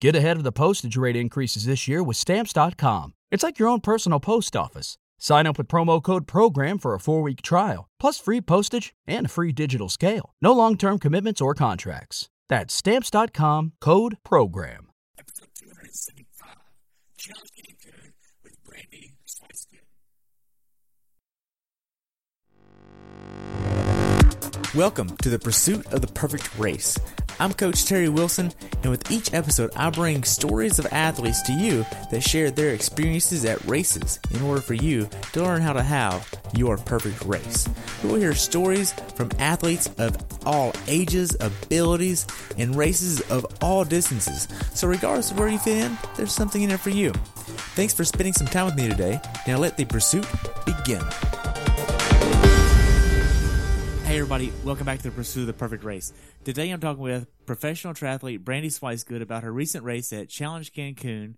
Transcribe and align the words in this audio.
Get 0.00 0.16
ahead 0.16 0.38
of 0.38 0.44
the 0.44 0.52
postage 0.52 0.96
rate 0.96 1.14
increases 1.14 1.66
this 1.66 1.86
year 1.86 2.02
with 2.02 2.16
Stamps.com. 2.16 3.12
It's 3.30 3.42
like 3.42 3.58
your 3.58 3.68
own 3.68 3.80
personal 3.80 4.18
post 4.18 4.56
office. 4.56 4.96
Sign 5.18 5.46
up 5.46 5.58
with 5.58 5.68
promo 5.68 6.02
code 6.02 6.26
PROGRAM 6.26 6.78
for 6.78 6.94
a 6.94 7.00
four 7.00 7.20
week 7.20 7.42
trial, 7.42 7.86
plus 7.98 8.18
free 8.18 8.40
postage 8.40 8.94
and 9.06 9.26
a 9.26 9.28
free 9.28 9.52
digital 9.52 9.90
scale. 9.90 10.32
No 10.40 10.52
long 10.52 10.78
term 10.78 10.98
commitments 10.98 11.42
or 11.42 11.54
contracts. 11.54 12.30
That's 12.48 12.72
Stamps.com 12.72 13.72
code 13.78 14.16
PROGRAM. 14.24 14.88
episode 15.18 15.48
275, 15.54 16.48
Challenge 17.18 17.50
Getting 17.54 17.76
Good 17.84 18.12
with 18.42 18.64
Brandy. 18.64 19.12
Welcome 24.74 25.16
to 25.18 25.28
the 25.28 25.38
pursuit 25.38 25.84
of 25.92 26.00
the 26.00 26.06
perfect 26.06 26.56
race. 26.56 26.96
I'm 27.40 27.54
Coach 27.54 27.86
Terry 27.86 28.10
Wilson, 28.10 28.52
and 28.82 28.90
with 28.90 29.10
each 29.10 29.32
episode, 29.32 29.70
I 29.74 29.88
bring 29.88 30.24
stories 30.24 30.78
of 30.78 30.86
athletes 30.92 31.40
to 31.44 31.54
you 31.54 31.86
that 32.10 32.20
share 32.20 32.50
their 32.50 32.74
experiences 32.74 33.46
at 33.46 33.64
races 33.64 34.20
in 34.30 34.42
order 34.42 34.60
for 34.60 34.74
you 34.74 35.08
to 35.32 35.42
learn 35.42 35.62
how 35.62 35.72
to 35.72 35.82
have 35.82 36.30
your 36.54 36.76
perfect 36.76 37.24
race. 37.24 37.66
We 38.02 38.10
will 38.10 38.18
hear 38.18 38.34
stories 38.34 38.92
from 39.14 39.30
athletes 39.38 39.88
of 39.96 40.18
all 40.44 40.74
ages, 40.86 41.34
abilities, 41.40 42.26
and 42.58 42.76
races 42.76 43.22
of 43.30 43.46
all 43.62 43.86
distances. 43.86 44.46
So, 44.74 44.86
regardless 44.86 45.30
of 45.30 45.38
where 45.38 45.48
you 45.48 45.58
fit 45.58 45.78
in, 45.78 45.96
there's 46.18 46.32
something 46.32 46.60
in 46.60 46.70
it 46.70 46.80
for 46.80 46.90
you. 46.90 47.12
Thanks 47.74 47.94
for 47.94 48.04
spending 48.04 48.34
some 48.34 48.48
time 48.48 48.66
with 48.66 48.76
me 48.76 48.86
today. 48.86 49.18
Now, 49.46 49.56
let 49.56 49.78
the 49.78 49.86
pursuit 49.86 50.26
begin. 50.66 51.00
Hey 54.10 54.16
everybody, 54.16 54.52
welcome 54.64 54.86
back 54.86 54.98
to 54.98 55.04
the 55.04 55.12
Pursuit 55.12 55.42
of 55.42 55.46
the 55.46 55.52
Perfect 55.52 55.84
Race. 55.84 56.12
Today 56.42 56.70
I'm 56.70 56.80
talking 56.80 57.00
with 57.00 57.28
professional 57.46 57.94
triathlete 57.94 58.40
Brandy 58.40 58.68
Swicegood 58.68 59.22
about 59.22 59.44
her 59.44 59.52
recent 59.52 59.84
race 59.84 60.12
at 60.12 60.28
Challenge 60.28 60.72
Cancun 60.72 61.36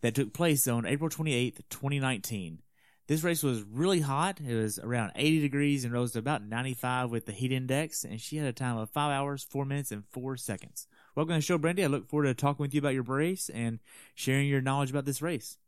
that 0.00 0.14
took 0.14 0.32
place 0.32 0.68
on 0.68 0.86
April 0.86 1.10
28th, 1.10 1.56
2019. 1.70 2.60
This 3.08 3.24
race 3.24 3.42
was 3.42 3.64
really 3.64 3.98
hot. 3.98 4.38
It 4.40 4.54
was 4.54 4.78
around 4.78 5.10
80 5.16 5.40
degrees 5.40 5.84
and 5.84 5.92
rose 5.92 6.12
to 6.12 6.20
about 6.20 6.44
95 6.44 7.10
with 7.10 7.26
the 7.26 7.32
heat 7.32 7.50
index, 7.50 8.04
and 8.04 8.20
she 8.20 8.36
had 8.36 8.46
a 8.46 8.52
time 8.52 8.76
of 8.76 8.90
5 8.90 9.10
hours, 9.10 9.42
4 9.42 9.64
minutes, 9.64 9.90
and 9.90 10.04
4 10.12 10.36
seconds. 10.36 10.86
Welcome 11.16 11.32
to 11.32 11.38
the 11.38 11.42
show, 11.42 11.58
Brandy. 11.58 11.82
I 11.82 11.88
look 11.88 12.08
forward 12.08 12.26
to 12.26 12.34
talking 12.34 12.62
with 12.62 12.74
you 12.74 12.78
about 12.78 12.94
your 12.94 13.02
race 13.02 13.50
and 13.52 13.80
sharing 14.14 14.46
your 14.46 14.60
knowledge 14.60 14.90
about 14.90 15.04
this 15.04 15.20
race. 15.20 15.58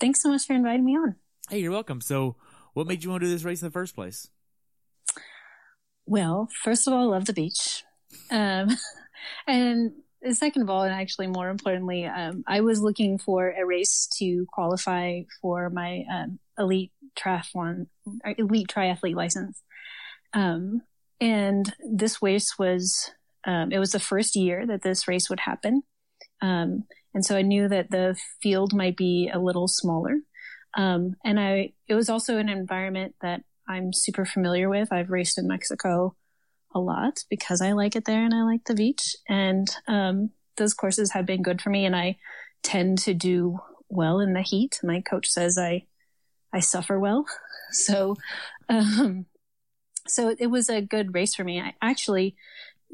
Thanks 0.00 0.20
so 0.20 0.30
much 0.30 0.48
for 0.48 0.54
inviting 0.54 0.84
me 0.84 0.96
on. 0.96 1.14
Hey, 1.48 1.60
you're 1.60 1.70
welcome. 1.70 2.00
So, 2.00 2.34
what 2.74 2.88
made 2.88 3.04
you 3.04 3.10
want 3.10 3.20
to 3.20 3.28
do 3.28 3.32
this 3.32 3.44
race 3.44 3.62
in 3.62 3.68
the 3.68 3.72
first 3.72 3.94
place? 3.94 4.30
Well, 6.10 6.48
first 6.64 6.88
of 6.88 6.92
all, 6.92 7.02
I 7.02 7.04
love 7.04 7.26
the 7.26 7.32
beach. 7.32 7.84
Um, 8.32 8.70
and 9.46 9.92
second 10.32 10.62
of 10.62 10.68
all, 10.68 10.82
and 10.82 10.92
actually 10.92 11.28
more 11.28 11.48
importantly, 11.48 12.04
um, 12.04 12.42
I 12.48 12.62
was 12.62 12.82
looking 12.82 13.16
for 13.16 13.50
a 13.56 13.64
race 13.64 14.08
to 14.18 14.44
qualify 14.52 15.20
for 15.40 15.70
my 15.70 16.02
um, 16.12 16.40
elite 16.58 16.90
triathlon, 17.16 17.86
elite 18.36 18.66
triathlete 18.66 19.14
license. 19.14 19.62
Um, 20.32 20.82
and 21.20 21.72
this 21.88 22.20
race 22.20 22.58
was, 22.58 23.12
um, 23.44 23.70
it 23.70 23.78
was 23.78 23.92
the 23.92 24.00
first 24.00 24.34
year 24.34 24.66
that 24.66 24.82
this 24.82 25.06
race 25.06 25.30
would 25.30 25.38
happen. 25.38 25.84
Um, 26.42 26.86
and 27.14 27.24
so 27.24 27.36
I 27.36 27.42
knew 27.42 27.68
that 27.68 27.92
the 27.92 28.18
field 28.42 28.74
might 28.74 28.96
be 28.96 29.30
a 29.32 29.38
little 29.38 29.68
smaller. 29.68 30.16
and 30.76 31.16
I, 31.24 31.74
it 31.86 31.94
was 31.94 32.10
also 32.10 32.38
an 32.38 32.48
environment 32.48 33.14
that 33.22 33.42
I'm 33.70 33.92
super 33.92 34.24
familiar 34.24 34.68
with. 34.68 34.92
I've 34.92 35.10
raced 35.10 35.38
in 35.38 35.46
Mexico 35.46 36.16
a 36.74 36.80
lot 36.80 37.24
because 37.30 37.60
I 37.60 37.72
like 37.72 37.94
it 37.94 38.04
there 38.04 38.24
and 38.24 38.34
I 38.34 38.42
like 38.42 38.64
the 38.64 38.74
beach. 38.74 39.14
And 39.28 39.68
um, 39.86 40.30
those 40.56 40.74
courses 40.74 41.12
have 41.12 41.24
been 41.24 41.42
good 41.42 41.62
for 41.62 41.70
me, 41.70 41.86
and 41.86 41.94
I 41.94 42.18
tend 42.64 42.98
to 42.98 43.14
do 43.14 43.60
well 43.88 44.18
in 44.18 44.32
the 44.32 44.42
heat. 44.42 44.80
My 44.82 45.00
coach 45.00 45.28
says 45.28 45.56
I 45.56 45.86
I 46.52 46.58
suffer 46.58 46.98
well, 46.98 47.26
so 47.70 48.16
um, 48.68 49.26
so 50.08 50.34
it 50.36 50.48
was 50.48 50.68
a 50.68 50.82
good 50.82 51.14
race 51.14 51.36
for 51.36 51.44
me. 51.44 51.60
I 51.60 51.74
actually 51.80 52.34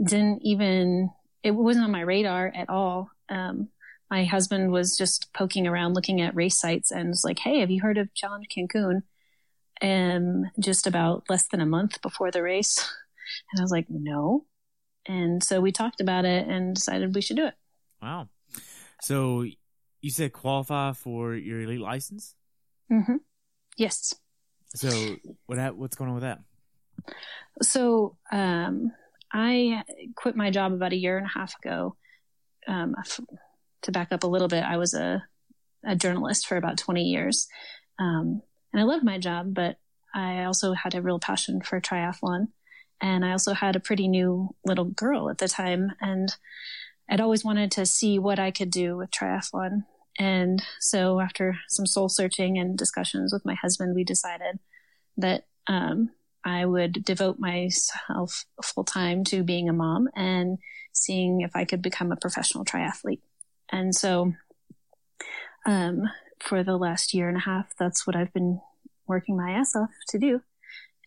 didn't 0.03 0.43
even 0.43 1.11
it 1.43 1.53
wasn't 1.53 1.87
on 1.87 1.91
my 1.91 2.03
radar 2.03 2.53
at 2.55 2.69
all. 2.69 3.11
Um, 3.31 3.69
my 4.11 4.25
husband 4.25 4.73
was 4.73 4.97
just 4.97 5.33
poking 5.33 5.67
around 5.67 5.95
looking 5.95 6.21
at 6.21 6.37
race 6.37 6.61
sites 6.61 6.91
and 6.91 7.09
was 7.09 7.25
like, 7.25 7.39
"Hey, 7.39 7.61
have 7.61 7.71
you 7.71 7.81
heard 7.81 7.97
of 7.97 8.13
Challenge 8.13 8.47
Cancun?" 8.55 9.03
Um, 9.83 10.51
just 10.59 10.87
about 10.87 11.25
less 11.29 11.49
than 11.49 11.61
a 11.61 11.67
month 11.67 12.01
before 12.03 12.31
the 12.31 12.43
race. 12.43 12.79
And 13.51 13.61
I 13.61 13.63
was 13.63 13.73
like, 13.73 13.87
no. 13.89 14.45
And 15.07 15.43
so 15.43 15.61
we 15.61 15.73
talked 15.73 16.01
about 16.01 16.25
it 16.25 16.47
and 16.47 16.75
decided 16.75 17.15
we 17.15 17.21
should 17.21 17.37
do 17.37 17.47
it. 17.47 17.55
Wow. 18.01 18.29
So 19.03 19.45
you 20.01 20.11
said 20.11 20.33
qualify 20.33 20.93
for 20.93 21.35
your 21.35 21.61
elite 21.61 21.81
license? 21.81 22.35
Mm-hmm. 22.91 23.17
Yes. 23.77 24.15
So 24.75 25.17
what 25.47 25.77
what's 25.77 25.97
going 25.97 26.11
on 26.11 26.15
with 26.15 26.23
that? 26.23 26.41
So 27.63 28.17
um, 28.33 28.93
I 29.33 29.83
quit 30.15 30.37
my 30.37 30.51
job 30.51 30.73
about 30.73 30.93
a 30.93 30.97
year 30.97 31.19
and 31.19 31.27
a 31.27 31.39
half 31.39 31.55
ago. 31.63 31.97
Um, 32.67 32.95
to 33.83 33.93
back 33.93 34.13
up 34.13 34.25
a 34.25 34.29
little 34.29 34.49
bit, 34.49 34.65
I 34.65 34.77
was 34.77 34.95
a, 34.95 35.25
a 35.85 35.95
journalist 35.95 36.47
for 36.47 36.57
about 36.57 36.79
20 36.79 37.03
years. 37.03 37.47
Um, 37.99 38.43
and 38.77 38.83
I 38.83 38.85
loved 38.85 39.05
my 39.05 39.17
job, 39.17 39.55
but 39.55 39.79
I 40.15 40.45
also 40.45 40.75
had 40.75 40.95
a 40.95 41.01
real 41.01 41.19
passion 41.19 41.63
for 41.63 41.81
triathlon. 41.81 42.49
And 43.01 43.25
I 43.25 43.33
also 43.33 43.55
had 43.55 43.75
a 43.75 43.81
pretty 43.81 44.07
new 44.07 44.55
little 44.67 44.85
girl 44.85 45.31
at 45.31 45.39
the 45.39 45.49
time. 45.49 45.93
And 45.99 46.29
I'd 47.09 47.23
always 47.23 47.43
wanted 47.43 47.71
to 47.73 47.87
see 47.87 48.19
what 48.19 48.39
I 48.39 48.51
could 48.51 48.71
do 48.71 48.99
with 48.99 49.11
triathlon. 49.11 49.85
And 50.19 50.63
so 50.79 51.21
after 51.21 51.57
some 51.69 51.87
soul 51.87 52.11
searching 52.11 52.59
and 52.59 52.77
discussions 52.77 53.33
with 53.33 53.47
my 53.47 53.55
husband, 53.55 53.95
we 53.95 54.05
decided 54.05 54.59
that 55.17 55.47
um, 55.67 56.11
I 56.45 56.67
would 56.67 57.03
devote 57.03 57.39
myself 57.39 58.45
full 58.63 58.85
time 58.85 59.25
to 59.25 59.43
being 59.43 59.71
a 59.71 59.73
mom 59.73 60.11
and 60.15 60.59
seeing 60.93 61.41
if 61.41 61.57
I 61.57 61.65
could 61.65 61.81
become 61.81 62.13
a 62.13 62.17
professional 62.17 62.67
triathlete. 62.67 63.23
And 63.73 63.95
so 63.95 64.35
um, 65.65 66.11
for 66.41 66.63
the 66.63 66.77
last 66.77 67.15
year 67.15 67.29
and 67.29 67.39
a 67.39 67.41
half, 67.41 67.73
that's 67.79 68.07
what 68.07 68.17
I've 68.17 68.35
been 68.35 68.61
working 69.09 69.37
my 69.37 69.53
ass 69.53 69.75
off 69.77 69.91
to 70.09 70.19
do. 70.19 70.41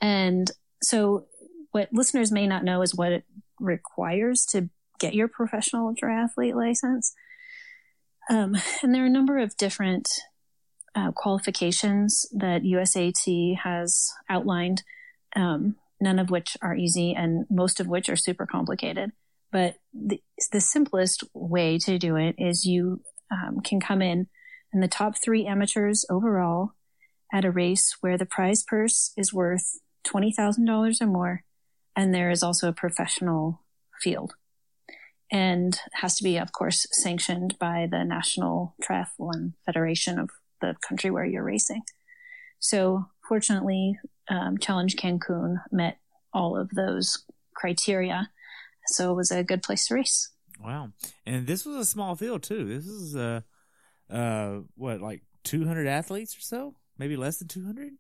And 0.01 0.49
so 0.81 1.25
what 1.71 1.89
listeners 1.91 2.31
may 2.31 2.47
not 2.47 2.63
know 2.63 2.81
is 2.81 2.95
what 2.95 3.11
it 3.11 3.23
requires 3.59 4.45
to 4.51 4.69
get 4.99 5.13
your 5.13 5.27
professional 5.27 5.93
triathlete 5.95 6.55
license. 6.55 7.13
Um, 8.29 8.55
and 8.83 8.93
there 8.93 9.03
are 9.03 9.07
a 9.07 9.11
number 9.11 9.37
of 9.37 9.57
different 9.57 10.09
uh, 10.95 11.11
qualifications 11.11 12.27
that 12.33 12.63
USAT 12.63 13.57
has 13.59 14.11
outlined, 14.29 14.83
um, 15.35 15.75
none 16.01 16.19
of 16.19 16.29
which 16.29 16.57
are 16.61 16.75
easy 16.75 17.13
and 17.13 17.45
most 17.49 17.79
of 17.79 17.87
which 17.87 18.09
are 18.09 18.15
super 18.15 18.45
complicated. 18.45 19.11
But 19.51 19.75
the, 19.93 20.21
the 20.51 20.61
simplest 20.61 21.23
way 21.33 21.77
to 21.79 21.97
do 21.97 22.15
it 22.15 22.35
is 22.37 22.65
you 22.65 23.01
um, 23.31 23.59
can 23.61 23.79
come 23.79 24.01
in 24.01 24.27
and 24.71 24.83
the 24.83 24.87
top 24.87 25.15
three 25.17 25.45
amateurs 25.45 26.05
overall 26.09 26.73
at 27.31 27.45
a 27.45 27.51
race 27.51 27.95
where 28.01 28.17
the 28.17 28.25
prize 28.25 28.63
purse 28.63 29.11
is 29.17 29.33
worth 29.33 29.79
$20,000 30.07 31.01
or 31.01 31.05
more. 31.05 31.43
And 31.95 32.13
there 32.13 32.31
is 32.31 32.43
also 32.43 32.69
a 32.69 32.73
professional 32.73 33.61
field 34.01 34.33
and 35.31 35.79
has 35.93 36.15
to 36.15 36.23
be, 36.23 36.37
of 36.37 36.51
course, 36.51 36.87
sanctioned 36.91 37.57
by 37.59 37.87
the 37.89 38.03
National 38.03 38.75
Triathlon 38.83 39.53
Federation 39.65 40.17
of 40.17 40.29
the 40.61 40.75
country 40.87 41.11
where 41.11 41.25
you're 41.25 41.43
racing. 41.43 41.83
So 42.59 43.05
fortunately, 43.27 43.99
um, 44.29 44.57
Challenge 44.57 44.95
Cancun 44.95 45.57
met 45.71 45.97
all 46.33 46.57
of 46.57 46.69
those 46.71 47.23
criteria. 47.55 48.29
So 48.87 49.11
it 49.11 49.15
was 49.15 49.31
a 49.31 49.43
good 49.43 49.61
place 49.61 49.87
to 49.87 49.95
race. 49.95 50.31
Wow. 50.63 50.91
And 51.25 51.47
this 51.47 51.65
was 51.65 51.75
a 51.77 51.85
small 51.85 52.15
field 52.15 52.43
too. 52.43 52.65
This 52.65 52.85
is, 52.85 53.15
uh, 53.15 53.41
uh, 54.09 54.61
what, 54.75 54.99
like 55.01 55.21
200 55.43 55.87
athletes 55.87 56.35
or 56.35 56.41
so? 56.41 56.75
Maybe 56.99 57.15
less 57.15 57.37
than 57.37 57.47
200? 57.47 57.93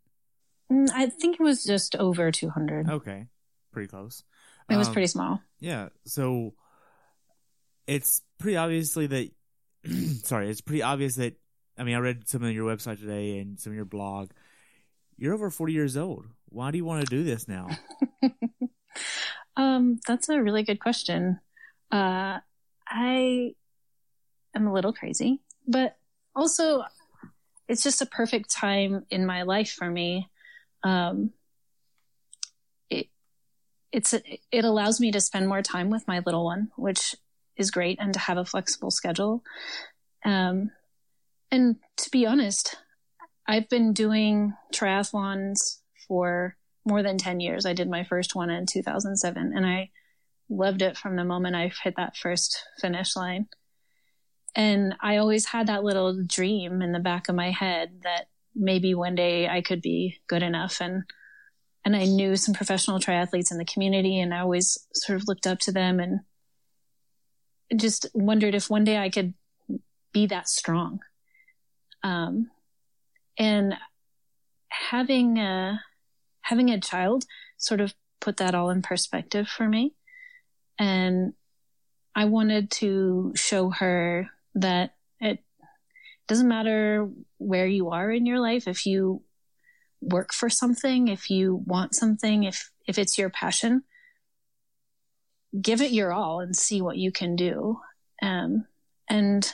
Mm, 0.71 0.89
I 0.93 1.07
think 1.07 1.39
it 1.39 1.43
was 1.43 1.63
just 1.63 1.95
over 1.95 2.31
200. 2.31 2.89
Okay. 2.89 3.27
Pretty 3.71 3.87
close. 3.87 4.23
It 4.69 4.75
was 4.75 4.87
um, 4.87 4.93
pretty 4.93 5.07
small. 5.07 5.41
Yeah. 5.59 5.89
So 6.05 6.53
it's 7.87 8.21
pretty 8.37 8.57
obviously 8.57 9.07
that 9.07 9.31
sorry, 10.23 10.49
it's 10.49 10.61
pretty 10.61 10.83
obvious 10.83 11.15
that 11.15 11.39
I 11.77 11.83
mean 11.83 11.95
I 11.95 11.99
read 11.99 12.27
some 12.27 12.43
of 12.43 12.51
your 12.51 12.69
website 12.69 12.99
today 12.99 13.39
and 13.39 13.59
some 13.59 13.71
of 13.71 13.75
your 13.75 13.85
blog. 13.85 14.29
You're 15.17 15.33
over 15.33 15.49
40 15.49 15.73
years 15.73 15.97
old. 15.97 16.27
Why 16.49 16.71
do 16.71 16.77
you 16.77 16.85
want 16.85 17.07
to 17.07 17.09
do 17.09 17.23
this 17.23 17.47
now? 17.47 17.69
um, 19.55 19.99
that's 20.07 20.29
a 20.29 20.41
really 20.41 20.63
good 20.63 20.79
question. 20.79 21.39
Uh, 21.91 22.39
I 22.87 23.53
am 24.55 24.67
a 24.67 24.73
little 24.73 24.93
crazy, 24.93 25.41
but 25.67 25.97
also 26.35 26.83
it's 27.69 27.83
just 27.83 28.01
a 28.01 28.05
perfect 28.07 28.49
time 28.49 29.05
in 29.11 29.25
my 29.25 29.43
life 29.43 29.69
for 29.69 29.89
me. 29.89 30.27
Um, 30.83 31.31
it, 32.89 33.07
it's, 33.91 34.13
it 34.13 34.65
allows 34.65 34.99
me 34.99 35.11
to 35.11 35.21
spend 35.21 35.47
more 35.47 35.61
time 35.61 35.91
with 35.91 36.07
my 36.07 36.21
little 36.25 36.43
one, 36.43 36.71
which 36.75 37.15
is 37.55 37.69
great 37.69 37.99
and 38.01 38.11
to 38.13 38.19
have 38.19 38.37
a 38.37 38.45
flexible 38.45 38.89
schedule. 38.89 39.43
Um, 40.25 40.71
and 41.51 41.75
to 41.97 42.09
be 42.09 42.25
honest, 42.25 42.75
I've 43.47 43.69
been 43.69 43.93
doing 43.93 44.53
triathlons 44.73 45.77
for 46.07 46.57
more 46.85 47.03
than 47.03 47.19
10 47.19 47.39
years. 47.39 47.67
I 47.67 47.73
did 47.73 47.89
my 47.89 48.03
first 48.03 48.33
one 48.33 48.49
in 48.49 48.65
2007 48.65 49.53
and 49.55 49.65
I 49.65 49.91
loved 50.49 50.81
it 50.81 50.97
from 50.97 51.15
the 51.15 51.23
moment 51.23 51.55
I 51.55 51.71
hit 51.83 51.95
that 51.97 52.17
first 52.17 52.63
finish 52.81 53.15
line. 53.15 53.47
And 54.55 54.95
I 54.99 55.17
always 55.17 55.45
had 55.45 55.67
that 55.67 55.83
little 55.83 56.23
dream 56.25 56.81
in 56.81 56.91
the 56.91 56.99
back 56.99 57.29
of 57.29 57.35
my 57.35 57.51
head 57.51 58.01
that 58.03 58.27
maybe 58.55 58.93
one 58.93 59.15
day 59.15 59.47
I 59.47 59.61
could 59.61 59.81
be 59.81 60.17
good 60.27 60.43
enough. 60.43 60.81
And, 60.81 61.03
and 61.85 61.95
I 61.95 62.05
knew 62.05 62.35
some 62.35 62.53
professional 62.53 62.99
triathletes 62.99 63.51
in 63.51 63.57
the 63.57 63.65
community 63.65 64.19
and 64.19 64.33
I 64.33 64.39
always 64.39 64.77
sort 64.93 65.21
of 65.21 65.27
looked 65.27 65.47
up 65.47 65.59
to 65.59 65.71
them 65.71 65.99
and 65.99 66.19
just 67.75 68.07
wondered 68.13 68.55
if 68.55 68.69
one 68.69 68.83
day 68.83 68.97
I 68.97 69.09
could 69.09 69.33
be 70.11 70.25
that 70.27 70.49
strong. 70.49 70.99
Um, 72.03 72.49
and 73.37 73.75
having 74.69 75.37
a, 75.37 75.81
having 76.41 76.69
a 76.69 76.79
child 76.79 77.25
sort 77.57 77.81
of 77.81 77.93
put 78.19 78.37
that 78.37 78.55
all 78.55 78.69
in 78.69 78.81
perspective 78.81 79.47
for 79.47 79.67
me. 79.67 79.93
And 80.77 81.33
I 82.15 82.25
wanted 82.25 82.71
to 82.71 83.33
show 83.35 83.69
her 83.69 84.29
that 84.61 84.95
it 85.19 85.43
doesn't 86.27 86.47
matter 86.47 87.09
where 87.37 87.67
you 87.67 87.89
are 87.89 88.11
in 88.11 88.25
your 88.25 88.39
life. 88.39 88.67
If 88.67 88.85
you 88.85 89.23
work 90.01 90.33
for 90.33 90.49
something, 90.49 91.07
if 91.07 91.29
you 91.29 91.63
want 91.65 91.95
something, 91.95 92.43
if, 92.43 92.71
if 92.87 92.97
it's 92.97 93.17
your 93.17 93.29
passion, 93.29 93.83
give 95.59 95.81
it 95.81 95.91
your 95.91 96.13
all 96.13 96.39
and 96.39 96.55
see 96.55 96.81
what 96.81 96.97
you 96.97 97.11
can 97.11 97.35
do. 97.35 97.79
Um, 98.21 98.65
and 99.09 99.51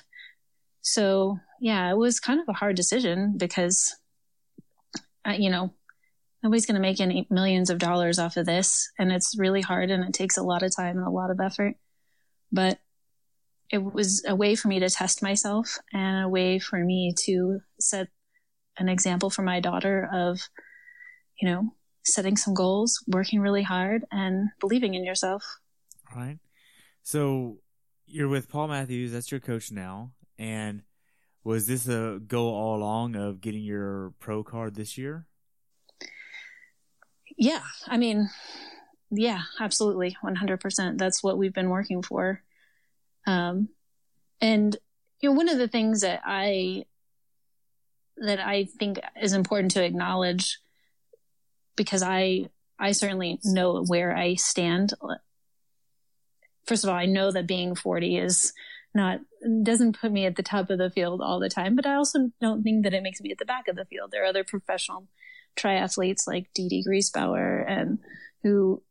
so, 0.81 1.39
yeah, 1.59 1.89
it 1.89 1.97
was 1.97 2.19
kind 2.19 2.39
of 2.39 2.47
a 2.49 2.53
hard 2.53 2.75
decision 2.75 3.35
because, 3.37 3.95
uh, 5.27 5.35
you 5.37 5.49
know, 5.49 5.73
nobody's 6.43 6.65
going 6.65 6.75
to 6.75 6.81
make 6.81 6.99
any 6.99 7.25
millions 7.29 7.69
of 7.69 7.79
dollars 7.79 8.19
off 8.19 8.37
of 8.37 8.45
this. 8.45 8.91
And 8.99 9.11
it's 9.11 9.37
really 9.37 9.61
hard 9.61 9.89
and 9.89 10.03
it 10.03 10.13
takes 10.13 10.37
a 10.37 10.43
lot 10.43 10.61
of 10.63 10.75
time 10.75 10.97
and 10.97 11.07
a 11.07 11.09
lot 11.09 11.31
of 11.31 11.39
effort. 11.39 11.75
But 12.51 12.79
it 13.75 13.93
was 13.93 14.23
a 14.25 14.33
way 14.33 14.55
for 14.55 14.69
me 14.69 14.79
to 14.79 14.89
test 14.89 15.21
myself 15.21 15.77
and 15.91 16.23
a 16.23 16.29
way 16.29 16.59
for 16.59 16.79
me 16.79 17.13
to 17.25 17.59
set 17.77 18.07
an 18.77 18.87
example 18.87 19.29
for 19.29 19.41
my 19.41 19.59
daughter 19.59 20.09
of, 20.13 20.39
you 21.41 21.49
know, 21.49 21.73
setting 22.05 22.37
some 22.37 22.53
goals, 22.53 23.03
working 23.07 23.41
really 23.41 23.63
hard, 23.63 24.05
and 24.11 24.47
believing 24.61 24.93
in 24.93 25.03
yourself. 25.03 25.43
All 26.09 26.21
right. 26.21 26.39
So 27.03 27.57
you're 28.05 28.29
with 28.29 28.47
Paul 28.49 28.69
Matthews. 28.69 29.11
That's 29.11 29.29
your 29.29 29.41
coach 29.41 29.71
now. 29.71 30.11
And 30.39 30.83
was 31.43 31.67
this 31.67 31.87
a 31.89 32.21
goal 32.25 32.53
all 32.53 32.77
along 32.77 33.17
of 33.17 33.41
getting 33.41 33.63
your 33.63 34.13
pro 34.21 34.41
card 34.41 34.75
this 34.75 34.97
year? 34.97 35.25
Yeah. 37.37 37.63
I 37.87 37.97
mean, 37.97 38.29
yeah, 39.11 39.41
absolutely. 39.59 40.15
100%. 40.23 40.97
That's 40.97 41.21
what 41.21 41.37
we've 41.37 41.53
been 41.53 41.69
working 41.69 42.01
for. 42.01 42.41
Um, 43.25 43.69
and 44.41 44.75
you 45.21 45.29
know, 45.29 45.35
one 45.35 45.49
of 45.49 45.57
the 45.57 45.67
things 45.67 46.01
that 46.01 46.21
I 46.25 46.85
that 48.17 48.39
I 48.39 48.65
think 48.65 48.99
is 49.21 49.33
important 49.33 49.71
to 49.71 49.83
acknowledge 49.83 50.59
because 51.75 52.03
I 52.03 52.49
I 52.79 52.91
certainly 52.91 53.39
know 53.43 53.83
where 53.83 54.15
I 54.15 54.35
stand. 54.35 54.93
First 56.65 56.83
of 56.83 56.89
all, 56.89 56.95
I 56.95 57.05
know 57.05 57.31
that 57.31 57.47
being 57.47 57.75
40 57.75 58.17
is 58.17 58.53
not 58.93 59.19
doesn't 59.63 59.99
put 59.99 60.11
me 60.11 60.25
at 60.25 60.35
the 60.35 60.43
top 60.43 60.69
of 60.69 60.77
the 60.77 60.89
field 60.89 61.21
all 61.21 61.39
the 61.39 61.49
time, 61.49 61.75
but 61.75 61.85
I 61.85 61.95
also 61.95 62.31
don't 62.41 62.63
think 62.63 62.83
that 62.83 62.93
it 62.93 63.03
makes 63.03 63.21
me 63.21 63.31
at 63.31 63.37
the 63.37 63.45
back 63.45 63.67
of 63.67 63.75
the 63.75 63.85
field. 63.85 64.11
There 64.11 64.23
are 64.23 64.27
other 64.27 64.43
professional 64.43 65.07
triathletes 65.55 66.27
like 66.27 66.47
Dee 66.53 66.67
Dee 66.67 66.83
Griesbauer 66.87 67.69
and 67.69 67.99
who 68.43 68.81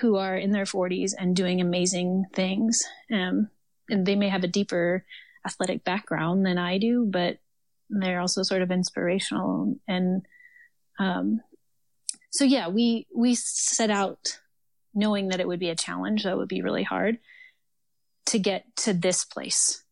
who 0.00 0.16
are 0.16 0.36
in 0.36 0.52
their 0.52 0.64
40s 0.64 1.12
and 1.18 1.34
doing 1.34 1.60
amazing 1.60 2.26
things. 2.32 2.82
Um, 3.12 3.50
and 3.88 4.06
they 4.06 4.14
may 4.14 4.28
have 4.28 4.44
a 4.44 4.48
deeper 4.48 5.04
athletic 5.44 5.84
background 5.84 6.46
than 6.46 6.58
I 6.58 6.78
do, 6.78 7.08
but 7.10 7.38
they're 7.88 8.20
also 8.20 8.42
sort 8.42 8.62
of 8.62 8.70
inspirational. 8.70 9.76
And 9.88 10.22
um, 10.98 11.40
so, 12.30 12.44
yeah, 12.44 12.68
we 12.68 13.06
we 13.14 13.34
set 13.34 13.90
out 13.90 14.38
knowing 14.94 15.28
that 15.28 15.40
it 15.40 15.48
would 15.48 15.60
be 15.60 15.70
a 15.70 15.76
challenge, 15.76 16.24
that 16.24 16.36
would 16.36 16.48
be 16.48 16.62
really 16.62 16.84
hard 16.84 17.18
to 18.26 18.38
get 18.38 18.64
to 18.76 18.92
this 18.92 19.24
place. 19.24 19.82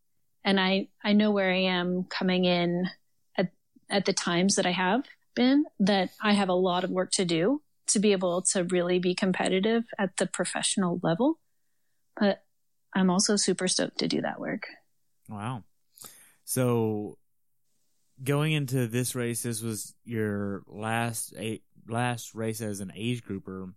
And 0.45 0.61
I 0.61 0.89
I 1.03 1.13
know 1.13 1.33
where 1.33 1.51
I 1.51 1.63
am 1.63 2.05
coming 2.05 2.45
in 2.45 2.89
at 3.37 3.51
at 3.91 4.05
the 4.05 4.13
times 4.13 4.57
that 4.57 4.67
I 4.67 4.73
have 4.73 5.05
been 5.35 5.65
that 5.81 6.11
I 6.23 6.33
have 6.33 6.49
a 6.49 6.55
lot 6.55 6.85
of 6.85 6.91
work 6.91 7.11
to 7.13 7.25
do 7.25 7.63
to 7.89 7.99
be 7.99 8.13
able 8.13 8.43
to 8.43 8.65
really 8.65 8.99
be 8.99 9.15
competitive 9.15 9.85
at 9.99 10.17
the 10.17 10.27
professional 10.27 11.01
level. 11.03 11.39
But 12.19 12.43
I'm 12.95 13.11
also 13.11 13.37
super 13.37 13.69
stoked 13.69 13.99
to 13.99 14.09
do 14.09 14.23
that 14.23 14.41
work. 14.41 14.67
Wow. 15.29 15.65
So 16.45 17.19
going 18.23 18.53
into 18.53 18.87
this 18.87 19.15
race, 19.15 19.43
this 19.43 19.63
was 19.63 19.95
your 20.05 20.63
last 20.67 21.35
a, 21.37 21.61
last 21.87 22.35
race 22.35 22.61
as 22.61 22.81
an 22.81 22.93
age 22.95 23.23
grouper. 23.23 23.73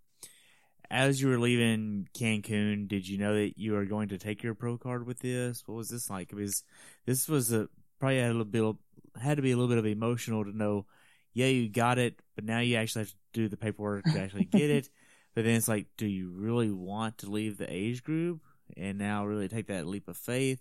As 0.90 1.22
you 1.22 1.30
were 1.30 1.40
leaving 1.40 2.10
Cancun, 2.14 2.88
did 2.88 3.08
you 3.08 3.18
know 3.18 3.34
that 3.36 3.58
you 3.58 3.74
were 3.74 3.86
going 3.86 4.10
to 4.10 4.18
take 4.18 4.44
your 4.44 4.56
pro 4.56 4.78
card 4.78 5.06
with 5.06 5.20
this? 5.20 5.64
What 5.66 5.76
was 5.76 5.90
this 5.90 6.10
like? 6.10 6.30
Because 6.30 6.64
this 7.06 7.30
was 7.30 7.54
a 7.54 7.70
probably 8.00 8.20
had 8.20 8.32
a 8.32 8.34
little 8.34 8.46
bit 8.46 8.76
had 9.22 9.38
to 9.38 9.44
be 9.44 9.52
a 9.52 9.56
little 9.56 9.70
bit 9.70 9.78
of 9.78 9.86
emotional 9.86 10.44
to 10.44 10.56
know 10.56 10.86
yeah, 11.34 11.48
you 11.48 11.70
got 11.70 11.98
it, 11.98 12.20
but 12.36 12.44
now 12.44 12.60
you 12.60 12.76
actually 12.76 13.04
have 13.04 13.10
to 13.10 13.16
do 13.34 13.48
the 13.48 13.58
paperwork 13.58 14.06
to 14.06 14.20
actually 14.20 14.46
get 14.46 14.70
it. 14.70 14.90
But 15.34 15.46
then 15.46 15.56
it's 15.56 15.70
like, 15.70 15.88
do 15.96 16.08
you 16.08 16.30
really 16.30 16.70
want 16.70 17.20
to 17.20 17.32
leave 17.32 17.58
the 17.58 17.74
age 17.74 18.04
group 18.04 18.42
and 18.76 18.98
now 18.98 19.26
really 19.26 19.48
take 19.48 19.68
that 19.68 19.88
leap 19.88 20.10
of 20.10 20.18
faith? 20.18 20.60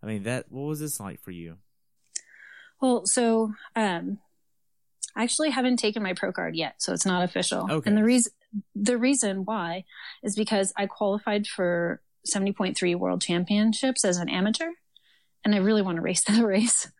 I 0.00 0.06
mean, 0.06 0.22
that 0.22 0.52
what 0.52 0.68
was 0.68 0.78
this 0.78 1.00
like 1.00 1.20
for 1.20 1.32
you? 1.32 1.56
Well, 2.80 3.06
so 3.06 3.54
um, 3.74 4.18
I 5.16 5.22
actually 5.22 5.50
haven't 5.50 5.78
taken 5.78 6.02
my 6.02 6.12
pro 6.12 6.32
card 6.32 6.54
yet, 6.54 6.76
so 6.78 6.92
it's 6.92 7.06
not 7.06 7.24
official. 7.24 7.66
Okay. 7.70 7.88
And 7.88 7.98
the 7.98 8.04
reason 8.04 8.32
the 8.74 8.98
reason 8.98 9.44
why 9.44 9.84
is 10.22 10.36
because 10.36 10.72
I 10.76 10.86
qualified 10.86 11.46
for 11.48 12.00
70.3 12.32 12.96
World 12.96 13.20
Championships 13.20 14.04
as 14.04 14.18
an 14.18 14.28
amateur, 14.28 14.70
and 15.44 15.54
I 15.54 15.58
really 15.58 15.82
want 15.82 15.96
to 15.96 16.02
race 16.02 16.22
that 16.28 16.44
race. 16.44 16.90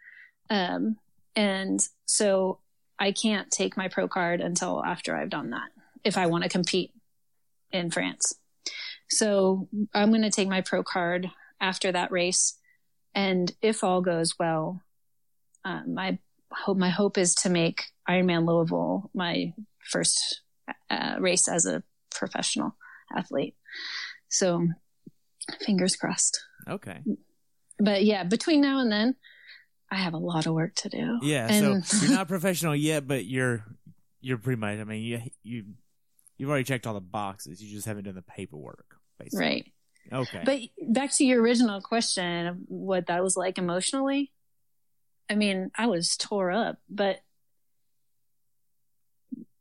Um, 0.51 0.97
and 1.37 1.81
so 2.07 2.61
I 3.05 3.13
can't 3.13 3.51
take 3.51 3.77
my 3.77 3.89
pro 3.89 4.09
card 4.09 4.41
until 4.41 4.83
after 4.83 5.15
I've 5.15 5.29
done 5.29 5.51
that 5.51 5.69
if 6.05 6.17
I 6.17 6.25
want 6.25 6.45
to 6.45 6.49
compete 6.49 6.91
in 7.71 7.91
France. 7.91 8.35
So 9.11 9.69
I'm 9.93 10.09
going 10.09 10.23
to 10.23 10.31
take 10.31 10.49
my 10.49 10.63
pro 10.63 10.83
card 10.83 11.31
after 11.61 11.93
that 11.93 12.11
race. 12.11 12.59
And 13.15 13.53
if 13.61 13.85
all 13.85 14.01
goes 14.01 14.39
well, 14.39 14.81
um, 15.67 15.93
my 15.93 16.19
hope, 16.51 16.79
my 16.79 16.89
hope 16.89 17.19
is 17.19 17.35
to 17.37 17.51
make 17.51 17.83
Ironman 18.09 18.47
Louisville 18.49 19.11
my 19.13 19.53
first 19.83 20.41
uh, 20.89 21.17
race 21.19 21.47
as 21.47 21.67
a 21.67 21.83
professional 22.11 22.75
athlete. 23.15 23.55
So 24.31 24.67
fingers 25.61 25.95
crossed. 25.95 26.41
Okay. 26.67 27.01
But 27.79 28.05
yeah, 28.05 28.25
between 28.25 28.63
now 28.63 28.79
and 28.79 28.91
then, 28.91 29.17
I 29.95 29.99
have 29.99 30.15
a 30.15 30.19
lot 30.19 30.47
of 30.47 30.55
work 30.55 30.75
to 30.77 30.89
do. 30.89 31.19
Yeah, 31.23 31.47
And- 31.51 31.85
so 31.87 32.05
you're 32.07 32.15
not 32.17 32.29
professional 32.37 32.75
yet, 32.75 33.07
but 33.07 33.25
you're 33.25 33.65
you're 34.21 34.39
pretty 34.39 34.59
much. 34.61 34.79
I 34.79 34.85
mean, 34.85 35.03
you 35.03 35.21
you 35.43 35.65
you've 36.37 36.49
already 36.51 36.65
checked 36.65 36.87
all 36.87 36.95
the 36.95 37.01
boxes. 37.01 37.63
You 37.63 37.73
just 37.75 37.87
haven't 37.87 38.05
done 38.05 38.15
the 38.15 38.23
paperwork, 38.23 38.97
basically. 39.19 39.39
right. 39.41 39.73
Okay. 40.13 40.43
But 40.45 40.61
back 40.93 41.13
to 41.13 41.25
your 41.25 41.41
original 41.41 41.81
question 41.81 42.47
of 42.47 42.57
what 42.69 43.07
that 43.07 43.23
was 43.23 43.37
like 43.37 43.57
emotionally. 43.57 44.33
I 45.31 45.35
mean, 45.37 45.71
I 45.77 45.87
was 45.87 46.17
tore 46.17 46.51
up, 46.51 46.79
but 46.91 47.21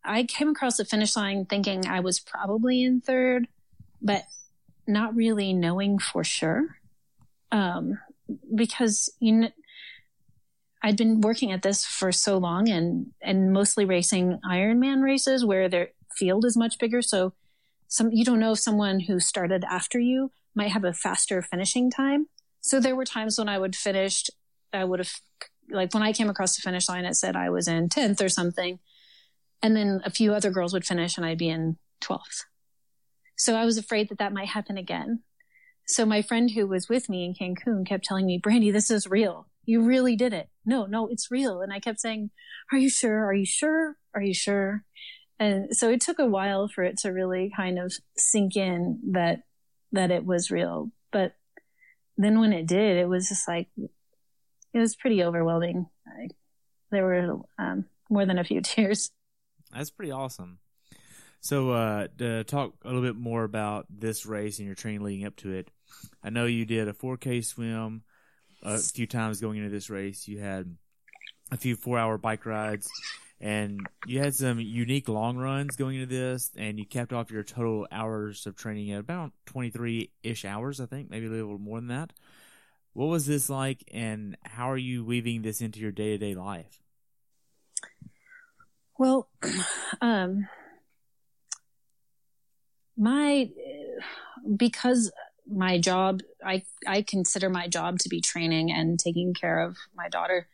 I 0.03 0.23
came 0.23 0.49
across 0.49 0.77
the 0.77 0.85
finish 0.85 1.15
line 1.15 1.45
thinking 1.45 1.87
I 1.87 2.01
was 2.01 2.19
probably 2.19 2.83
in 2.83 2.99
third, 3.01 3.47
but 4.01 4.23
not 4.85 5.15
really 5.15 5.53
knowing 5.53 5.97
for 5.99 6.23
sure. 6.23 6.77
Um, 7.51 7.99
because 8.53 9.09
you 9.19 9.31
know, 9.33 9.49
I'd 10.83 10.97
been 10.97 11.21
working 11.21 11.53
at 11.53 11.61
this 11.61 11.85
for 11.85 12.11
so 12.11 12.37
long 12.37 12.69
and 12.69 13.07
and 13.21 13.53
mostly 13.53 13.85
racing 13.85 14.39
Ironman 14.45 15.01
races 15.01 15.45
where 15.45 15.69
their 15.69 15.89
field 16.15 16.43
is 16.43 16.57
much 16.57 16.77
bigger. 16.77 17.01
So 17.01 17.33
some 17.87 18.11
you 18.11 18.25
don't 18.25 18.39
know 18.39 18.51
if 18.51 18.59
someone 18.59 18.99
who 18.99 19.19
started 19.19 19.63
after 19.63 19.97
you 19.97 20.31
might 20.53 20.71
have 20.71 20.83
a 20.83 20.93
faster 20.93 21.41
finishing 21.41 21.89
time. 21.89 22.27
So 22.59 22.79
there 22.79 22.95
were 22.95 23.05
times 23.05 23.37
when 23.37 23.49
I 23.49 23.57
would 23.57 23.75
finish, 23.75 24.29
I 24.73 24.83
would 24.83 24.99
have 24.99 25.13
like 25.69 25.93
when 25.93 26.03
I 26.03 26.11
came 26.11 26.29
across 26.29 26.55
the 26.55 26.61
finish 26.61 26.89
line, 26.89 27.05
it 27.05 27.15
said 27.15 27.35
I 27.35 27.49
was 27.49 27.67
in 27.67 27.87
tenth 27.87 28.21
or 28.21 28.29
something, 28.29 28.79
and 29.61 29.75
then 29.75 30.01
a 30.03 30.11
few 30.11 30.33
other 30.33 30.51
girls 30.51 30.73
would 30.73 30.85
finish 30.85 31.15
and 31.15 31.25
I'd 31.25 31.37
be 31.37 31.49
in 31.49 31.77
twelfth. 32.01 32.43
So 33.37 33.55
I 33.55 33.63
was 33.63 33.77
afraid 33.77 34.09
that 34.09 34.19
that 34.19 34.33
might 34.33 34.49
happen 34.49 34.77
again. 34.77 35.21
So 35.87 36.05
my 36.05 36.21
friend 36.21 36.51
who 36.51 36.67
was 36.67 36.89
with 36.89 37.09
me 37.09 37.25
in 37.25 37.33
Cancun 37.33 37.85
kept 37.85 38.05
telling 38.05 38.25
me, 38.25 38.37
Brandy, 38.37 38.71
this 38.71 38.91
is 38.91 39.07
real. 39.07 39.47
You 39.65 39.83
really 39.83 40.15
did 40.15 40.33
it. 40.33 40.49
No, 40.65 40.85
no, 40.85 41.07
it's 41.07 41.31
real. 41.31 41.61
And 41.61 41.71
I 41.71 41.79
kept 41.79 41.99
saying, 41.99 42.31
are 42.71 42.77
you 42.77 42.89
sure? 42.89 43.25
Are 43.25 43.33
you 43.33 43.45
sure? 43.45 43.97
Are 44.13 44.21
you 44.21 44.33
sure? 44.33 44.83
And 45.39 45.75
so 45.75 45.89
it 45.89 46.01
took 46.01 46.19
a 46.19 46.25
while 46.25 46.67
for 46.67 46.83
it 46.83 46.97
to 46.99 47.09
really 47.09 47.51
kind 47.55 47.79
of 47.79 47.93
sink 48.17 48.55
in 48.55 48.99
that, 49.11 49.43
that 49.91 50.11
it 50.11 50.25
was 50.25 50.51
real. 50.51 50.91
But 51.11 51.35
then 52.17 52.39
when 52.39 52.53
it 52.53 52.67
did, 52.67 52.97
it 52.97 53.07
was 53.07 53.29
just 53.29 53.47
like, 53.47 53.67
it 53.77 54.79
was 54.79 54.95
pretty 54.95 55.23
overwhelming. 55.23 55.87
I, 56.07 56.29
there 56.91 57.05
were 57.05 57.39
um, 57.57 57.85
more 58.09 58.25
than 58.25 58.37
a 58.37 58.43
few 58.43 58.61
tears. 58.63 59.11
That's 59.71 59.91
pretty 59.91 60.11
awesome. 60.11 60.59
So, 61.41 61.71
uh, 61.71 62.07
to 62.19 62.45
talk 62.45 62.73
a 62.83 62.87
little 62.87 63.01
bit 63.01 63.17
more 63.17 63.43
about 63.43 63.87
this 63.89 64.25
race 64.25 64.59
and 64.59 64.65
your 64.65 64.75
training 64.75 65.01
leading 65.01 65.25
up 65.25 65.35
to 65.37 65.51
it, 65.51 65.69
I 66.23 66.29
know 66.29 66.45
you 66.45 66.65
did 66.65 66.87
a 66.87 66.93
4K 66.93 67.43
swim 67.43 68.03
a 68.63 68.77
few 68.79 69.05
times 69.05 69.39
going 69.39 69.57
into 69.57 69.69
this 69.69 69.89
race. 69.89 70.27
You 70.27 70.39
had 70.39 70.75
a 71.51 71.57
few 71.57 71.75
four 71.75 71.99
hour 71.99 72.17
bike 72.17 72.45
rides 72.45 72.89
and 73.39 73.85
you 74.07 74.19
had 74.19 74.33
some 74.33 74.59
unique 74.59 75.09
long 75.09 75.37
runs 75.37 75.75
going 75.75 75.95
into 75.95 76.05
this 76.05 76.49
and 76.55 76.79
you 76.79 76.85
kept 76.85 77.11
off 77.11 77.29
your 77.29 77.43
total 77.43 77.87
hours 77.91 78.47
of 78.47 78.55
training 78.55 78.91
at 78.91 78.99
about 78.99 79.31
23 79.47 80.09
ish 80.23 80.45
hours, 80.45 80.79
I 80.79 80.85
think, 80.85 81.09
maybe 81.09 81.27
a 81.27 81.29
little 81.29 81.59
more 81.59 81.79
than 81.79 81.89
that. 81.89 82.13
What 82.93 83.07
was 83.07 83.25
this 83.25 83.49
like 83.49 83.83
and 83.91 84.37
how 84.43 84.71
are 84.71 84.77
you 84.77 85.03
weaving 85.03 85.41
this 85.41 85.61
into 85.61 85.79
your 85.79 85.91
day 85.91 86.11
to 86.11 86.17
day 86.17 86.35
life? 86.35 86.79
Well, 88.97 89.27
um, 90.01 90.47
my 92.95 93.49
because 94.55 95.11
my 95.47 95.77
job 95.77 96.21
i 96.43 96.63
i 96.87 97.01
consider 97.01 97.49
my 97.49 97.67
job 97.67 97.99
to 97.99 98.09
be 98.09 98.21
training 98.21 98.71
and 98.71 98.99
taking 98.99 99.33
care 99.33 99.59
of 99.59 99.77
my 99.95 100.09
daughter. 100.09 100.47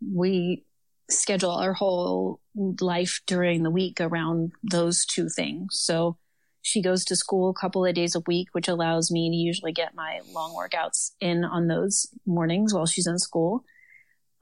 We 0.00 0.64
schedule 1.10 1.50
our 1.50 1.72
whole 1.72 2.40
life 2.80 3.20
during 3.26 3.62
the 3.62 3.70
week 3.70 4.00
around 4.00 4.52
those 4.62 5.04
two 5.04 5.28
things. 5.28 5.78
So 5.78 6.16
she 6.62 6.80
goes 6.80 7.04
to 7.06 7.16
school 7.16 7.50
a 7.50 7.60
couple 7.60 7.84
of 7.84 7.94
days 7.94 8.14
a 8.14 8.22
week 8.26 8.48
which 8.52 8.68
allows 8.68 9.10
me 9.10 9.30
to 9.30 9.36
usually 9.36 9.72
get 9.72 9.94
my 9.94 10.20
long 10.32 10.54
workouts 10.54 11.10
in 11.20 11.44
on 11.44 11.68
those 11.68 12.06
mornings 12.26 12.72
while 12.72 12.86
she's 12.86 13.06
in 13.06 13.18
school. 13.18 13.64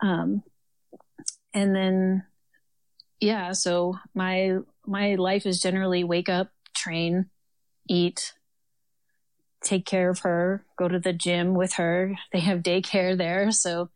Um, 0.00 0.42
and 1.54 1.76
then 1.76 2.24
yeah 3.20 3.52
so 3.52 3.96
my 4.14 4.56
my 4.86 5.14
life 5.14 5.46
is 5.46 5.60
generally 5.60 6.02
wake 6.02 6.28
up 6.28 6.50
train 6.74 7.30
eat, 7.88 8.34
take 9.62 9.86
care 9.86 10.10
of 10.10 10.20
her, 10.20 10.64
go 10.76 10.88
to 10.88 10.98
the 10.98 11.12
gym 11.12 11.54
with 11.54 11.74
her. 11.74 12.14
They 12.32 12.40
have 12.40 12.60
daycare 12.60 13.16
there. 13.16 13.50
So, 13.52 13.90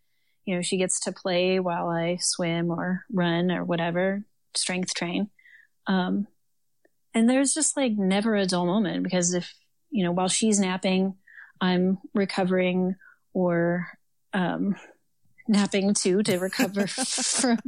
you 0.45 0.55
know, 0.55 0.63
she 0.63 0.77
gets 0.77 1.01
to 1.01 1.13
play 1.13 1.59
while 1.59 1.89
I 1.89 2.19
swim 2.21 2.71
or 2.71 3.05
run 3.13 3.51
or 3.51 3.65
whatever, 3.65 4.25
strength 4.55 4.95
train. 4.95 5.31
Um, 5.87 6.27
and 7.15 7.29
there's 7.29 7.55
just 7.55 7.77
like 7.77 7.93
never 7.93 8.35
a 8.37 8.47
dull 8.47 8.67
moment 8.67 9.03
because 9.03 9.35
if, 9.35 9.55
you 9.91 10.05
know, 10.05 10.13
while 10.13 10.29
she's 10.29 10.61
napping, 10.61 11.15
I'm 11.61 11.99
recovering 12.15 12.97
or, 13.33 13.89
um, 14.33 14.77
napping 15.49 15.95
too 15.95 16.23
to 16.25 16.39
recover 16.39 16.87
from, 16.89 17.59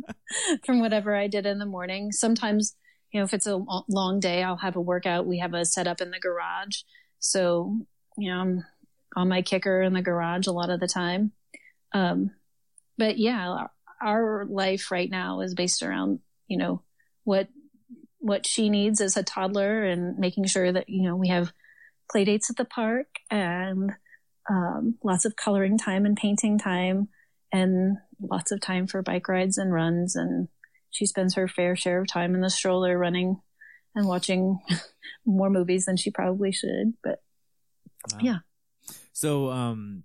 from 0.65 0.81
whatever 0.81 1.15
I 1.15 1.29
did 1.29 1.47
in 1.47 1.59
the 1.59 1.67
morning. 1.67 2.13
Sometimes 2.13 2.75
you 3.13 3.21
know, 3.21 3.25
if 3.25 3.33
it's 3.33 3.47
a 3.47 3.65
long 3.89 4.21
day, 4.21 4.43
I'll 4.43 4.57
have 4.57 4.77
a 4.77 4.81
workout. 4.81 5.27
We 5.27 5.39
have 5.39 5.55
a 5.55 5.65
setup 5.65 6.01
in 6.01 6.11
the 6.11 6.19
garage. 6.19 6.83
So, 7.21 7.77
you 8.17 8.31
know, 8.31 8.41
I'm 8.41 8.65
on 9.17 9.29
my 9.29 9.43
kicker 9.43 9.83
in 9.83 9.93
the 9.93 10.03
garage 10.03 10.47
a 10.47 10.53
lot 10.53 10.71
of 10.71 10.81
the 10.81 10.87
time. 10.87 11.33
Um, 11.93 12.31
but 12.97 13.19
yeah, 13.19 13.67
our 14.03 14.47
life 14.49 14.91
right 14.91 15.11
now 15.11 15.41
is 15.41 15.55
based 15.55 15.83
around, 15.83 16.21
you 16.47 16.59
know, 16.59 16.83
what, 17.25 17.49
what 18.19 18.47
she 18.47 18.71
needs 18.71 19.01
as 19.01 19.17
a 19.17 19.23
toddler 19.23 19.85
and 19.85 20.19
making 20.19 20.45
sure 20.47 20.73
that, 20.73 20.89
you 20.89 21.03
know, 21.03 21.17
we 21.17 21.29
have 21.29 21.53
play 22.11 22.25
dates 22.25 22.51
at 22.51 22.57
the 22.57 22.65
park 22.65 23.07
and, 23.31 23.93
um, 24.51 24.97
lots 25.03 25.25
of 25.25 25.37
coloring 25.37 25.79
time 25.79 26.07
and 26.07 26.17
painting 26.17 26.59
time 26.59 27.09
and 27.53 27.97
lots 28.21 28.51
of 28.51 28.61
time 28.61 28.87
for 28.87 29.03
bike 29.03 29.29
rides 29.29 29.59
and 29.59 29.73
runs 29.73 30.17
and, 30.17 30.49
she 30.91 31.07
spends 31.07 31.35
her 31.35 31.49
fair 31.49 31.77
share 31.77 32.01
of 32.01 32.09
time 32.09 32.35
in 32.35 32.41
the 32.41 32.51
stroller 32.51 32.97
running 32.97 33.43
and 33.95 34.07
watching 34.07 34.59
more 35.27 35.51
movies 35.51 35.87
than 35.87 35.97
she 35.97 36.11
probably 36.11 36.53
should. 36.53 36.95
But 37.03 37.23
wow. 38.13 38.19
yeah. 38.21 38.39
So, 39.13 39.51
um, 39.51 40.05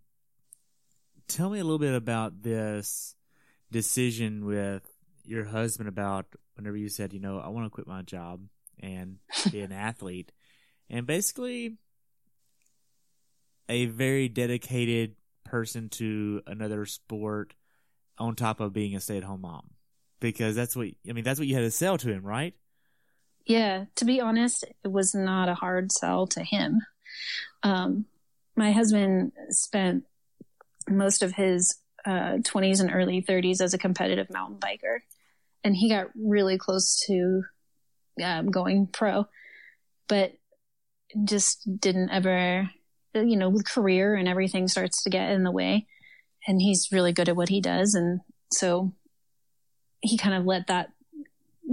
tell 1.28 1.50
me 1.50 1.60
a 1.60 1.64
little 1.64 1.80
bit 1.80 1.94
about 1.94 2.42
this 2.42 3.16
decision 3.72 4.46
with 4.46 4.84
your 5.26 5.46
husband 5.46 5.90
about 5.90 6.26
whenever 6.56 6.78
you 6.78 6.90
said, 6.90 7.14
you 7.14 7.20
know, 7.20 7.40
I 7.40 7.50
want 7.50 7.66
to 7.66 7.70
quit 7.70 7.88
my 7.88 8.02
job 8.02 8.42
and 8.80 9.18
be 9.52 9.62
an 9.62 9.72
athlete 9.72 10.32
and 10.90 11.08
basically 11.08 11.78
a 13.70 13.86
very 13.86 14.28
dedicated 14.28 15.16
person 15.44 15.90
to 15.90 16.42
another 16.46 16.86
sport 16.86 17.54
on 18.18 18.36
top 18.36 18.60
of 18.60 18.74
being 18.74 18.96
a 18.96 19.00
stay 19.00 19.18
at 19.18 19.24
home 19.24 19.42
mom 19.42 19.70
because 20.20 20.56
that's 20.56 20.76
what 20.76 20.88
I 21.08 21.14
mean. 21.14 21.24
That's 21.24 21.40
what 21.40 21.48
you 21.48 21.56
had 21.56 21.62
to 21.62 21.72
sell 21.72 21.98
to 21.98 22.10
him, 22.12 22.24
right? 22.24 22.54
Yeah. 23.46 23.86
To 23.96 24.06
be 24.06 24.22
honest, 24.22 24.64
it 24.84 24.92
was 24.92 25.14
not 25.14 25.50
a 25.50 25.56
hard 25.56 25.92
sell 25.92 26.28
to 26.28 26.44
him. 26.44 26.82
Um, 27.64 28.06
my 28.56 28.72
husband 28.72 29.32
spent 29.50 30.04
most 30.88 31.24
of 31.24 31.34
his 31.34 31.76
uh, 32.06 32.38
20s 32.42 32.82
and 32.82 32.92
early 32.94 33.22
30s 33.22 33.62
as 33.62 33.74
a 33.74 33.78
competitive 33.78 34.30
mountain 34.30 34.60
biker, 34.60 35.00
and 35.64 35.76
he 35.76 35.90
got 35.90 36.08
really 36.16 36.58
close 36.58 37.04
to 37.08 37.44
um, 38.22 38.52
going 38.52 38.88
pro, 38.88 39.26
but 40.08 40.34
just 41.24 41.62
didn't 41.80 42.10
ever, 42.10 42.70
you 43.14 43.38
know, 43.38 43.50
with 43.50 43.70
career 43.70 44.16
and 44.16 44.28
everything 44.28 44.68
starts 44.68 45.04
to 45.04 45.10
get 45.10 45.32
in 45.32 45.44
the 45.44 45.52
way. 45.52 45.88
And 46.46 46.62
he's 46.62 46.92
really 46.92 47.14
good 47.14 47.30
at 47.30 47.38
what 47.38 47.50
he 47.50 47.62
does, 47.62 47.96
and 47.96 48.20
so 48.52 48.92
he 50.02 50.18
kind 50.18 50.36
of 50.36 50.46
let 50.46 50.68
that, 50.68 50.90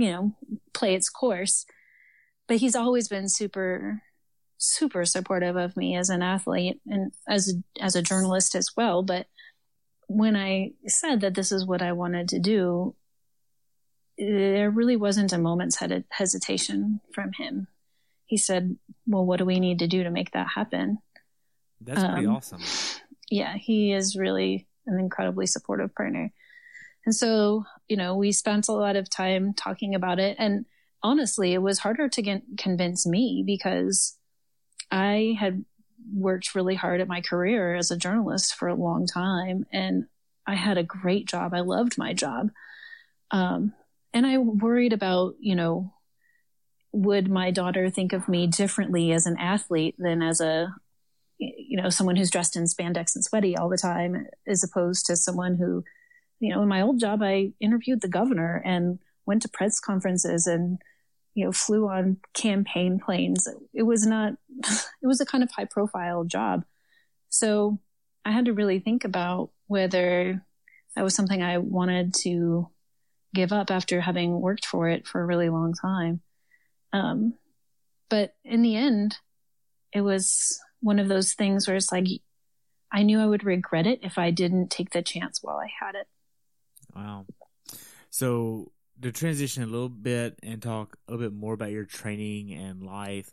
you 0.00 0.10
know, 0.10 0.32
play 0.72 0.94
its 0.94 1.10
course. 1.10 1.66
But 2.48 2.56
he's 2.56 2.74
always 2.74 3.08
been 3.08 3.28
super, 3.28 4.02
super 4.58 5.04
supportive 5.04 5.56
of 5.56 5.76
me 5.76 5.96
as 5.96 6.08
an 6.08 6.22
athlete 6.22 6.80
and 6.86 7.12
as 7.28 7.52
a, 7.52 7.84
as 7.84 7.94
a 7.94 8.02
journalist 8.02 8.54
as 8.54 8.70
well. 8.76 9.02
But 9.02 9.26
when 10.08 10.36
I 10.36 10.72
said 10.86 11.20
that 11.20 11.34
this 11.34 11.52
is 11.52 11.66
what 11.66 11.82
I 11.82 11.92
wanted 11.92 12.28
to 12.30 12.40
do, 12.40 12.96
there 14.18 14.70
really 14.70 14.96
wasn't 14.96 15.32
a 15.32 15.38
moment's 15.38 15.78
hesitation 16.10 17.00
from 17.12 17.32
him. 17.32 17.68
He 18.26 18.36
said, 18.36 18.76
"Well, 19.06 19.24
what 19.24 19.38
do 19.38 19.44
we 19.44 19.60
need 19.60 19.78
to 19.80 19.86
do 19.86 20.02
to 20.04 20.10
make 20.10 20.32
that 20.32 20.48
happen?" 20.54 20.98
That's 21.80 22.02
pretty 22.02 22.26
um, 22.26 22.36
awesome. 22.36 22.62
Yeah, 23.30 23.56
he 23.56 23.92
is 23.92 24.16
really 24.16 24.66
an 24.86 24.98
incredibly 24.98 25.46
supportive 25.46 25.94
partner. 25.94 26.32
And 27.06 27.14
so, 27.14 27.64
you 27.88 27.96
know, 27.96 28.16
we 28.16 28.32
spent 28.32 28.68
a 28.68 28.72
lot 28.72 28.96
of 28.96 29.08
time 29.08 29.54
talking 29.54 29.94
about 29.94 30.18
it. 30.18 30.36
And 30.38 30.66
honestly, 31.02 31.54
it 31.54 31.62
was 31.62 31.78
harder 31.78 32.08
to 32.08 32.22
get, 32.22 32.42
convince 32.58 33.06
me 33.06 33.42
because 33.44 34.16
I 34.90 35.36
had 35.38 35.64
worked 36.12 36.54
really 36.54 36.74
hard 36.74 37.00
at 37.00 37.08
my 37.08 37.20
career 37.20 37.74
as 37.74 37.90
a 37.90 37.96
journalist 37.96 38.54
for 38.54 38.68
a 38.68 38.74
long 38.74 39.06
time 39.06 39.66
and 39.72 40.06
I 40.46 40.54
had 40.54 40.78
a 40.78 40.82
great 40.82 41.26
job. 41.26 41.54
I 41.54 41.60
loved 41.60 41.96
my 41.96 42.12
job. 42.12 42.50
Um, 43.30 43.72
and 44.12 44.26
I 44.26 44.38
worried 44.38 44.92
about, 44.92 45.34
you 45.38 45.54
know, 45.54 45.92
would 46.92 47.30
my 47.30 47.50
daughter 47.50 47.88
think 47.88 48.12
of 48.12 48.28
me 48.28 48.48
differently 48.48 49.12
as 49.12 49.26
an 49.26 49.36
athlete 49.38 49.94
than 49.98 50.22
as 50.22 50.40
a, 50.40 50.74
you 51.38 51.80
know, 51.80 51.88
someone 51.88 52.16
who's 52.16 52.30
dressed 52.30 52.56
in 52.56 52.64
spandex 52.64 53.14
and 53.14 53.24
sweaty 53.24 53.56
all 53.56 53.68
the 53.68 53.78
time, 53.78 54.26
as 54.46 54.64
opposed 54.64 55.06
to 55.06 55.16
someone 55.16 55.56
who 55.56 55.84
you 56.40 56.52
know, 56.52 56.62
in 56.62 56.68
my 56.68 56.80
old 56.80 56.98
job, 56.98 57.22
I 57.22 57.52
interviewed 57.60 58.00
the 58.00 58.08
governor 58.08 58.60
and 58.64 58.98
went 59.26 59.42
to 59.42 59.48
press 59.48 59.78
conferences 59.78 60.46
and, 60.46 60.78
you 61.34 61.44
know, 61.44 61.52
flew 61.52 61.88
on 61.88 62.16
campaign 62.34 62.98
planes. 62.98 63.46
It 63.72 63.82
was 63.82 64.06
not, 64.06 64.32
it 64.58 65.06
was 65.06 65.20
a 65.20 65.26
kind 65.26 65.44
of 65.44 65.50
high 65.52 65.66
profile 65.66 66.24
job. 66.24 66.64
So 67.28 67.78
I 68.24 68.32
had 68.32 68.46
to 68.46 68.54
really 68.54 68.80
think 68.80 69.04
about 69.04 69.50
whether 69.66 70.44
that 70.96 71.04
was 71.04 71.14
something 71.14 71.42
I 71.42 71.58
wanted 71.58 72.14
to 72.22 72.68
give 73.34 73.52
up 73.52 73.70
after 73.70 74.00
having 74.00 74.40
worked 74.40 74.66
for 74.66 74.88
it 74.88 75.06
for 75.06 75.20
a 75.20 75.26
really 75.26 75.48
long 75.48 75.74
time. 75.74 76.20
Um, 76.92 77.34
but 78.08 78.34
in 78.44 78.62
the 78.62 78.74
end, 78.74 79.18
it 79.92 80.00
was 80.00 80.58
one 80.80 80.98
of 80.98 81.08
those 81.08 81.34
things 81.34 81.68
where 81.68 81.76
it's 81.76 81.92
like, 81.92 82.06
I 82.90 83.02
knew 83.02 83.20
I 83.20 83.26
would 83.26 83.44
regret 83.44 83.86
it 83.86 84.00
if 84.02 84.18
I 84.18 84.32
didn't 84.32 84.70
take 84.70 84.90
the 84.90 85.02
chance 85.02 85.40
while 85.42 85.58
I 85.58 85.68
had 85.80 85.94
it. 85.94 86.08
Wow. 86.94 87.26
So 88.10 88.72
to 89.00 89.12
transition 89.12 89.62
a 89.62 89.66
little 89.66 89.88
bit 89.88 90.38
and 90.42 90.60
talk 90.60 90.96
a 91.06 91.12
little 91.12 91.28
bit 91.28 91.36
more 91.36 91.54
about 91.54 91.70
your 91.70 91.84
training 91.84 92.52
and 92.52 92.82
life, 92.82 93.32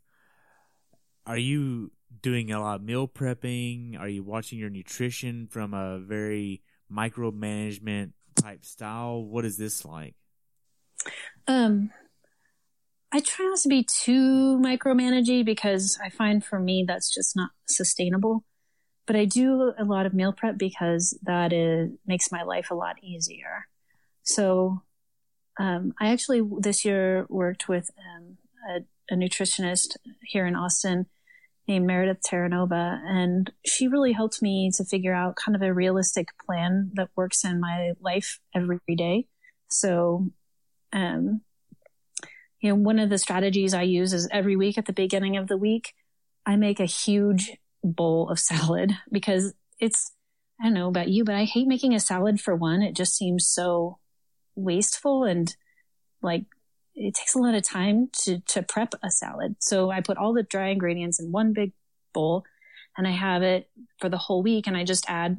are 1.26 1.38
you 1.38 1.92
doing 2.22 2.52
a 2.52 2.60
lot 2.60 2.76
of 2.78 2.84
meal 2.84 3.08
prepping? 3.08 4.00
Are 4.00 4.08
you 4.08 4.24
watching 4.24 4.60
your 4.60 4.70
nutrition 4.70 5.48
from 5.48 5.74
a 5.74 6.00
very 6.00 6.62
micromanagement 6.92 8.14
type 8.36 8.66
style? 8.66 9.24
What 9.24 9.46
is 9.46 9.58
this 9.58 9.84
like? 9.84 10.16
Um, 11.48 11.92
I 13.12 13.20
try 13.20 13.46
not 13.46 13.60
to 13.60 13.70
be 13.70 13.84
too 13.84 14.58
micromanaging 14.60 15.46
because 15.46 15.98
I 16.04 16.10
find 16.10 16.44
for 16.44 16.60
me 16.60 16.86
that's 16.88 17.14
just 17.14 17.36
not 17.36 17.52
sustainable. 17.68 18.44
But 19.08 19.16
I 19.16 19.26
do 19.26 19.74
a 19.78 19.86
lot 19.86 20.06
of 20.06 20.14
meal 20.14 20.34
prep 20.34 20.58
because 20.58 21.18
that 21.24 21.54
is 21.54 21.92
makes 22.06 22.32
my 22.32 22.44
life 22.44 22.70
a 22.70 22.76
lot 22.76 22.98
easier. 23.02 23.68
So 24.24 24.84
um, 25.60 25.94
I 26.00 26.10
actually 26.10 26.42
this 26.60 26.86
year 26.86 27.26
worked 27.30 27.68
with 27.68 27.90
um, 27.98 28.38
a, 28.70 29.14
a, 29.14 29.18
nutritionist 29.18 29.96
here 30.22 30.46
in 30.46 30.56
Austin 30.56 31.08
named 31.68 31.88
Meredith 31.88 32.22
Terranova, 32.30 33.00
and 33.06 33.52
she 33.66 33.88
really 33.88 34.12
helped 34.12 34.42
me 34.42 34.72
to 34.76 34.86
figure 34.86 35.14
out 35.14 35.36
kind 35.36 35.56
of 35.56 35.62
a 35.62 35.74
realistic 35.74 36.30
plan 36.46 36.92
that 36.94 37.10
works 37.16 37.44
in 37.44 37.60
my 37.60 37.94
life 38.00 38.40
every 38.54 38.80
day. 38.96 39.28
So, 39.70 40.30
um, 40.94 41.42
you 42.62 42.70
know, 42.70 42.76
one 42.76 43.00
of 43.00 43.10
the 43.10 43.18
strategies 43.18 43.74
I 43.74 43.84
use 43.84 44.14
is 44.14 44.30
every 44.32 44.56
week 44.56 44.78
at 44.78 44.86
the 44.86 44.94
beginning 44.94 45.38
of 45.38 45.48
the 45.48 45.58
week, 45.58 45.94
I 46.46 46.56
make 46.56 46.80
a 46.80 46.86
huge 46.86 47.58
bowl 47.84 48.29
of 48.29 48.39
salad 48.39 48.91
because 49.12 49.53
it's, 49.79 50.12
I 50.60 50.65
don't 50.65 50.74
know 50.74 50.88
about 50.88 51.10
you, 51.10 51.24
but 51.24 51.36
I 51.36 51.43
hate 51.43 51.67
making 51.67 51.93
a 51.93 52.00
salad 52.00 52.41
for 52.41 52.55
one. 52.55 52.81
It 52.81 52.96
just 52.96 53.15
seems 53.15 53.48
so 53.48 54.00
wasteful 54.55 55.24
and 55.24 55.55
like 56.22 56.46
it 56.96 57.13
takes 57.13 57.36
a 57.36 57.39
lot 57.39 57.53
of 57.53 57.62
time 57.62 58.10
to, 58.24 58.39
to 58.39 58.63
prep 58.63 58.96
a 59.03 59.12
salad. 59.12 59.55
So 59.60 59.91
I 59.91 60.01
put 60.01 60.17
all 60.17 60.34
the 60.34 60.41
dry 60.41 60.69
ingredients 60.69 61.19
in 61.19 61.31
one 61.31 61.53
big 61.53 61.74
bowl 62.12 62.43
and 62.98 63.07
I 63.07 63.12
have 63.12 63.43
it 63.43 63.69
for 64.00 64.10
the 64.10 64.17
whole 64.17 64.41
week. 64.41 64.65
And 64.65 64.75
I 64.75 64.84
just 64.84 65.07
add, 65.07 65.38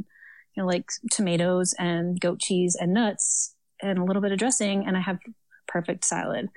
you 0.54 0.62
know, 0.62 0.66
like 0.68 0.88
tomatoes 1.10 1.74
and 1.76 2.20
goat 2.20 2.38
cheese 2.38 2.76
and 2.80 2.94
nuts 2.94 3.56
and 3.82 3.98
a 3.98 4.04
little 4.04 4.22
bit 4.22 4.30
of 4.30 4.38
dressing 4.38 4.86
and 4.86 4.96
I 4.96 5.00
have 5.00 5.18
perfect 5.66 6.04
salad. 6.04 6.48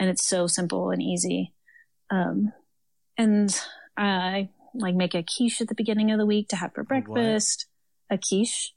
And 0.00 0.10
it's 0.10 0.26
so 0.26 0.48
simple 0.48 0.90
and 0.90 1.00
easy. 1.00 1.52
Um, 2.10 2.52
and 3.16 3.56
I 3.96 4.48
like 4.74 4.94
make 4.94 5.14
a 5.14 5.22
quiche 5.22 5.60
at 5.60 5.68
the 5.68 5.74
beginning 5.74 6.10
of 6.10 6.18
the 6.18 6.26
week 6.26 6.48
to 6.48 6.56
have 6.56 6.72
for 6.74 6.84
breakfast. 6.84 7.66
What? 8.08 8.16
A 8.16 8.18
quiche 8.18 8.72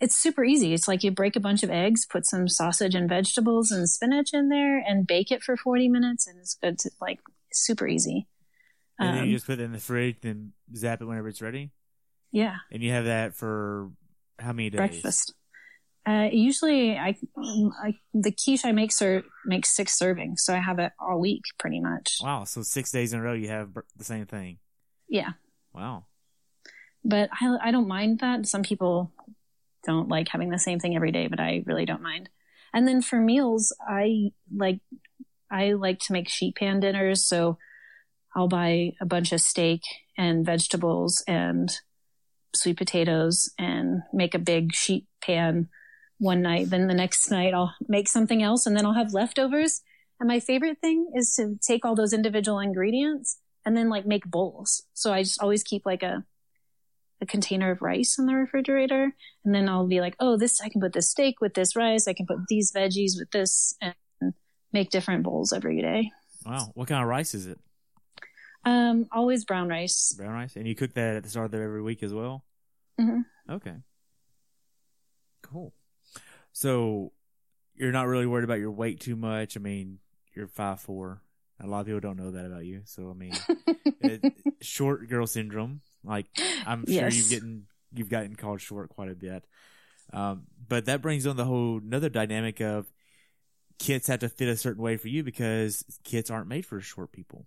it's 0.00 0.16
super 0.16 0.44
easy. 0.44 0.72
It's 0.72 0.86
like 0.86 1.02
you 1.02 1.10
break 1.10 1.36
a 1.36 1.40
bunch 1.40 1.62
of 1.62 1.70
eggs, 1.70 2.06
put 2.06 2.26
some 2.26 2.48
sausage 2.48 2.94
and 2.94 3.08
vegetables 3.08 3.70
and 3.70 3.88
spinach 3.88 4.30
in 4.32 4.48
there 4.48 4.78
and 4.78 5.06
bake 5.06 5.32
it 5.32 5.42
for 5.42 5.56
40 5.56 5.88
minutes. 5.88 6.26
And 6.26 6.38
it's 6.38 6.54
good 6.54 6.78
to 6.80 6.90
like 7.00 7.20
super 7.52 7.86
easy. 7.86 8.28
And 8.98 9.10
um, 9.10 9.14
then 9.16 9.24
you 9.24 9.30
um, 9.30 9.36
just 9.36 9.46
put 9.46 9.58
it 9.58 9.64
in 9.64 9.72
the 9.72 9.78
fridge 9.78 10.18
and 10.24 10.52
zap 10.74 11.00
it 11.00 11.06
whenever 11.06 11.28
it's 11.28 11.42
ready. 11.42 11.72
Yeah. 12.30 12.56
And 12.70 12.82
you 12.82 12.92
have 12.92 13.06
that 13.06 13.34
for 13.34 13.90
how 14.38 14.52
many 14.52 14.70
days? 14.70 14.78
Breakfast. 14.78 15.34
Uh, 16.06 16.28
usually 16.32 16.96
I, 16.96 17.16
I, 17.36 17.94
the 18.14 18.32
quiche 18.32 18.64
I 18.64 18.72
make 18.72 18.92
ser- 18.92 19.24
makes 19.44 19.74
six 19.74 19.98
servings. 19.98 20.38
So 20.38 20.54
I 20.54 20.58
have 20.58 20.78
it 20.78 20.92
all 20.98 21.20
week 21.20 21.42
pretty 21.58 21.80
much. 21.80 22.18
Wow. 22.22 22.44
So 22.44 22.62
six 22.62 22.92
days 22.92 23.12
in 23.12 23.18
a 23.18 23.22
row, 23.22 23.34
you 23.34 23.48
have 23.48 23.70
the 23.96 24.04
same 24.04 24.26
thing. 24.26 24.58
Yeah. 25.08 25.32
Wow. 25.74 26.04
But 27.04 27.30
I, 27.40 27.56
I 27.62 27.70
don't 27.70 27.88
mind 27.88 28.20
that. 28.20 28.46
Some 28.46 28.62
people 28.62 29.12
don't 29.86 30.08
like 30.08 30.28
having 30.28 30.50
the 30.50 30.58
same 30.58 30.78
thing 30.78 30.96
every 30.96 31.12
day, 31.12 31.28
but 31.28 31.40
I 31.40 31.62
really 31.66 31.86
don't 31.86 32.02
mind. 32.02 32.28
And 32.74 32.86
then 32.86 33.00
for 33.00 33.20
meals, 33.20 33.74
I 33.86 34.32
like 34.54 34.80
I 35.50 35.72
like 35.72 36.00
to 36.00 36.12
make 36.12 36.28
sheet 36.28 36.56
pan 36.56 36.80
dinners, 36.80 37.24
so 37.26 37.56
I'll 38.36 38.48
buy 38.48 38.92
a 39.00 39.06
bunch 39.06 39.32
of 39.32 39.40
steak 39.40 39.82
and 40.18 40.44
vegetables 40.44 41.24
and 41.26 41.70
sweet 42.54 42.76
potatoes 42.76 43.50
and 43.58 44.02
make 44.12 44.34
a 44.34 44.38
big 44.38 44.74
sheet 44.74 45.06
pan 45.22 45.68
one 46.18 46.42
night. 46.42 46.70
Then 46.70 46.88
the 46.88 46.94
next 46.94 47.30
night 47.30 47.54
I'll 47.54 47.74
make 47.88 48.08
something 48.08 48.42
else 48.42 48.66
and 48.66 48.76
then 48.76 48.84
I'll 48.84 48.94
have 48.94 49.14
leftovers. 49.14 49.80
And 50.20 50.28
my 50.28 50.40
favorite 50.40 50.78
thing 50.80 51.10
is 51.14 51.32
to 51.36 51.58
take 51.66 51.84
all 51.84 51.94
those 51.94 52.12
individual 52.12 52.58
ingredients 52.58 53.38
and 53.68 53.76
then 53.76 53.90
like 53.90 54.06
make 54.06 54.24
bowls. 54.24 54.82
So 54.94 55.12
I 55.12 55.22
just 55.22 55.42
always 55.42 55.62
keep 55.62 55.84
like 55.84 56.02
a 56.02 56.24
a 57.20 57.26
container 57.26 57.70
of 57.70 57.82
rice 57.82 58.18
in 58.18 58.24
the 58.24 58.34
refrigerator. 58.34 59.12
And 59.44 59.54
then 59.54 59.68
I'll 59.68 59.86
be 59.86 60.00
like, 60.00 60.16
oh, 60.20 60.38
this, 60.38 60.60
I 60.62 60.70
can 60.70 60.80
put 60.80 60.94
this 60.94 61.10
steak 61.10 61.40
with 61.42 61.52
this 61.52 61.76
rice. 61.76 62.08
I 62.08 62.14
can 62.14 62.26
put 62.26 62.38
these 62.48 62.72
veggies 62.72 63.18
with 63.18 63.30
this 63.30 63.76
and 63.80 64.32
make 64.72 64.88
different 64.88 65.24
bowls 65.24 65.52
every 65.52 65.82
day. 65.82 66.12
Wow. 66.46 66.70
What 66.74 66.88
kind 66.88 67.02
of 67.02 67.08
rice 67.08 67.34
is 67.34 67.46
it? 67.46 67.58
Um, 68.64 69.06
always 69.12 69.44
brown 69.44 69.68
rice. 69.68 70.14
Brown 70.16 70.32
rice. 70.32 70.56
And 70.56 70.66
you 70.66 70.74
cook 70.74 70.94
that 70.94 71.16
at 71.16 71.24
the 71.24 71.28
start 71.28 71.52
of 71.52 71.60
every 71.60 71.82
week 71.82 72.02
as 72.02 72.14
well? 72.14 72.44
Mm-hmm. 72.98 73.52
Okay. 73.52 73.74
Cool. 75.42 75.74
So 76.52 77.12
you're 77.74 77.92
not 77.92 78.06
really 78.06 78.26
worried 78.26 78.44
about 78.44 78.60
your 78.60 78.70
weight 78.70 79.00
too 79.00 79.16
much. 79.16 79.56
I 79.56 79.60
mean, 79.60 79.98
you're 80.34 80.46
five 80.46 80.80
four. 80.80 81.20
A 81.60 81.66
lot 81.66 81.80
of 81.80 81.86
people 81.86 82.00
don't 82.00 82.16
know 82.16 82.30
that 82.30 82.46
about 82.46 82.64
you. 82.64 82.82
So 82.84 83.10
I 83.10 83.14
mean, 83.14 83.32
it, 84.00 84.32
short 84.60 85.08
girl 85.08 85.26
syndrome. 85.26 85.80
Like 86.04 86.26
I'm 86.66 86.84
sure 86.86 86.94
yes. 86.94 87.16
you've 87.16 87.30
gotten 87.30 87.66
you've 87.92 88.08
gotten 88.08 88.36
called 88.36 88.60
short 88.60 88.90
quite 88.90 89.10
a 89.10 89.14
bit. 89.14 89.44
Um, 90.12 90.44
but 90.68 90.86
that 90.86 91.02
brings 91.02 91.26
on 91.26 91.36
the 91.36 91.44
whole 91.44 91.78
another 91.78 92.08
dynamic 92.08 92.60
of 92.60 92.90
kits 93.78 94.06
have 94.08 94.20
to 94.20 94.28
fit 94.28 94.48
a 94.48 94.56
certain 94.56 94.82
way 94.82 94.96
for 94.96 95.08
you 95.08 95.22
because 95.22 95.84
kits 96.04 96.30
aren't 96.30 96.48
made 96.48 96.66
for 96.66 96.80
short 96.80 97.12
people. 97.12 97.46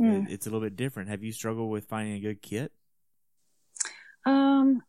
Mm. 0.00 0.26
It, 0.26 0.32
it's 0.32 0.46
a 0.46 0.50
little 0.50 0.64
bit 0.64 0.76
different. 0.76 1.10
Have 1.10 1.22
you 1.22 1.32
struggled 1.32 1.70
with 1.70 1.86
finding 1.86 2.14
a 2.14 2.20
good 2.20 2.42
kit? 2.42 2.72
Um. 4.24 4.82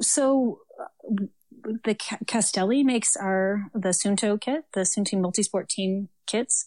So 0.00 0.60
the 1.84 1.94
Castelli 2.26 2.84
makes 2.84 3.16
our 3.16 3.70
the 3.74 3.90
Suunto 3.90 4.40
kit, 4.40 4.64
the 4.74 4.80
Suunto 4.80 5.14
Multisport 5.14 5.68
Team 5.68 6.08
kits, 6.26 6.64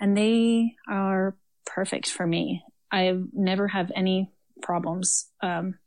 and 0.00 0.16
they 0.16 0.74
are 0.88 1.36
perfect 1.66 2.08
for 2.08 2.26
me. 2.26 2.62
I 2.90 3.14
never 3.32 3.68
have 3.68 3.90
any 3.94 4.30
problems. 4.62 5.26
Um, 5.42 5.78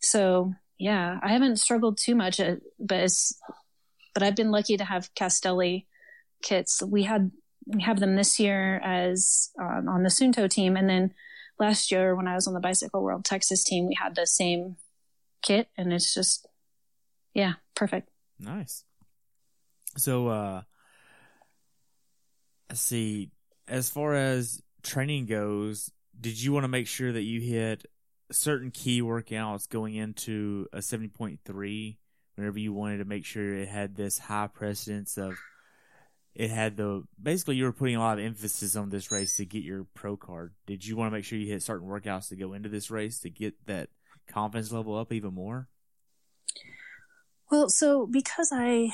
so 0.00 0.54
yeah, 0.78 1.18
I 1.22 1.32
haven't 1.32 1.56
struggled 1.56 1.98
too 1.98 2.14
much, 2.14 2.40
uh, 2.40 2.56
but 2.78 3.10
but 4.14 4.22
I've 4.22 4.36
been 4.36 4.50
lucky 4.50 4.76
to 4.76 4.84
have 4.84 5.14
Castelli 5.14 5.86
kits. 6.42 6.82
We 6.82 7.04
had, 7.04 7.30
we 7.66 7.82
have 7.82 8.00
them 8.00 8.16
this 8.16 8.38
year 8.38 8.78
as 8.78 9.50
um, 9.60 9.88
on 9.88 10.02
the 10.02 10.08
Suunto 10.08 10.48
team. 10.48 10.76
And 10.76 10.88
then 10.88 11.14
last 11.58 11.90
year 11.90 12.14
when 12.16 12.26
I 12.26 12.34
was 12.34 12.46
on 12.46 12.54
the 12.54 12.60
Bicycle 12.60 13.02
World 13.02 13.24
Texas 13.24 13.64
team, 13.64 13.86
we 13.86 13.96
had 14.00 14.16
the 14.16 14.26
same 14.26 14.76
kit 15.42 15.68
and 15.76 15.92
it's 15.92 16.12
just, 16.12 16.46
yeah, 17.34 17.54
perfect. 17.74 18.10
Nice. 18.38 18.84
So, 19.96 20.28
uh, 20.28 20.62
see, 22.72 23.30
as 23.68 23.90
far 23.90 24.14
as 24.14 24.62
training 24.82 25.26
goes, 25.26 25.90
did 26.18 26.40
you 26.40 26.52
want 26.52 26.64
to 26.64 26.68
make 26.68 26.86
sure 26.86 27.12
that 27.12 27.22
you 27.22 27.40
hit 27.40 27.86
certain 28.32 28.70
key 28.70 29.02
workouts 29.02 29.68
going 29.68 29.94
into 29.94 30.66
a 30.72 30.78
70.3 30.78 31.96
whenever 32.36 32.58
you 32.58 32.72
wanted 32.72 32.98
to 32.98 33.04
make 33.04 33.24
sure 33.24 33.56
it 33.56 33.68
had 33.68 33.96
this 33.96 34.18
high 34.18 34.46
precedence 34.46 35.18
of 35.18 35.34
it 36.34 36.50
had 36.50 36.76
the 36.76 37.02
basically 37.20 37.56
you 37.56 37.64
were 37.64 37.72
putting 37.72 37.96
a 37.96 38.00
lot 38.00 38.18
of 38.18 38.24
emphasis 38.24 38.76
on 38.76 38.88
this 38.88 39.10
race 39.10 39.36
to 39.36 39.44
get 39.44 39.64
your 39.64 39.84
pro 39.94 40.16
card. 40.16 40.54
Did 40.66 40.86
you 40.86 40.96
want 40.96 41.10
to 41.10 41.16
make 41.16 41.24
sure 41.24 41.38
you 41.38 41.52
hit 41.52 41.62
certain 41.62 41.88
workouts 41.88 42.28
to 42.28 42.36
go 42.36 42.52
into 42.52 42.68
this 42.68 42.90
race 42.90 43.18
to 43.20 43.30
get 43.30 43.54
that 43.66 43.88
confidence 44.28 44.70
level 44.70 44.96
up 44.96 45.12
even 45.12 45.34
more? 45.34 45.68
Well, 47.50 47.68
so 47.68 48.06
because 48.06 48.50
I 48.52 48.90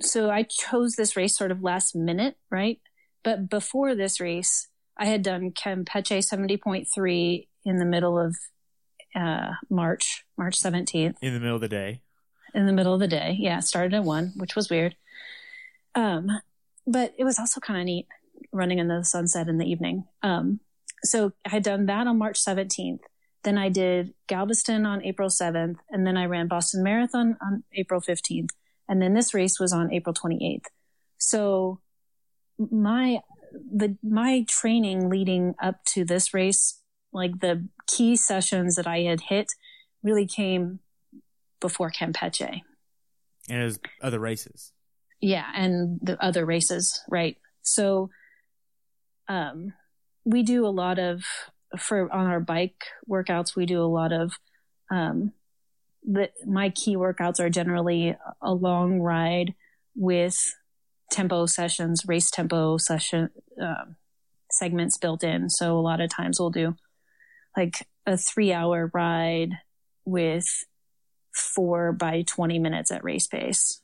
so 0.00 0.30
I 0.30 0.42
chose 0.42 0.96
this 0.96 1.16
race 1.16 1.36
sort 1.36 1.50
of 1.50 1.62
last 1.62 1.94
minute, 1.94 2.36
right? 2.50 2.80
But 3.22 3.48
before 3.48 3.94
this 3.94 4.20
race, 4.20 4.68
I 4.96 5.06
had 5.06 5.22
done 5.22 5.52
Campeche 5.52 6.18
70.3 6.18 7.46
in 7.64 7.76
the 7.76 7.84
middle 7.84 8.18
of 8.18 8.36
uh, 9.14 9.52
March, 9.70 10.24
March 10.36 10.58
17th. 10.58 11.14
In 11.22 11.34
the 11.34 11.40
middle 11.40 11.54
of 11.54 11.60
the 11.60 11.68
day. 11.68 12.02
In 12.54 12.66
the 12.66 12.72
middle 12.72 12.94
of 12.94 13.00
the 13.00 13.08
day. 13.08 13.36
Yeah. 13.38 13.60
Started 13.60 13.94
at 13.94 14.04
one, 14.04 14.32
which 14.36 14.56
was 14.56 14.68
weird. 14.68 14.96
Um, 15.94 16.28
but 16.86 17.14
it 17.18 17.24
was 17.24 17.38
also 17.38 17.60
kind 17.60 17.80
of 17.80 17.86
neat 17.86 18.08
running 18.52 18.78
in 18.78 18.88
the 18.88 19.04
sunset 19.04 19.48
in 19.48 19.58
the 19.58 19.70
evening. 19.70 20.04
Um, 20.22 20.60
so 21.04 21.32
I 21.44 21.50
had 21.50 21.62
done 21.62 21.86
that 21.86 22.06
on 22.06 22.18
March 22.18 22.42
17th. 22.42 23.00
Then 23.44 23.58
I 23.58 23.68
did 23.68 24.14
Galveston 24.28 24.86
on 24.86 25.04
April 25.04 25.28
7th, 25.28 25.76
and 25.90 26.06
then 26.06 26.16
I 26.16 26.26
ran 26.26 26.46
Boston 26.48 26.82
Marathon 26.82 27.36
on 27.42 27.64
April 27.74 28.00
15th. 28.00 28.50
And 28.88 29.02
then 29.02 29.14
this 29.14 29.34
race 29.34 29.58
was 29.58 29.72
on 29.72 29.92
April 29.92 30.14
28th. 30.14 30.66
So 31.18 31.80
my, 32.58 33.20
the, 33.52 33.96
my 34.02 34.44
training 34.48 35.08
leading 35.08 35.54
up 35.60 35.84
to 35.86 36.04
this 36.04 36.32
race, 36.32 36.80
like 37.12 37.40
the 37.40 37.68
key 37.88 38.16
sessions 38.16 38.76
that 38.76 38.86
I 38.86 39.00
had 39.00 39.22
hit 39.22 39.52
really 40.02 40.26
came 40.26 40.80
before 41.60 41.90
Campeche. 41.90 42.60
And 43.48 43.60
it 43.60 43.64
was 43.64 43.80
other 44.00 44.20
races. 44.20 44.72
Yeah. 45.20 45.46
And 45.54 45.98
the 46.02 46.22
other 46.22 46.44
races, 46.44 47.02
right? 47.08 47.36
So, 47.62 48.10
um, 49.28 49.72
we 50.24 50.42
do 50.42 50.66
a 50.66 50.68
lot 50.68 50.98
of 50.98 51.24
for 51.78 52.12
on 52.12 52.26
our 52.26 52.40
bike 52.40 52.84
workouts, 53.08 53.56
we 53.56 53.66
do 53.66 53.82
a 53.82 53.86
lot 53.86 54.12
of, 54.12 54.32
um, 54.90 55.32
the, 56.04 56.30
my 56.46 56.70
key 56.70 56.96
workouts 56.96 57.40
are 57.40 57.50
generally 57.50 58.16
a 58.40 58.52
long 58.52 59.00
ride 59.00 59.54
with 59.94 60.36
tempo 61.10 61.46
sessions, 61.46 62.04
race 62.06 62.30
tempo 62.30 62.76
session, 62.76 63.30
um, 63.60 63.96
segments 64.50 64.98
built 64.98 65.22
in. 65.22 65.48
So 65.48 65.78
a 65.78 65.80
lot 65.80 66.00
of 66.00 66.10
times 66.10 66.40
we'll 66.40 66.50
do 66.50 66.74
like 67.56 67.86
a 68.06 68.16
three 68.16 68.52
hour 68.52 68.90
ride 68.92 69.50
with 70.04 70.46
four 71.34 71.92
by 71.92 72.22
20 72.22 72.58
minutes 72.58 72.90
at 72.90 73.04
race 73.04 73.26
pace. 73.26 73.80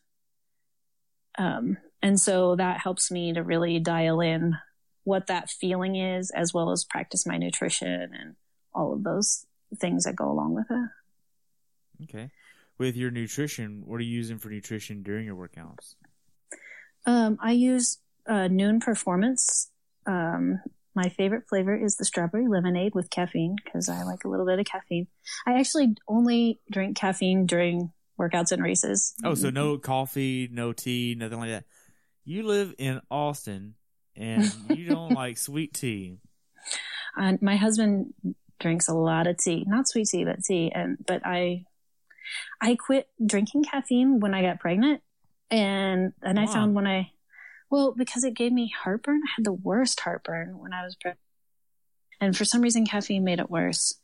Um, 1.38 1.78
and 2.02 2.18
so 2.18 2.56
that 2.56 2.80
helps 2.80 3.10
me 3.10 3.32
to 3.32 3.42
really 3.42 3.78
dial 3.78 4.20
in 4.20 4.56
what 5.08 5.26
that 5.26 5.48
feeling 5.48 5.96
is, 5.96 6.30
as 6.30 6.52
well 6.52 6.70
as 6.70 6.84
practice 6.84 7.26
my 7.26 7.38
nutrition 7.38 7.88
and 7.88 8.36
all 8.74 8.92
of 8.92 9.02
those 9.02 9.46
things 9.76 10.04
that 10.04 10.14
go 10.14 10.30
along 10.30 10.54
with 10.54 10.66
it. 10.70 12.04
Okay. 12.04 12.30
With 12.76 12.94
your 12.94 13.10
nutrition, 13.10 13.82
what 13.86 13.96
are 13.96 14.04
you 14.04 14.12
using 14.12 14.38
for 14.38 14.50
nutrition 14.50 15.02
during 15.02 15.24
your 15.24 15.34
workouts? 15.34 15.94
Um, 17.06 17.38
I 17.40 17.52
use 17.52 17.98
uh, 18.28 18.48
Nuun 18.48 18.80
Performance. 18.80 19.70
Um, 20.06 20.60
my 20.94 21.08
favorite 21.08 21.48
flavor 21.48 21.74
is 21.74 21.96
the 21.96 22.04
strawberry 22.04 22.46
lemonade 22.46 22.94
with 22.94 23.08
caffeine 23.08 23.56
because 23.64 23.88
I 23.88 24.02
like 24.02 24.24
a 24.24 24.28
little 24.28 24.46
bit 24.46 24.58
of 24.58 24.66
caffeine. 24.66 25.06
I 25.46 25.58
actually 25.58 25.96
only 26.06 26.60
drink 26.70 26.96
caffeine 26.96 27.46
during 27.46 27.92
workouts 28.20 28.52
and 28.52 28.62
races. 28.62 29.14
Oh, 29.24 29.34
so 29.34 29.48
no 29.50 29.78
coffee, 29.78 30.48
no 30.52 30.72
tea, 30.72 31.16
nothing 31.16 31.38
like 31.38 31.50
that. 31.50 31.64
You 32.24 32.46
live 32.46 32.74
in 32.78 33.00
Austin 33.10 33.74
and 34.18 34.52
you 34.68 34.88
don't 34.88 35.14
like 35.14 35.38
sweet 35.38 35.74
tea. 35.74 36.18
And 37.16 37.42
my 37.42 37.56
husband 37.56 38.14
drinks 38.60 38.86
a 38.86 38.94
lot 38.94 39.26
of 39.26 39.38
tea, 39.38 39.64
not 39.66 39.88
sweet 39.88 40.06
tea, 40.08 40.24
but 40.24 40.44
tea. 40.44 40.70
And 40.72 40.98
but 41.04 41.26
I, 41.26 41.64
I 42.60 42.76
quit 42.76 43.08
drinking 43.24 43.64
caffeine 43.64 44.20
when 44.20 44.34
I 44.34 44.42
got 44.42 44.60
pregnant, 44.60 45.00
and 45.50 46.12
and 46.22 46.38
I 46.38 46.46
found 46.46 46.74
when 46.74 46.86
I, 46.86 47.10
well, 47.70 47.92
because 47.96 48.22
it 48.22 48.36
gave 48.36 48.52
me 48.52 48.72
heartburn. 48.84 49.20
I 49.24 49.30
had 49.36 49.44
the 49.44 49.52
worst 49.52 49.98
heartburn 49.98 50.58
when 50.58 50.72
I 50.72 50.84
was 50.84 50.94
pregnant, 50.94 51.20
and 52.20 52.36
for 52.36 52.44
some 52.44 52.62
reason, 52.62 52.86
caffeine 52.86 53.24
made 53.24 53.40
it 53.40 53.50
worse. 53.50 53.94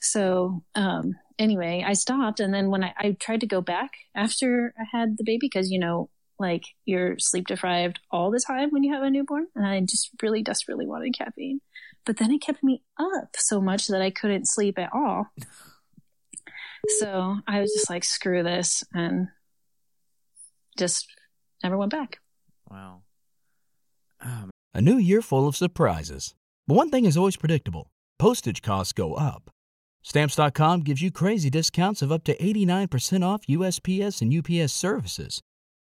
So 0.00 0.62
um, 0.74 1.14
anyway, 1.38 1.84
I 1.86 1.94
stopped, 1.94 2.40
and 2.40 2.52
then 2.52 2.68
when 2.68 2.84
I, 2.84 2.92
I 2.98 3.16
tried 3.18 3.40
to 3.40 3.46
go 3.46 3.62
back 3.62 3.92
after 4.14 4.74
I 4.78 4.84
had 4.94 5.16
the 5.16 5.24
baby, 5.24 5.48
because 5.50 5.70
you 5.70 5.78
know 5.78 6.10
like 6.40 6.64
you're 6.86 7.18
sleep 7.18 7.46
deprived 7.46 8.00
all 8.10 8.30
the 8.30 8.40
time 8.40 8.70
when 8.70 8.82
you 8.82 8.92
have 8.92 9.02
a 9.02 9.10
newborn. 9.10 9.46
And 9.54 9.66
I 9.66 9.80
just 9.80 10.10
really 10.22 10.42
desperately 10.42 10.86
wanted 10.86 11.16
caffeine. 11.16 11.60
But 12.06 12.16
then 12.16 12.32
it 12.32 12.40
kept 12.40 12.64
me 12.64 12.82
up 12.98 13.36
so 13.36 13.60
much 13.60 13.86
that 13.88 14.02
I 14.02 14.10
couldn't 14.10 14.48
sleep 14.48 14.78
at 14.78 14.90
all. 14.92 15.26
So 16.98 17.36
I 17.46 17.60
was 17.60 17.72
just 17.72 17.90
like, 17.90 18.04
screw 18.04 18.42
this 18.42 18.82
and 18.94 19.28
just 20.78 21.06
never 21.62 21.76
went 21.76 21.92
back. 21.92 22.18
Wow. 22.70 23.02
Oh, 24.24 24.48
a 24.74 24.80
new 24.80 24.96
year 24.96 25.20
full 25.20 25.46
of 25.46 25.56
surprises. 25.56 26.34
But 26.66 26.74
one 26.74 26.90
thing 26.90 27.04
is 27.04 27.16
always 27.16 27.36
predictable 27.36 27.90
postage 28.18 28.62
costs 28.62 28.92
go 28.92 29.14
up. 29.14 29.50
Stamps.com 30.02 30.80
gives 30.80 31.02
you 31.02 31.10
crazy 31.10 31.50
discounts 31.50 32.00
of 32.00 32.10
up 32.10 32.24
to 32.24 32.36
89% 32.38 33.24
off 33.24 33.46
USPS 33.46 34.22
and 34.22 34.32
UPS 34.32 34.72
services. 34.72 35.42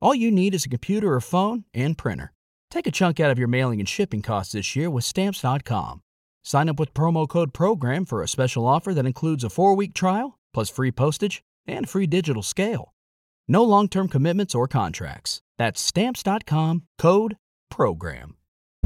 All 0.00 0.14
you 0.14 0.30
need 0.30 0.54
is 0.54 0.66
a 0.66 0.68
computer 0.68 1.14
or 1.14 1.20
phone 1.20 1.64
and 1.72 1.96
printer. 1.96 2.32
Take 2.70 2.86
a 2.86 2.90
chunk 2.90 3.18
out 3.18 3.30
of 3.30 3.38
your 3.38 3.48
mailing 3.48 3.80
and 3.80 3.88
shipping 3.88 4.20
costs 4.20 4.52
this 4.52 4.76
year 4.76 4.90
with 4.90 5.04
Stamps.com. 5.04 6.02
Sign 6.44 6.68
up 6.68 6.78
with 6.78 6.94
promo 6.94 7.26
code 7.26 7.54
PROGRAM 7.54 8.04
for 8.04 8.22
a 8.22 8.28
special 8.28 8.66
offer 8.66 8.92
that 8.92 9.06
includes 9.06 9.42
a 9.42 9.50
four 9.50 9.74
week 9.74 9.94
trial, 9.94 10.38
plus 10.52 10.68
free 10.68 10.92
postage 10.92 11.42
and 11.66 11.88
free 11.88 12.06
digital 12.06 12.42
scale. 12.42 12.92
No 13.48 13.64
long 13.64 13.88
term 13.88 14.08
commitments 14.08 14.54
or 14.54 14.68
contracts. 14.68 15.40
That's 15.56 15.80
Stamps.com 15.80 16.82
code 16.98 17.36
PROGRAM. 17.70 18.36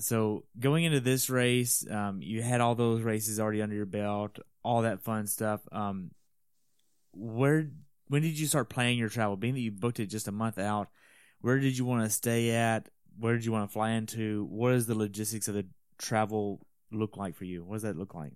So 0.00 0.44
going 0.58 0.84
into 0.84 1.00
this 1.00 1.30
race, 1.30 1.86
um, 1.90 2.20
you 2.22 2.42
had 2.42 2.60
all 2.60 2.74
those 2.74 3.02
races 3.02 3.38
already 3.38 3.62
under 3.62 3.74
your 3.74 3.86
belt, 3.86 4.38
all 4.62 4.82
that 4.82 5.02
fun 5.02 5.26
stuff. 5.26 5.60
Um, 5.72 6.10
where 7.12 7.68
when 8.08 8.22
did 8.22 8.38
you 8.38 8.46
start 8.46 8.68
planning 8.68 8.98
your 8.98 9.08
travel? 9.08 9.36
Being 9.36 9.54
that 9.54 9.60
you 9.60 9.70
booked 9.70 10.00
it 10.00 10.06
just 10.06 10.28
a 10.28 10.32
month 10.32 10.58
out, 10.58 10.88
where 11.40 11.58
did 11.58 11.76
you 11.76 11.84
want 11.84 12.04
to 12.04 12.10
stay 12.10 12.50
at? 12.50 12.88
Where 13.18 13.34
did 13.34 13.44
you 13.44 13.52
want 13.52 13.68
to 13.68 13.72
fly 13.72 13.90
into? 13.90 14.46
What 14.50 14.70
does 14.70 14.86
the 14.86 14.94
logistics 14.94 15.48
of 15.48 15.54
the 15.54 15.66
travel 15.98 16.66
look 16.90 17.16
like 17.16 17.34
for 17.34 17.44
you? 17.44 17.64
What 17.64 17.76
does 17.76 17.82
that 17.82 17.98
look 17.98 18.14
like? 18.14 18.32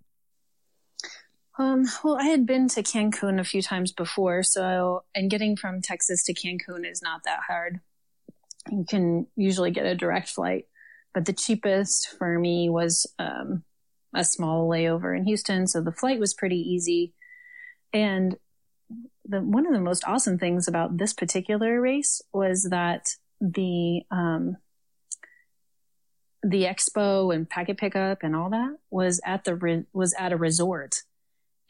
Um, 1.59 1.85
well, 2.03 2.17
I 2.19 2.25
had 2.25 2.47
been 2.47 2.69
to 2.69 2.83
Cancun 2.83 3.39
a 3.39 3.45
few 3.45 3.63
times 3.63 3.93
before, 3.93 4.43
so 4.43 5.05
and 5.15 5.31
getting 5.31 5.57
from 5.57 5.83
Texas 5.83 6.25
to 6.25 6.35
Cancun 6.35 6.91
is 6.91 7.03
not 7.03 7.25
that 7.25 7.41
hard. 7.47 7.81
You 8.71 8.85
can 8.89 9.27
usually 9.37 9.71
get 9.71 9.87
a 9.87 9.95
direct 9.95 10.31
flight 10.31 10.67
but 11.15 11.25
the 11.25 11.33
cheapest 11.33 12.15
for 12.19 12.39
me 12.39 12.69
was 12.69 13.07
um, 13.19 13.65
a 14.15 14.25
small 14.25 14.69
layover 14.69 15.17
in 15.17 15.25
Houston. 15.25 15.67
So 15.67 15.81
the 15.81 15.93
flight 15.93 16.19
was 16.19 16.35
pretty 16.35 16.59
easy. 16.59 17.13
And 17.93 18.37
the, 19.25 19.41
one 19.41 19.67
of 19.67 19.73
the 19.73 19.81
most 19.81 20.05
awesome 20.07 20.39
things 20.39 20.69
about 20.69 20.99
this 20.99 21.13
particular 21.13 21.81
race 21.81 22.21
was 22.33 22.69
that 22.71 23.09
the, 23.41 24.03
um, 24.11 24.57
the 26.43 26.65
expo 26.65 27.35
and 27.35 27.49
packet 27.49 27.79
pickup 27.79 28.23
and 28.23 28.35
all 28.35 28.51
that 28.51 28.77
was 28.91 29.21
at 29.25 29.45
the, 29.45 29.55
re- 29.55 29.87
was 29.93 30.15
at 30.19 30.33
a 30.33 30.37
resort. 30.37 31.03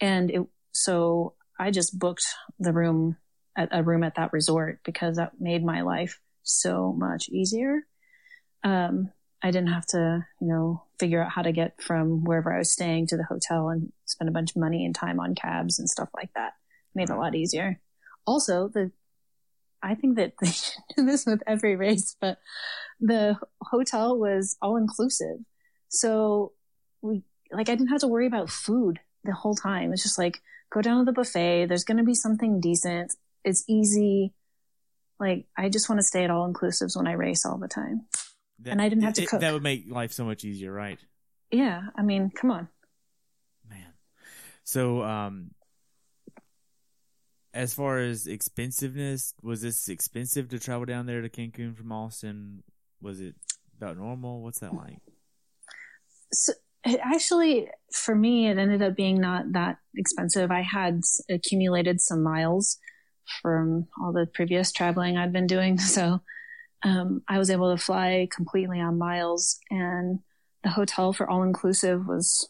And 0.00 0.31
it, 0.31 0.42
so 0.72 1.35
I 1.59 1.70
just 1.70 1.98
booked 1.98 2.24
the 2.59 2.72
room 2.72 3.16
at 3.57 3.68
a 3.70 3.83
room 3.83 4.02
at 4.02 4.14
that 4.14 4.33
resort 4.33 4.81
because 4.85 5.16
that 5.16 5.33
made 5.38 5.64
my 5.64 5.83
life 5.83 6.18
so 6.42 6.92
much 6.92 7.28
easier. 7.28 7.81
Um, 8.64 9.11
I 9.42 9.50
didn't 9.50 9.72
have 9.72 9.87
to, 9.87 10.26
you 10.40 10.48
know, 10.48 10.85
figure 11.00 11.22
out 11.22 11.33
how 11.33 11.42
to 11.42 11.52
get 11.52 11.83
from 11.83 12.24
wherever 12.24 12.52
I 12.52 12.59
was 12.59 12.72
staying 12.72 13.09
to 13.09 13.16
the 13.16 13.24
hotel 13.24 13.68
and 13.68 13.92
spend 14.05 14.28
a 14.28 14.33
bunch 14.33 14.50
of 14.50 14.61
money 14.61 14.85
and 14.85 14.94
time 14.94 15.18
on 15.18 15.35
cabs 15.35 15.78
and 15.78 15.88
stuff 15.88 16.09
like 16.14 16.31
that. 16.35 16.52
Made 16.94 17.11
it 17.11 17.12
a 17.12 17.16
lot 17.16 17.35
easier. 17.35 17.81
Also, 18.26 18.68
the 18.68 18.92
I 19.83 19.96
think 19.96 20.16
that 20.16 20.35
they 20.40 20.50
should 20.50 20.83
do 20.96 21.05
this 21.05 21.26
with 21.26 21.42
every 21.46 21.76
race, 21.76 22.16
but 22.20 22.38
the 23.00 23.37
hotel 23.61 24.16
was 24.16 24.57
all 24.62 24.76
inclusive. 24.76 25.38
So 25.88 26.52
we 27.00 27.24
like 27.50 27.68
I 27.68 27.74
didn't 27.74 27.88
have 27.88 28.00
to 28.00 28.09
worry 28.09 28.26
about 28.26 28.50
food 28.50 29.00
the 29.24 29.33
whole 29.33 29.55
time. 29.55 29.92
It's 29.92 30.02
just 30.02 30.18
like, 30.18 30.40
go 30.72 30.83
down 30.83 31.00
to 31.00 31.05
the 31.05 31.12
buffet. 31.12 31.66
There's 31.66 31.85
going 31.85 31.98
to 31.98 32.05
be 32.05 32.14
something 32.14 32.61
decent. 32.61 33.14
It's 33.44 33.64
easy. 33.68 34.33
Like, 35.20 35.46
I 35.57 35.68
just 35.68 35.88
want 35.88 36.00
to 36.00 36.07
stay 36.07 36.24
at 36.24 36.31
all 36.31 36.50
inclusives 36.52 36.96
when 36.96 37.07
I 37.07 37.12
race 37.12 37.44
all 37.44 37.59
the 37.59 37.68
time. 37.68 38.07
That, 38.62 38.70
And 38.72 38.83
I 38.83 38.88
didn't 38.88 39.05
have 39.05 39.14
to 39.14 39.22
it- 39.22 39.29
cook. 39.29 39.40
That 39.40 39.53
would 39.53 39.62
make 39.62 39.85
life 39.90 40.12
so 40.12 40.25
much 40.25 40.44
easier, 40.44 40.72
right? 40.72 40.98
Yeah. 41.51 41.83
I 41.96 42.03
mean, 42.03 42.31
come 42.31 42.51
on. 42.51 42.68
Man. 43.68 43.92
So, 44.64 45.03
um, 45.03 45.51
as 47.55 47.75
far 47.75 47.98
as 47.98 48.27
expensiveness, 48.27 49.35
was 49.42 49.61
this 49.61 49.88
expensive 49.88 50.48
to 50.51 50.59
travel 50.59 50.87
down 50.87 51.07
there 51.07 51.20
to 51.20 51.29
Cancun 51.29 51.77
from 51.77 51.92
Austin? 51.92 52.62
Was 53.01 53.20
it 53.20 53.35
about 53.77 53.98
normal? 53.98 54.42
What's 54.42 54.61
that 54.61 54.75
like? 54.75 54.98
So 56.33 56.53
it 56.85 56.98
actually, 57.03 57.68
for 57.92 58.14
me, 58.14 58.48
it 58.48 58.57
ended 58.59 58.81
up 58.83 58.96
being 58.96 59.20
not 59.20 59.53
that 59.53 59.77
expensive. 59.94 60.51
I 60.51 60.62
had 60.62 61.03
accumulated 61.31 62.01
some 62.01 62.22
miles 62.22 62.79
from 63.42 63.87
all 64.03 64.12
the 64.12 64.27
previous 64.33 64.72
traveling 64.72 65.16
I'd 65.16 65.33
been 65.33 65.46
doing. 65.46 65.77
So, 65.79 66.22
um, 66.85 67.23
I 67.29 67.38
was 67.38 67.51
able 67.51 67.75
to 67.77 67.83
fly 67.83 68.29
completely 68.35 68.81
on 68.81 68.99
miles 68.99 69.59
and 69.71 70.21
the 70.64 70.71
hotel 70.71 71.12
for 71.12 71.29
all 71.29 71.42
inclusive 71.42 72.07
was, 72.07 72.49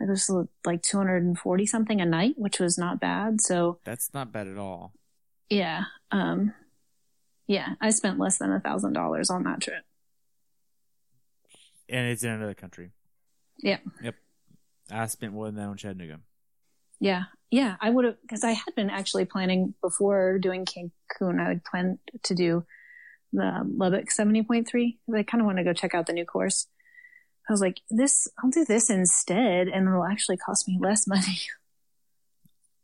it 0.00 0.08
was 0.08 0.30
like 0.64 0.82
240 0.82 1.66
something 1.66 2.00
a 2.00 2.06
night, 2.06 2.34
which 2.36 2.60
was 2.60 2.76
not 2.76 3.00
bad. 3.00 3.40
So 3.40 3.78
That's 3.84 4.12
not 4.12 4.32
bad 4.32 4.46
at 4.48 4.58
all. 4.58 4.92
yeah, 5.48 5.84
um, 6.10 6.52
yeah, 7.46 7.74
I 7.80 7.90
spent 7.90 8.18
less 8.18 8.38
than 8.38 8.52
a 8.52 8.60
thousand 8.60 8.92
dollars 8.94 9.30
on 9.30 9.44
that 9.44 9.60
trip. 9.60 9.84
And 11.88 12.08
it's 12.08 12.24
in 12.24 12.30
another 12.30 12.54
country. 12.54 12.90
Yeah. 13.58 13.78
Yep. 14.02 14.14
I 14.90 15.06
spent 15.06 15.32
more 15.32 15.46
than 15.46 15.54
that 15.56 15.68
on 15.68 15.76
Chattanooga. 15.76 16.20
Yeah. 17.00 17.24
Yeah. 17.50 17.76
I 17.80 17.90
would 17.90 18.04
have, 18.04 18.20
because 18.22 18.42
I 18.42 18.50
had 18.52 18.74
been 18.74 18.90
actually 18.90 19.24
planning 19.24 19.74
before 19.80 20.38
doing 20.38 20.64
Cancun, 20.64 21.40
I 21.40 21.48
would 21.48 21.64
plan 21.64 21.98
to 22.24 22.34
do 22.34 22.64
the 23.32 23.62
Lubbock 23.76 24.08
70.3 24.10 24.64
because 24.64 24.96
I 25.14 25.22
kind 25.22 25.40
of 25.40 25.46
want 25.46 25.58
to 25.58 25.64
go 25.64 25.72
check 25.72 25.94
out 25.94 26.06
the 26.06 26.12
new 26.12 26.24
course. 26.24 26.66
I 27.48 27.52
was 27.52 27.60
like, 27.60 27.80
this, 27.90 28.26
I'll 28.42 28.50
do 28.50 28.64
this 28.64 28.90
instead 28.90 29.68
and 29.68 29.86
it'll 29.86 30.04
actually 30.04 30.36
cost 30.36 30.66
me 30.68 30.78
less 30.80 31.06
money. 31.08 31.40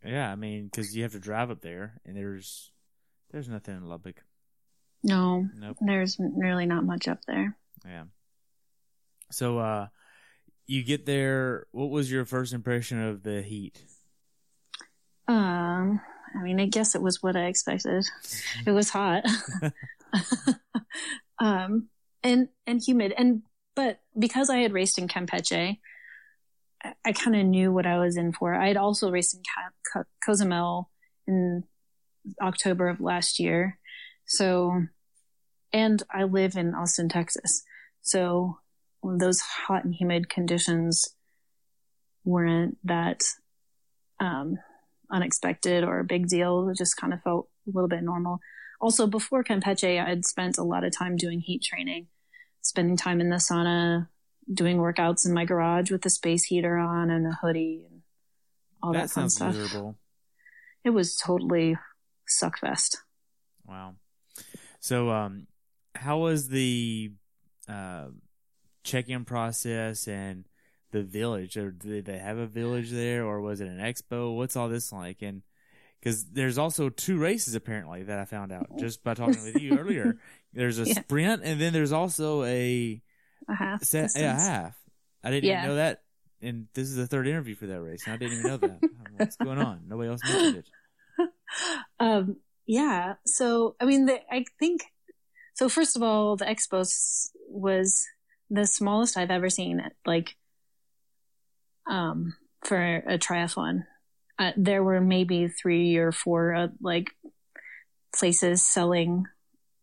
Yeah, 0.05 0.31
I 0.31 0.35
mean, 0.35 0.65
because 0.67 0.97
you 0.97 1.03
have 1.05 1.13
to 1.13 1.21
drive 1.21 1.51
up 1.51 1.61
there, 1.61 2.01
and 2.05 2.17
there's 2.17 2.73
there's 3.31 3.49
nothing 3.49 3.77
in 3.77 3.89
Lubbock. 3.89 4.23
no, 5.05 5.49
Nope. 5.57 5.77
there's 5.81 6.17
really 6.19 6.67
not 6.67 6.85
much 6.85 7.07
up 7.07 7.21
there. 7.29 7.57
Yeah. 7.85 8.05
So, 9.31 9.59
uh, 9.59 9.87
you 10.67 10.83
get 10.83 11.07
there. 11.07 11.67
What 11.71 11.91
was 11.91 12.11
your 12.11 12.25
first 12.25 12.53
impression 12.53 13.01
of 13.01 13.23
the 13.23 13.43
heat? 13.43 13.81
Um, 15.29 16.01
I 16.35 16.43
mean, 16.43 16.61
I 16.61 16.67
guess 16.67 16.95
it 16.97 17.03
was 17.03 17.23
what 17.23 17.37
I 17.37 17.45
expected. 17.47 18.05
It 18.67 18.73
was 18.73 18.91
hot. 18.91 19.25
um, 21.39 21.89
and, 22.23 22.49
and 22.67 22.81
humid. 22.85 23.13
And, 23.17 23.43
but 23.75 24.01
because 24.19 24.51
I 24.51 24.59
had 24.59 24.73
raced 24.73 24.99
in 24.99 25.09
Campeche, 25.09 25.79
I, 26.83 26.93
I 27.05 27.13
kind 27.13 27.37
of 27.37 27.47
knew 27.47 27.73
what 27.73 27.87
I 27.87 27.99
was 27.99 28.17
in 28.17 28.33
for. 28.33 28.55
I 28.55 28.69
had 28.69 28.77
also 28.77 29.11
raced 29.11 29.35
in 29.35 29.43
Ca- 29.43 29.71
Co- 29.93 30.09
Cozumel 30.25 30.91
in 31.27 31.65
October 32.41 32.89
of 32.89 33.01
last 33.01 33.39
year. 33.39 33.79
So, 34.27 34.83
and 35.73 36.03
I 36.11 36.25
live 36.25 36.57
in 36.57 36.75
Austin, 36.75 37.09
Texas. 37.09 37.63
So 38.03 38.59
those 39.03 39.41
hot 39.41 39.85
and 39.85 39.95
humid 39.95 40.29
conditions 40.29 41.09
weren't 42.25 42.79
that, 42.85 43.23
um, 44.21 44.59
unexpected 45.11 45.85
or 45.85 45.99
a 45.99 46.05
big 46.05 46.29
deal. 46.29 46.69
It 46.69 46.79
just 46.79 46.97
kind 46.97 47.13
of 47.13 47.23
felt 47.23 47.49
a 47.67 47.71
little 47.75 47.89
bit 47.89 48.03
normal. 48.03 48.39
Also, 48.83 49.07
before 49.07 49.45
Campeche, 49.45 50.05
I 50.05 50.09
had 50.09 50.27
spent 50.27 50.59
a 50.59 50.65
lot 50.65 50.83
of 50.83 50.93
time 50.93 51.17
doing 51.17 51.39
heat 51.39 51.63
training, 51.63 52.09
spending 52.63 52.97
time 52.97 53.21
in 53.21 53.31
the 53.31 53.37
sauna, 53.37 54.09
doing 54.53 54.79
workouts 54.79 55.25
in 55.25 55.33
my 55.33 55.45
garage 55.45 55.93
with 55.93 56.03
the 56.03 56.11
space 56.11 56.43
heater 56.43 56.77
on 56.77 57.09
and 57.09 57.25
a 57.25 57.39
hoodie 57.41 57.85
and 57.89 58.03
all 58.83 58.93
that, 58.93 59.03
that 59.03 59.11
fun 59.11 59.31
sounds 59.31 59.37
stuff. 59.37 59.55
miserable. 59.55 59.97
It 60.85 60.91
was 60.91 61.17
totally 61.17 61.77
suckfest. 62.29 62.97
Wow. 63.65 63.95
So, 64.81 65.11
um, 65.11 65.47
how 65.95 66.19
was 66.19 66.49
the 66.49 67.13
uh, 67.69 68.07
check-in 68.83 69.25
process 69.25 70.09
and 70.09 70.45
the 70.91 71.05
village? 71.05 71.57
Or 71.57 71.71
did 71.71 72.07
they 72.07 72.19
have 72.19 72.37
a 72.37 72.49
village 72.49 72.91
there, 72.91 73.25
or 73.25 73.41
was 73.41 73.61
it 73.61 73.69
an 73.69 73.79
expo? 73.79 74.37
What's 74.37 74.57
all 74.57 74.69
this 74.69 74.91
like? 74.91 75.23
And 75.23 75.43
because 76.03 76.25
there's 76.25 76.59
also 76.59 76.89
two 76.89 77.17
races 77.17 77.55
apparently 77.55 78.03
that 78.03 78.19
I 78.19 78.25
found 78.25 78.51
out 78.51 78.67
just 78.77 79.05
by 79.05 79.15
talking 79.15 79.41
with 79.45 79.55
you 79.61 79.79
earlier. 79.79 80.19
There's 80.53 80.81
a 80.81 80.85
Yeah. 80.85 80.95
sprint, 81.03 81.43
and 81.45 81.61
then 81.61 81.73
there's 81.73 81.93
also 81.93 82.43
a 82.43 83.01
A 83.49 83.55
half. 83.55 83.85
set, 83.85 84.11
yeah, 84.17 84.37
half. 84.37 84.77
I 85.23 85.31
didn't 85.31 85.45
Yeah. 85.45 85.59
even 85.59 85.69
know 85.71 85.77
that. 85.77 86.03
And 86.41 86.67
this 86.75 86.89
is 86.89 86.97
the 86.97 87.07
third 87.07 87.29
interview 87.29 87.55
for 87.55 87.67
that 87.69 87.81
race, 87.81 88.05
and 88.07 88.15
I 88.15 88.17
didn't 88.17 88.39
even 88.41 88.47
know 88.51 88.57
that. 88.57 88.81
What's 89.17 89.37
going 89.37 89.59
on? 89.59 89.83
Nobody 89.87 90.09
else 90.11 90.25
mentioned 90.25 90.65
it. 91.19 91.29
um, 92.01 92.37
yeah. 92.67 93.15
So, 93.25 93.77
I 93.81 93.85
mean, 93.85 94.07
the, 94.07 94.19
I 94.29 94.45
think, 94.59 94.83
so 95.55 95.69
first 95.69 95.95
of 95.95 96.03
all, 96.03 96.35
the 96.37 96.47
Expos 96.47 97.29
was 97.49 98.05
the 98.51 98.67
smallest 98.67 99.17
I've 99.17 99.31
ever 99.31 99.49
seen 99.51 99.79
it, 99.79 99.93
like, 100.05 100.35
um, 101.87 102.35
for 102.65 102.77
a 103.07 103.19
triathlon. 103.19 103.85
Uh, 104.39 104.53
there 104.57 104.83
were 104.83 105.01
maybe 105.01 105.49
three 105.49 105.97
or 105.97 106.13
four, 106.13 106.55
uh, 106.55 106.69
like, 106.81 107.11
places 108.17 108.67
selling, 108.67 109.25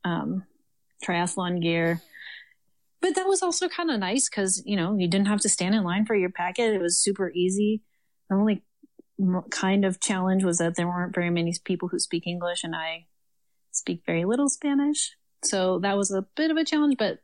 um, 0.04 0.44
triathlon 1.06 1.62
gear. 1.62 2.02
But 3.02 3.16
that 3.16 3.28
was 3.28 3.42
also 3.42 3.70
kind 3.70 3.90
of 3.90 4.00
nice 4.00 4.30
because, 4.30 4.62
you 4.66 4.76
know, 4.76 4.98
you 4.98 5.08
didn't 5.08 5.28
have 5.28 5.40
to 5.42 5.50
stand 5.50 5.74
in 5.74 5.84
line 5.84 6.06
for 6.06 6.16
your 6.16 6.30
packet. 6.30 6.74
It 6.74 6.82
was 6.82 7.02
super 7.02 7.32
easy. 7.32 7.82
The 8.30 8.36
only 8.36 8.64
kind 9.52 9.86
of 9.86 10.00
challenge 10.00 10.44
was 10.44 10.58
that 10.58 10.76
there 10.76 10.88
weren't 10.88 11.16
very 11.16 11.30
many 11.30 11.54
people 11.64 11.88
who 11.88 12.00
speak 12.00 12.28
English 12.28 12.64
and 12.64 12.76
I 12.76 13.06
speak 13.72 14.04
very 14.06 14.26
little 14.26 14.50
Spanish. 14.50 15.16
So 15.44 15.80
that 15.80 15.98
was 15.98 16.12
a 16.12 16.26
bit 16.36 16.52
of 16.52 16.58
a 16.58 16.66
challenge, 16.66 16.96
but 16.98 17.20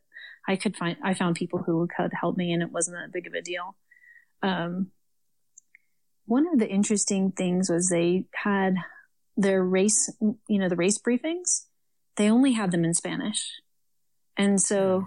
I 0.47 0.55
could 0.55 0.77
find, 0.77 0.97
I 1.03 1.13
found 1.13 1.35
people 1.35 1.59
who 1.59 1.87
could 1.95 2.11
help 2.13 2.37
me 2.37 2.53
and 2.53 2.61
it 2.61 2.71
wasn't 2.71 2.97
that 2.97 3.11
big 3.11 3.27
of 3.27 3.33
a 3.33 3.41
deal. 3.41 3.75
Um, 4.41 4.91
one 6.25 6.47
of 6.51 6.59
the 6.59 6.69
interesting 6.69 7.31
things 7.31 7.69
was 7.69 7.89
they 7.89 8.25
had 8.33 8.75
their 9.37 9.63
race, 9.63 10.11
you 10.21 10.59
know, 10.59 10.69
the 10.69 10.75
race 10.75 10.99
briefings. 10.99 11.65
They 12.15 12.29
only 12.29 12.53
had 12.53 12.71
them 12.71 12.85
in 12.85 12.93
Spanish. 12.93 13.61
And 14.37 14.61
so, 14.61 15.05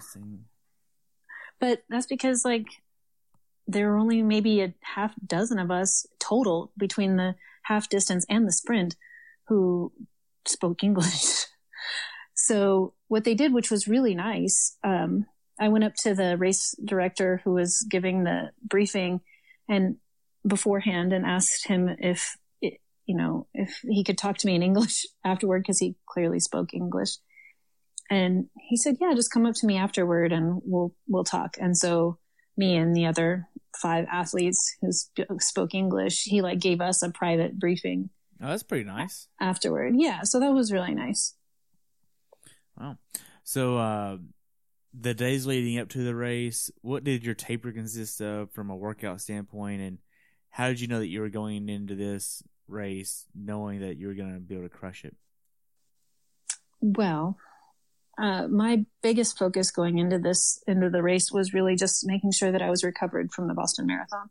but 1.61 1.83
that's 1.89 2.07
because 2.07 2.45
like 2.45 2.67
there 3.67 3.91
were 3.91 3.99
only 3.99 4.23
maybe 4.23 4.61
a 4.61 4.75
half 4.83 5.15
dozen 5.27 5.59
of 5.59 5.71
us 5.71 6.07
total 6.19 6.73
between 6.77 7.17
the 7.17 7.35
half 7.65 7.89
distance 7.89 8.25
and 8.29 8.47
the 8.47 8.53
sprint 8.53 8.97
who 9.49 9.93
spoke 10.47 10.83
English. 10.83 11.47
so 12.35 12.95
what 13.09 13.25
they 13.25 13.35
did, 13.35 13.53
which 13.53 13.71
was 13.71 13.89
really 13.89 14.15
nice, 14.15 14.77
um, 14.85 15.27
I 15.61 15.69
went 15.69 15.85
up 15.85 15.95
to 15.97 16.15
the 16.15 16.37
race 16.37 16.75
director 16.85 17.41
who 17.45 17.53
was 17.53 17.87
giving 17.91 18.25
the 18.25 18.53
briefing 18.63 19.21
and 19.69 19.97
beforehand 20.49 21.13
and 21.13 21.25
asked 21.25 21.67
him 21.67 21.89
if 21.99 22.37
it, 22.61 22.81
you 23.07 23.17
know, 23.17 23.47
if 23.55 23.81
he 23.89 24.05
could 24.05 24.19
talk 24.19 24.39
to 24.39 24.47
me 24.47 24.55
in 24.55 24.63
English 24.63 25.07
afterward 25.25 25.63
because 25.63 25.79
he 25.79 25.97
clearly 26.07 26.41
spoke 26.41 26.75
English. 26.75 27.17
And 28.11 28.47
he 28.59 28.77
said, 28.77 28.97
yeah, 29.01 29.13
just 29.15 29.33
come 29.33 29.45
up 29.45 29.55
to 29.57 29.67
me 29.67 29.77
afterward 29.77 30.33
and 30.33 30.63
we'll, 30.65 30.95
we'll 31.07 31.25
talk. 31.25 31.57
And 31.61 31.77
so 31.77 32.19
me 32.57 32.75
and 32.75 32.97
the 32.97 33.07
other 33.07 33.47
five 33.81 34.07
athletes 34.11 34.77
who 34.81 34.91
sp- 34.91 35.29
spoke 35.41 35.75
English, 35.75 36.23
he 36.25 36.41
like 36.41 36.59
gave 36.59 36.81
us 36.81 37.03
a 37.03 37.11
private 37.11 37.59
briefing 37.59 38.11
Oh, 38.41 38.49
that's 38.49 38.63
pretty 38.63 38.85
nice. 38.85 39.27
afterward. 39.41 39.95
Yeah. 39.97 40.23
So 40.23 40.41
that 40.41 40.53
was 40.53 40.73
really 40.73 40.95
nice. 40.95 41.35
Wow. 42.79 42.99
So, 43.43 43.77
uh, 43.77 44.19
the 44.99 45.15
days 45.15 45.47
leading 45.47 45.79
up 45.79 45.89
to 45.91 46.05
the 46.05 46.15
race, 46.15 46.71
what 46.81 47.05
did 47.05 47.25
your 47.25 47.35
taper 47.35 47.73
consist 47.73 48.21
of 48.21 48.51
from 48.53 48.71
a 48.71 48.77
workout 48.77 49.21
standpoint? 49.21 49.81
And 49.81 49.99
how 50.51 50.69
did 50.69 50.81
you 50.81 50.89
know 50.89 50.99
that 50.99 51.09
you 51.09 51.21
were 51.21 51.29
going 51.29 51.69
into 51.69 51.95
this 51.95 52.43
race 52.67 53.27
knowing 53.35 53.81
that 53.81 53.97
you 53.97 54.09
were 54.09 54.15
going 54.15 54.35
to 54.35 54.41
be 54.41 54.55
able 54.55 54.69
to 54.69 54.75
crush 54.75 55.05
it? 55.05 55.17
Well, 56.81 57.37
uh, 58.19 58.49
my 58.49 58.85
biggest 59.03 59.39
focus 59.39 59.71
going 59.71 59.99
into 59.99 60.19
this, 60.19 60.63
into 60.67 60.91
the 60.91 61.03
race 61.03 61.31
was 61.33 61.55
really 61.55 61.77
just 61.77 62.07
making 62.07 62.33
sure 62.33 62.53
that 62.53 62.63
I 62.63 62.71
was 62.71 62.85
recovered 62.85 63.33
from 63.33 63.49
the 63.49 63.55
Boston 63.55 63.87
Marathon. 63.87 64.31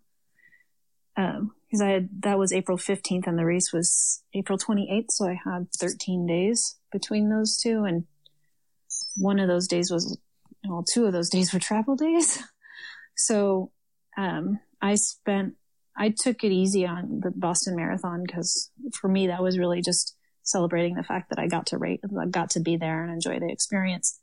Um, 1.15 1.53
cause 1.71 1.82
I 1.82 1.89
had, 1.89 2.10
that 2.21 2.38
was 2.38 2.53
April 2.53 2.77
15th 2.77 3.25
and 3.25 3.39
the 3.39 3.45
race 3.45 3.73
was 3.73 4.23
April 4.34 4.58
28th. 4.58 5.12
So 5.12 5.27
I 5.27 5.39
had 5.43 5.71
13 5.73 6.27
days 6.27 6.75
between 6.91 7.30
those 7.30 7.58
two. 7.58 7.86
And 7.86 8.06
one 9.15 9.39
of 9.39 9.47
those 9.47 9.67
days 9.67 9.89
was, 9.89 10.17
well, 10.67 10.84
two 10.84 11.06
of 11.06 11.13
those 11.13 11.30
days 11.30 11.53
were 11.53 11.60
travel 11.60 11.95
days. 11.95 12.43
So, 13.19 13.71
um, 14.15 14.60
I 14.80 14.93
spent 14.93 15.56
I 15.98 16.10
took 16.10 16.44
it 16.44 16.52
easy 16.52 16.86
on 16.86 17.22
the 17.24 17.32
Boston 17.32 17.76
Marathon 17.76 18.24
because 18.26 18.72
for 18.94 19.08
me 19.08 19.28
that 19.28 19.42
was 19.42 19.58
really 19.58 19.82
just 19.82 20.16
celebrating 20.44 20.96
the 20.96 21.04
fact 21.04 21.30
that 21.30 21.40
I 21.40 21.48
got 21.48 21.68
to 21.68 21.78
rate, 21.78 22.02
got 22.32 22.52
to 22.52 22.60
be 22.60 22.78
there 22.78 23.04
and 23.04 23.12
enjoy 23.12 23.40
the 23.40 23.52
experience. 23.52 24.20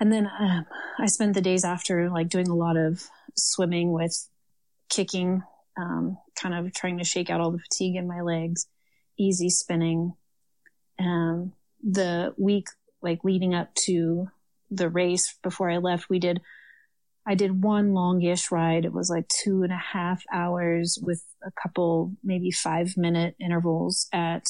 And 0.00 0.12
then 0.12 0.26
um, 0.26 0.66
I 0.98 1.06
spent 1.06 1.34
the 1.34 1.40
days 1.40 1.64
after 1.64 2.08
like 2.10 2.28
doing 2.28 2.48
a 2.48 2.54
lot 2.54 2.76
of 2.76 3.02
swimming 3.36 3.92
with 3.92 4.28
kicking, 4.88 5.42
um, 5.76 6.16
kind 6.40 6.54
of 6.54 6.72
trying 6.72 6.98
to 6.98 7.04
shake 7.04 7.30
out 7.30 7.40
all 7.40 7.50
the 7.50 7.58
fatigue 7.58 7.96
in 7.96 8.06
my 8.06 8.20
legs, 8.20 8.68
easy 9.18 9.50
spinning. 9.50 10.14
Um, 10.98 11.52
the 11.82 12.34
week 12.38 12.68
like 13.02 13.24
leading 13.24 13.54
up 13.54 13.74
to 13.86 14.28
the 14.70 14.88
race 14.88 15.36
before 15.42 15.70
I 15.70 15.78
left, 15.78 16.08
we 16.08 16.18
did 16.18 16.40
I 17.28 17.34
did 17.34 17.62
one 17.62 17.92
longish 17.92 18.50
ride. 18.50 18.86
It 18.86 18.92
was 18.94 19.10
like 19.10 19.28
two 19.28 19.62
and 19.62 19.70
a 19.70 19.76
half 19.76 20.24
hours 20.32 20.98
with 21.02 21.22
a 21.44 21.50
couple, 21.62 22.14
maybe 22.24 22.50
five 22.50 22.96
minute 22.96 23.36
intervals 23.38 24.08
at 24.14 24.48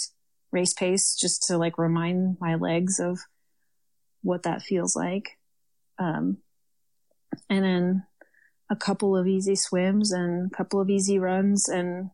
race 0.53 0.75
pace 0.75 1.17
just 1.17 1.49
to 1.49 1.59
like 1.59 1.77
remind 1.77 2.37
my 2.41 2.55
legs 2.55 3.01
of 3.01 3.19
what 4.23 4.45
that 4.45 4.63
feels 4.63 4.95
like. 4.95 5.39
Um, 5.99 6.39
and 7.51 7.65
then 7.65 8.07
a 8.71 8.77
couple 8.77 9.17
of 9.17 9.27
easy 9.27 9.57
swims 9.57 10.13
and 10.13 10.53
a 10.53 10.57
couple 10.57 10.81
of 10.81 10.89
easy 10.89 11.19
runs 11.19 11.69
and, 11.69 12.11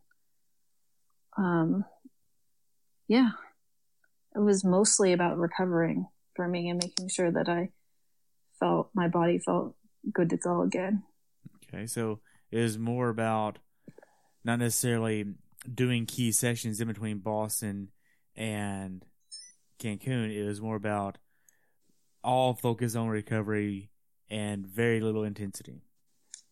um, 1.37 1.85
yeah, 3.07 3.29
it 4.35 4.39
was 4.39 4.65
mostly 4.65 5.13
about 5.13 5.37
recovering 5.37 6.07
for 6.35 6.47
me 6.47 6.69
and 6.69 6.81
making 6.81 7.09
sure 7.09 7.29
that 7.29 7.49
I 7.49 7.69
felt 8.59 8.89
my 8.95 9.07
body 9.07 9.37
felt 9.37 9.75
good 10.11 10.29
to 10.29 10.37
go 10.37 10.61
again. 10.61 11.03
Okay, 11.67 11.87
so 11.87 12.19
it 12.51 12.59
was 12.59 12.77
more 12.77 13.09
about 13.09 13.59
not 14.43 14.59
necessarily 14.59 15.25
doing 15.73 16.05
key 16.05 16.31
sessions 16.31 16.79
in 16.79 16.87
between 16.87 17.19
Boston 17.19 17.89
and 18.35 19.03
Cancun. 19.79 20.33
It 20.35 20.45
was 20.45 20.61
more 20.61 20.75
about 20.75 21.17
all 22.23 22.53
focus 22.53 22.95
on 22.95 23.07
recovery 23.07 23.89
and 24.29 24.65
very 24.65 24.99
little 24.99 25.23
intensity. 25.23 25.81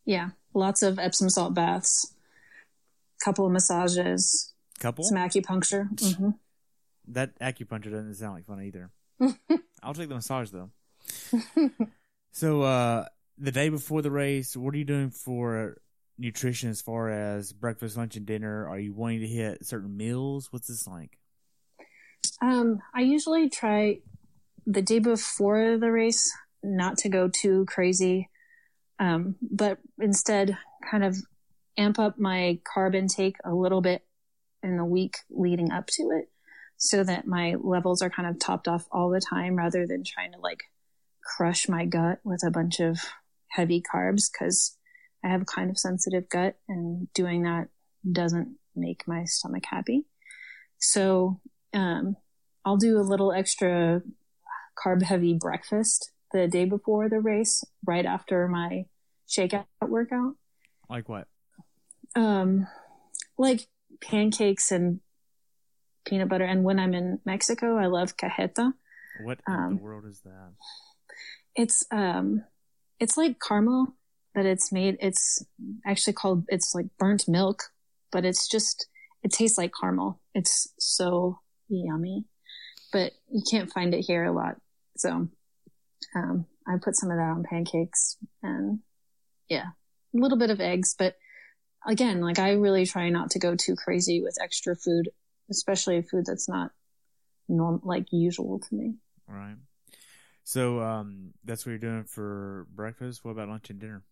Yeah, 0.05 0.31
lots 0.53 0.83
of 0.83 0.99
Epsom 0.99 1.29
salt 1.29 1.53
baths, 1.53 2.13
couple 3.23 3.45
of 3.45 3.51
massages, 3.51 4.53
couple 4.79 5.03
some 5.03 5.17
acupuncture. 5.17 5.89
Mm-hmm. 5.95 6.29
That 7.07 7.37
acupuncture 7.39 7.91
doesn't 7.91 8.15
sound 8.15 8.35
like 8.35 8.45
fun 8.45 8.61
either. 8.61 8.91
I'll 9.83 9.93
take 9.93 10.09
the 10.09 10.15
massage 10.15 10.49
though. 10.49 10.71
so, 12.31 12.61
uh, 12.61 13.05
the 13.37 13.51
day 13.51 13.69
before 13.69 14.01
the 14.01 14.11
race, 14.11 14.55
what 14.55 14.73
are 14.73 14.77
you 14.77 14.85
doing 14.85 15.09
for 15.09 15.77
nutrition 16.17 16.69
as 16.69 16.81
far 16.81 17.09
as 17.09 17.51
breakfast, 17.51 17.97
lunch, 17.97 18.15
and 18.15 18.25
dinner? 18.25 18.67
Are 18.67 18.79
you 18.79 18.93
wanting 18.93 19.21
to 19.21 19.27
hit 19.27 19.65
certain 19.65 19.95
meals? 19.95 20.47
What's 20.51 20.67
this 20.67 20.87
like? 20.87 21.17
Um, 22.41 22.79
I 22.93 23.01
usually 23.01 23.49
try 23.49 23.99
the 24.65 24.81
day 24.81 24.99
before 24.99 25.77
the 25.77 25.91
race 25.91 26.31
not 26.61 26.97
to 26.99 27.09
go 27.09 27.27
too 27.27 27.65
crazy, 27.65 28.29
um, 28.99 29.35
but 29.41 29.79
instead 29.99 30.57
kind 30.89 31.03
of 31.03 31.17
amp 31.77 31.99
up 31.99 32.17
my 32.19 32.59
carb 32.63 32.95
intake 32.95 33.37
a 33.43 33.53
little 33.53 33.81
bit 33.81 34.05
in 34.61 34.77
the 34.77 34.85
week 34.85 35.17
leading 35.29 35.71
up 35.71 35.87
to 35.87 36.03
it 36.11 36.29
so 36.77 37.03
that 37.03 37.27
my 37.27 37.55
levels 37.61 38.01
are 38.01 38.09
kind 38.09 38.27
of 38.27 38.39
topped 38.39 38.67
off 38.67 38.87
all 38.91 39.09
the 39.09 39.21
time 39.21 39.55
rather 39.55 39.85
than 39.87 40.03
trying 40.03 40.31
to 40.31 40.39
like 40.39 40.63
crush 41.23 41.67
my 41.67 41.85
gut 41.85 42.19
with 42.23 42.43
a 42.45 42.51
bunch 42.51 42.79
of 42.79 42.99
heavy 43.53 43.81
carbs 43.81 44.23
because 44.31 44.77
I 45.23 45.29
have 45.29 45.41
a 45.41 45.45
kind 45.45 45.69
of 45.69 45.77
sensitive 45.77 46.29
gut 46.29 46.55
and 46.67 47.11
doing 47.13 47.43
that 47.43 47.69
doesn't 48.09 48.57
make 48.75 49.07
my 49.07 49.23
stomach 49.25 49.63
happy. 49.65 50.05
So, 50.79 51.39
um, 51.73 52.17
I'll 52.65 52.77
do 52.77 52.97
a 52.97 53.01
little 53.01 53.31
extra 53.31 54.01
carb 54.77 55.03
heavy 55.03 55.33
breakfast 55.33 56.11
the 56.31 56.47
day 56.47 56.65
before 56.65 57.09
the 57.09 57.19
race, 57.19 57.63
right 57.85 58.05
after 58.05 58.47
my 58.47 58.85
shakeout 59.27 59.65
workout. 59.81 60.35
Like 60.89 61.07
what? 61.07 61.27
Um, 62.15 62.67
like 63.37 63.67
pancakes 64.01 64.71
and 64.71 64.99
peanut 66.05 66.29
butter. 66.29 66.43
And 66.43 66.63
when 66.63 66.79
I'm 66.79 66.93
in 66.93 67.19
Mexico, 67.25 67.77
I 67.77 67.87
love 67.87 68.17
cajeta. 68.17 68.73
What 69.23 69.39
in 69.47 69.53
um, 69.53 69.77
the 69.77 69.83
world 69.83 70.05
is 70.05 70.21
that? 70.21 70.53
It's 71.55 71.85
um, 71.91 72.43
it's 72.99 73.17
like 73.17 73.37
caramel, 73.45 73.95
but 74.33 74.45
it's 74.45 74.71
made. 74.71 74.97
It's 74.99 75.45
actually 75.85 76.13
called. 76.13 76.45
It's 76.49 76.73
like 76.73 76.87
burnt 76.97 77.27
milk, 77.27 77.63
but 78.11 78.25
it's 78.25 78.47
just. 78.47 78.87
It 79.23 79.31
tastes 79.31 79.57
like 79.57 79.71
caramel. 79.79 80.19
It's 80.33 80.67
so 80.79 81.39
yummy, 81.69 82.25
but 82.91 83.13
you 83.31 83.41
can't 83.49 83.71
find 83.71 83.93
it 83.93 84.01
here 84.01 84.25
a 84.25 84.33
lot. 84.33 84.57
So, 84.97 85.29
um, 86.15 86.45
I 86.67 86.73
put 86.83 86.97
some 86.97 87.09
of 87.09 87.17
that 87.17 87.31
on 87.31 87.43
pancakes 87.49 88.17
and 88.41 88.79
yeah, 89.49 89.67
a 90.13 90.17
little 90.17 90.37
bit 90.37 90.49
of 90.49 90.59
eggs, 90.59 90.95
but 90.97 91.15
again, 91.85 92.21
like 92.21 92.39
I 92.39 92.51
really 92.51 92.85
try 92.85 93.09
not 93.09 93.31
to 93.31 93.39
go 93.39 93.55
too 93.55 93.75
crazy 93.75 94.21
with 94.21 94.37
extra 94.41 94.75
food, 94.75 95.09
especially 95.49 96.01
food 96.01 96.25
that's 96.25 96.49
not 96.49 96.71
norm 97.47 97.81
like 97.83 98.05
usual 98.11 98.59
to 98.59 98.75
me. 98.75 98.95
Right. 99.27 99.55
So 100.43 100.81
um, 100.81 101.31
that's 101.43 101.65
what 101.65 101.71
you're 101.71 101.79
doing 101.79 102.03
for 102.03 102.67
breakfast. 102.73 103.23
What 103.23 103.31
about 103.31 103.49
lunch 103.49 103.69
and 103.69 103.79
dinner? 103.79 104.03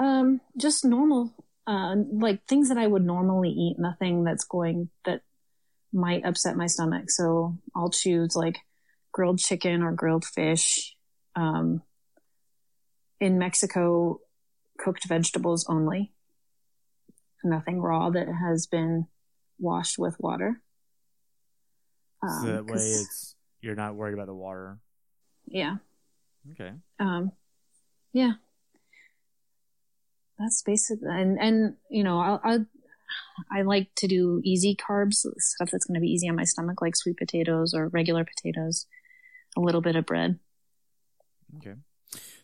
Um, 0.00 0.40
just 0.56 0.84
normal, 0.84 1.34
uh, 1.66 1.96
like 2.12 2.46
things 2.46 2.68
that 2.68 2.78
I 2.78 2.86
would 2.86 3.04
normally 3.04 3.50
eat. 3.50 3.76
Nothing 3.78 4.24
that's 4.24 4.44
going 4.44 4.90
that 5.04 5.22
might 5.92 6.24
upset 6.24 6.56
my 6.56 6.66
stomach. 6.66 7.10
So 7.10 7.58
I'll 7.74 7.90
choose 7.90 8.36
like 8.36 8.58
grilled 9.12 9.38
chicken 9.38 9.82
or 9.82 9.92
grilled 9.92 10.24
fish. 10.24 10.94
Um, 11.34 11.82
in 13.20 13.38
Mexico, 13.38 14.20
cooked 14.78 15.06
vegetables 15.08 15.66
only. 15.68 16.12
Nothing 17.44 17.80
raw 17.80 18.10
that 18.10 18.26
has 18.28 18.66
been 18.66 19.06
washed 19.58 19.98
with 19.98 20.16
water. 20.18 20.60
Um, 22.22 22.40
so 22.42 22.52
that 22.52 22.66
way 22.66 22.80
it's 22.80 23.36
you're 23.60 23.76
not 23.76 23.94
worried 23.94 24.14
about 24.14 24.26
the 24.26 24.34
water. 24.34 24.78
Yeah. 25.50 25.76
Okay. 26.52 26.72
Um, 26.98 27.32
yeah. 28.12 28.32
That's 30.38 30.62
basically, 30.62 31.08
and, 31.10 31.38
and, 31.40 31.74
you 31.90 32.04
know, 32.04 32.18
I, 32.18 32.38
I, 32.44 32.58
I 33.50 33.62
like 33.62 33.88
to 33.96 34.06
do 34.06 34.40
easy 34.44 34.76
carbs, 34.76 35.14
stuff 35.38 35.70
that's 35.72 35.86
going 35.86 35.96
to 35.96 36.00
be 36.00 36.12
easy 36.12 36.28
on 36.28 36.36
my 36.36 36.44
stomach, 36.44 36.80
like 36.80 36.94
sweet 36.94 37.16
potatoes 37.16 37.74
or 37.74 37.88
regular 37.88 38.24
potatoes, 38.24 38.86
a 39.56 39.60
little 39.60 39.80
bit 39.80 39.96
of 39.96 40.06
bread. 40.06 40.38
Okay. 41.56 41.74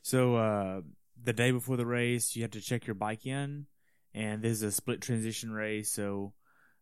So, 0.02 0.36
uh, 0.36 0.80
the 1.22 1.32
day 1.32 1.52
before 1.52 1.76
the 1.76 1.86
race, 1.86 2.34
you 2.36 2.42
have 2.42 2.50
to 2.50 2.60
check 2.60 2.86
your 2.86 2.94
bike 2.94 3.26
in, 3.26 3.66
and 4.12 4.42
this 4.42 4.52
is 4.52 4.62
a 4.62 4.72
split 4.72 5.00
transition 5.00 5.50
race, 5.50 5.90
so 5.90 6.34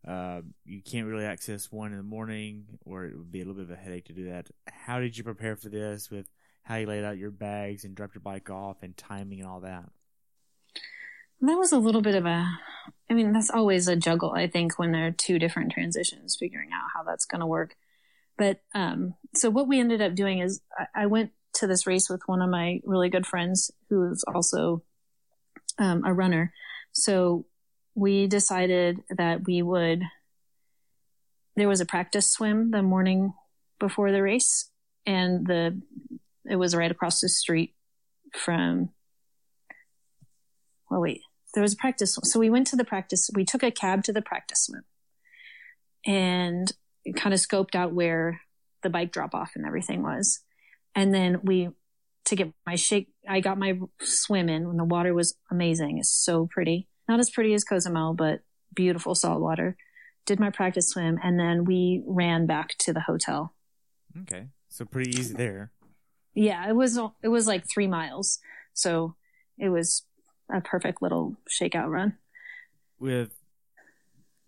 uh, 0.06 0.40
you 0.64 0.82
can't 0.82 1.06
really 1.06 1.24
access 1.24 1.70
one 1.70 1.92
in 1.92 1.98
the 1.98 2.02
morning, 2.02 2.78
or 2.84 3.04
it 3.04 3.16
would 3.16 3.30
be 3.30 3.40
a 3.40 3.44
little 3.44 3.62
bit 3.62 3.70
of 3.70 3.78
a 3.78 3.82
headache 3.82 4.06
to 4.06 4.12
do 4.12 4.30
that. 4.30 4.50
How 4.66 5.00
did 5.00 5.16
you 5.16 5.24
prepare 5.24 5.56
for 5.56 5.68
this 5.68 6.10
with 6.10 6.26
how 6.62 6.76
you 6.76 6.86
laid 6.86 7.04
out 7.04 7.18
your 7.18 7.30
bags 7.30 7.84
and 7.84 7.94
dropped 7.94 8.14
your 8.14 8.22
bike 8.22 8.50
off 8.50 8.82
and 8.82 8.96
timing 8.96 9.40
and 9.40 9.48
all 9.48 9.60
that? 9.60 9.84
That 11.40 11.56
was 11.56 11.72
a 11.72 11.78
little 11.78 12.02
bit 12.02 12.14
of 12.14 12.24
a, 12.24 12.46
I 13.10 13.14
mean, 13.14 13.32
that's 13.32 13.50
always 13.50 13.88
a 13.88 13.96
juggle, 13.96 14.32
I 14.32 14.46
think, 14.46 14.78
when 14.78 14.92
there 14.92 15.08
are 15.08 15.12
two 15.12 15.40
different 15.40 15.72
transitions, 15.72 16.36
figuring 16.38 16.70
out 16.72 16.88
how 16.94 17.02
that's 17.02 17.24
going 17.24 17.40
to 17.40 17.46
work. 17.46 17.74
But, 18.38 18.60
um, 18.74 19.14
so 19.34 19.50
what 19.50 19.66
we 19.66 19.80
ended 19.80 20.00
up 20.00 20.14
doing 20.14 20.38
is 20.38 20.60
I, 20.78 21.02
I 21.02 21.06
went 21.06 21.32
to 21.54 21.66
this 21.66 21.86
race 21.86 22.08
with 22.08 22.22
one 22.26 22.42
of 22.42 22.48
my 22.48 22.80
really 22.84 23.08
good 23.08 23.26
friends 23.26 23.72
who's 23.90 24.24
also, 24.32 24.84
um, 25.78 26.04
a 26.04 26.12
runner. 26.12 26.52
So 26.92 27.46
we 27.94 28.26
decided 28.26 29.02
that 29.10 29.46
we 29.46 29.62
would, 29.62 30.02
there 31.56 31.68
was 31.68 31.80
a 31.80 31.86
practice 31.86 32.30
swim 32.30 32.70
the 32.70 32.82
morning 32.82 33.34
before 33.78 34.10
the 34.12 34.22
race 34.22 34.70
and 35.04 35.46
the, 35.46 35.80
it 36.48 36.56
was 36.56 36.74
right 36.74 36.90
across 36.90 37.20
the 37.20 37.28
street 37.28 37.74
from, 38.32 38.90
well, 40.90 41.00
wait, 41.00 41.20
there 41.54 41.62
was 41.62 41.74
a 41.74 41.76
practice. 41.76 42.18
So 42.24 42.40
we 42.40 42.50
went 42.50 42.66
to 42.68 42.76
the 42.76 42.84
practice, 42.84 43.28
we 43.34 43.44
took 43.44 43.62
a 43.62 43.70
cab 43.70 44.04
to 44.04 44.12
the 44.12 44.22
practice 44.22 44.64
swim 44.64 44.84
and 46.06 46.72
kind 47.16 47.34
of 47.34 47.40
scoped 47.40 47.74
out 47.74 47.92
where 47.92 48.40
the 48.82 48.90
bike 48.90 49.12
drop 49.12 49.34
off 49.34 49.52
and 49.54 49.66
everything 49.66 50.02
was. 50.02 50.40
And 50.94 51.14
then 51.14 51.40
we, 51.42 51.70
to 52.26 52.36
get 52.36 52.52
my 52.66 52.76
shake, 52.76 53.08
I 53.28 53.40
got 53.40 53.58
my 53.58 53.78
swim 54.00 54.48
in 54.48 54.66
when 54.66 54.76
the 54.76 54.84
water 54.84 55.12
was 55.12 55.34
amazing. 55.50 55.98
It's 55.98 56.10
so 56.10 56.46
pretty 56.46 56.88
not 57.12 57.20
as 57.20 57.28
pretty 57.28 57.52
as 57.52 57.62
Cozumel, 57.62 58.14
but 58.14 58.40
beautiful 58.74 59.14
saltwater. 59.14 59.76
Did 60.24 60.40
my 60.40 60.48
practice 60.48 60.88
swim, 60.88 61.18
and 61.22 61.38
then 61.38 61.66
we 61.66 62.02
ran 62.06 62.46
back 62.46 62.70
to 62.78 62.92
the 62.94 63.00
hotel. 63.00 63.54
Okay, 64.22 64.46
so 64.70 64.86
pretty 64.86 65.10
easy 65.10 65.34
there. 65.34 65.72
Yeah, 66.32 66.66
it 66.66 66.74
was. 66.74 66.98
It 67.22 67.28
was 67.28 67.46
like 67.46 67.68
three 67.68 67.86
miles, 67.86 68.38
so 68.72 69.14
it 69.58 69.68
was 69.68 70.06
a 70.50 70.62
perfect 70.62 71.02
little 71.02 71.36
shakeout 71.50 71.90
run. 71.90 72.16
with, 73.02 73.34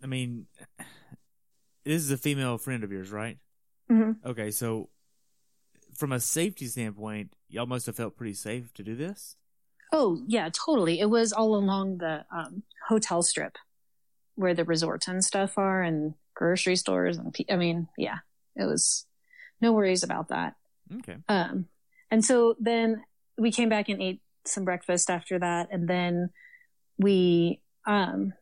I 0.02 0.06
mean, 0.06 0.46
this 1.84 2.02
is 2.02 2.10
a 2.10 2.16
female 2.16 2.56
friend 2.56 2.84
of 2.84 2.92
yours, 2.92 3.10
right? 3.10 3.36
Mm-hmm. 3.90 4.26
Okay, 4.26 4.50
so 4.52 4.88
from 5.92 6.12
a 6.12 6.20
safety 6.20 6.66
standpoint, 6.66 7.34
y'all 7.48 7.66
must 7.66 7.86
have 7.86 7.96
felt 7.96 8.16
pretty 8.16 8.34
safe 8.34 8.72
to 8.74 8.82
do 8.82 8.94
this. 8.94 9.36
Oh 9.94 10.20
yeah, 10.26 10.48
totally. 10.52 10.98
It 10.98 11.08
was 11.08 11.32
all 11.32 11.54
along 11.54 11.98
the 11.98 12.24
um, 12.34 12.64
hotel 12.88 13.22
strip 13.22 13.56
where 14.34 14.52
the 14.52 14.64
resorts 14.64 15.06
and 15.06 15.24
stuff 15.24 15.56
are, 15.56 15.82
and 15.82 16.14
grocery 16.34 16.74
stores, 16.74 17.16
and 17.16 17.34
I 17.48 17.54
mean, 17.54 17.86
yeah, 17.96 18.18
it 18.56 18.64
was 18.64 19.06
no 19.60 19.72
worries 19.72 20.02
about 20.02 20.28
that. 20.28 20.56
Okay. 20.92 21.18
Um, 21.28 21.66
and 22.10 22.24
so 22.24 22.56
then 22.58 23.04
we 23.38 23.52
came 23.52 23.68
back 23.68 23.88
and 23.88 24.02
ate 24.02 24.20
some 24.44 24.64
breakfast 24.64 25.10
after 25.10 25.38
that, 25.38 25.68
and 25.70 25.88
then 25.88 26.30
we, 26.98 27.60
um, 27.86 28.32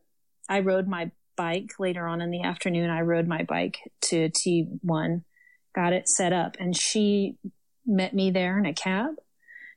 I 0.49 0.61
rode 0.61 0.89
my 0.89 1.11
bike 1.37 1.73
later 1.79 2.07
on 2.07 2.23
in 2.23 2.31
the 2.31 2.43
afternoon. 2.43 2.89
I 2.89 3.03
rode 3.03 3.29
my 3.29 3.43
bike 3.43 3.79
to 4.03 4.31
T1, 4.31 5.23
got 5.75 5.93
it 5.93 6.09
set 6.09 6.33
up, 6.33 6.57
and 6.59 6.75
she 6.75 7.37
met 7.85 8.15
me 8.15 8.31
there 8.31 8.59
in 8.59 8.65
a 8.65 8.73
cab 8.73 9.17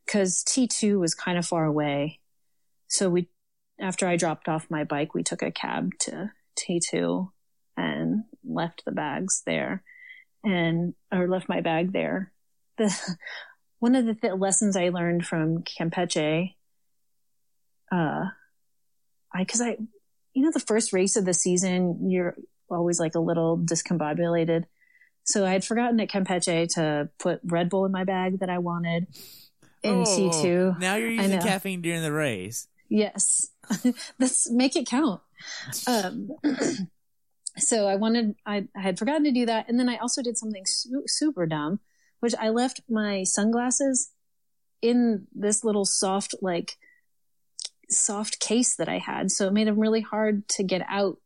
because 0.05 0.43
T2 0.43 0.99
was 0.99 1.15
kind 1.15 1.37
of 1.37 1.45
far 1.45 1.65
away. 1.65 2.19
So 2.87 3.09
we, 3.09 3.29
after 3.79 4.07
I 4.07 4.15
dropped 4.15 4.47
off 4.47 4.69
my 4.69 4.83
bike, 4.83 5.13
we 5.13 5.23
took 5.23 5.41
a 5.41 5.51
cab 5.51 5.91
to 6.01 6.31
T2 6.57 7.29
and 7.77 8.23
left 8.43 8.83
the 8.85 8.91
bags 8.91 9.41
there 9.45 9.83
and, 10.43 10.93
or 11.11 11.27
left 11.27 11.49
my 11.49 11.61
bag 11.61 11.91
there. 11.91 12.31
The, 12.77 12.95
one 13.79 13.95
of 13.95 14.05
the 14.05 14.13
th- 14.13 14.33
lessons 14.37 14.77
I 14.77 14.89
learned 14.89 15.25
from 15.25 15.63
Campeche, 15.63 16.53
uh, 17.91 18.25
I, 19.33 19.45
cause 19.45 19.61
I, 19.61 19.77
you 20.33 20.43
know, 20.43 20.51
the 20.51 20.59
first 20.59 20.93
race 20.93 21.15
of 21.15 21.25
the 21.25 21.33
season, 21.33 22.09
you're 22.09 22.35
always 22.69 22.99
like 22.99 23.15
a 23.15 23.19
little 23.19 23.57
discombobulated. 23.57 24.65
So 25.23 25.45
I 25.45 25.51
had 25.51 25.65
forgotten 25.65 25.99
at 25.99 26.09
Campeche 26.09 26.73
to 26.75 27.09
put 27.17 27.39
Red 27.43 27.69
Bull 27.69 27.85
in 27.85 27.91
my 27.91 28.03
bag 28.03 28.39
that 28.39 28.49
I 28.49 28.59
wanted 28.59 29.07
in 29.86 30.01
Oh, 30.01 30.03
C2. 30.03 30.79
Now 30.79 30.95
you're 30.95 31.09
using 31.09 31.39
caffeine 31.41 31.81
during 31.81 32.01
the 32.01 32.11
race. 32.11 32.67
Yes. 32.89 33.51
Let's 34.19 34.49
make 34.51 34.75
it 34.75 34.88
count. 34.88 35.21
Um, 35.88 36.29
so 37.57 37.88
I 37.88 37.95
wanted, 37.95 38.36
I, 38.45 38.67
I 38.75 38.81
had 38.81 38.99
forgotten 38.99 39.23
to 39.23 39.31
do 39.31 39.45
that. 39.45 39.67
And 39.69 39.79
then 39.79 39.89
I 39.89 39.97
also 39.97 40.21
did 40.21 40.38
something 40.38 40.65
su- 40.65 41.03
super 41.07 41.45
dumb, 41.45 41.79
which 42.19 42.33
I 42.39 42.49
left 42.49 42.81
my 42.89 43.23
sunglasses 43.23 44.11
in 44.81 45.27
this 45.33 45.63
little 45.63 45.86
soft, 45.86 46.36
like 46.41 46.77
soft 47.89 48.39
case 48.39 48.75
that 48.75 48.89
I 48.89 48.99
had. 48.99 49.31
So 49.31 49.47
it 49.47 49.53
made 49.53 49.67
them 49.67 49.79
really 49.79 50.01
hard 50.01 50.47
to 50.49 50.63
get 50.63 50.81
out 50.89 51.17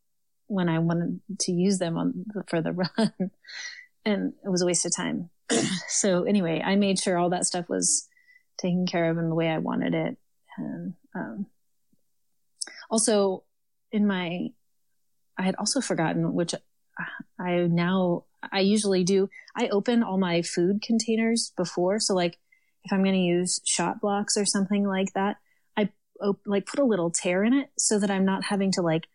when 0.47 0.67
I 0.69 0.79
wanted 0.79 1.19
to 1.41 1.51
use 1.51 1.77
them 1.77 1.97
on 1.97 2.25
the, 2.27 2.43
for 2.47 2.61
the 2.61 2.71
run. 2.97 3.13
and 4.05 4.33
it 4.43 4.49
was 4.49 4.61
a 4.61 4.65
waste 4.65 4.85
of 4.85 4.95
time. 4.95 5.29
so 5.87 6.23
anyway, 6.23 6.61
I 6.63 6.75
made 6.75 6.99
sure 6.99 7.17
all 7.17 7.29
that 7.31 7.45
stuff 7.45 7.69
was 7.69 8.07
taken 8.59 8.85
care 8.85 9.09
of 9.09 9.17
in 9.17 9.29
the 9.29 9.35
way 9.35 9.49
I 9.49 9.57
wanted 9.57 9.93
it. 9.93 10.17
And, 10.57 10.93
um, 11.15 11.45
also 12.89 13.43
in 13.91 14.05
my, 14.05 14.49
I 15.37 15.43
had 15.43 15.55
also 15.55 15.81
forgotten, 15.81 16.33
which 16.33 16.53
I 17.39 17.67
now, 17.69 18.25
I 18.51 18.59
usually 18.59 19.03
do. 19.03 19.29
I 19.55 19.69
open 19.69 20.03
all 20.03 20.17
my 20.17 20.41
food 20.41 20.81
containers 20.81 21.53
before. 21.55 21.99
So 21.99 22.13
like 22.13 22.37
if 22.83 22.91
I'm 22.91 23.03
going 23.03 23.15
to 23.15 23.21
use 23.21 23.61
Shot 23.65 24.01
Bloks 24.01 24.37
or 24.37 24.45
something 24.45 24.85
like 24.85 25.13
that, 25.13 25.37
I 25.77 25.89
op- 26.21 26.41
like 26.45 26.65
put 26.65 26.79
a 26.79 26.85
little 26.85 27.11
tear 27.11 27.43
in 27.43 27.53
it 27.53 27.69
so 27.77 27.99
that 27.99 28.11
I'm 28.11 28.25
not 28.25 28.43
having 28.43 28.71
to 28.73 28.81
like, 28.81 29.07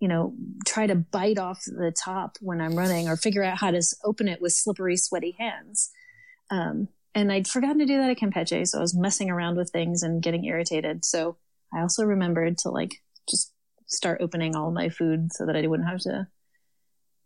you 0.00 0.08
know, 0.08 0.34
try 0.66 0.86
to 0.86 0.94
bite 0.94 1.38
off 1.38 1.62
the 1.64 1.92
top 1.92 2.36
when 2.40 2.60
I'm 2.60 2.76
running 2.76 3.08
or 3.08 3.16
figure 3.16 3.42
out 3.42 3.58
how 3.58 3.70
to 3.70 3.82
open 4.04 4.28
it 4.28 4.42
with 4.42 4.52
slippery, 4.52 4.96
sweaty 4.96 5.36
hands. 5.38 5.90
Um, 6.50 6.88
and 7.16 7.32
I'd 7.32 7.48
forgotten 7.48 7.78
to 7.78 7.86
do 7.86 7.96
that 7.96 8.10
at 8.10 8.18
Campeche. 8.18 8.68
So 8.68 8.76
I 8.76 8.82
was 8.82 8.94
messing 8.94 9.30
around 9.30 9.56
with 9.56 9.70
things 9.70 10.02
and 10.02 10.22
getting 10.22 10.44
irritated. 10.44 11.02
So 11.02 11.38
I 11.74 11.80
also 11.80 12.04
remembered 12.04 12.58
to 12.58 12.68
like 12.68 13.02
just 13.28 13.54
start 13.86 14.20
opening 14.20 14.54
all 14.54 14.70
my 14.70 14.90
food 14.90 15.32
so 15.32 15.46
that 15.46 15.56
I 15.56 15.66
wouldn't 15.66 15.88
have 15.88 16.00
to 16.00 16.28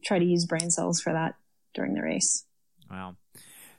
try 0.05 0.20
to 0.20 0.24
use 0.24 0.47
brain 0.47 0.70
cells 0.70 1.01
for 1.01 1.12
that 1.12 1.34
during 1.74 1.95
the 1.95 2.03
race. 2.03 2.45
Wow. 2.88 3.16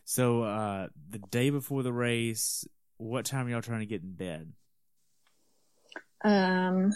So 0.04 0.44
uh 0.44 0.88
the 1.10 1.20
day 1.20 1.50
before 1.50 1.82
the 1.82 1.94
race, 1.94 2.68
what 2.98 3.24
time 3.24 3.48
are 3.48 3.50
y'all 3.50 3.62
trying 3.62 3.80
to 3.80 3.86
get 3.86 4.04
in 4.04 4.12
bed? 4.12 4.52
Um, 6.26 6.92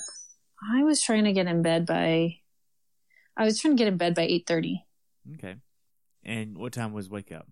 I 0.74 0.84
was 0.84 1.02
trying 1.02 1.24
to 1.24 1.34
get 1.34 1.48
in 1.48 1.62
bed 1.62 1.86
by, 1.86 2.36
I 3.36 3.46
was 3.46 3.60
trying 3.60 3.76
to 3.76 3.82
get 3.82 3.88
in 3.88 3.98
bed 3.98 4.14
by 4.14 4.28
8.30. 4.28 4.82
Okay. 5.36 5.56
And 6.24 6.58
what 6.58 6.74
time 6.74 6.94
was 6.94 7.10
wake 7.10 7.32
up? 7.32 7.48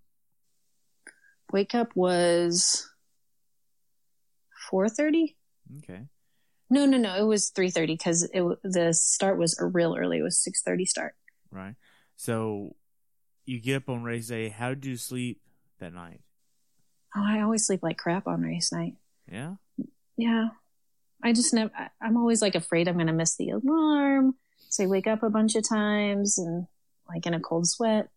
Wake 1.54 1.72
up 1.72 1.94
was 1.94 2.90
4.30? 4.72 5.36
Okay. 5.78 6.00
No, 6.68 6.84
no, 6.84 6.98
no. 6.98 7.14
It 7.14 7.22
was 7.22 7.52
3.30 7.56 7.86
because 7.86 8.24
it, 8.24 8.42
the 8.64 8.92
start 8.92 9.38
was 9.38 9.56
a 9.60 9.66
real 9.66 9.94
early. 9.96 10.18
It 10.18 10.24
was 10.24 10.44
6.30 10.44 10.88
start. 10.88 11.14
Right. 11.52 11.76
So 12.16 12.74
you 13.44 13.60
get 13.60 13.76
up 13.76 13.88
on 13.88 14.02
race 14.02 14.26
day. 14.26 14.48
How 14.48 14.70
did 14.70 14.84
you 14.84 14.96
sleep 14.96 15.42
that 15.78 15.94
night? 15.94 16.22
Oh, 17.14 17.22
I 17.24 17.42
always 17.42 17.64
sleep 17.64 17.84
like 17.84 17.98
crap 17.98 18.26
on 18.26 18.42
race 18.42 18.72
night. 18.72 18.96
Yeah. 19.30 19.54
Yeah. 20.16 20.48
I 21.22 21.32
just 21.32 21.54
never, 21.54 21.70
I'm 22.02 22.16
always 22.16 22.42
like 22.42 22.56
afraid 22.56 22.88
I'm 22.88 22.96
going 22.96 23.06
to 23.06 23.12
miss 23.12 23.36
the 23.36 23.50
alarm. 23.50 24.34
So 24.70 24.82
I 24.82 24.86
wake 24.88 25.06
up 25.06 25.22
a 25.22 25.30
bunch 25.30 25.54
of 25.54 25.68
times 25.68 26.36
and 26.36 26.66
like 27.08 27.26
in 27.26 27.34
a 27.34 27.38
cold 27.38 27.68
sweat. 27.68 28.08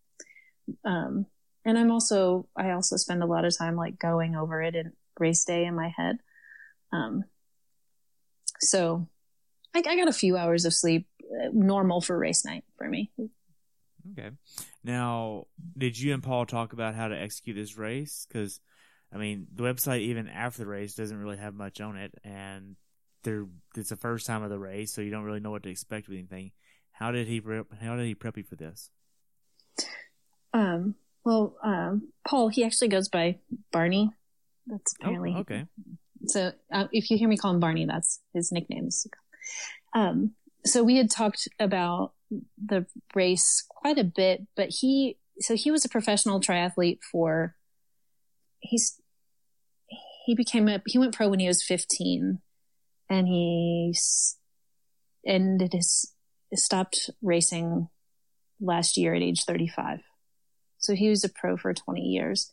Um, 0.84 1.26
and 1.64 1.78
I'm 1.78 1.90
also, 1.90 2.48
I 2.56 2.70
also 2.70 2.96
spend 2.96 3.22
a 3.22 3.26
lot 3.26 3.44
of 3.44 3.56
time 3.56 3.76
like 3.76 3.98
going 3.98 4.36
over 4.36 4.62
it 4.62 4.74
in 4.74 4.92
race 5.18 5.44
day 5.44 5.64
in 5.64 5.74
my 5.74 5.92
head. 5.96 6.18
Um, 6.92 7.24
so 8.60 9.06
I, 9.74 9.78
I 9.78 9.96
got 9.96 10.08
a 10.08 10.12
few 10.12 10.36
hours 10.36 10.64
of 10.64 10.74
sleep, 10.74 11.06
uh, 11.22 11.48
normal 11.52 12.00
for 12.00 12.18
race 12.18 12.44
night 12.44 12.64
for 12.76 12.88
me. 12.88 13.10
Okay. 14.12 14.30
Now, 14.82 15.46
did 15.76 15.98
you 15.98 16.14
and 16.14 16.22
Paul 16.22 16.46
talk 16.46 16.72
about 16.72 16.94
how 16.94 17.08
to 17.08 17.20
execute 17.20 17.56
this 17.56 17.76
race? 17.76 18.26
Because, 18.26 18.60
I 19.12 19.18
mean, 19.18 19.46
the 19.52 19.64
website 19.64 20.00
even 20.00 20.28
after 20.28 20.60
the 20.60 20.66
race 20.66 20.94
doesn't 20.94 21.18
really 21.18 21.36
have 21.36 21.54
much 21.54 21.80
on 21.80 21.96
it, 21.96 22.14
and 22.24 22.76
there 23.24 23.46
it's 23.76 23.90
the 23.90 23.96
first 23.96 24.26
time 24.26 24.42
of 24.42 24.50
the 24.50 24.58
race, 24.58 24.92
so 24.92 25.02
you 25.02 25.10
don't 25.10 25.24
really 25.24 25.40
know 25.40 25.50
what 25.50 25.64
to 25.64 25.70
expect 25.70 26.08
with 26.08 26.16
anything. 26.16 26.52
How 26.92 27.10
did 27.12 27.26
he 27.26 27.40
prep? 27.40 27.66
How 27.80 27.96
did 27.96 28.06
he 28.06 28.14
prep 28.14 28.36
you 28.36 28.44
for 28.44 28.56
this? 28.56 28.90
Um, 30.54 30.94
well, 31.24 31.56
um, 31.62 32.12
Paul, 32.26 32.48
he 32.48 32.64
actually 32.64 32.88
goes 32.88 33.08
by 33.08 33.38
Barney. 33.72 34.10
That's 34.66 34.94
Oh, 35.02 35.06
apparently 35.06 35.34
okay. 35.40 35.66
So 36.26 36.52
uh, 36.72 36.86
if 36.92 37.10
you 37.10 37.18
hear 37.18 37.28
me 37.28 37.36
call 37.36 37.54
him 37.54 37.60
Barney, 37.60 37.86
that's 37.86 38.20
his 38.34 38.52
nickname. 38.52 38.88
Um, 39.94 40.32
so 40.64 40.82
we 40.82 40.96
had 40.96 41.10
talked 41.10 41.48
about 41.58 42.12
the 42.62 42.86
race 43.14 43.64
quite 43.68 43.98
a 43.98 44.04
bit, 44.04 44.46
but 44.56 44.68
he, 44.68 45.18
so 45.40 45.54
he 45.54 45.70
was 45.70 45.84
a 45.84 45.88
professional 45.88 46.40
triathlete 46.40 46.98
for, 47.10 47.54
he's, 48.60 49.00
he 50.26 50.34
became 50.34 50.68
a, 50.68 50.82
he 50.86 50.98
went 50.98 51.14
pro 51.14 51.28
when 51.28 51.38
he 51.38 51.46
was 51.46 51.62
15 51.62 52.40
and 53.08 53.28
he 53.28 53.94
ended 55.26 55.72
his, 55.72 56.12
stopped 56.54 57.10
racing 57.22 57.88
last 58.60 58.96
year 58.96 59.14
at 59.14 59.22
age 59.22 59.44
35. 59.44 60.00
So 60.88 60.94
he 60.94 61.10
was 61.10 61.22
a 61.22 61.28
pro 61.28 61.58
for 61.58 61.74
20 61.74 62.00
years. 62.00 62.50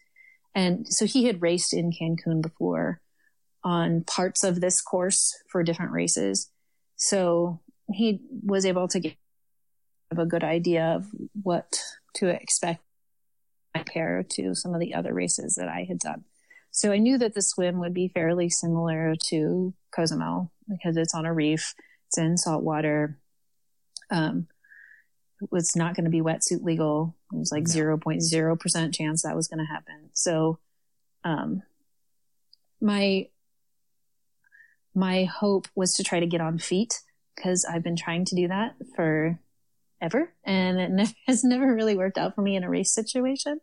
And 0.54 0.86
so 0.90 1.06
he 1.06 1.24
had 1.24 1.42
raced 1.42 1.74
in 1.74 1.90
Cancun 1.90 2.42
before 2.42 3.00
on 3.64 4.04
parts 4.04 4.44
of 4.44 4.60
this 4.60 4.82
course 4.82 5.34
for 5.50 5.64
different 5.64 5.94
races. 5.94 6.50
So 6.98 7.62
he 7.94 8.20
was 8.44 8.66
able 8.66 8.90
to 8.90 9.00
get 9.00 9.16
a 10.12 10.26
good 10.26 10.44
idea 10.44 10.84
of 10.98 11.06
what 11.44 11.80
to 12.16 12.28
expect 12.28 12.84
compared 13.74 14.30
to 14.32 14.54
some 14.54 14.74
of 14.74 14.82
the 14.82 14.96
other 14.96 15.14
races 15.14 15.56
that 15.56 15.70
I 15.70 15.86
had 15.88 16.00
done. 16.00 16.26
So 16.72 16.92
I 16.92 16.98
knew 16.98 17.18
that 17.18 17.36
the 17.36 17.42
swim 17.42 17.80
would 17.80 17.94
be 17.94 18.10
fairly 18.10 18.50
similar 18.50 19.16
to 19.28 19.74
Cozumel 19.96 20.52
because 20.68 20.98
it's 20.98 21.16
on 21.16 21.26
a 21.26 21.34
reef, 21.34 21.74
it's 22.10 22.18
in 22.18 22.36
salt 22.36 22.64
water. 22.64 23.18
Um, 24.12 24.48
was 25.52 25.76
not 25.76 25.96
going 25.96 26.06
to 26.06 26.12
be 26.12 26.22
wetsuit 26.22 26.64
legal. 26.64 27.16
It 27.34 27.38
was 27.38 27.52
like 27.52 27.64
0.0% 27.64 28.94
chance 28.94 29.24
that 29.24 29.36
was 29.36 29.48
going 29.48 29.60
to 29.60 29.66
happen. 29.72 30.10
So, 30.14 30.60
um, 31.24 31.64
my, 32.82 33.28
my 34.94 35.26
hope 35.26 35.68
was 35.76 35.96
to 35.96 36.04
try 36.04 36.20
to 36.20 36.28
get 36.28 36.42
on 36.42 36.60
feet 36.60 37.02
because 37.36 37.66
I've 37.66 37.84
been 37.84 37.96
trying 37.96 38.26
to 38.26 38.36
do 38.36 38.48
that 38.48 38.76
for 38.96 39.40
ever 40.02 40.34
and 40.44 40.80
it 40.80 40.92
never, 40.92 41.14
has 41.28 41.44
never 41.44 41.74
really 41.74 41.96
worked 41.96 42.18
out 42.18 42.36
for 42.36 42.42
me 42.42 42.56
in 42.56 42.64
a 42.64 42.70
race 42.70 42.94
situation. 42.94 43.60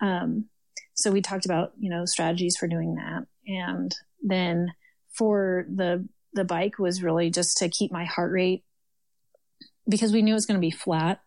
Um, 0.00 0.46
so 0.94 1.10
we 1.10 1.22
talked 1.22 1.44
about, 1.44 1.72
you 1.78 1.90
know, 1.90 2.04
strategies 2.04 2.56
for 2.56 2.68
doing 2.68 2.94
that. 2.96 3.26
And 3.46 3.94
then 4.22 4.72
for 5.12 5.66
the, 5.74 6.06
the 6.32 6.44
bike 6.44 6.78
was 6.78 7.02
really 7.02 7.30
just 7.30 7.58
to 7.58 7.68
keep 7.68 7.92
my 7.92 8.04
heart 8.04 8.32
rate 8.32 8.64
because 9.88 10.12
we 10.12 10.22
knew 10.22 10.32
it 10.32 10.34
was 10.34 10.46
going 10.46 10.60
to 10.60 10.66
be 10.66 10.70
flat 10.70 11.20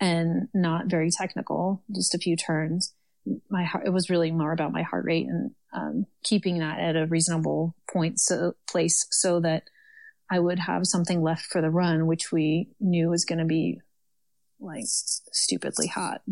and 0.00 0.48
not 0.54 0.86
very 0.86 1.10
technical, 1.10 1.82
just 1.94 2.14
a 2.14 2.18
few 2.18 2.36
turns. 2.36 2.92
My 3.48 3.64
heart, 3.64 3.86
it 3.86 3.90
was 3.90 4.10
really 4.10 4.30
more 4.30 4.52
about 4.52 4.72
my 4.72 4.82
heart 4.82 5.04
rate 5.04 5.26
and 5.26 5.52
um, 5.72 6.06
keeping 6.22 6.58
that 6.58 6.78
at 6.78 6.96
a 6.96 7.06
reasonable 7.06 7.74
point, 7.90 8.20
so 8.20 8.54
place, 8.68 9.06
so 9.10 9.40
that 9.40 9.64
I 10.30 10.38
would 10.38 10.58
have 10.58 10.86
something 10.86 11.22
left 11.22 11.46
for 11.46 11.60
the 11.60 11.70
run, 11.70 12.06
which 12.06 12.32
we 12.32 12.68
knew 12.80 13.08
was 13.08 13.24
going 13.24 13.38
to 13.38 13.44
be 13.44 13.80
like 14.60 14.84
stupidly 14.86 15.86
hot 15.86 16.22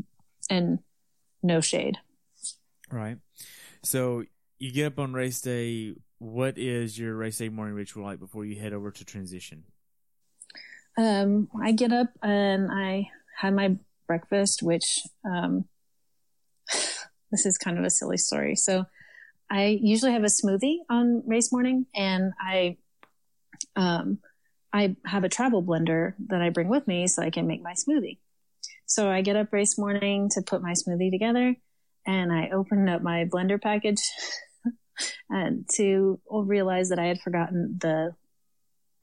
and 0.49 0.79
no 1.43 1.61
shade. 1.61 1.97
Right. 2.91 3.19
So 3.83 4.25
you 4.59 4.73
get 4.73 4.87
up 4.87 4.99
on 4.99 5.13
race 5.13 5.41
day. 5.41 5.95
What 6.19 6.57
is 6.57 6.97
your 6.97 7.17
race 7.17 7.39
day 7.39 7.49
morning 7.49 7.75
ritual 7.75 8.05
like 8.05 8.21
before 8.21 8.45
you 8.45 8.61
head 8.61 8.73
over 8.73 8.93
to 8.93 9.05
transition? 9.05 9.65
Um, 10.97 11.49
I 11.61 11.73
get 11.73 11.93
up 11.93 12.09
and 12.23 12.71
I 12.71 13.09
have 13.39 13.55
my 13.55 13.77
breakfast, 14.07 14.63
which, 14.63 15.01
um, 15.25 15.65
this 17.31 17.47
is 17.47 17.57
kind 17.59 17.79
of 17.79 17.85
a 17.85 17.91
silly 17.91 18.19
story. 18.19 18.57
So 18.57 18.85
I 19.51 19.79
usually 19.81 20.13
have 20.13 20.25
a 20.25 20.27
smoothie 20.27 20.79
on 20.91 21.23
race 21.27 21.53
morning 21.53 21.87
and 21.95 22.33
I, 22.41 22.77
um, 23.77 24.19
I 24.73 24.97
have 25.05 25.25
a 25.25 25.29
travel 25.29 25.63
blender 25.63 26.15
that 26.29 26.43
I 26.43 26.51
bring 26.51 26.69
with 26.69 26.87
me 26.87 27.07
so 27.07 27.23
I 27.23 27.31
can 27.31 27.47
make 27.47 27.63
my 27.63 27.73
smoothie. 27.73 28.19
So 28.87 29.11
I 29.11 29.23
get 29.23 29.37
up 29.37 29.53
race 29.53 29.79
morning 29.79 30.29
to 30.31 30.43
put 30.43 30.63
my 30.63 30.73
smoothie 30.73 31.11
together 31.11 31.55
and 32.07 32.33
I 32.33 32.51
open 32.51 32.89
up 32.89 33.03
my 33.03 33.25
blender 33.25 33.61
package 33.61 34.03
and 35.31 35.67
to 35.77 36.21
realize 36.29 36.89
that 36.91 36.99
I 36.99 37.07
had 37.07 37.21
forgotten 37.21 37.79
the, 37.81 38.15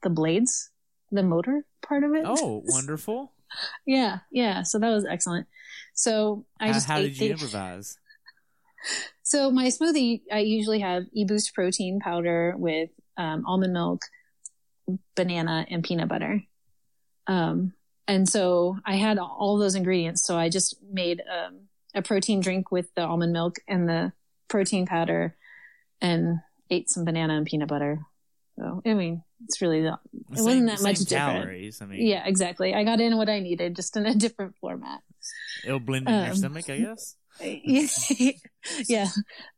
the 0.02 0.10
blades, 0.10 0.70
the 1.10 1.22
motor 1.22 1.64
part 1.82 2.04
of 2.04 2.14
it. 2.14 2.24
Oh, 2.26 2.62
wonderful. 2.66 3.32
yeah. 3.86 4.18
Yeah. 4.30 4.62
So 4.62 4.78
that 4.78 4.90
was 4.90 5.04
excellent. 5.04 5.46
So 5.94 6.46
I 6.58 6.68
how, 6.68 6.72
just, 6.72 6.86
how 6.86 7.00
did 7.00 7.18
you 7.18 7.28
the- 7.28 7.32
improvise? 7.32 7.96
So 9.22 9.50
my 9.50 9.66
smoothie, 9.66 10.22
I 10.32 10.38
usually 10.38 10.80
have 10.80 11.04
e-boost 11.12 11.54
protein 11.54 12.00
powder 12.00 12.54
with 12.56 12.90
um, 13.16 13.44
almond 13.46 13.72
milk, 13.74 14.02
banana, 15.14 15.66
and 15.68 15.84
peanut 15.84 16.08
butter. 16.08 16.42
Um, 17.26 17.74
and 18.08 18.28
so 18.28 18.78
I 18.84 18.96
had 18.96 19.18
all 19.18 19.58
those 19.58 19.74
ingredients. 19.74 20.24
So 20.24 20.36
I 20.36 20.48
just 20.48 20.76
made 20.82 21.20
um, 21.30 21.68
a 21.94 22.02
protein 22.02 22.40
drink 22.40 22.72
with 22.72 22.92
the 22.94 23.02
almond 23.02 23.32
milk 23.32 23.56
and 23.68 23.88
the 23.88 24.12
protein 24.48 24.86
powder, 24.86 25.36
and 26.00 26.38
ate 26.70 26.88
some 26.90 27.04
banana 27.04 27.36
and 27.36 27.46
peanut 27.46 27.68
butter. 27.68 28.00
So 28.60 28.82
I 28.84 28.92
mean, 28.92 29.22
it's 29.44 29.62
really 29.62 29.80
not, 29.80 30.00
it 30.12 30.36
Same- 30.36 30.44
wasn't 30.44 30.66
that 30.66 30.82
much 30.82 30.96
same 30.98 31.06
different. 31.40 31.74
I 31.80 31.86
mean, 31.86 32.06
Yeah, 32.06 32.26
exactly. 32.26 32.74
I 32.74 32.84
got 32.84 33.00
in 33.00 33.16
what 33.16 33.30
I 33.30 33.40
needed, 33.40 33.74
just 33.74 33.96
in 33.96 34.04
a 34.04 34.14
different 34.24 34.54
format. 34.60 35.00
it'll 35.64 35.80
blend 35.80 36.06
in 36.08 36.14
your 36.14 36.30
Um, 36.32 36.36
stomach, 36.36 36.68
I 36.68 36.78
guess. 36.78 37.16
yeah, 38.86 39.08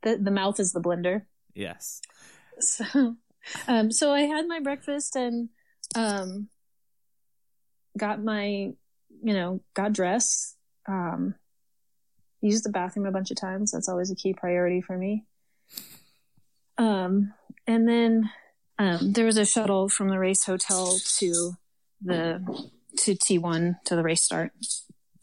the 0.02 0.18
the 0.22 0.30
mouth 0.30 0.60
is 0.60 0.70
the 0.72 0.80
blender. 0.80 1.22
Yes. 1.54 2.00
So, 2.60 3.16
um, 3.66 3.90
so 3.90 4.12
I 4.12 4.20
had 4.20 4.46
my 4.46 4.60
breakfast 4.60 5.16
and, 5.16 5.48
um, 5.96 6.48
got 7.98 8.22
my, 8.22 8.46
you 8.46 9.34
know, 9.34 9.62
got 9.74 9.92
dressed, 9.92 10.56
um, 10.86 11.34
used 12.40 12.64
the 12.64 12.70
bathroom 12.70 13.06
a 13.06 13.10
bunch 13.10 13.32
of 13.32 13.36
times. 13.36 13.72
That's 13.72 13.88
always 13.88 14.12
a 14.12 14.14
key 14.14 14.32
priority 14.32 14.80
for 14.80 14.96
me. 14.96 15.24
Um, 16.78 17.34
and 17.66 17.88
then, 17.88 18.30
um, 18.78 19.12
there 19.12 19.26
was 19.26 19.36
a 19.36 19.44
shuttle 19.44 19.88
from 19.88 20.08
the 20.08 20.18
race 20.18 20.44
hotel 20.44 20.98
to 21.18 21.52
the, 22.00 22.68
to 22.98 23.14
T1 23.14 23.76
to 23.84 23.96
the 23.96 24.02
race 24.02 24.22
start. 24.22 24.52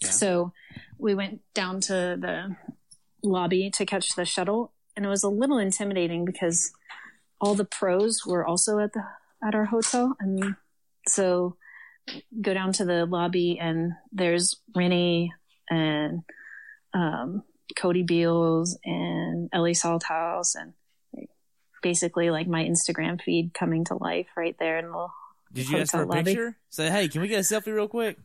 Yeah. 0.01 0.09
So 0.09 0.53
we 0.97 1.15
went 1.15 1.41
down 1.53 1.81
to 1.81 2.17
the 2.19 2.55
lobby 3.23 3.69
to 3.71 3.85
catch 3.85 4.15
the 4.15 4.25
shuttle 4.25 4.73
and 4.95 5.05
it 5.05 5.09
was 5.09 5.23
a 5.23 5.29
little 5.29 5.57
intimidating 5.57 6.25
because 6.25 6.71
all 7.41 7.55
the 7.55 7.65
pros 7.65 8.25
were 8.25 8.45
also 8.45 8.79
at 8.79 8.93
the 8.93 9.03
at 9.41 9.55
our 9.55 9.65
hotel 9.65 10.15
and 10.19 10.55
so 11.07 11.55
go 12.41 12.53
down 12.53 12.73
to 12.73 12.83
the 12.83 13.05
lobby 13.05 13.57
and 13.59 13.93
there's 14.11 14.57
Rennie 14.75 15.31
and 15.69 16.21
um, 16.93 17.43
Cody 17.77 18.03
Beals 18.03 18.77
and 18.83 19.49
Ellie 19.53 19.73
Salthouse 19.73 20.55
and 20.55 20.73
basically 21.81 22.29
like 22.29 22.47
my 22.47 22.63
Instagram 22.63 23.21
feed 23.21 23.53
coming 23.53 23.85
to 23.85 23.95
life 23.95 24.27
right 24.35 24.55
there 24.59 24.77
in 24.79 24.91
the 24.91 25.07
Did 25.53 25.69
you 25.69 25.77
ask 25.79 25.91
for 25.91 26.03
a 26.03 26.05
lobby. 26.05 26.23
picture? 26.23 26.57
Say, 26.69 26.89
hey, 26.89 27.07
can 27.07 27.21
we 27.21 27.27
get 27.27 27.37
a 27.39 27.43
selfie 27.43 27.73
real 27.73 27.87
quick? 27.87 28.17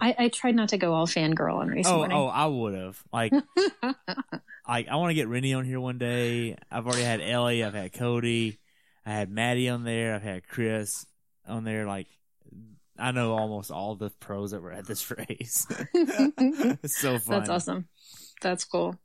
I, 0.00 0.14
I 0.18 0.28
tried 0.28 0.56
not 0.56 0.70
to 0.70 0.76
go 0.78 0.92
all 0.92 1.06
fangirl 1.06 1.54
on 1.54 1.68
race 1.68 1.86
Oh, 1.86 1.98
morning. 1.98 2.16
oh, 2.16 2.26
I 2.26 2.46
would 2.46 2.74
have. 2.74 3.00
Like, 3.12 3.32
like 4.68 4.88
I 4.88 4.96
want 4.96 5.10
to 5.10 5.14
get 5.14 5.28
Rennie 5.28 5.54
on 5.54 5.64
here 5.64 5.78
one 5.80 5.98
day. 5.98 6.56
I've 6.70 6.86
already 6.86 7.04
had 7.04 7.20
Ellie. 7.20 7.62
I've 7.62 7.74
had 7.74 7.92
Cody. 7.92 8.58
I 9.06 9.10
had 9.12 9.30
Maddie 9.30 9.68
on 9.68 9.84
there. 9.84 10.14
I've 10.14 10.22
had 10.22 10.46
Chris 10.48 11.06
on 11.46 11.62
there. 11.64 11.86
Like, 11.86 12.08
I 12.98 13.12
know 13.12 13.34
almost 13.34 13.70
all 13.70 13.94
the 13.94 14.10
pros 14.10 14.50
that 14.50 14.62
were 14.62 14.72
at 14.72 14.86
this 14.86 15.08
race. 15.16 15.66
it's 15.94 17.00
so 17.00 17.18
fun. 17.18 17.38
That's 17.38 17.50
awesome. 17.50 17.88
That's 18.40 18.64
cool. 18.64 18.96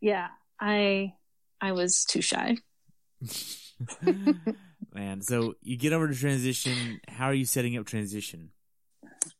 Yeah, 0.00 0.28
I 0.60 1.14
I 1.60 1.72
was 1.72 2.04
too 2.04 2.20
shy. 2.20 2.56
Man, 4.94 5.22
so 5.22 5.54
you 5.62 5.76
get 5.76 5.92
over 5.92 6.08
to 6.08 6.14
transition. 6.14 7.00
How 7.08 7.26
are 7.26 7.34
you 7.34 7.44
setting 7.44 7.76
up 7.76 7.86
transition? 7.86 8.50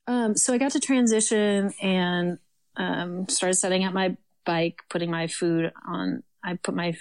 Um, 0.06 0.36
so 0.36 0.52
I 0.52 0.58
got 0.58 0.72
to 0.72 0.80
transition 0.80 1.72
and 1.80 2.38
um, 2.76 3.28
started 3.28 3.54
setting 3.54 3.84
up 3.84 3.94
my 3.94 4.16
bike, 4.44 4.80
putting 4.90 5.10
my 5.10 5.26
food 5.26 5.72
on. 5.86 6.22
I 6.44 6.54
put 6.54 6.74
my 6.74 6.96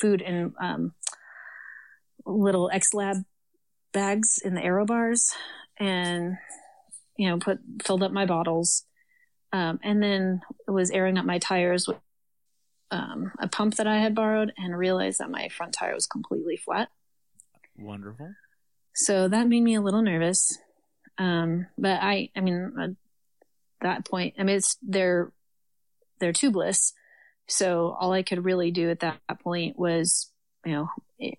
food 0.00 0.22
in 0.22 0.54
um, 0.60 0.94
little 2.24 2.70
X 2.72 2.94
Lab 2.94 3.16
bags 3.92 4.38
in 4.42 4.54
the 4.54 4.62
aero 4.62 4.86
bars, 4.86 5.34
and 5.78 6.36
you 7.16 7.28
know, 7.28 7.38
put 7.38 7.58
filled 7.84 8.02
up 8.02 8.12
my 8.12 8.26
bottles, 8.26 8.84
um, 9.52 9.78
and 9.82 10.02
then 10.02 10.40
was 10.68 10.90
airing 10.90 11.18
up 11.18 11.24
my 11.24 11.38
tires 11.38 11.88
um, 12.90 13.32
a 13.38 13.48
pump 13.48 13.76
that 13.76 13.86
I 13.86 13.98
had 13.98 14.14
borrowed, 14.14 14.52
and 14.56 14.76
realized 14.76 15.18
that 15.20 15.30
my 15.30 15.48
front 15.48 15.72
tire 15.72 15.94
was 15.94 16.06
completely 16.06 16.56
flat. 16.56 16.88
Wonderful. 17.78 18.34
So 18.94 19.28
that 19.28 19.48
made 19.48 19.62
me 19.62 19.74
a 19.74 19.80
little 19.82 20.02
nervous. 20.02 20.56
Um, 21.18 21.66
but 21.76 21.98
I, 22.02 22.30
I 22.36 22.40
mean, 22.40 22.72
at 22.80 22.90
that 23.80 24.08
point, 24.08 24.34
I 24.38 24.42
mean, 24.42 24.56
it's, 24.56 24.78
they're, 24.82 25.32
they're 26.18 26.32
tubeless. 26.32 26.92
So 27.46 27.96
all 27.98 28.12
I 28.12 28.22
could 28.22 28.44
really 28.44 28.70
do 28.70 28.90
at 28.90 29.00
that 29.00 29.20
point 29.42 29.78
was, 29.78 30.30
you 30.64 30.72
know, 30.72 30.88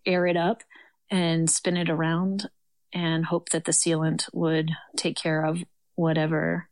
air 0.06 0.26
it 0.28 0.38
up 0.38 0.62
and 1.10 1.50
spin 1.50 1.78
it 1.78 1.90
around 1.90 2.50
and 2.94 3.26
hope 3.26 3.50
that 3.50 3.66
the 3.66 3.72
sealant 3.72 4.30
would 4.34 4.72
take 4.96 5.18
care 5.18 5.46
of 5.46 5.64
whatever 5.96 6.70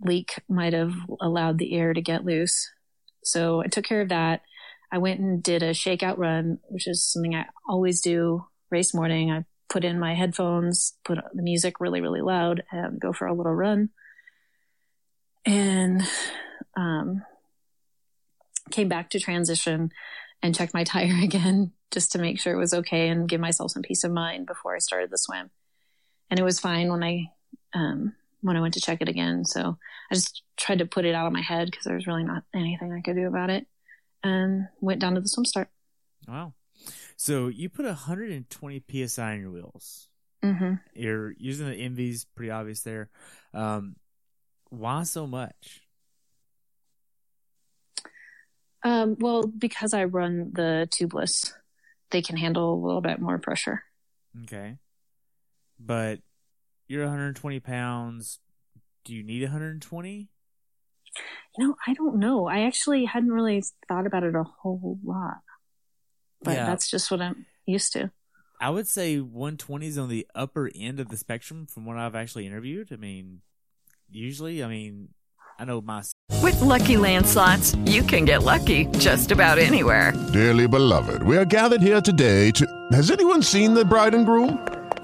leak 0.00 0.40
might 0.48 0.72
have 0.72 0.94
allowed 1.20 1.58
the 1.58 1.74
air 1.76 1.92
to 1.92 2.00
get 2.00 2.24
loose. 2.24 2.70
So 3.22 3.62
I 3.62 3.66
took 3.66 3.84
care 3.84 4.00
of 4.00 4.08
that. 4.08 4.42
I 4.92 4.98
went 4.98 5.20
and 5.20 5.42
did 5.42 5.62
a 5.62 5.70
shakeout 5.70 6.18
run, 6.18 6.58
which 6.68 6.88
is 6.88 7.04
something 7.04 7.34
I 7.34 7.46
always 7.68 8.00
do 8.00 8.44
race 8.70 8.92
morning. 8.92 9.30
I 9.30 9.44
put 9.68 9.84
in 9.84 10.00
my 10.00 10.14
headphones, 10.14 10.94
put 11.04 11.18
the 11.32 11.42
music 11.42 11.80
really, 11.80 12.00
really 12.00 12.22
loud 12.22 12.62
and 12.72 13.00
go 13.00 13.12
for 13.12 13.26
a 13.26 13.34
little 13.34 13.54
run. 13.54 13.90
And, 15.46 16.02
um, 16.76 17.22
came 18.70 18.88
back 18.88 19.10
to 19.10 19.20
transition 19.20 19.90
and 20.42 20.54
checked 20.54 20.74
my 20.74 20.84
tire 20.84 21.18
again 21.22 21.72
just 21.90 22.12
to 22.12 22.18
make 22.18 22.40
sure 22.40 22.52
it 22.52 22.58
was 22.58 22.74
okay 22.74 23.08
and 23.08 23.28
give 23.28 23.40
myself 23.40 23.72
some 23.72 23.82
peace 23.82 24.04
of 24.04 24.12
mind 24.12 24.46
before 24.46 24.74
I 24.74 24.78
started 24.78 25.10
the 25.10 25.18
swim. 25.18 25.50
And 26.30 26.38
it 26.38 26.44
was 26.44 26.60
fine 26.60 26.88
when 26.90 27.02
I, 27.02 27.32
um, 27.74 28.14
when 28.42 28.56
I 28.56 28.60
went 28.60 28.74
to 28.74 28.80
check 28.80 29.00
it 29.00 29.08
again. 29.08 29.44
So 29.44 29.78
I 30.10 30.14
just 30.14 30.42
tried 30.56 30.78
to 30.78 30.86
put 30.86 31.04
it 31.04 31.14
out 31.14 31.26
of 31.26 31.32
my 31.32 31.42
head 31.42 31.70
because 31.70 31.84
there 31.84 31.94
was 31.94 32.06
really 32.06 32.24
not 32.24 32.44
anything 32.54 32.92
I 32.92 33.00
could 33.00 33.16
do 33.16 33.26
about 33.26 33.50
it 33.50 33.66
and 34.22 34.68
went 34.80 35.00
down 35.00 35.14
to 35.14 35.20
the 35.20 35.28
swim 35.28 35.44
start. 35.44 35.68
Wow. 36.28 36.54
So 37.16 37.48
you 37.48 37.68
put 37.68 37.84
120 37.84 39.06
psi 39.06 39.32
on 39.32 39.40
your 39.40 39.50
wheels. 39.50 40.08
hmm 40.42 40.74
You're 40.94 41.32
using 41.32 41.68
the 41.68 41.76
ENVEs, 41.76 42.26
pretty 42.34 42.50
obvious 42.50 42.80
there. 42.80 43.10
Um, 43.52 43.96
why 44.70 45.02
so 45.02 45.26
much? 45.26 45.82
Um, 48.82 49.16
well, 49.20 49.46
because 49.46 49.92
I 49.92 50.04
run 50.04 50.52
the 50.54 50.88
tubeless, 50.90 51.52
they 52.10 52.22
can 52.22 52.36
handle 52.36 52.72
a 52.72 52.82
little 52.82 53.02
bit 53.02 53.20
more 53.20 53.38
pressure. 53.38 53.82
Okay. 54.44 54.78
But 55.78 56.20
you're 56.90 57.04
120 57.04 57.60
pounds. 57.60 58.40
Do 59.04 59.14
you 59.14 59.22
need 59.22 59.42
120? 59.42 60.28
You 61.56 61.68
know, 61.68 61.76
I 61.86 61.94
don't 61.94 62.16
know. 62.18 62.48
I 62.48 62.62
actually 62.62 63.04
hadn't 63.04 63.30
really 63.32 63.62
thought 63.88 64.06
about 64.06 64.24
it 64.24 64.34
a 64.34 64.42
whole 64.42 64.98
lot, 65.04 65.38
but 66.42 66.54
Yeah. 66.54 66.66
that's 66.66 66.90
just 66.90 67.10
what 67.10 67.22
I'm 67.22 67.46
used 67.64 67.92
to. 67.92 68.10
I 68.60 68.70
would 68.70 68.88
say 68.88 69.18
120 69.20 69.86
is 69.86 69.98
on 69.98 70.08
the 70.08 70.26
upper 70.34 70.68
end 70.74 71.00
of 71.00 71.08
the 71.08 71.16
spectrum 71.16 71.66
from 71.66 71.86
what 71.86 71.96
I've 71.96 72.14
actually 72.16 72.46
interviewed. 72.46 72.92
I 72.92 72.96
mean, 72.96 73.40
usually, 74.10 74.62
I 74.62 74.68
mean, 74.68 75.10
I 75.58 75.64
know 75.64 75.80
my 75.80 76.02
With 76.42 76.60
Lucky 76.60 76.96
Land 76.96 77.26
slots, 77.26 77.74
you 77.86 78.02
can 78.02 78.24
get 78.24 78.42
lucky 78.42 78.86
just 78.98 79.30
about 79.30 79.58
anywhere. 79.58 80.12
Dearly 80.32 80.66
beloved, 80.66 81.22
we 81.22 81.36
are 81.36 81.44
gathered 81.44 81.82
here 81.82 82.00
today 82.00 82.50
to. 82.52 82.66
Has 82.92 83.10
anyone 83.10 83.42
seen 83.42 83.74
the 83.74 83.84
bride 83.84 84.14
and 84.14 84.26
groom? 84.26 84.58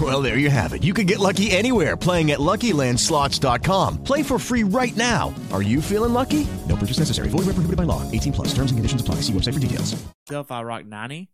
Well, 0.00 0.20
there 0.20 0.38
you 0.38 0.50
have 0.50 0.72
it. 0.72 0.82
You 0.82 0.92
can 0.92 1.06
get 1.06 1.20
lucky 1.20 1.52
anywhere 1.52 1.96
playing 1.96 2.32
at 2.32 2.40
LuckyLandSlots.com. 2.40 4.02
Play 4.02 4.24
for 4.24 4.40
free 4.40 4.64
right 4.64 4.96
now. 4.96 5.32
Are 5.52 5.62
you 5.62 5.80
feeling 5.80 6.12
lucky? 6.12 6.48
No 6.68 6.74
purchase 6.74 6.98
necessary. 6.98 7.28
Void 7.28 7.46
where 7.46 7.54
prohibited 7.54 7.76
by 7.76 7.84
law. 7.84 8.02
18 8.10 8.32
plus. 8.32 8.48
Terms 8.48 8.72
and 8.72 8.78
conditions 8.78 9.00
apply. 9.00 9.16
See 9.16 9.32
website 9.32 9.54
for 9.54 9.60
details. 9.60 9.94
Self, 10.28 10.50
I 10.50 10.62
rock 10.62 10.84
90. 10.84 11.30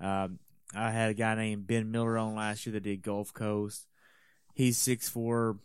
Um, 0.00 0.40
I 0.74 0.90
had 0.90 1.10
a 1.10 1.14
guy 1.14 1.34
named 1.36 1.66
Ben 1.66 1.90
Miller 1.90 2.18
on 2.18 2.34
last 2.34 2.66
year 2.66 2.72
that 2.72 2.82
did 2.82 3.02
Gulf 3.02 3.32
Coast. 3.32 3.86
He's 4.54 4.76
six 4.78 5.08
6'4", 5.10 5.58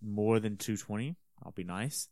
more 0.00 0.38
than 0.38 0.56
220. 0.56 1.16
I'll 1.44 1.52
be 1.52 1.64
nice. 1.64 2.08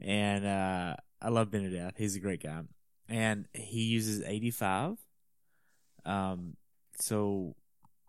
And 0.00 0.44
uh, 0.44 0.96
I 1.20 1.28
love 1.28 1.50
Ben 1.50 1.62
to 1.62 1.70
death. 1.70 1.94
He's 1.96 2.16
a 2.16 2.20
great 2.20 2.42
guy. 2.42 2.60
And 3.08 3.46
he 3.54 3.84
uses 3.84 4.22
85. 4.22 4.96
Um, 6.04 6.56
so, 6.98 7.54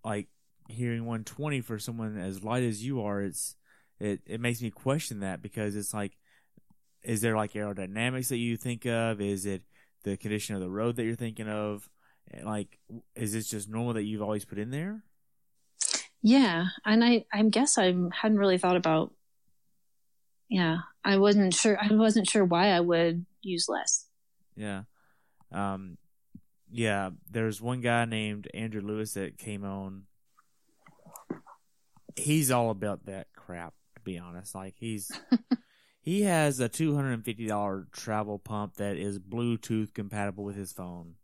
like, 0.04 0.28
hearing 0.68 1.06
120 1.06 1.62
for 1.62 1.80
someone 1.80 2.18
as 2.18 2.44
light 2.44 2.64
as 2.64 2.84
you 2.84 3.02
are, 3.04 3.22
it's 3.22 3.56
it, 4.00 4.22
it 4.26 4.42
makes 4.42 4.62
me 4.62 4.70
question 4.70 5.22
that 5.22 5.42
because 5.42 5.76
it's 5.76 5.94
like, 5.94 6.18
is 7.04 7.22
there 7.22 7.36
like 7.36 7.54
aerodynamics 7.54 8.30
that 8.30 8.38
you 8.38 8.58
think 8.58 8.86
of? 8.86 9.22
Is 9.22 9.46
it 9.46 9.62
the 10.04 10.18
condition 10.18 10.56
of 10.56 10.62
the 10.62 10.70
road 10.70 10.96
that 10.96 11.04
you're 11.04 11.16
thinking 11.16 11.48
of? 11.50 11.90
Like, 12.44 12.80
is 13.16 13.34
this 13.34 13.48
just 13.48 13.70
normal 13.70 13.94
that 13.94 14.04
you've 14.04 14.22
always 14.22 14.46
put 14.46 14.58
in 14.58 14.72
there? 14.72 15.04
Yeah, 16.22 16.68
and 16.86 17.04
I 17.04 17.26
I 17.34 17.44
guess 17.44 17.78
I 17.78 17.94
hadn't 18.14 18.40
really 18.40 18.58
thought 18.58 18.78
about. 18.78 19.14
Yeah, 20.50 20.80
I 21.04 21.18
wasn't 21.18 21.54
sure. 21.54 21.78
I 21.80 21.94
wasn't 21.94 22.30
sure 22.30 22.46
why 22.46 22.70
I 22.70 22.80
would 22.80 23.26
use 23.42 23.68
less. 23.68 24.06
Yeah, 24.56 24.84
um, 25.52 25.98
yeah. 26.72 27.10
There's 27.30 27.62
one 27.62 27.82
guy 27.82 28.06
named 28.06 28.48
Andrew 28.54 28.82
Lewis 28.82 29.14
that 29.14 29.38
came 29.38 29.66
on. 29.66 30.04
He's 32.16 32.52
all 32.52 32.70
about 32.70 33.06
that 33.06 33.28
crap. 33.36 33.74
To 33.96 34.02
be 34.02 34.18
honest, 34.18 34.56
like 34.56 34.76
he's 34.78 35.12
he 36.02 36.24
has 36.24 36.60
a 36.60 36.70
two 36.70 36.96
hundred 36.96 37.14
and 37.14 37.26
fifty 37.26 37.48
dollar 37.48 37.88
travel 37.92 38.40
pump 38.40 38.76
that 38.76 38.98
is 38.98 39.20
Bluetooth 39.20 39.94
compatible 39.94 40.44
with 40.44 40.56
his 40.56 40.72
phone. 40.72 41.16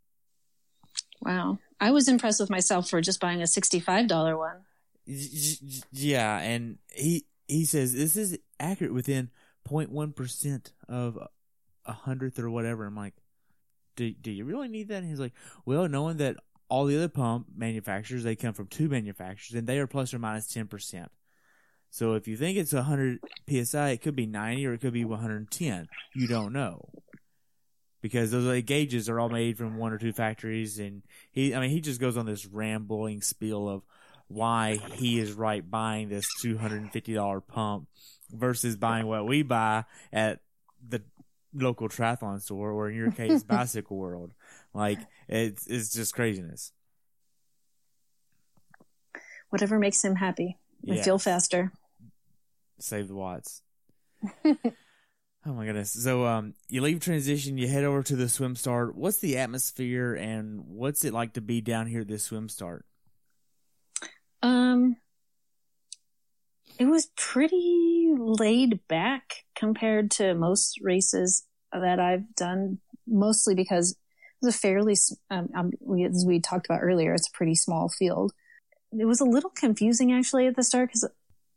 Wow, 1.22 1.58
I 1.78 1.90
was 1.90 2.08
impressed 2.08 2.40
with 2.40 2.50
myself 2.50 2.88
for 2.88 3.00
just 3.00 3.20
buying 3.20 3.42
a 3.42 3.46
sixty-five 3.46 4.08
dollar 4.08 4.36
one. 4.36 4.56
Yeah, 5.06 6.38
and 6.38 6.78
he 6.92 7.26
he 7.48 7.64
says 7.64 7.92
this 7.92 8.16
is 8.16 8.38
accurate 8.58 8.94
within 8.94 9.30
0.1 9.68 10.14
percent 10.14 10.72
of 10.88 11.18
a 11.84 11.92
hundredth 11.92 12.38
or 12.38 12.50
whatever. 12.50 12.86
I'm 12.86 12.96
like, 12.96 13.14
do 13.96 14.10
do 14.12 14.30
you 14.30 14.44
really 14.44 14.68
need 14.68 14.88
that? 14.88 15.02
And 15.02 15.08
he's 15.08 15.20
like, 15.20 15.34
well, 15.64 15.88
knowing 15.88 16.18
that 16.18 16.36
all 16.70 16.86
the 16.86 16.96
other 16.96 17.08
pump 17.08 17.46
manufacturers 17.54 18.22
they 18.22 18.36
come 18.36 18.54
from 18.54 18.66
two 18.66 18.88
manufacturers 18.88 19.58
and 19.58 19.66
they 19.66 19.78
are 19.78 19.86
plus 19.86 20.14
or 20.14 20.18
minus 20.18 20.44
minus 20.44 20.54
10 20.54 20.66
percent. 20.68 21.10
So 21.90 22.14
if 22.14 22.28
you 22.28 22.36
think 22.36 22.56
it's 22.56 22.72
100 22.72 23.18
psi, 23.48 23.88
it 23.90 24.00
could 24.00 24.14
be 24.14 24.26
90 24.26 24.66
or 24.66 24.74
it 24.74 24.80
could 24.80 24.92
be 24.92 25.04
110. 25.04 25.88
You 26.14 26.28
don't 26.28 26.52
know 26.52 26.88
because 28.02 28.30
those 28.30 28.44
like, 28.44 28.66
gauges 28.66 29.08
are 29.08 29.20
all 29.20 29.28
made 29.28 29.58
from 29.58 29.76
one 29.76 29.92
or 29.92 29.98
two 29.98 30.12
factories, 30.12 30.78
and 30.78 31.02
he, 31.32 31.54
I 31.54 31.60
mean, 31.60 31.70
he 31.70 31.80
just 31.80 32.00
goes 32.00 32.16
on 32.16 32.26
this 32.26 32.46
rambling 32.46 33.20
spiel 33.22 33.68
of 33.68 33.82
why 34.28 34.78
he 34.94 35.18
is 35.18 35.32
right 35.32 35.68
buying 35.68 36.08
this 36.08 36.26
two 36.40 36.56
hundred 36.56 36.82
and 36.82 36.92
fifty 36.92 37.14
dollar 37.14 37.40
pump 37.40 37.88
versus 38.30 38.76
buying 38.76 39.06
what 39.06 39.26
we 39.26 39.42
buy 39.42 39.84
at 40.12 40.38
the 40.86 41.02
local 41.52 41.88
triathlon 41.88 42.40
store 42.40 42.70
or 42.70 42.88
in 42.88 42.96
your 42.96 43.10
case 43.10 43.42
bicycle 43.42 43.96
world 43.96 44.32
like 44.74 45.00
it's 45.28 45.66
it's 45.66 45.92
just 45.92 46.14
craziness 46.14 46.72
Whatever 49.50 49.78
makes 49.80 50.04
him 50.04 50.14
happy. 50.16 50.58
I 50.88 50.94
Yeah. 50.94 51.02
feel 51.02 51.18
faster. 51.18 51.72
save 52.78 53.08
the 53.08 53.14
watts 53.14 53.62
oh 54.44 55.52
my 55.52 55.64
goodness 55.66 55.90
so 55.90 56.24
um 56.26 56.54
you 56.68 56.80
leave 56.80 57.00
transition 57.00 57.58
you 57.58 57.68
head 57.68 57.84
over 57.84 58.02
to 58.02 58.16
the 58.16 58.28
swim 58.28 58.56
start 58.56 58.94
what's 58.96 59.18
the 59.18 59.36
atmosphere 59.36 60.14
and 60.14 60.60
what's 60.66 61.04
it 61.04 61.12
like 61.12 61.34
to 61.34 61.40
be 61.42 61.60
down 61.60 61.86
here 61.86 62.00
at 62.02 62.08
this 62.08 62.24
swim 62.24 62.48
start 62.48 62.84
Um, 64.42 64.96
it 66.78 66.86
was 66.86 67.10
pretty 67.16 68.10
laid 68.16 68.80
back 68.88 69.44
compared 69.54 70.10
to 70.12 70.34
most 70.34 70.78
races 70.80 71.44
that 71.72 72.00
I've 72.00 72.34
done, 72.34 72.78
mostly 73.06 73.54
because 73.54 73.96
was 74.40 74.54
a 74.54 74.58
fairly, 74.58 74.96
um, 75.30 75.48
um, 75.54 75.72
we, 75.80 76.04
as 76.04 76.24
we 76.26 76.40
talked 76.40 76.66
about 76.66 76.82
earlier, 76.82 77.14
it's 77.14 77.28
a 77.28 77.36
pretty 77.36 77.54
small 77.54 77.88
field. 77.88 78.32
It 78.98 79.04
was 79.04 79.20
a 79.20 79.24
little 79.24 79.50
confusing 79.50 80.12
actually 80.12 80.46
at 80.46 80.56
the 80.56 80.62
start 80.62 80.88
because 80.88 81.08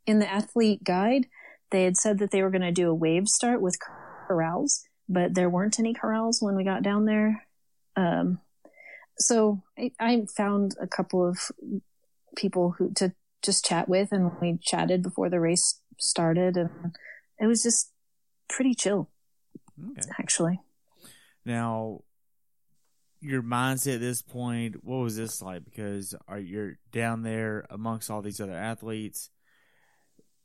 in 0.05 0.19
the 0.19 0.31
athlete 0.31 0.83
guide, 0.83 1.27
they 1.71 1.83
had 1.83 1.97
said 1.97 2.19
that 2.19 2.31
they 2.31 2.43
were 2.43 2.51
going 2.51 2.61
to 2.61 2.71
do 2.71 2.89
a 2.89 2.95
wave 2.95 3.27
start 3.27 3.61
with 3.61 3.79
corrals, 4.27 4.83
but 5.09 5.33
there 5.33 5.49
weren't 5.49 5.79
any 5.79 5.93
corrals 5.93 6.41
when 6.41 6.55
we 6.55 6.63
got 6.63 6.83
down 6.83 7.05
there. 7.05 7.47
Um, 7.95 8.39
so 9.17 9.61
I, 9.77 9.91
I 9.99 10.25
found 10.35 10.75
a 10.79 10.87
couple 10.87 11.27
of 11.27 11.51
people 12.35 12.75
who 12.77 12.91
to 12.95 13.13
just 13.43 13.65
chat 13.65 13.87
with 13.87 14.11
and 14.11 14.31
we 14.41 14.57
chatted 14.61 15.03
before 15.03 15.29
the 15.29 15.39
race 15.39 15.79
started 15.99 16.57
and 16.57 16.69
it 17.39 17.45
was 17.45 17.61
just 17.61 17.91
pretty 18.49 18.73
chill 18.73 19.09
okay 19.91 20.09
actually 20.19 20.59
Now, 21.45 22.01
your 23.23 23.43
mindset 23.43 23.95
at 23.95 23.99
this 24.01 24.21
point, 24.21 24.83
what 24.83 24.97
was 24.97 25.15
this 25.15 25.41
like? 25.41 25.65
Because 25.65 26.15
are 26.27 26.39
you're 26.39 26.77
down 26.91 27.23
there 27.23 27.65
amongst 27.69 28.09
all 28.09 28.21
these 28.21 28.41
other 28.41 28.53
athletes? 28.55 29.29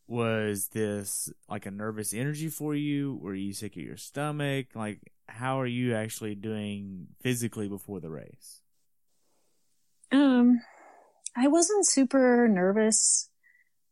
Was 0.07 0.69
this 0.69 1.31
like 1.49 1.67
a 1.67 1.71
nervous 1.71 2.15
energy 2.15 2.49
for 2.49 2.75
you? 2.75 3.19
Were 3.21 3.35
you 3.35 3.53
sick 3.53 3.77
of 3.77 3.83
your 3.83 3.97
stomach? 3.99 4.69
Like, 4.75 5.01
how 5.29 5.61
are 5.61 5.67
you 5.67 5.95
actually 5.95 6.35
doing 6.35 7.09
physically 7.21 7.69
before 7.69 8.01
the 8.01 8.11
race? 8.11 8.63
um 10.13 10.61
i 11.37 11.47
wasn't 11.47 11.87
super 11.87 12.49
nervous 12.49 13.29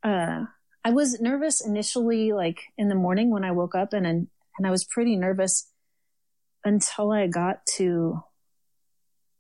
uh 0.03 0.45
i 0.84 0.91
was 0.91 1.20
nervous 1.20 1.64
initially 1.64 2.32
like 2.32 2.62
in 2.78 2.89
the 2.89 2.95
morning 2.95 3.30
when 3.30 3.45
i 3.45 3.51
woke 3.51 3.74
up 3.74 3.93
and 3.93 4.07
and 4.07 4.28
i 4.66 4.70
was 4.70 4.84
pretty 4.84 5.16
nervous 5.16 5.70
until 6.64 7.12
i 7.12 7.26
got 7.26 7.64
to 7.66 8.20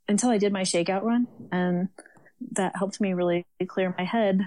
until 0.08 0.30
i 0.30 0.38
did 0.38 0.52
my 0.52 0.62
shakeout 0.62 1.02
run 1.02 1.26
and 1.52 1.88
that 2.52 2.76
helped 2.76 3.00
me 3.00 3.14
really 3.14 3.46
clear 3.66 3.94
my 3.96 4.04
head. 4.04 4.40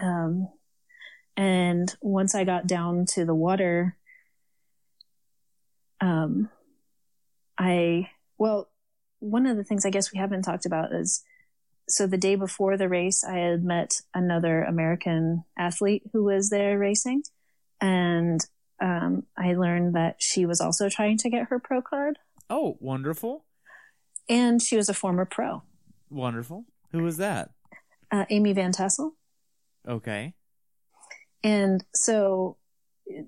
Um 0.00 0.48
and 1.36 1.94
once 2.00 2.34
i 2.34 2.44
got 2.44 2.66
down 2.66 3.06
to 3.06 3.24
the 3.24 3.34
water 3.34 3.96
um 6.00 6.48
i 7.56 8.10
well 8.38 8.68
one 9.20 9.46
of 9.46 9.56
the 9.56 9.64
things 9.64 9.86
i 9.86 9.90
guess 9.90 10.12
we 10.12 10.18
haven't 10.18 10.42
talked 10.42 10.66
about 10.66 10.92
is 10.92 11.22
so 11.88 12.06
the 12.06 12.18
day 12.18 12.34
before 12.34 12.76
the 12.76 12.88
race, 12.88 13.24
I 13.24 13.38
had 13.38 13.64
met 13.64 14.02
another 14.14 14.62
American 14.62 15.44
athlete 15.58 16.02
who 16.12 16.24
was 16.24 16.50
there 16.50 16.78
racing, 16.78 17.22
and 17.80 18.40
um, 18.80 19.24
I 19.36 19.54
learned 19.54 19.94
that 19.94 20.16
she 20.18 20.44
was 20.46 20.60
also 20.60 20.88
trying 20.88 21.16
to 21.18 21.30
get 21.30 21.48
her 21.48 21.58
pro 21.58 21.80
card, 21.82 22.18
Oh, 22.50 22.76
wonderful, 22.80 23.44
and 24.28 24.60
she 24.62 24.76
was 24.76 24.88
a 24.88 24.94
former 24.94 25.24
pro, 25.24 25.62
wonderful. 26.10 26.64
Who 26.92 27.02
was 27.02 27.16
that? 27.18 27.50
uh, 28.10 28.24
Amy 28.30 28.52
Van 28.52 28.72
Tassel, 28.72 29.12
Okay, 29.86 30.34
and 31.42 31.84
so 31.94 32.56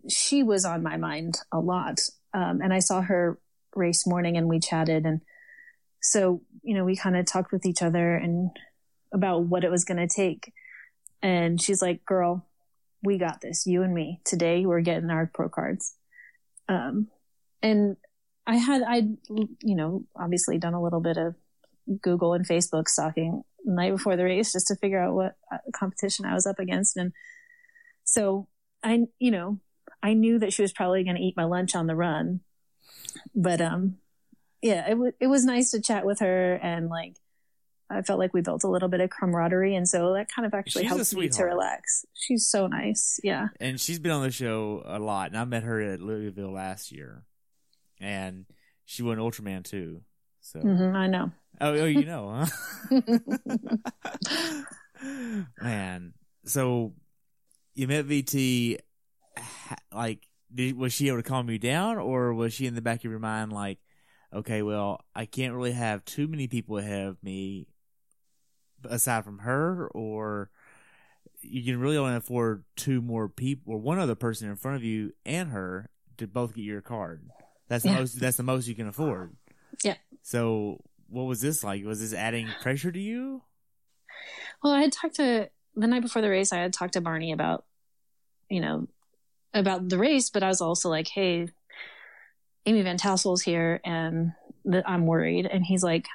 she 0.08 0.42
was 0.42 0.64
on 0.64 0.82
my 0.82 0.96
mind 0.96 1.38
a 1.52 1.58
lot 1.58 2.00
Um, 2.34 2.60
and 2.62 2.72
I 2.72 2.78
saw 2.80 3.00
her 3.02 3.38
race 3.74 4.06
morning 4.06 4.36
and 4.36 4.48
we 4.48 4.60
chatted. 4.60 5.06
And 5.06 5.20
so, 6.02 6.42
you 6.62 6.74
know, 6.74 6.84
we 6.84 6.96
kind 6.96 7.16
of 7.16 7.24
talked 7.26 7.52
with 7.52 7.64
each 7.66 7.82
other 7.82 8.14
and 8.14 8.50
about 9.12 9.44
what 9.44 9.64
it 9.64 9.70
was 9.70 9.84
going 9.84 10.06
to 10.06 10.14
take. 10.14 10.52
And 11.22 11.60
she's 11.60 11.82
like, 11.82 12.04
girl, 12.04 12.46
we 13.02 13.18
got 13.18 13.40
this, 13.40 13.66
you 13.66 13.82
and 13.82 13.94
me. 13.94 14.20
Today 14.24 14.66
we're 14.66 14.80
getting 14.82 15.10
our 15.10 15.26
pro 15.32 15.48
cards. 15.48 15.94
Um, 16.68 17.08
and 17.62 17.96
I 18.50 18.56
had, 18.56 18.82
I, 18.82 19.08
you 19.62 19.76
know, 19.76 20.04
obviously 20.16 20.58
done 20.58 20.74
a 20.74 20.82
little 20.82 21.00
bit 21.00 21.16
of 21.16 21.36
Google 22.02 22.34
and 22.34 22.46
Facebook 22.46 22.88
stalking 22.88 23.42
the 23.64 23.72
night 23.72 23.92
before 23.92 24.16
the 24.16 24.24
race 24.24 24.52
just 24.52 24.66
to 24.68 24.76
figure 24.76 25.00
out 25.00 25.14
what 25.14 25.36
uh, 25.52 25.58
competition 25.72 26.26
I 26.26 26.34
was 26.34 26.46
up 26.46 26.58
against. 26.58 26.96
And 26.96 27.12
so 28.04 28.48
I, 28.82 29.06
you 29.18 29.30
know, 29.30 29.60
I 30.02 30.14
knew 30.14 30.40
that 30.40 30.52
she 30.52 30.62
was 30.62 30.72
probably 30.72 31.04
going 31.04 31.16
to 31.16 31.22
eat 31.22 31.36
my 31.36 31.44
lunch 31.44 31.76
on 31.76 31.86
the 31.86 31.94
run, 31.94 32.40
but, 33.34 33.60
um, 33.60 33.98
yeah, 34.62 34.90
it 34.90 34.98
was, 34.98 35.12
it 35.20 35.28
was 35.28 35.44
nice 35.44 35.70
to 35.70 35.80
chat 35.80 36.04
with 36.04 36.18
her 36.18 36.54
and 36.54 36.88
like, 36.88 37.16
I 37.92 38.02
felt 38.02 38.18
like 38.18 38.32
we 38.32 38.40
built 38.40 38.64
a 38.64 38.68
little 38.68 38.88
bit 38.88 39.00
of 39.00 39.10
camaraderie. 39.10 39.74
And 39.74 39.88
so 39.88 40.14
that 40.14 40.28
kind 40.34 40.46
of 40.46 40.54
actually 40.54 40.82
She's 40.82 40.90
helped 40.90 41.14
me 41.14 41.28
to 41.28 41.44
relax. 41.44 42.04
She's 42.14 42.46
so 42.48 42.66
nice. 42.66 43.20
Yeah. 43.22 43.48
And 43.60 43.80
she's 43.80 43.98
been 43.98 44.12
on 44.12 44.22
the 44.22 44.30
show 44.30 44.82
a 44.86 44.98
lot, 44.98 45.30
and 45.30 45.38
I 45.38 45.44
met 45.44 45.64
her 45.64 45.80
at 45.80 46.00
Louisville 46.00 46.52
last 46.52 46.92
year, 46.92 47.24
and 48.00 48.46
she 48.84 49.02
won 49.02 49.18
Ultraman 49.18 49.64
too. 49.64 50.02
So, 50.40 50.60
hmm 50.60 50.96
I 50.96 51.06
know. 51.06 51.30
oh, 51.60 51.74
oh, 51.74 51.84
you 51.84 52.06
know, 52.06 52.46
huh? 52.90 53.00
Man, 55.60 56.14
so 56.44 56.94
you 57.74 57.86
met 57.88 58.06
VT, 58.06 58.78
like, 59.94 60.26
did, 60.52 60.76
was 60.76 60.92
she 60.92 61.08
able 61.08 61.18
to 61.18 61.22
calm 61.22 61.48
you 61.50 61.58
down, 61.58 61.98
or 61.98 62.34
was 62.34 62.52
she 62.52 62.66
in 62.66 62.74
the 62.74 62.82
back 62.82 63.04
of 63.04 63.10
your 63.10 63.20
mind 63.20 63.52
like, 63.52 63.78
okay, 64.34 64.62
well, 64.62 65.00
I 65.14 65.26
can't 65.26 65.54
really 65.54 65.72
have 65.72 66.04
too 66.04 66.26
many 66.26 66.48
people 66.48 66.78
ahead 66.78 67.06
of 67.06 67.22
me 67.22 67.66
aside 68.88 69.24
from 69.24 69.38
her, 69.38 69.88
or 69.88 70.50
you 71.42 71.64
can 71.64 71.80
really 71.80 71.96
only 71.96 72.16
afford 72.16 72.64
two 72.76 73.00
more 73.00 73.28
people 73.28 73.74
or 73.74 73.78
one 73.78 73.98
other 73.98 74.14
person 74.14 74.48
in 74.48 74.56
front 74.56 74.76
of 74.76 74.84
you 74.84 75.12
and 75.24 75.50
her 75.50 75.90
to 76.18 76.26
both 76.26 76.54
get 76.54 76.62
your 76.62 76.80
card. 76.82 77.22
That's 77.70 77.84
the 77.84 77.90
Yeah. 77.90 77.98
most. 78.00 78.18
That's 78.20 78.36
the 78.36 78.42
most 78.42 78.66
you 78.66 78.74
can 78.74 78.88
afford. 78.88 79.36
Yeah. 79.84 79.94
So, 80.22 80.82
what 81.08 81.22
was 81.22 81.40
this 81.40 81.62
like? 81.64 81.84
Was 81.84 82.00
this 82.00 82.12
adding 82.12 82.48
pressure 82.60 82.90
to 82.92 83.00
you? 83.00 83.42
Well, 84.62 84.72
I 84.72 84.80
had 84.82 84.92
talked 84.92 85.14
to 85.16 85.48
the 85.76 85.86
night 85.86 86.02
before 86.02 86.20
the 86.20 86.28
race. 86.28 86.52
I 86.52 86.58
had 86.58 86.72
talked 86.72 86.94
to 86.94 87.00
Barney 87.00 87.30
about, 87.32 87.64
you 88.50 88.60
know, 88.60 88.88
about 89.54 89.88
the 89.88 89.98
race, 89.98 90.30
but 90.30 90.42
I 90.42 90.48
was 90.48 90.60
also 90.60 90.88
like, 90.90 91.06
"Hey, 91.06 91.48
Amy 92.66 92.82
Van 92.82 92.96
Tassel's 92.98 93.42
here, 93.42 93.80
and 93.84 94.32
that 94.64 94.88
I'm 94.88 95.06
worried." 95.06 95.46
And 95.46 95.64
he's 95.64 95.84
like, 95.84 96.06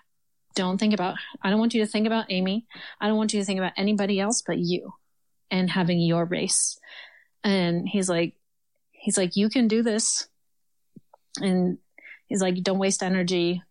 "Don't 0.56 0.78
think 0.78 0.94
about. 0.94 1.16
I 1.42 1.50
don't 1.50 1.60
want 1.60 1.74
you 1.74 1.84
to 1.86 1.90
think 1.90 2.06
about 2.06 2.26
Amy. 2.30 2.68
I 3.00 3.08
don't 3.08 3.18
want 3.18 3.34
you 3.34 3.40
to 3.40 3.46
think 3.46 3.60
about 3.60 3.74
anybody 3.78 4.20
else 4.20 4.44
but 4.46 4.60
you, 4.60 4.94
and 5.50 5.70
having 5.70 6.02
your 6.02 6.26
race." 6.26 6.78
And 7.46 7.88
he's 7.88 8.10
like, 8.10 8.36
he's 8.92 9.18
like, 9.18 9.36
"You 9.38 9.50
can 9.50 9.68
do 9.70 9.82
this," 9.84 10.28
and 11.38 11.78
he's 12.28 12.42
like, 12.42 12.56
"Don't 12.64 12.80
waste 12.80 13.04
energy 13.04 13.62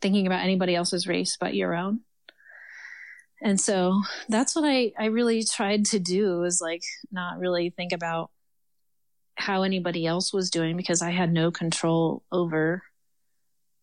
thinking 0.00 0.26
about 0.26 0.44
anybody 0.44 0.74
else's 0.74 1.06
race 1.06 1.36
but 1.38 1.54
your 1.54 1.74
own." 1.74 2.00
And 3.40 3.60
so 3.60 4.02
that's 4.28 4.56
what 4.56 4.64
I, 4.64 4.92
I 4.98 5.06
really 5.06 5.44
tried 5.44 5.86
to 5.86 6.00
do 6.00 6.42
is 6.42 6.60
like 6.60 6.82
not 7.12 7.38
really 7.38 7.70
think 7.70 7.92
about 7.92 8.30
how 9.36 9.62
anybody 9.62 10.04
else 10.06 10.32
was 10.32 10.50
doing 10.50 10.76
because 10.76 11.00
I 11.02 11.10
had 11.10 11.32
no 11.32 11.52
control 11.52 12.24
over 12.32 12.82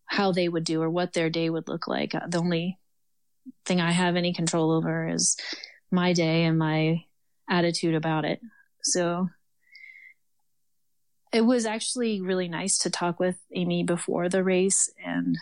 how 0.05 0.33
they 0.33 0.49
would 0.49 0.65
do 0.65 0.81
or 0.81 0.89
what 0.89 1.13
their 1.13 1.29
day 1.29 1.49
would 1.49 1.67
look 1.67 1.87
like. 1.87 2.13
Uh, 2.13 2.27
The 2.27 2.39
only 2.39 2.77
thing 3.65 3.79
I 3.79 3.91
have 3.91 4.15
any 4.15 4.33
control 4.33 4.71
over 4.71 5.07
is 5.07 5.37
my 5.91 6.13
day 6.13 6.43
and 6.43 6.59
my 6.59 7.05
attitude 7.49 7.95
about 7.95 8.25
it. 8.25 8.41
So 8.83 9.29
it 11.35 11.45
was 11.45 11.65
actually 11.65 12.21
really 12.21 12.47
nice 12.47 12.77
to 12.77 12.89
talk 12.89 13.19
with 13.19 13.35
Amy 13.53 13.83
before 13.83 14.29
the 14.29 14.41
race 14.41 14.89
and 15.05 15.37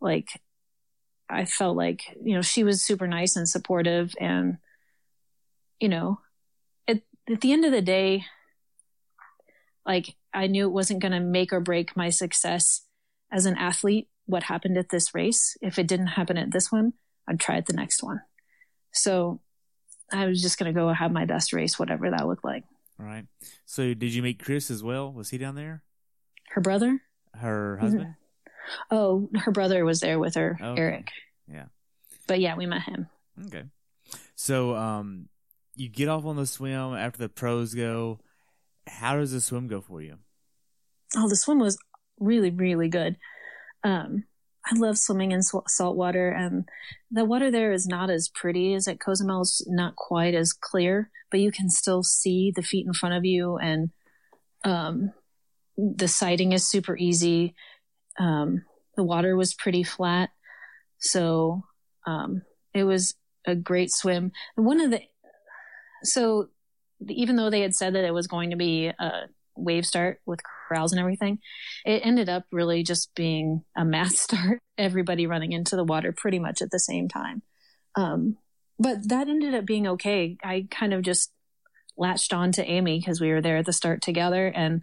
like 0.00 0.28
I 1.28 1.46
felt 1.46 1.76
like, 1.76 2.16
you 2.22 2.36
know, 2.36 2.42
she 2.42 2.62
was 2.62 2.80
super 2.80 3.08
nice 3.08 3.34
and 3.34 3.48
supportive 3.48 4.14
and, 4.20 4.58
you 5.80 5.88
know, 5.88 6.20
at, 6.86 7.00
at 7.28 7.40
the 7.40 7.52
end 7.52 7.64
of 7.64 7.72
the 7.72 7.82
day, 7.82 8.24
like 9.84 10.14
I 10.32 10.46
knew 10.46 10.64
it 10.68 10.72
wasn't 10.72 11.02
going 11.02 11.10
to 11.10 11.18
make 11.18 11.52
or 11.52 11.58
break 11.58 11.96
my 11.96 12.10
success 12.10 12.82
as 13.32 13.46
an 13.46 13.56
athlete. 13.56 14.06
What 14.26 14.44
happened 14.44 14.78
at 14.78 14.90
this 14.90 15.12
race? 15.12 15.56
If 15.60 15.76
it 15.76 15.88
didn't 15.88 16.06
happen 16.06 16.38
at 16.38 16.52
this 16.52 16.70
one, 16.70 16.92
I'd 17.28 17.40
try 17.40 17.56
at 17.56 17.66
the 17.66 17.72
next 17.72 18.00
one. 18.00 18.20
So 18.92 19.40
I 20.12 20.26
was 20.26 20.40
just 20.40 20.56
going 20.56 20.72
to 20.72 20.80
go 20.80 20.92
have 20.92 21.10
my 21.10 21.24
best 21.24 21.52
race, 21.52 21.80
whatever 21.80 22.10
that 22.10 22.28
looked 22.28 22.44
like. 22.44 22.62
All 22.98 23.06
right. 23.06 23.26
So, 23.64 23.94
did 23.94 24.14
you 24.14 24.22
meet 24.22 24.42
Chris 24.42 24.70
as 24.70 24.82
well? 24.82 25.12
Was 25.12 25.30
he 25.30 25.38
down 25.38 25.54
there? 25.54 25.82
Her 26.50 26.60
brother? 26.60 27.00
Her 27.34 27.76
husband? 27.78 28.14
Oh, 28.90 29.28
her 29.36 29.52
brother 29.52 29.84
was 29.84 30.00
there 30.00 30.18
with 30.18 30.34
her, 30.34 30.58
Okay. 30.60 30.80
Eric. 30.80 31.08
Yeah. 31.50 31.66
But 32.26 32.40
yeah, 32.40 32.56
we 32.56 32.66
met 32.66 32.82
him. 32.82 33.08
Okay. 33.46 33.64
So, 34.34 34.74
um, 34.74 35.28
you 35.74 35.88
get 35.88 36.08
off 36.08 36.24
on 36.24 36.36
the 36.36 36.46
swim 36.46 36.94
after 36.94 37.18
the 37.18 37.28
pros 37.28 37.74
go. 37.74 38.18
How 38.86 39.16
does 39.16 39.32
the 39.32 39.40
swim 39.40 39.68
go 39.68 39.80
for 39.80 40.00
you? 40.00 40.16
Oh, 41.16 41.28
the 41.28 41.36
swim 41.36 41.58
was 41.58 41.78
really, 42.18 42.50
really 42.50 42.88
good. 42.88 43.16
Um, 43.84 44.24
I 44.66 44.74
love 44.76 44.98
swimming 44.98 45.32
in 45.32 45.42
salt 45.42 45.96
water, 45.96 46.30
and 46.30 46.68
the 47.10 47.24
water 47.24 47.50
there 47.50 47.72
is 47.72 47.86
not 47.86 48.10
as 48.10 48.28
pretty 48.28 48.74
as 48.74 48.88
at 48.88 49.00
Cozumel. 49.00 49.42
It's 49.42 49.62
not 49.68 49.94
quite 49.94 50.34
as 50.34 50.52
clear, 50.52 51.10
but 51.30 51.40
you 51.40 51.52
can 51.52 51.70
still 51.70 52.02
see 52.02 52.52
the 52.54 52.62
feet 52.62 52.86
in 52.86 52.92
front 52.92 53.14
of 53.14 53.24
you, 53.24 53.56
and 53.58 53.90
um, 54.64 55.12
the 55.76 56.08
sighting 56.08 56.52
is 56.52 56.68
super 56.68 56.96
easy. 56.96 57.54
Um, 58.18 58.64
the 58.96 59.04
water 59.04 59.36
was 59.36 59.54
pretty 59.54 59.84
flat, 59.84 60.30
so 60.98 61.62
um, 62.06 62.42
it 62.74 62.84
was 62.84 63.14
a 63.46 63.54
great 63.54 63.92
swim. 63.92 64.32
One 64.56 64.80
of 64.80 64.90
the 64.90 65.00
so 66.02 66.48
even 67.08 67.36
though 67.36 67.50
they 67.50 67.60
had 67.60 67.74
said 67.74 67.94
that 67.94 68.04
it 68.04 68.14
was 68.14 68.26
going 68.26 68.50
to 68.50 68.56
be 68.56 68.88
a 68.88 69.10
wave 69.54 69.86
start 69.86 70.20
with 70.26 70.40
corrals 70.66 70.92
and 70.92 71.00
everything, 71.00 71.38
it 71.84 72.02
ended 72.04 72.28
up 72.28 72.44
really 72.50 72.82
just 72.82 73.14
being 73.14 73.64
a 73.76 73.84
mass 73.84 74.18
start, 74.20 74.60
everybody 74.78 75.26
running 75.26 75.52
into 75.52 75.76
the 75.76 75.84
water 75.84 76.12
pretty 76.12 76.38
much 76.38 76.62
at 76.62 76.70
the 76.70 76.80
same 76.80 77.08
time. 77.08 77.42
Um, 77.94 78.36
but 78.78 79.08
that 79.08 79.28
ended 79.28 79.54
up 79.54 79.64
being 79.64 79.86
okay. 79.86 80.36
I 80.44 80.66
kind 80.70 80.92
of 80.92 81.02
just 81.02 81.32
latched 81.96 82.32
on 82.32 82.52
to 82.52 82.64
Amy 82.64 82.98
because 82.98 83.20
we 83.20 83.30
were 83.30 83.40
there 83.40 83.56
at 83.56 83.66
the 83.66 83.72
start 83.72 84.02
together 84.02 84.48
and 84.48 84.82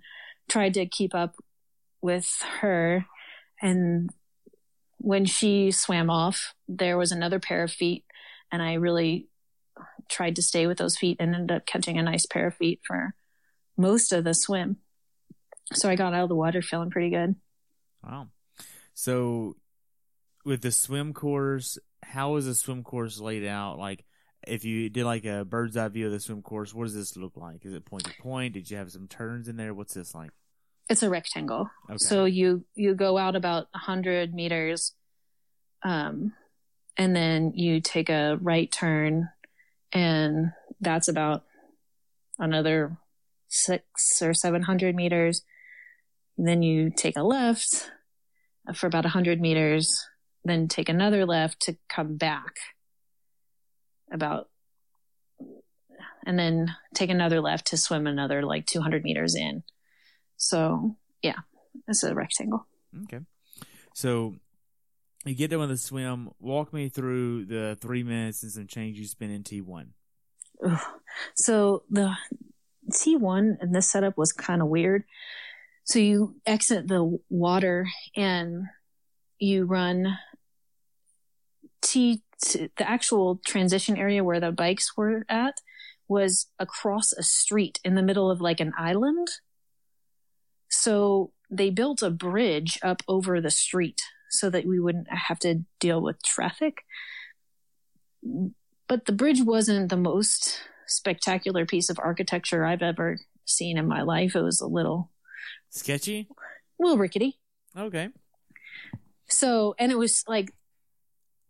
tried 0.50 0.74
to 0.76 0.86
keep 0.86 1.14
up 1.14 1.36
with 2.02 2.28
her. 2.62 3.06
And 3.62 4.10
when 4.98 5.26
she 5.26 5.72
swam 5.72 6.10
off, 6.10 6.54
there 6.68 6.98
was 6.98 7.12
another 7.12 7.40
pair 7.40 7.64
of 7.64 7.72
feet, 7.72 8.04
and 8.52 8.62
I 8.62 8.74
really 8.74 9.28
tried 10.10 10.36
to 10.36 10.42
stay 10.42 10.68
with 10.68 10.78
those 10.78 10.98
feet 10.98 11.18
and 11.20 11.34
ended 11.34 11.58
up 11.58 11.66
catching 11.66 11.98
a 11.98 12.04
nice 12.04 12.26
pair 12.26 12.48
of 12.48 12.56
feet 12.56 12.82
for 12.86 13.14
most 13.78 14.12
of 14.12 14.24
the 14.24 14.34
swim. 14.34 14.78
So 15.72 15.90
I 15.90 15.96
got 15.96 16.14
out 16.14 16.24
of 16.24 16.30
the 16.30 16.36
water 16.36 16.62
feeling 16.62 16.90
pretty 16.90 17.10
good. 17.10 17.36
Wow. 18.04 18.28
So, 18.94 19.56
with 20.46 20.62
the 20.62 20.72
swim 20.72 21.14
course, 21.14 21.78
how 22.04 22.36
is 22.36 22.46
the 22.46 22.54
swim 22.54 22.84
course 22.84 23.20
laid 23.20 23.46
out? 23.46 23.80
Like, 23.80 24.06
if 24.46 24.66
you 24.66 24.90
did 24.90 25.06
like 25.06 25.26
a 25.26 25.46
bird's 25.46 25.78
eye 25.78 25.88
view 25.88 26.08
of 26.08 26.12
the 26.12 26.20
swim 26.20 26.42
course, 26.42 26.74
what 26.74 26.84
does 26.84 26.94
this 26.94 27.16
look 27.16 27.38
like? 27.38 27.66
Is 27.66 27.74
it 27.74 27.86
point 27.86 28.04
to 28.06 28.22
point? 28.22 28.54
Did 28.54 28.70
you 28.70 28.78
have 28.78 28.92
some 28.92 29.08
turns 29.08 29.48
in 29.48 29.56
there? 29.56 29.74
What's 29.74 29.94
this 29.94 30.14
like? 30.14 30.32
It's 30.90 31.04
a 31.04 31.10
rectangle. 31.10 31.70
Okay. 31.90 31.98
So 31.98 32.26
you 32.26 32.66
you 32.76 32.94
go 32.94 33.18
out 33.18 33.36
about 33.36 33.68
100 33.72 34.34
meters 34.34 34.94
um 35.82 36.34
and 36.98 37.16
then 37.16 37.54
you 37.56 37.80
take 37.80 38.10
a 38.10 38.38
right 38.42 38.70
turn 38.72 39.30
and 39.94 40.52
that's 40.82 41.08
about 41.08 41.46
another 42.38 42.98
6 43.48 43.84
or 44.22 44.34
700 44.34 44.96
meters. 44.96 45.44
And 46.38 46.48
then 46.48 46.62
you 46.64 46.90
take 46.90 47.18
a 47.18 47.24
left 47.24 47.92
uh, 48.68 48.74
for 48.74 48.88
about 48.88 49.06
100 49.06 49.40
meters, 49.40 50.06
then 50.44 50.68
take 50.68 50.90
another 50.90 51.26
left 51.26 51.62
to 51.62 51.78
come 51.90 52.18
back 52.18 52.56
about 54.12 54.50
and 56.26 56.40
then 56.40 56.74
take 56.94 57.10
another 57.10 57.42
left 57.42 57.68
to 57.68 57.78
swim 57.78 58.08
another 58.08 58.44
like 58.44 58.66
200 58.66 59.04
meters 59.04 59.36
in. 59.36 59.64
So 60.38 60.96
yeah, 61.22 61.40
it's 61.88 62.04
a 62.04 62.14
rectangle. 62.14 62.66
Okay. 63.04 63.20
So, 63.94 64.36
you 65.26 65.36
get 65.36 65.52
done 65.52 65.62
with 65.62 65.70
the 65.70 65.78
swim. 65.78 66.32
Walk 66.40 66.74
me 66.74 66.90
through 66.90 67.46
the 67.46 67.78
three 67.80 68.04
minutes 68.04 68.44
and 68.44 68.52
some 68.52 68.68
change 68.68 68.98
you 68.98 69.06
spent 69.06 69.32
in 69.32 69.44
T1. 69.44 69.88
So 71.36 71.84
the 71.90 72.14
T1 72.92 73.62
in 73.62 73.72
this 73.72 73.90
setup 73.90 74.18
was 74.18 74.34
kind 74.34 74.62
of 74.62 74.68
weird. 74.68 75.04
So 75.84 76.00
you 76.00 76.36
exit 76.46 76.88
the 76.88 77.20
water 77.30 77.88
and 78.16 78.68
you 79.40 79.66
run 79.66 80.18
T 81.82 82.22
to 82.46 82.70
the 82.78 82.90
actual 82.90 83.42
transition 83.46 83.98
area 83.98 84.24
where 84.24 84.40
the 84.40 84.52
bikes 84.52 84.96
were 84.96 85.26
at 85.30 85.62
was 86.08 86.48
across 86.60 87.14
a 87.14 87.24
street 87.24 87.80
in 87.84 87.96
the 87.96 88.02
middle 88.02 88.30
of 88.30 88.42
like 88.42 88.60
an 88.60 88.74
island. 88.78 89.28
So 90.70 91.32
they 91.50 91.70
built 91.70 92.02
a 92.02 92.10
bridge 92.10 92.80
up 92.84 93.02
over 93.08 93.40
the 93.40 93.52
street 93.52 94.02
so 94.30 94.50
that 94.50 94.66
we 94.66 94.80
wouldn't 94.80 95.08
have 95.10 95.40
to 95.40 95.64
deal 95.80 96.02
with 96.02 96.24
traffic. 96.24 96.84
But 98.88 99.06
the 99.06 99.12
bridge 99.12 99.42
wasn't 99.42 99.90
the 99.90 99.98
most 99.98 100.62
spectacular 100.88 101.66
piece 101.66 101.90
of 101.90 102.00
architecture 102.00 102.66
I've 102.66 102.82
ever 102.82 103.20
seen 103.46 103.78
in 103.78 103.88
my 103.88 104.02
life. 104.02 104.36
It 104.36 104.42
was 104.42 104.60
a 104.60 104.68
little 104.68 105.12
sketchy, 105.74 106.28
a 106.80 106.84
little 106.84 106.98
rickety. 106.98 107.40
Okay. 107.78 108.10
So, 109.30 109.76
and 109.80 109.92
it 109.92 109.98
was 109.98 110.24
like 110.28 110.54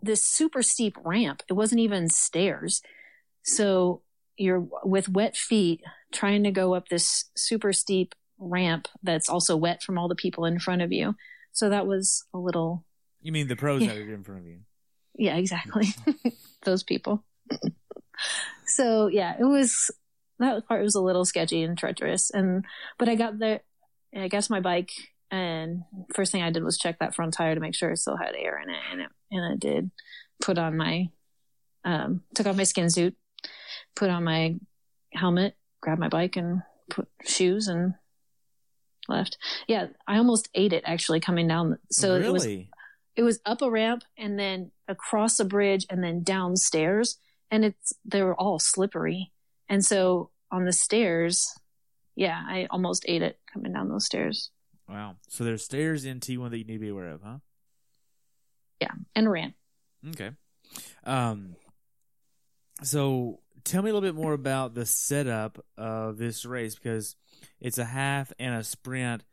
this 0.01 0.23
super 0.23 0.61
steep 0.61 0.97
ramp. 1.03 1.43
It 1.49 1.53
wasn't 1.53 1.81
even 1.81 2.09
stairs. 2.09 2.81
So 3.43 4.01
you're 4.37 4.65
with 4.83 5.09
wet 5.09 5.35
feet 5.35 5.81
trying 6.11 6.43
to 6.43 6.51
go 6.51 6.73
up 6.73 6.89
this 6.89 7.25
super 7.35 7.73
steep 7.73 8.15
ramp 8.37 8.87
that's 9.01 9.29
also 9.29 9.55
wet 9.55 9.83
from 9.83 9.97
all 9.97 10.07
the 10.07 10.15
people 10.15 10.45
in 10.45 10.59
front 10.59 10.81
of 10.81 10.91
you. 10.91 11.15
So 11.51 11.69
that 11.69 11.85
was 11.85 12.25
a 12.33 12.37
little. 12.37 12.85
You 13.21 13.31
mean 13.31 13.47
the 13.47 13.55
pros 13.55 13.81
yeah. 13.81 13.89
that 13.89 13.97
are 13.97 14.13
in 14.13 14.23
front 14.23 14.41
of 14.41 14.47
you? 14.47 14.59
Yeah, 15.15 15.37
exactly. 15.37 15.87
Those 16.63 16.83
people. 16.83 17.23
so 18.65 19.07
yeah, 19.07 19.35
it 19.39 19.45
was 19.45 19.91
that 20.39 20.67
part 20.67 20.83
was 20.83 20.95
a 20.95 21.01
little 21.01 21.25
sketchy 21.25 21.63
and 21.63 21.77
treacherous. 21.77 22.31
And 22.31 22.65
but 22.97 23.09
I 23.09 23.15
got 23.15 23.39
there. 23.39 23.61
I 24.15 24.27
guess 24.27 24.49
my 24.49 24.59
bike, 24.59 24.91
and 25.31 25.83
first 26.13 26.31
thing 26.31 26.43
I 26.43 26.51
did 26.51 26.63
was 26.63 26.77
check 26.77 26.99
that 26.99 27.15
front 27.15 27.33
tire 27.33 27.55
to 27.55 27.61
make 27.61 27.75
sure 27.75 27.91
it 27.91 27.97
still 27.97 28.17
had 28.17 28.35
air 28.35 28.61
in 28.61 28.69
it, 28.69 28.81
and 28.91 29.01
it 29.01 29.09
and 29.31 29.53
it 29.53 29.59
did. 29.59 29.91
Put 30.41 30.57
on 30.57 30.77
my, 30.77 31.09
um, 31.85 32.21
took 32.35 32.47
off 32.47 32.57
my 32.57 32.63
skin 32.63 32.89
suit, 32.89 33.15
put 33.95 34.09
on 34.09 34.23
my 34.23 34.55
helmet, 35.13 35.55
grabbed 35.81 36.01
my 36.01 36.09
bike, 36.09 36.35
and 36.35 36.61
put 36.89 37.07
shoes 37.25 37.67
and 37.67 37.95
left. 39.07 39.37
Yeah, 39.67 39.87
I 40.07 40.17
almost 40.17 40.49
ate 40.53 40.73
it 40.73 40.83
actually 40.85 41.19
coming 41.19 41.47
down. 41.47 41.77
So 41.91 42.15
really? 42.15 42.25
it 42.25 42.31
was 42.31 42.45
it 43.15 43.23
was 43.23 43.39
up 43.45 43.61
a 43.61 43.69
ramp 43.69 44.03
and 44.17 44.39
then 44.39 44.71
across 44.87 45.39
a 45.39 45.45
bridge 45.45 45.85
and 45.89 46.03
then 46.03 46.23
downstairs, 46.23 47.17
and 47.51 47.65
it's 47.65 47.93
they 48.05 48.21
were 48.21 48.35
all 48.35 48.59
slippery. 48.59 49.31
And 49.69 49.83
so 49.83 50.29
on 50.51 50.65
the 50.65 50.73
stairs, 50.73 51.47
yeah, 52.15 52.41
I 52.45 52.67
almost 52.69 53.05
ate 53.07 53.21
it 53.21 53.39
coming 53.51 53.73
down 53.73 53.89
those 53.89 54.05
stairs. 54.05 54.51
Wow. 54.87 55.15
So 55.29 55.43
there's 55.43 55.63
stairs 55.63 56.05
in 56.05 56.19
T1 56.19 56.49
that 56.49 56.57
you 56.57 56.65
need 56.65 56.73
to 56.73 56.79
be 56.79 56.89
aware 56.89 57.09
of, 57.09 57.21
huh? 57.23 57.37
Yeah, 58.79 58.91
and 59.15 59.31
ran. 59.31 59.53
Okay. 60.09 60.31
Um. 61.05 61.55
So 62.81 63.39
tell 63.63 63.81
me 63.81 63.89
a 63.89 63.93
little 63.93 64.07
bit 64.07 64.19
more 64.19 64.33
about 64.33 64.73
the 64.73 64.85
setup 64.85 65.63
of 65.77 66.17
this 66.17 66.43
race 66.43 66.75
because 66.75 67.15
it's 67.61 67.77
a 67.77 67.85
half 67.85 68.33
and 68.39 68.55
a 68.55 68.63
sprint. 68.63 69.23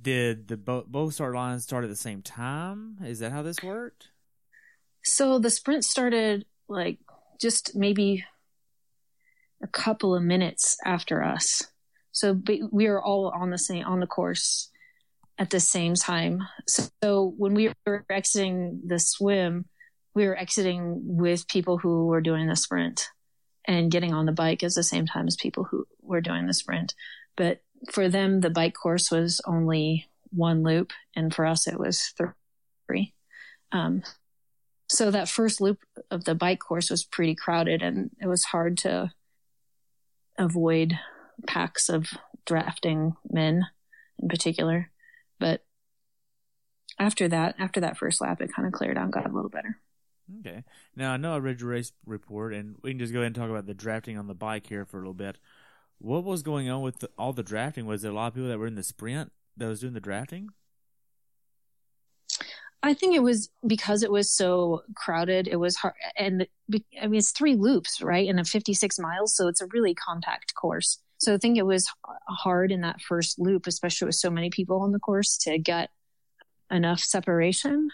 Did 0.00 0.48
the 0.48 0.56
bo- 0.56 0.84
both 0.86 1.14
start 1.14 1.34
lines 1.34 1.64
start 1.64 1.84
at 1.84 1.90
the 1.90 1.96
same 1.96 2.22
time? 2.22 2.98
Is 3.04 3.18
that 3.20 3.32
how 3.32 3.42
this 3.42 3.62
worked? 3.62 4.08
So 5.02 5.38
the 5.38 5.50
sprint 5.50 5.84
started 5.84 6.44
like 6.68 6.98
just 7.40 7.74
maybe 7.74 8.24
a 9.62 9.66
couple 9.66 10.14
of 10.14 10.22
minutes 10.22 10.76
after 10.84 11.22
us. 11.22 11.66
So 12.12 12.40
we 12.70 12.86
are 12.86 13.00
all 13.00 13.28
on 13.28 13.50
the 13.50 13.58
same 13.58 13.84
on 13.84 14.00
the 14.00 14.06
course 14.06 14.70
at 15.38 15.50
the 15.50 15.60
same 15.60 15.94
time. 15.94 16.46
So, 16.68 16.84
so 17.02 17.34
when 17.36 17.54
we 17.54 17.72
were 17.86 18.04
exiting 18.10 18.82
the 18.86 18.98
swim, 18.98 19.66
we 20.14 20.26
were 20.26 20.36
exiting 20.36 21.00
with 21.02 21.48
people 21.48 21.78
who 21.78 22.06
were 22.06 22.20
doing 22.20 22.48
the 22.48 22.56
sprint 22.56 23.08
and 23.64 23.90
getting 23.90 24.12
on 24.12 24.26
the 24.26 24.32
bike 24.32 24.62
at 24.62 24.74
the 24.74 24.82
same 24.82 25.06
time 25.06 25.26
as 25.26 25.36
people 25.36 25.64
who 25.64 25.86
were 26.02 26.20
doing 26.20 26.46
the 26.46 26.54
sprint. 26.54 26.94
But 27.36 27.62
for 27.90 28.08
them, 28.08 28.40
the 28.40 28.50
bike 28.50 28.74
course 28.74 29.10
was 29.10 29.40
only 29.46 30.08
one 30.30 30.62
loop, 30.62 30.92
and 31.16 31.34
for 31.34 31.46
us, 31.46 31.66
it 31.66 31.78
was 31.78 32.12
three. 32.86 33.14
Um, 33.72 34.02
so 34.88 35.10
that 35.10 35.28
first 35.28 35.60
loop 35.60 35.78
of 36.10 36.24
the 36.24 36.34
bike 36.34 36.58
course 36.58 36.90
was 36.90 37.04
pretty 37.04 37.34
crowded, 37.34 37.82
and 37.82 38.10
it 38.20 38.26
was 38.26 38.44
hard 38.44 38.78
to 38.78 39.12
avoid 40.36 40.98
packs 41.46 41.88
of 41.88 42.08
drafting 42.46 43.16
men 43.30 43.66
in 44.20 44.28
particular. 44.28 44.90
But 45.38 45.64
after 46.98 47.28
that, 47.28 47.54
after 47.58 47.80
that 47.80 47.96
first 47.96 48.20
lap, 48.20 48.40
it 48.40 48.52
kind 48.54 48.66
of 48.66 48.72
cleared 48.72 48.98
out, 48.98 49.10
got 49.10 49.28
a 49.28 49.32
little 49.32 49.50
better. 49.50 49.78
Okay. 50.40 50.64
Now 50.94 51.12
I 51.12 51.16
know 51.16 51.34
I 51.34 51.38
read 51.38 51.60
your 51.60 51.70
race 51.70 51.92
report, 52.06 52.54
and 52.54 52.76
we 52.82 52.90
can 52.90 52.98
just 52.98 53.12
go 53.12 53.20
ahead 53.20 53.28
and 53.28 53.34
talk 53.34 53.50
about 53.50 53.66
the 53.66 53.74
drafting 53.74 54.18
on 54.18 54.26
the 54.26 54.34
bike 54.34 54.66
here 54.66 54.84
for 54.84 54.98
a 54.98 55.00
little 55.00 55.14
bit. 55.14 55.38
What 55.98 56.24
was 56.24 56.42
going 56.42 56.70
on 56.70 56.82
with 56.82 57.00
the, 57.00 57.10
all 57.18 57.32
the 57.32 57.42
drafting? 57.42 57.86
Was 57.86 58.02
there 58.02 58.10
a 58.10 58.14
lot 58.14 58.28
of 58.28 58.34
people 58.34 58.48
that 58.48 58.58
were 58.58 58.66
in 58.66 58.74
the 58.74 58.82
sprint 58.82 59.32
that 59.56 59.66
was 59.66 59.80
doing 59.80 59.92
the 59.92 60.00
drafting? 60.00 60.50
I 62.82 62.94
think 62.94 63.14
it 63.14 63.22
was 63.22 63.50
because 63.66 64.02
it 64.02 64.10
was 64.10 64.30
so 64.30 64.82
crowded. 64.94 65.46
It 65.46 65.56
was 65.56 65.76
hard, 65.76 65.94
and 66.16 66.46
I 67.00 67.06
mean 67.06 67.18
it's 67.18 67.32
three 67.32 67.54
loops, 67.54 68.00
right, 68.00 68.28
and 68.28 68.40
a 68.40 68.44
56 68.44 68.98
miles, 68.98 69.36
so 69.36 69.48
it's 69.48 69.60
a 69.60 69.66
really 69.66 69.94
compact 69.94 70.54
course. 70.54 70.98
So 71.20 71.34
I 71.34 71.38
think 71.38 71.58
it 71.58 71.66
was 71.66 71.86
hard 72.28 72.72
in 72.72 72.80
that 72.80 73.02
first 73.02 73.38
loop, 73.38 73.66
especially 73.66 74.06
with 74.06 74.14
so 74.14 74.30
many 74.30 74.48
people 74.48 74.80
on 74.80 74.92
the 74.92 74.98
course, 74.98 75.36
to 75.38 75.58
get 75.58 75.90
enough 76.70 77.00
separation. 77.00 77.90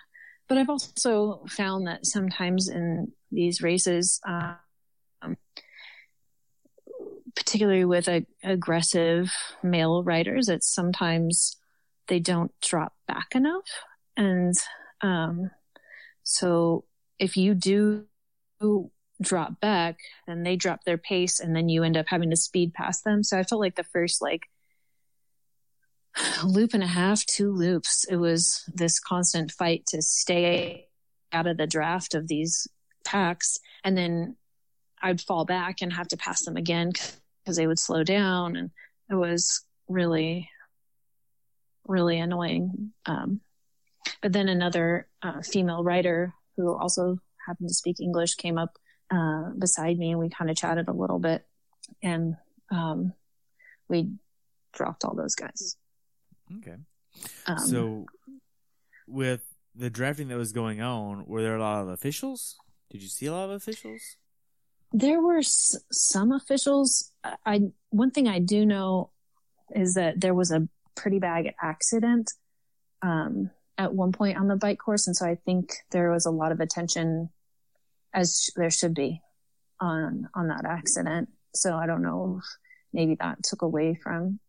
But 0.49 0.59
I've 0.59 0.71
also 0.71 1.45
found 1.49 1.89
that 1.89 2.07
sometimes 2.07 2.69
in 2.69 3.13
these 3.33 3.61
races, 3.61 4.21
um, 4.25 5.37
particularly 7.35 7.85
with 7.85 8.09
a, 8.09 8.25
aggressive 8.45 9.33
male 9.61 10.05
riders, 10.05 10.49
it's 10.49 10.73
sometimes 10.73 11.57
they 12.07 12.21
don't 12.21 12.53
drop 12.63 12.95
back 13.09 13.35
enough. 13.35 13.69
And 14.17 14.55
um, 15.01 15.51
so 16.23 16.85
if 17.19 17.37
you 17.37 17.55
do 17.55 18.07
drop 19.21 19.61
back, 19.61 19.99
and 20.27 20.45
they 20.45 20.57
drop 20.57 20.85
their 20.85 20.99
pace 20.99 21.41
and 21.41 21.55
then 21.55 21.69
you 21.69 21.83
end 21.83 21.97
up 21.97 22.07
having 22.09 22.31
to 22.31 22.37
speed 22.37 22.75
past 22.75 23.05
them. 23.05 23.23
So 23.23 23.39
I 23.39 23.43
felt 23.43 23.61
like 23.61 23.77
the 23.77 23.85
first 23.85 24.21
like 24.21 24.49
loop 26.45 26.75
and 26.75 26.83
a 26.83 26.89
half, 26.89 27.25
two 27.27 27.53
loops. 27.53 28.05
It 28.09 28.17
was 28.17 28.65
this 28.73 29.01
constant 29.01 29.51
fight 29.53 29.87
to 29.89 30.03
stay 30.03 30.89
out 31.33 31.47
of 31.47 31.57
the 31.57 31.67
draft 31.67 32.15
of 32.15 32.29
these 32.29 32.67
packs. 33.05 33.59
And 33.85 33.97
then 33.97 34.37
I'd 35.03 35.21
fall 35.21 35.45
back 35.45 35.83
and 35.83 35.93
have 35.93 36.09
to 36.09 36.17
pass 36.17 36.45
them 36.45 36.57
again 36.57 36.93
because 37.45 37.57
they 37.57 37.67
would 37.67 37.79
slow 37.79 38.03
down. 38.03 38.57
And 38.57 38.71
it 39.11 39.15
was 39.15 39.63
really, 39.89 40.51
really 41.87 42.19
annoying. 42.19 42.93
Um, 43.05 43.41
but 44.23 44.33
then 44.33 44.49
another 44.49 45.09
uh, 45.23 45.43
female 45.43 45.85
writer 45.85 46.35
who 46.57 46.75
also 46.75 47.19
happened 47.47 47.69
to 47.69 47.75
speak 47.75 48.01
English 48.01 48.35
came 48.35 48.59
up 48.59 48.79
uh, 49.11 49.51
beside 49.59 49.99
me 49.99 50.11
and 50.11 50.21
we 50.21 50.29
kind 50.29 50.51
of 50.51 50.57
chatted 50.57 50.89
a 50.89 50.93
little 50.93 51.19
bit. 51.19 51.47
And 52.03 52.37
um, 52.71 53.13
we 53.89 54.11
dropped 54.73 55.05
all 55.05 55.15
those 55.15 55.35
guys. 55.35 55.77
Okay. 56.59 56.77
Um, 57.47 57.59
so, 57.59 58.07
with 59.07 59.43
the 59.75 59.91
drafting 59.91 60.29
that 60.29 60.37
was 60.37 60.53
going 60.53 60.81
on, 60.81 61.27
were 61.27 61.43
there 61.43 61.57
a 61.57 61.61
lot 61.61 61.83
of 61.83 61.89
officials? 61.89 62.57
Did 62.91 63.03
you 63.03 63.09
see 63.09 63.27
a 63.27 63.33
lot 63.33 63.45
of 63.45 63.51
officials? 63.51 64.01
There 64.93 65.21
were 65.21 65.39
s- 65.39 65.77
some 65.91 66.33
officials. 66.33 67.13
I 67.45 67.63
one 67.91 68.11
thing 68.11 68.29
I 68.29 68.39
do 68.39 68.65
know 68.65 69.11
is 69.75 69.95
that 69.95 70.21
there 70.21 70.35
was 70.35 70.51
a 70.53 70.69
pretty 70.95 71.19
bad 71.19 71.53
accident 71.61 72.31
um, 73.03 73.51
at 73.77 73.93
one 73.95 74.13
point 74.13 74.39
on 74.39 74.49
the 74.49 74.57
bike 74.57 74.79
course, 74.79 75.07
and 75.07 75.17
so 75.17 75.27
I 75.27 75.37
think 75.45 75.73
there 75.91 76.11
was 76.11 76.25
a 76.27 76.31
lot 76.31 76.53
of 76.53 76.61
attention, 76.61 77.31
as 78.17 78.51
there 78.57 78.71
should 78.71 78.95
be, 78.95 79.21
on 79.79 80.29
on 80.35 80.49
that 80.49 80.65
accident. 80.65 81.29
So 81.55 81.77
I 81.77 81.87
don't 81.87 82.03
know 82.03 82.41
if 82.41 82.45
maybe 82.93 83.15
that 83.21 83.43
took 83.45 83.63
away 83.63 83.95
from 83.95 84.41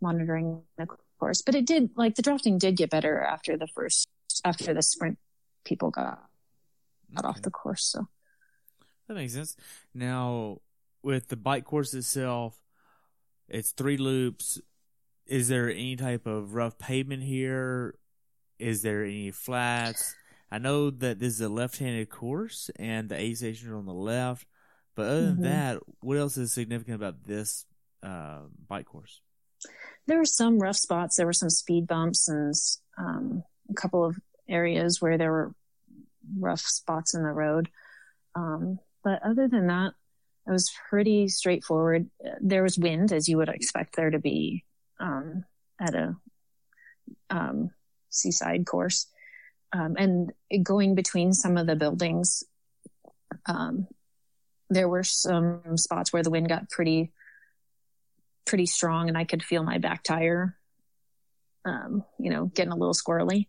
monitoring 0.00 0.62
the 0.78 0.86
course. 1.18 1.42
But 1.42 1.54
it 1.54 1.66
did, 1.66 1.90
like 1.96 2.14
the 2.14 2.22
drafting 2.22 2.58
did 2.58 2.76
get 2.76 2.90
better 2.90 3.20
after 3.20 3.56
the 3.56 3.66
first, 3.66 4.08
after 4.44 4.72
the 4.72 4.82
sprint 4.82 5.18
people 5.64 5.90
got, 5.90 6.22
got 7.14 7.24
okay. 7.24 7.28
off 7.28 7.42
the 7.42 7.50
course. 7.50 7.84
So 7.84 8.06
that 9.06 9.14
makes 9.14 9.34
sense. 9.34 9.56
Now, 9.94 10.58
with 11.02 11.28
the 11.28 11.36
bike 11.36 11.64
course 11.64 11.94
itself, 11.94 12.56
it's 13.48 13.72
three 13.72 13.96
loops. 13.96 14.60
Is 15.26 15.48
there 15.48 15.70
any 15.70 15.96
type 15.96 16.26
of 16.26 16.54
rough 16.54 16.78
pavement 16.78 17.22
here? 17.22 17.94
Is 18.58 18.82
there 18.82 19.04
any 19.04 19.30
flats? 19.30 20.14
I 20.50 20.58
know 20.58 20.90
that 20.90 21.18
this 21.18 21.34
is 21.34 21.40
a 21.40 21.48
left-handed 21.48 22.08
course 22.08 22.70
and 22.76 23.08
the 23.08 23.20
aid 23.20 23.36
stations 23.36 23.70
are 23.70 23.76
on 23.76 23.86
the 23.86 23.92
left, 23.92 24.46
but 24.94 25.06
other 25.06 25.22
than 25.26 25.34
mm-hmm. 25.34 25.42
that, 25.42 25.78
what 26.00 26.16
else 26.16 26.36
is 26.36 26.52
significant 26.52 26.96
about 26.96 27.24
this 27.26 27.66
uh, 28.02 28.40
bike 28.66 28.86
course? 28.86 29.20
there 30.08 30.18
were 30.18 30.24
some 30.24 30.58
rough 30.58 30.76
spots. 30.76 31.16
There 31.16 31.26
were 31.26 31.32
some 31.32 31.50
speed 31.50 31.86
bumps 31.86 32.28
and 32.28 32.54
um, 32.98 33.44
a 33.70 33.74
couple 33.74 34.04
of 34.04 34.16
areas 34.48 35.00
where 35.00 35.18
there 35.18 35.30
were 35.30 35.54
rough 36.38 36.60
spots 36.60 37.14
in 37.14 37.22
the 37.22 37.28
road. 37.28 37.68
Um, 38.34 38.78
but 39.04 39.20
other 39.22 39.48
than 39.48 39.66
that, 39.66 39.92
it 40.46 40.50
was 40.50 40.72
pretty 40.88 41.28
straightforward. 41.28 42.08
There 42.40 42.62
was 42.62 42.78
wind, 42.78 43.12
as 43.12 43.28
you 43.28 43.36
would 43.36 43.50
expect 43.50 43.96
there 43.96 44.10
to 44.10 44.18
be 44.18 44.64
um, 44.98 45.44
at 45.78 45.94
a 45.94 46.16
um, 47.28 47.70
seaside 48.08 48.64
course. 48.66 49.06
Um, 49.72 49.96
and 49.98 50.32
going 50.62 50.94
between 50.94 51.32
some 51.32 51.58
of 51.58 51.66
the 51.66 51.76
buildings, 51.76 52.42
um, 53.46 53.86
there 54.70 54.88
were 54.88 55.04
some 55.04 55.76
spots 55.76 56.12
where 56.12 56.22
the 56.22 56.30
wind 56.30 56.48
got 56.48 56.70
pretty, 56.70 57.12
pretty 58.46 58.66
strong, 58.66 59.08
and 59.08 59.18
I 59.18 59.24
could 59.24 59.42
feel 59.42 59.62
my 59.62 59.78
back 59.78 60.02
tire, 60.02 60.56
um, 61.64 62.04
you 62.18 62.30
know, 62.30 62.46
getting 62.46 62.72
a 62.72 62.76
little 62.76 62.94
squirrely. 62.94 63.48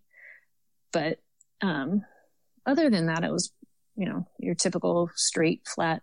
But 0.91 1.19
um, 1.61 2.03
other 2.65 2.89
than 2.89 3.07
that, 3.07 3.23
it 3.23 3.31
was, 3.31 3.51
you 3.95 4.05
know, 4.07 4.27
your 4.37 4.55
typical 4.55 5.09
straight, 5.15 5.61
flat 5.67 6.01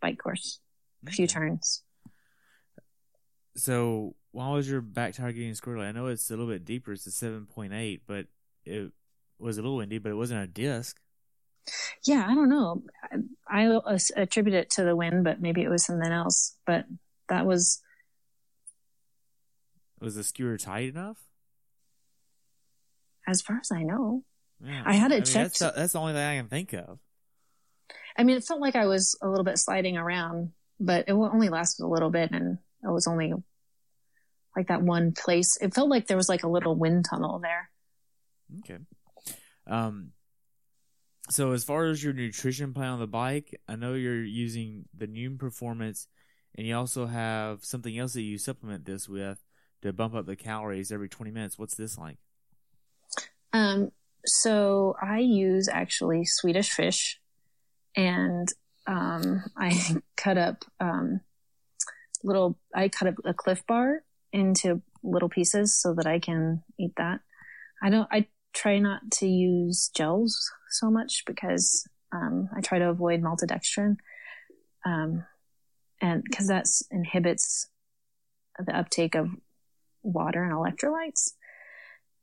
bike 0.00 0.18
course, 0.18 0.60
a 1.06 1.10
few 1.10 1.26
turns. 1.26 1.82
So 3.56 4.14
why 4.32 4.50
was 4.50 4.70
your 4.70 4.80
back 4.80 5.14
tire 5.14 5.32
getting 5.32 5.52
squirrely? 5.52 5.86
I 5.86 5.92
know 5.92 6.06
it's 6.06 6.30
a 6.30 6.32
little 6.34 6.46
bit 6.46 6.64
deeper. 6.64 6.92
It's 6.92 7.06
a 7.06 7.10
seven 7.10 7.46
point 7.46 7.72
eight, 7.72 8.02
but 8.06 8.26
it 8.64 8.92
was 9.38 9.58
a 9.58 9.62
little 9.62 9.76
windy, 9.78 9.98
but 9.98 10.12
it 10.12 10.16
wasn't 10.16 10.42
a 10.42 10.46
disc. 10.46 10.98
Yeah, 12.04 12.26
I 12.28 12.34
don't 12.34 12.48
know. 12.48 12.82
I, 13.48 13.66
I 13.66 13.98
attribute 14.16 14.54
it 14.54 14.70
to 14.70 14.84
the 14.84 14.96
wind, 14.96 15.24
but 15.24 15.40
maybe 15.40 15.62
it 15.62 15.68
was 15.68 15.84
something 15.84 16.10
else. 16.10 16.56
But 16.66 16.86
that 17.28 17.46
was. 17.46 17.82
Was 20.00 20.14
the 20.14 20.24
skewer 20.24 20.56
tight 20.56 20.88
enough? 20.88 21.18
As 23.28 23.42
far 23.42 23.58
as 23.60 23.70
I 23.70 23.82
know, 23.82 24.24
Yeah. 24.64 24.82
I 24.84 24.94
had 24.94 25.12
it 25.12 25.16
mean, 25.16 25.24
checked. 25.24 25.58
That's, 25.58 25.76
that's 25.76 25.92
the 25.92 26.00
only 26.00 26.14
thing 26.14 26.26
I 26.26 26.36
can 26.38 26.48
think 26.48 26.72
of. 26.72 26.98
I 28.16 28.24
mean, 28.24 28.36
it 28.36 28.44
felt 28.44 28.60
like 28.60 28.76
I 28.76 28.86
was 28.86 29.16
a 29.22 29.28
little 29.28 29.44
bit 29.44 29.58
sliding 29.58 29.96
around, 29.96 30.52
but 30.80 31.04
it 31.08 31.12
only 31.12 31.48
lasted 31.48 31.84
a 31.84 31.86
little 31.86 32.10
bit, 32.10 32.30
and 32.32 32.58
it 32.82 32.88
was 32.90 33.06
only 33.06 33.34
like 34.56 34.68
that 34.68 34.82
one 34.82 35.12
place. 35.12 35.56
It 35.60 35.74
felt 35.74 35.90
like 35.90 36.06
there 36.06 36.16
was 36.16 36.28
like 36.28 36.42
a 36.42 36.48
little 36.48 36.74
wind 36.74 37.06
tunnel 37.08 37.38
there. 37.38 37.70
Okay. 38.60 38.82
Um. 39.66 40.12
So 41.30 41.52
as 41.52 41.62
far 41.62 41.86
as 41.86 42.02
your 42.02 42.12
nutrition 42.12 42.74
plan 42.74 42.90
on 42.90 42.98
the 42.98 43.06
bike, 43.06 43.60
I 43.68 43.76
know 43.76 43.94
you're 43.94 44.24
using 44.24 44.86
the 44.96 45.06
Nuun 45.06 45.38
Performance, 45.38 46.08
and 46.56 46.66
you 46.66 46.76
also 46.76 47.06
have 47.06 47.64
something 47.64 47.96
else 47.96 48.14
that 48.14 48.22
you 48.22 48.36
supplement 48.36 48.84
this 48.84 49.08
with 49.08 49.38
to 49.82 49.92
bump 49.92 50.14
up 50.14 50.26
the 50.26 50.34
calories 50.34 50.90
every 50.90 51.08
20 51.08 51.30
minutes. 51.30 51.56
What's 51.56 51.76
this 51.76 51.96
like? 51.96 52.18
Um, 53.52 53.90
so 54.24 54.96
I 55.00 55.18
use 55.20 55.68
actually 55.68 56.24
Swedish 56.24 56.70
fish, 56.70 57.20
and 57.94 58.48
um, 58.88 59.44
I 59.56 59.98
cut 60.16 60.36
up 60.36 60.64
um, 60.80 61.20
little. 62.24 62.58
I 62.74 62.88
cut 62.88 63.06
up 63.06 63.14
a 63.24 63.34
Clif 63.34 63.64
Bar 63.68 64.02
into 64.32 64.82
little 65.02 65.28
pieces 65.28 65.74
so 65.74 65.94
that 65.94 66.06
I 66.06 66.18
can 66.18 66.62
eat 66.78 66.92
that. 66.96 67.20
I 67.82 67.90
don't. 67.90 68.08
I 68.10 68.26
try 68.52 68.78
not 68.78 69.00
to 69.12 69.26
use 69.26 69.90
gels 69.94 70.50
so 70.70 70.90
much 70.90 71.22
because 71.26 71.86
um, 72.12 72.48
I 72.54 72.60
try 72.60 72.78
to 72.78 72.90
avoid 72.90 73.22
maltodextrin, 73.22 73.96
um, 74.84 75.24
and 76.00 76.22
because 76.22 76.48
that 76.48 76.66
inhibits 76.90 77.68
the 78.58 78.76
uptake 78.76 79.14
of 79.14 79.28
water 80.02 80.42
and 80.42 80.52
electrolytes 80.52 81.32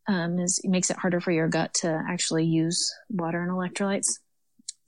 um, 0.07 0.39
is 0.39 0.59
it 0.63 0.69
makes 0.69 0.89
it 0.89 0.97
harder 0.97 1.19
for 1.19 1.31
your 1.31 1.47
gut 1.47 1.73
to 1.75 2.03
actually 2.09 2.45
use 2.45 2.93
water 3.09 3.41
and 3.41 3.51
electrolytes. 3.51 4.19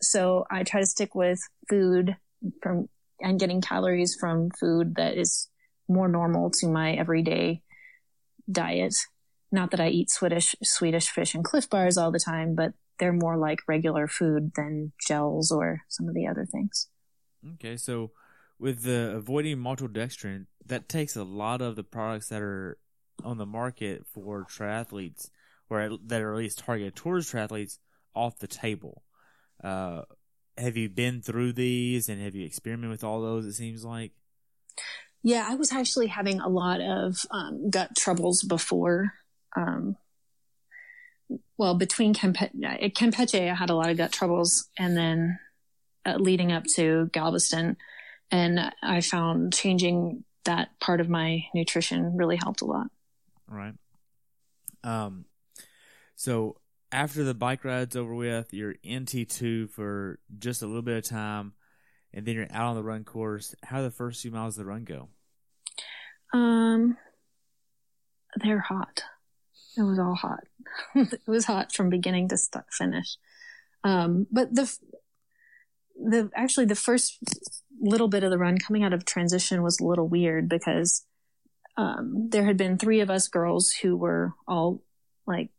So 0.01 0.45
I 0.49 0.63
try 0.63 0.79
to 0.79 0.85
stick 0.85 1.13
with 1.13 1.39
food 1.69 2.15
from 2.61 2.87
and 3.21 3.39
getting 3.39 3.59
calories 3.59 4.15
from 4.17 4.49
food 4.49 4.95
that 4.95 5.17
is 5.17 5.48
more 5.89 6.07
normal 6.07 6.51
to 6.51 6.67
my 6.67 6.93
everyday 6.93 7.63
diet. 8.49 8.95
Not 9.51 9.71
that 9.71 9.79
I 9.79 9.89
eat 9.89 10.11
Swedish 10.11 10.55
Swedish 10.63 11.09
fish 11.09 11.33
and 11.33 11.43
Clif 11.43 11.69
Bars 11.69 11.97
all 11.97 12.11
the 12.11 12.19
time, 12.19 12.55
but 12.55 12.73
they're 12.99 13.13
more 13.13 13.37
like 13.37 13.59
regular 13.67 14.07
food 14.07 14.51
than 14.55 14.91
gels 15.07 15.51
or 15.51 15.81
some 15.87 16.07
of 16.07 16.13
the 16.13 16.27
other 16.27 16.45
things. 16.45 16.87
Okay, 17.55 17.77
so 17.77 18.11
with 18.59 18.83
the 18.83 19.15
avoiding 19.15 19.57
maltodextrin, 19.57 20.45
that 20.65 20.89
takes 20.89 21.15
a 21.15 21.23
lot 21.23 21.61
of 21.61 21.75
the 21.75 21.83
products 21.83 22.27
that 22.29 22.41
are 22.41 22.77
on 23.23 23.37
the 23.37 23.45
market 23.45 24.05
for 24.13 24.45
triathletes, 24.45 25.29
or 25.69 25.79
at- 25.79 26.07
that 26.07 26.21
are 26.21 26.33
at 26.33 26.37
least 26.37 26.59
targeted 26.59 26.95
towards 26.95 27.31
triathletes, 27.31 27.79
off 28.13 28.39
the 28.39 28.47
table. 28.47 29.03
Uh, 29.63 30.03
have 30.57 30.75
you 30.75 30.89
been 30.89 31.21
through 31.21 31.53
these 31.53 32.09
and 32.09 32.21
have 32.21 32.35
you 32.35 32.45
experimented 32.45 32.91
with 32.91 33.03
all 33.03 33.21
those? 33.21 33.45
It 33.45 33.53
seems 33.53 33.85
like. 33.85 34.11
Yeah, 35.23 35.45
I 35.47 35.55
was 35.55 35.71
actually 35.71 36.07
having 36.07 36.39
a 36.39 36.47
lot 36.47 36.79
of 36.81 37.25
um, 37.31 37.69
gut 37.69 37.95
troubles 37.95 38.41
before. 38.41 39.13
Um, 39.55 39.97
well, 41.57 41.75
between 41.75 42.13
Campe- 42.13 42.55
Campeche, 42.93 43.51
I 43.51 43.53
had 43.53 43.69
a 43.69 43.75
lot 43.75 43.89
of 43.89 43.97
gut 43.97 44.11
troubles, 44.11 44.69
and 44.77 44.95
then 44.95 45.39
uh, 46.05 46.15
leading 46.15 46.51
up 46.51 46.63
to 46.75 47.09
Galveston, 47.11 47.77
and 48.31 48.71
I 48.81 49.01
found 49.01 49.53
changing 49.53 50.23
that 50.45 50.69
part 50.79 51.01
of 51.01 51.09
my 51.09 51.45
nutrition 51.53 52.15
really 52.15 52.37
helped 52.37 52.61
a 52.61 52.65
lot. 52.65 52.87
All 53.51 53.57
right. 53.57 53.73
Um, 54.83 55.25
so 56.15 56.57
after 56.91 57.23
the 57.23 57.33
bike 57.33 57.63
ride's 57.63 57.95
over 57.95 58.13
with, 58.13 58.53
you're 58.53 58.75
in 58.83 59.05
T2 59.05 59.69
for 59.69 60.19
just 60.37 60.61
a 60.61 60.67
little 60.67 60.81
bit 60.81 60.97
of 60.97 61.03
time, 61.03 61.53
and 62.13 62.25
then 62.25 62.35
you're 62.35 62.47
out 62.51 62.67
on 62.67 62.75
the 62.75 62.83
run 62.83 63.03
course. 63.03 63.55
How 63.63 63.81
the 63.81 63.91
first 63.91 64.21
few 64.21 64.31
miles 64.31 64.57
of 64.57 64.63
the 64.63 64.69
run 64.69 64.83
go? 64.83 65.09
Um, 66.33 66.97
they're 68.35 68.59
hot. 68.59 69.03
It 69.77 69.83
was 69.83 69.99
all 69.99 70.15
hot. 70.15 70.43
it 70.95 71.21
was 71.27 71.45
hot 71.45 71.73
from 71.73 71.89
beginning 71.89 72.29
to 72.29 72.37
st- 72.37 72.65
finish. 72.71 73.17
Um, 73.83 74.27
but 74.31 74.53
the 74.53 74.75
the 76.01 76.29
actually 76.35 76.65
the 76.65 76.75
first 76.75 77.17
little 77.81 78.07
bit 78.07 78.23
of 78.23 78.31
the 78.31 78.37
run 78.37 78.57
coming 78.57 78.83
out 78.83 78.93
of 78.93 79.05
transition 79.05 79.61
was 79.63 79.79
a 79.79 79.85
little 79.85 80.07
weird 80.07 80.49
because 80.49 81.05
um, 81.77 82.29
there 82.29 82.45
had 82.45 82.57
been 82.57 82.77
three 82.77 82.99
of 82.99 83.09
us 83.09 83.27
girls 83.27 83.71
who 83.81 83.95
were 83.95 84.33
all 84.47 84.81
like 85.25 85.49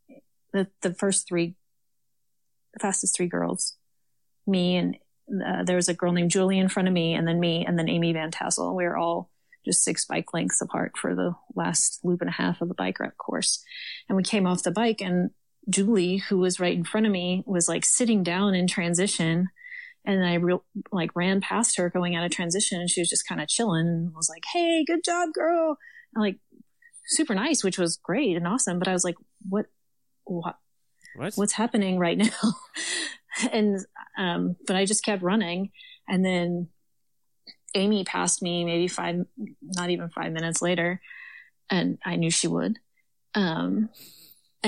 the 0.52 0.68
the 0.82 0.94
first 0.94 1.28
three 1.28 1.54
the 2.74 2.80
fastest 2.80 3.16
three 3.16 3.26
girls 3.26 3.76
me 4.46 4.76
and 4.76 4.96
uh, 5.46 5.64
there 5.64 5.76
was 5.76 5.88
a 5.88 5.94
girl 5.94 6.12
named 6.12 6.30
Julie 6.30 6.58
in 6.58 6.68
front 6.68 6.88
of 6.88 6.94
me 6.94 7.14
and 7.14 7.26
then 7.26 7.40
me 7.40 7.64
and 7.66 7.78
then 7.78 7.88
Amy 7.88 8.12
Van 8.12 8.30
Tassel 8.30 8.76
we 8.76 8.84
were 8.84 8.96
all 8.96 9.30
just 9.64 9.84
six 9.84 10.06
bike 10.06 10.32
lengths 10.32 10.60
apart 10.60 10.92
for 10.96 11.14
the 11.14 11.34
last 11.54 12.00
loop 12.02 12.20
and 12.20 12.30
a 12.30 12.32
half 12.32 12.60
of 12.60 12.68
the 12.68 12.74
bike 12.74 12.98
rep 13.00 13.16
course 13.16 13.62
and 14.08 14.16
we 14.16 14.22
came 14.22 14.46
off 14.46 14.62
the 14.62 14.70
bike 14.70 15.00
and 15.00 15.30
Julie 15.68 16.16
who 16.16 16.38
was 16.38 16.58
right 16.58 16.76
in 16.76 16.84
front 16.84 17.06
of 17.06 17.12
me 17.12 17.42
was 17.46 17.68
like 17.68 17.84
sitting 17.84 18.22
down 18.22 18.54
in 18.54 18.66
transition 18.66 19.48
and 20.04 20.24
I 20.24 20.34
real 20.34 20.64
like 20.92 21.14
ran 21.14 21.40
past 21.40 21.76
her 21.76 21.90
going 21.90 22.16
out 22.16 22.24
of 22.24 22.30
transition 22.30 22.80
and 22.80 22.88
she 22.88 23.00
was 23.00 23.10
just 23.10 23.28
kind 23.28 23.40
of 23.40 23.48
chilling 23.48 23.86
and 23.86 24.14
was 24.14 24.30
like, 24.30 24.44
Hey, 24.52 24.84
good 24.86 25.04
job, 25.04 25.30
girl. 25.34 25.76
And 26.14 26.22
like 26.22 26.38
super 27.06 27.34
nice, 27.34 27.62
which 27.62 27.78
was 27.78 27.98
great 28.02 28.36
and 28.36 28.46
awesome. 28.46 28.78
But 28.78 28.88
I 28.88 28.92
was 28.92 29.04
like, 29.04 29.16
what, 29.48 29.66
what, 30.24 30.56
What? 31.16 31.34
what's 31.34 31.52
happening 31.52 31.98
right 31.98 32.16
now? 32.16 32.54
and, 33.52 33.80
um, 34.20 34.56
but 34.66 34.76
I 34.76 34.84
just 34.84 35.02
kept 35.02 35.22
running 35.22 35.70
and 36.06 36.22
then 36.22 36.68
Amy 37.74 38.04
passed 38.04 38.42
me 38.42 38.64
maybe 38.64 38.86
five, 38.86 39.24
not 39.62 39.88
even 39.88 40.10
five 40.10 40.30
minutes 40.32 40.60
later. 40.60 41.00
And 41.70 41.98
I 42.04 42.16
knew 42.16 42.30
she 42.30 42.46
would. 42.46 42.78
Um, 43.34 43.88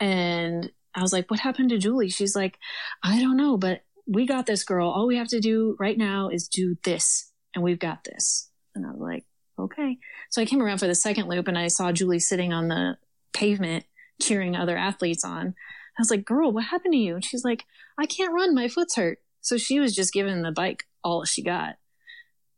and 0.00 0.70
I 0.94 1.02
was 1.02 1.12
like, 1.12 1.28
what 1.30 1.40
happened 1.40 1.70
to 1.70 1.78
Julie? 1.78 2.10
She's 2.10 2.36
like, 2.36 2.58
I 3.02 3.20
don't 3.20 3.36
know, 3.36 3.56
but 3.56 3.80
we 4.06 4.24
got 4.24 4.46
this 4.46 4.62
girl. 4.62 4.88
All 4.88 5.08
we 5.08 5.16
have 5.16 5.28
to 5.28 5.40
do 5.40 5.74
right 5.80 5.98
now 5.98 6.28
is 6.28 6.46
do 6.46 6.76
this 6.84 7.32
and 7.56 7.64
we've 7.64 7.80
got 7.80 8.04
this. 8.04 8.50
And 8.76 8.86
I 8.86 8.90
was 8.92 9.00
like, 9.00 9.24
okay. 9.58 9.98
So 10.30 10.40
I 10.40 10.46
came 10.46 10.62
around 10.62 10.78
for 10.78 10.86
the 10.86 10.94
second 10.94 11.28
loop 11.28 11.48
and 11.48 11.58
I 11.58 11.66
saw 11.66 11.90
Julie 11.90 12.20
sitting 12.20 12.52
on 12.52 12.68
the 12.68 12.98
pavement 13.32 13.84
cheering 14.22 14.54
other 14.54 14.76
athletes 14.76 15.24
on. 15.24 15.48
I 15.48 16.00
was 16.00 16.10
like, 16.10 16.24
girl, 16.24 16.52
what 16.52 16.64
happened 16.66 16.92
to 16.92 16.98
you? 16.98 17.16
And 17.16 17.24
she's 17.24 17.44
like, 17.44 17.64
I 17.98 18.06
can't 18.06 18.32
run. 18.32 18.54
My 18.54 18.68
foot's 18.68 18.94
hurt. 18.94 19.18
So 19.40 19.56
she 19.56 19.80
was 19.80 19.94
just 19.94 20.12
giving 20.12 20.42
the 20.42 20.52
bike 20.52 20.84
all 21.02 21.24
she 21.24 21.42
got 21.42 21.76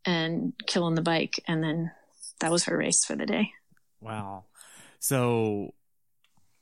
and 0.05 0.53
killing 0.67 0.95
the 0.95 1.01
bike. 1.01 1.41
And 1.47 1.63
then 1.63 1.91
that 2.39 2.51
was 2.51 2.65
her 2.65 2.77
race 2.77 3.03
for 3.05 3.15
the 3.15 3.25
day. 3.25 3.51
Wow. 3.99 4.45
So 4.99 5.73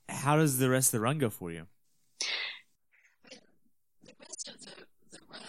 how 0.08 0.38
does 0.38 0.58
the 0.58 0.70
rest 0.70 0.90
of 0.90 0.92
the 0.94 1.02
run 1.02 1.18
go 1.18 1.30
for 1.30 1.52
you? 1.52 1.68
The 4.04 4.14
rest 4.20 4.50
of 4.50 4.60
the, 4.62 4.72
the 5.12 5.20
run 5.30 5.42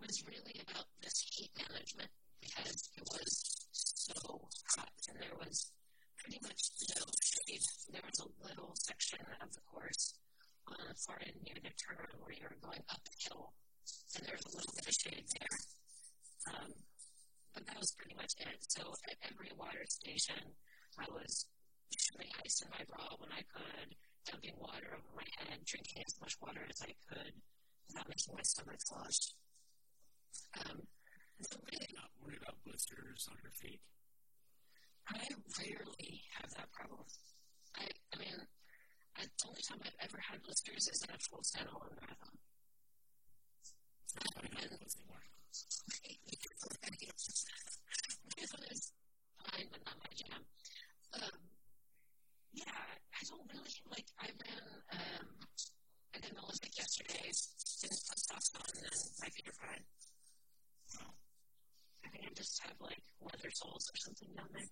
was 0.00 0.24
really 0.26 0.62
about 0.66 0.86
this 1.02 1.20
heat 1.30 1.50
management 1.56 2.10
because 2.40 2.90
it 2.96 3.02
was 3.02 3.66
so 3.72 4.48
hot 4.76 4.88
and 5.08 5.18
there 5.20 5.36
was 5.38 5.70
pretty 6.18 6.38
much 6.42 6.70
no 6.96 7.04
shade. 7.22 7.60
There 7.92 8.02
was 8.04 8.20
a 8.20 8.46
little 8.46 8.72
section 8.74 9.18
of 9.42 9.52
the 9.52 9.60
course 9.72 10.17
on 10.68 10.76
the 10.88 10.94
far 11.00 11.18
end 11.24 11.40
near 11.42 11.56
the 11.60 11.72
turnaround 11.80 12.20
where 12.20 12.36
you 12.36 12.44
were 12.44 12.60
going 12.60 12.84
up 12.92 13.00
the 13.04 13.16
hill, 13.24 13.52
and 14.16 14.26
there 14.26 14.36
was 14.36 14.48
a 14.52 14.56
little 14.56 14.74
bit 14.76 14.88
of 14.88 14.94
shade 14.94 15.26
there. 15.40 15.56
Um, 16.52 16.70
but 17.54 17.66
that 17.66 17.80
was 17.80 17.96
pretty 17.96 18.14
much 18.14 18.36
it. 18.38 18.60
So 18.68 18.94
at 19.08 19.18
every 19.24 19.50
water 19.56 19.84
station, 19.88 20.54
I 20.98 21.06
was 21.10 21.48
shooting 21.96 22.30
ice 22.44 22.60
in 22.62 22.68
my 22.70 22.84
bra 22.86 23.04
when 23.18 23.32
I 23.32 23.42
could, 23.48 23.96
dumping 24.28 24.56
water 24.60 24.92
over 24.92 25.10
my 25.16 25.28
head, 25.40 25.64
drinking 25.64 26.04
as 26.04 26.20
much 26.20 26.36
water 26.40 26.62
as 26.68 26.80
I 26.84 26.92
could 27.08 27.32
without 27.88 28.08
making 28.08 28.34
my 28.36 28.44
stomach 28.44 28.80
flush. 28.84 29.32
Um, 30.60 30.84
so 31.40 31.56
really 31.70 31.92
not 31.94 32.10
worried 32.20 32.42
about 32.42 32.60
blisters 32.66 33.28
on 33.30 33.38
your 33.42 33.52
feet. 33.52 33.80
I 35.08 35.16
rarely 35.56 36.22
have 36.36 36.50
that 36.58 36.70
problem. 36.72 37.06
I, 37.76 37.88
I 38.12 38.16
mean, 38.18 38.36
I, 39.18 39.26
the 39.26 39.48
only 39.48 39.62
time 39.62 39.80
I've 39.82 39.98
ever 40.00 40.18
had 40.22 40.42
blisters 40.42 40.88
is 40.88 41.02
at 41.02 41.10
a 41.10 41.18
full 41.18 41.42
standalone 41.42 41.98
marathon. 41.98 42.38
Um, 44.18 44.46
and, 44.56 44.70
one 48.54 48.64
is 48.70 48.92
fine, 49.42 49.66
but 49.70 49.82
not 49.84 49.98
my 49.98 50.12
jam. 50.14 50.42
Um, 51.18 51.38
yeah, 52.54 52.80
I 53.12 53.20
don't 53.28 53.44
really 53.52 53.76
like. 53.90 54.06
I 54.18 54.30
ran. 54.30 54.62
Um, 54.94 55.26
an 56.14 56.38
Olympic 56.38 56.76
yesterday. 56.78 57.30
Didn't 57.82 58.02
on, 58.58 58.70
and 58.74 58.98
my 59.20 59.28
feet 59.30 59.48
are 59.48 59.58
fine. 59.58 59.84
I 62.04 62.08
think 62.10 62.24
I 62.26 62.32
just 62.34 62.58
have 62.62 62.74
like 62.80 63.02
leather 63.20 63.50
soles 63.50 63.90
or 63.92 63.96
something 63.96 64.28
down 64.34 64.48
there. 64.52 64.70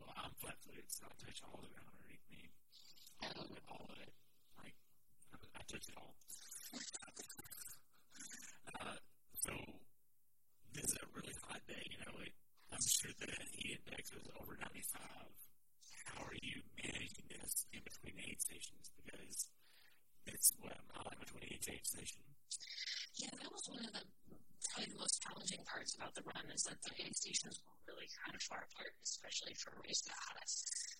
well, 0.00 0.14
I'm 0.16 0.32
flat 0.40 0.56
footed, 0.64 0.88
so 0.88 1.04
I 1.04 1.12
touch 1.20 1.42
all 1.44 1.60
the 1.60 1.68
ground 1.68 1.92
underneath 1.92 2.24
me. 2.30 2.48
It, 3.22 3.32
all 3.68 3.86
of 3.88 3.98
it. 4.00 4.12
Like, 4.58 4.76
I 5.54 5.60
touch 5.70 5.88
it 5.88 5.96
all. 5.96 6.14
so, 9.40 9.52
this 10.74 10.84
is 10.84 10.96
a 11.00 11.06
really 11.14 11.34
hot 11.48 11.60
day, 11.68 11.84
you 11.90 11.98
know. 12.04 12.20
It, 12.20 12.32
I'm 12.72 12.82
sure 12.82 13.12
the 13.20 13.32
heat 13.56 13.80
over 14.40 14.56
95. 14.60 15.00
How 16.06 16.22
are 16.22 16.40
you 16.42 16.62
managing 16.78 17.26
this 17.28 17.66
in 17.72 17.80
between 17.82 18.16
aid 18.22 18.40
stations? 18.40 18.90
Because 19.00 19.48
it's 20.26 20.52
what 20.60 20.76
in 20.76 21.18
between 21.18 21.50
aid 21.50 21.84
station. 21.86 22.22
Yeah, 23.16 23.32
that 23.42 23.50
was 23.50 23.64
one 23.68 23.84
of 23.84 23.92
the 23.96 24.04
probably 24.76 24.92
the 24.92 25.00
most 25.00 25.22
challenging 25.24 25.62
parts 25.64 25.96
about 25.96 26.12
the 26.14 26.24
run 26.26 26.46
is 26.52 26.62
that 26.68 26.76
the 26.84 26.92
aid 27.00 27.16
stations 27.16 27.56
were 27.64 27.78
really 27.88 28.08
kind 28.20 28.34
of 28.36 28.42
far 28.44 28.60
apart, 28.60 28.92
especially 29.00 29.54
for 29.56 29.72
race 29.82 30.04
hot. 30.04 30.50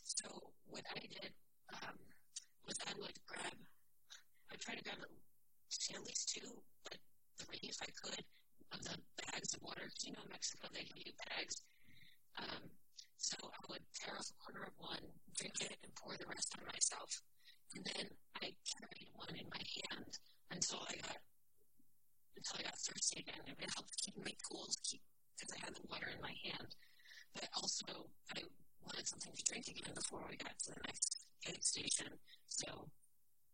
So 0.03 0.27
what 0.67 0.85
I 0.97 1.01
did 1.05 1.31
um, 1.73 1.97
was 2.67 2.79
I 2.87 2.93
would 2.99 3.17
grab, 3.27 3.59
I'd 4.51 4.61
try 4.61 4.75
to 4.75 4.83
grab 4.83 4.99
at 5.03 6.03
least 6.03 6.35
two, 6.35 6.51
but 6.85 6.99
three 7.39 7.63
if 7.63 7.79
I 7.83 7.91
could, 7.95 8.25
of 8.73 8.83
the 8.83 8.99
bags 9.23 9.55
of 9.55 9.63
water. 9.63 9.87
Because 9.87 10.05
you 10.07 10.13
know, 10.13 10.25
in 10.25 10.31
Mexico 10.31 10.69
they 10.75 10.83
give 10.83 11.07
you 11.07 11.15
bags. 11.31 11.63
Um, 12.39 12.71
so 13.17 13.37
I 13.39 13.63
would 13.71 13.83
tear 13.95 14.15
off 14.19 14.29
a 14.31 14.37
corner 14.43 14.67
of 14.67 14.75
one, 14.79 15.03
drink 15.39 15.55
it, 15.63 15.79
and 15.83 15.95
pour 15.95 16.15
the 16.17 16.27
rest 16.27 16.55
on 16.59 16.67
myself. 16.67 17.23
And 17.75 17.85
then 17.85 18.07
I 18.43 18.55
carried 18.67 19.09
one 19.15 19.35
in 19.35 19.47
my 19.51 19.63
hand 19.63 20.11
until 20.51 20.83
I 20.87 20.95
got 21.01 21.19
until 22.37 22.57
I 22.61 22.63
got 22.69 22.77
thirsty 22.79 23.25
again. 23.25 23.43
It 23.47 23.71
helped 23.75 23.97
keep 23.97 24.17
me 24.21 24.37
cool, 24.45 24.69
because 24.69 25.51
I 25.55 25.59
had 25.65 25.75
the 25.75 25.87
water 25.89 26.09
in 26.13 26.21
my 26.21 26.35
hand. 26.45 26.71
But 27.35 27.49
also, 27.57 28.11
I 28.37 28.45
wanted 28.85 29.09
something 29.09 29.33
to 29.33 29.45
drink 29.45 29.69
again 29.69 29.95
before 29.95 30.25
we 30.29 30.37
got 30.37 30.57
to 30.67 30.73
the 30.73 30.81
next 30.87 31.16
aid 31.49 31.63
station. 31.63 32.11
So 32.47 32.67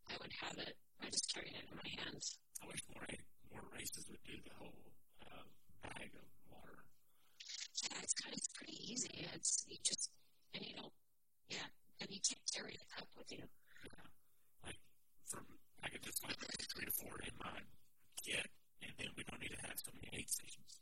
I 0.09 0.15
would 0.21 0.33
have 0.41 0.59
it. 0.59 0.77
I 1.03 1.11
just 1.11 1.33
carried 1.33 1.55
it 1.55 1.67
in 1.71 1.77
my 1.77 1.91
hands. 2.03 2.39
I 2.63 2.67
wish 2.67 2.83
more 2.95 3.07
more 3.51 3.65
races 3.75 4.07
would 4.09 4.23
do 4.25 4.39
the 4.45 4.55
whole 4.57 4.93
uh, 5.27 5.47
bag 5.83 6.11
of 6.15 6.27
water. 6.49 6.85
Yeah, 7.85 7.99
it's 8.03 8.15
kind 8.15 8.33
of 8.33 8.39
it's 8.39 8.53
pretty 8.55 8.79
easy. 8.81 9.29
It's 9.35 9.65
you 9.69 9.77
just 9.83 10.11
and 10.55 10.65
you 10.65 10.75
don't 10.77 10.95
yeah, 11.49 11.69
and 12.01 12.09
you 12.11 12.21
can't 12.23 12.43
carry 12.55 12.79
a 12.79 12.87
cup 12.95 13.09
with 13.17 13.31
you. 13.33 13.45
Yeah. 13.85 14.09
Like 14.65 14.79
from 15.27 15.45
I 15.83 15.89
could 15.89 16.03
just 16.03 16.23
like 16.25 16.39
three 16.39 16.87
to 16.87 16.93
four 16.93 17.19
in 17.27 17.35
my 17.39 17.59
kit 18.23 18.47
and 18.83 18.93
then 18.99 19.09
we 19.17 19.25
don't 19.25 19.41
need 19.41 19.55
to 19.55 19.63
have 19.67 19.79
so 19.79 19.91
many 19.95 20.09
aid 20.13 20.31
stations. 20.31 20.82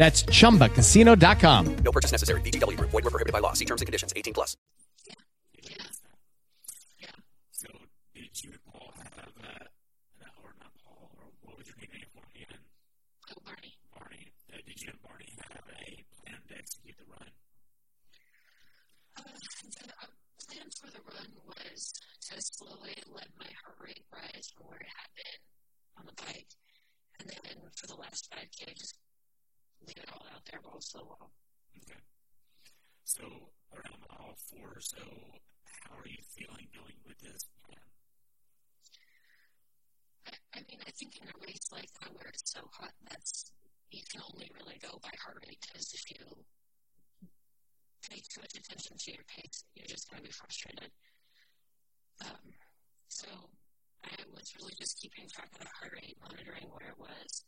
That's 0.00 0.22
chumbacasino.com. 0.22 1.76
No 1.84 1.92
purchase 1.92 2.10
necessary. 2.10 2.40
VGW 2.40 2.74
Group. 2.78 2.88
Void 2.88 3.04
were 3.04 3.10
prohibited 3.12 3.34
by 3.34 3.40
law. 3.40 3.52
See 3.52 3.66
terms 3.66 3.82
and 3.82 3.86
conditions. 3.86 4.14
18 4.16 4.32
plus. 4.32 4.56
So 7.52 7.68
did 8.16 8.32
you 8.40 8.56
and 8.56 8.64
Paul 8.64 8.96
have 8.96 9.28
uh, 9.44 10.40
or 10.40 10.56
not 10.56 10.72
Paul, 10.80 11.12
or 11.20 11.28
what 11.44 11.58
was 11.60 11.68
your 11.68 11.76
nickname 11.76 12.08
for 12.16 12.24
him 12.32 12.48
again? 12.48 12.64
Oh, 13.28 13.44
Barney. 13.44 13.76
Barney. 13.92 14.32
Uh, 14.48 14.64
did 14.64 14.80
you 14.80 14.88
and 14.88 15.02
Barney 15.04 15.36
have 15.36 15.68
a 15.68 15.84
plan 16.16 16.40
to 16.48 16.54
execute 16.56 16.96
the 16.96 17.04
run? 17.04 17.28
Uh, 19.20 19.36
the 19.36 19.84
uh, 19.84 20.08
plan 20.48 20.64
for 20.80 20.88
the 20.88 21.04
run 21.12 21.28
was 21.44 21.92
to 22.32 22.40
slowly 22.40 22.96
let 23.12 23.28
my 23.36 23.52
heart 23.60 23.76
rate 23.84 24.08
rise 24.08 24.48
from 24.56 24.64
where 24.72 24.80
it 24.80 24.88
had 24.88 25.12
been 25.12 25.40
on 26.00 26.08
the 26.08 26.16
bike. 26.24 26.48
And 27.20 27.28
then 27.28 27.68
for 27.76 27.84
the 27.86 28.00
last 28.00 28.32
5K, 28.32 28.72
just 28.80 28.96
leave 28.96 28.99
it 30.54 30.64
all 30.64 30.74
out 30.74 30.84
there, 30.92 31.02
but 31.02 31.06
well. 31.06 31.30
Okay. 31.82 32.00
So 33.04 33.22
around 33.74 34.00
mile 34.08 34.36
four 34.50 34.78
or 34.78 34.80
so, 34.82 35.02
how 35.84 35.94
are 35.98 36.08
you 36.08 36.22
feeling 36.34 36.68
going 36.74 36.98
with 37.06 37.18
this 37.20 37.46
plan? 37.66 37.86
I, 40.26 40.58
I 40.58 40.60
mean, 40.68 40.80
I 40.86 40.90
think 40.90 41.16
in 41.18 41.28
a 41.28 41.36
race 41.46 41.68
like 41.72 41.90
that 42.00 42.12
where 42.14 42.28
it's 42.28 42.50
so 42.50 42.60
hot, 42.72 42.94
that's 43.08 43.52
you 43.90 44.02
can 44.06 44.22
only 44.32 44.50
really 44.54 44.78
go 44.78 44.98
by 45.02 45.10
heart 45.18 45.42
rate 45.46 45.58
because 45.66 45.90
if 45.94 46.06
you 46.14 46.22
pay 48.08 48.22
too 48.22 48.40
much 48.40 48.54
attention 48.54 48.96
to 48.96 49.10
your 49.10 49.26
pace, 49.26 49.64
you're 49.74 49.90
just 49.90 50.08
going 50.10 50.22
to 50.22 50.28
be 50.28 50.32
frustrated. 50.32 50.90
Um, 52.22 52.54
so 53.08 53.26
I 54.04 54.14
was 54.30 54.54
really 54.58 54.74
just 54.78 55.00
keeping 55.00 55.26
track 55.28 55.50
of 55.54 55.66
the 55.66 55.74
heart 55.74 55.92
rate, 55.94 56.16
monitoring 56.22 56.70
where 56.70 56.90
it 56.90 56.98
was, 56.98 57.44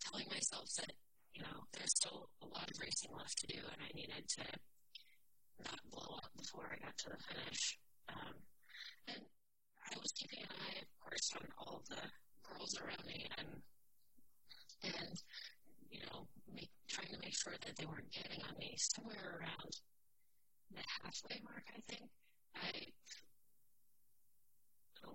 telling 0.00 0.26
myself 0.30 0.70
that 0.78 0.94
you 1.34 1.42
know, 1.42 1.66
there's 1.72 1.94
still 1.96 2.28
a 2.42 2.46
lot 2.46 2.70
of 2.70 2.76
racing 2.80 3.10
left 3.16 3.38
to 3.38 3.46
do, 3.46 3.60
and 3.60 3.80
I 3.80 3.90
needed 3.94 4.28
to 4.40 4.46
not 5.64 5.80
blow 5.90 6.16
up 6.16 6.30
before 6.36 6.70
I 6.72 6.84
got 6.84 6.96
to 6.98 7.10
the 7.10 7.20
finish. 7.30 7.78
Um, 8.08 8.34
and 9.08 9.22
I 9.22 9.94
was 9.98 10.12
keeping 10.12 10.42
an 10.42 10.50
eye, 10.50 10.80
of 10.82 10.90
course, 10.98 11.30
on 11.36 11.46
all 11.58 11.82
the 11.88 12.02
girls 12.42 12.74
around 12.80 13.04
me, 13.06 13.26
and 13.38 13.62
and 14.82 15.14
you 15.90 16.00
know, 16.06 16.26
make, 16.54 16.70
trying 16.88 17.12
to 17.12 17.20
make 17.22 17.36
sure 17.36 17.52
that 17.52 17.76
they 17.76 17.86
weren't 17.86 18.10
getting 18.12 18.40
on 18.48 18.56
me. 18.58 18.74
Somewhere 18.78 19.38
around 19.38 19.72
the 20.72 20.82
halfway 21.02 21.40
mark, 21.44 21.64
I 21.76 21.80
think, 21.86 22.08
I 22.56 22.70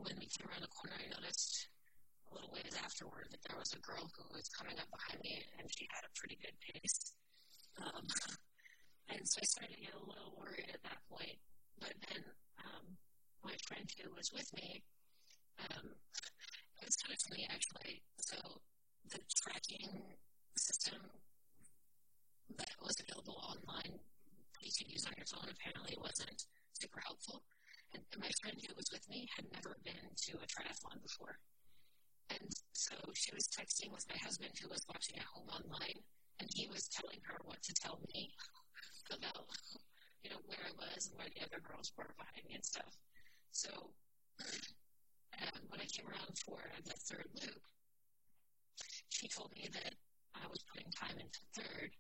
when 0.06 0.18
we 0.20 0.28
came 0.28 0.48
around 0.48 0.62
the 0.62 0.76
corner, 0.76 0.98
I 1.00 1.10
noticed 1.10 1.68
a 2.30 2.34
little 2.34 2.52
ways 2.53 2.76
afterward 2.80 3.27
that 3.31 3.41
there 3.47 3.57
was 3.57 3.73
a 3.73 3.81
girl 3.85 4.06
who 4.15 4.23
was 4.34 4.49
coming 4.49 4.77
up 4.80 4.89
behind 4.89 5.19
me 5.22 5.43
and 5.60 5.68
she 5.69 5.88
had 5.91 6.03
a 6.06 6.15
pretty 6.18 6.38
good 6.41 6.56
pace. 6.61 7.14
Um, 7.81 8.06
and 9.10 9.22
so 9.23 9.35
I 9.41 9.45
started 9.45 9.76
to 9.76 9.85
get 9.85 9.93
a 9.93 10.06
little 10.06 10.34
worried 10.38 10.72
at 10.73 10.81
that 10.84 11.02
point. 11.10 11.38
But 11.80 11.93
then 12.10 12.22
um, 12.64 12.85
my 13.43 13.56
friend 13.68 13.85
who 13.99 14.10
was 14.15 14.31
with 14.34 14.49
me, 14.56 14.81
um, 15.69 15.93
it 16.81 16.85
was 16.85 16.97
kind 17.03 17.14
of 17.14 17.22
funny 17.30 17.45
actually. 17.52 18.02
So 18.18 18.38
the 19.11 19.22
tracking 19.45 20.18
system 20.57 20.99
that 22.57 22.76
was 22.81 22.95
available 23.02 23.38
online 23.43 23.99
that 23.99 24.64
you 24.64 24.73
could 24.73 24.89
use 24.89 25.06
on 25.06 25.14
your 25.18 25.27
phone 25.27 25.49
apparently 25.52 25.97
wasn't 25.99 26.45
super 26.73 27.02
helpful. 27.06 27.43
And, 27.93 28.03
and 28.11 28.22
my 28.22 28.31
friend 28.41 28.57
who 28.60 28.73
was 28.76 28.89
with 28.91 29.06
me 29.10 29.27
had 29.35 29.45
never 29.53 29.77
been 29.84 30.10
to 30.30 30.31
a 30.39 30.47
triathlon 30.47 31.02
before. 31.02 31.38
And 32.30 32.49
so 32.73 32.95
she 33.14 33.31
was 33.34 33.47
texting 33.47 33.91
with 33.91 34.06
my 34.10 34.18
husband 34.18 34.52
who 34.61 34.69
was 34.69 34.85
watching 34.89 35.18
at 35.18 35.26
home 35.26 35.47
online, 35.49 36.02
and 36.39 36.49
he 36.53 36.68
was 36.68 36.88
telling 36.89 37.19
her 37.30 37.38
what 37.43 37.61
to 37.64 37.73
tell 37.73 37.99
me 38.14 38.34
about, 39.11 39.47
you 40.23 40.30
know, 40.30 40.41
where 40.45 40.60
I 40.65 40.73
was 40.73 41.07
and 41.07 41.18
where 41.18 41.30
the 41.34 41.45
other 41.45 41.61
girls 41.61 41.91
were 41.97 42.10
me 42.47 42.56
and 42.56 42.65
stuff. 42.65 42.93
So 43.52 43.69
um, 45.41 45.61
when 45.69 45.81
I 45.81 45.85
came 45.85 46.06
around 46.07 46.38
for 46.45 46.60
the 46.85 46.93
third 46.93 47.27
loop, 47.41 47.61
she 49.10 49.27
told 49.27 49.52
me 49.56 49.69
that 49.73 49.93
I 50.35 50.47
was 50.47 50.64
putting 50.72 50.91
time 50.91 51.18
into 51.18 51.39
third, 51.56 51.91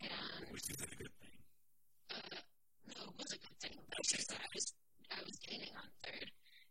and 0.00 0.50
which 0.50 0.70
is 0.70 0.80
a 0.80 0.86
good 0.86 1.12
thing. 1.20 1.38
Uh, 2.10 2.40
no, 2.94 3.10
it 3.10 3.18
was 3.18 3.32
a 3.32 3.38
good 3.38 3.58
thing. 3.60 3.76
But 3.90 4.06
she 4.06 4.22
said 4.22 4.38
I 4.40 4.48
was 4.54 4.72
I 5.10 5.20
was 5.26 5.36
gaining 5.44 5.74
on 5.76 5.88
third, 6.04 6.30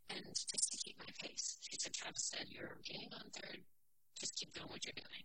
and 0.10 0.24
just 0.34 0.72
to 0.72 0.78
keep 0.84 0.98
my 1.00 1.12
pace, 1.20 1.58
she 1.62 1.76
said 1.78 1.94
Travis 1.94 2.32
said 2.32 2.48
you're 2.50 2.80
gaining 2.84 3.12
on 3.14 3.28
third, 3.36 3.60
just 4.20 4.36
keep 4.36 4.54
doing 4.54 4.70
what 4.70 4.84
you're 4.86 4.98
doing. 4.98 5.24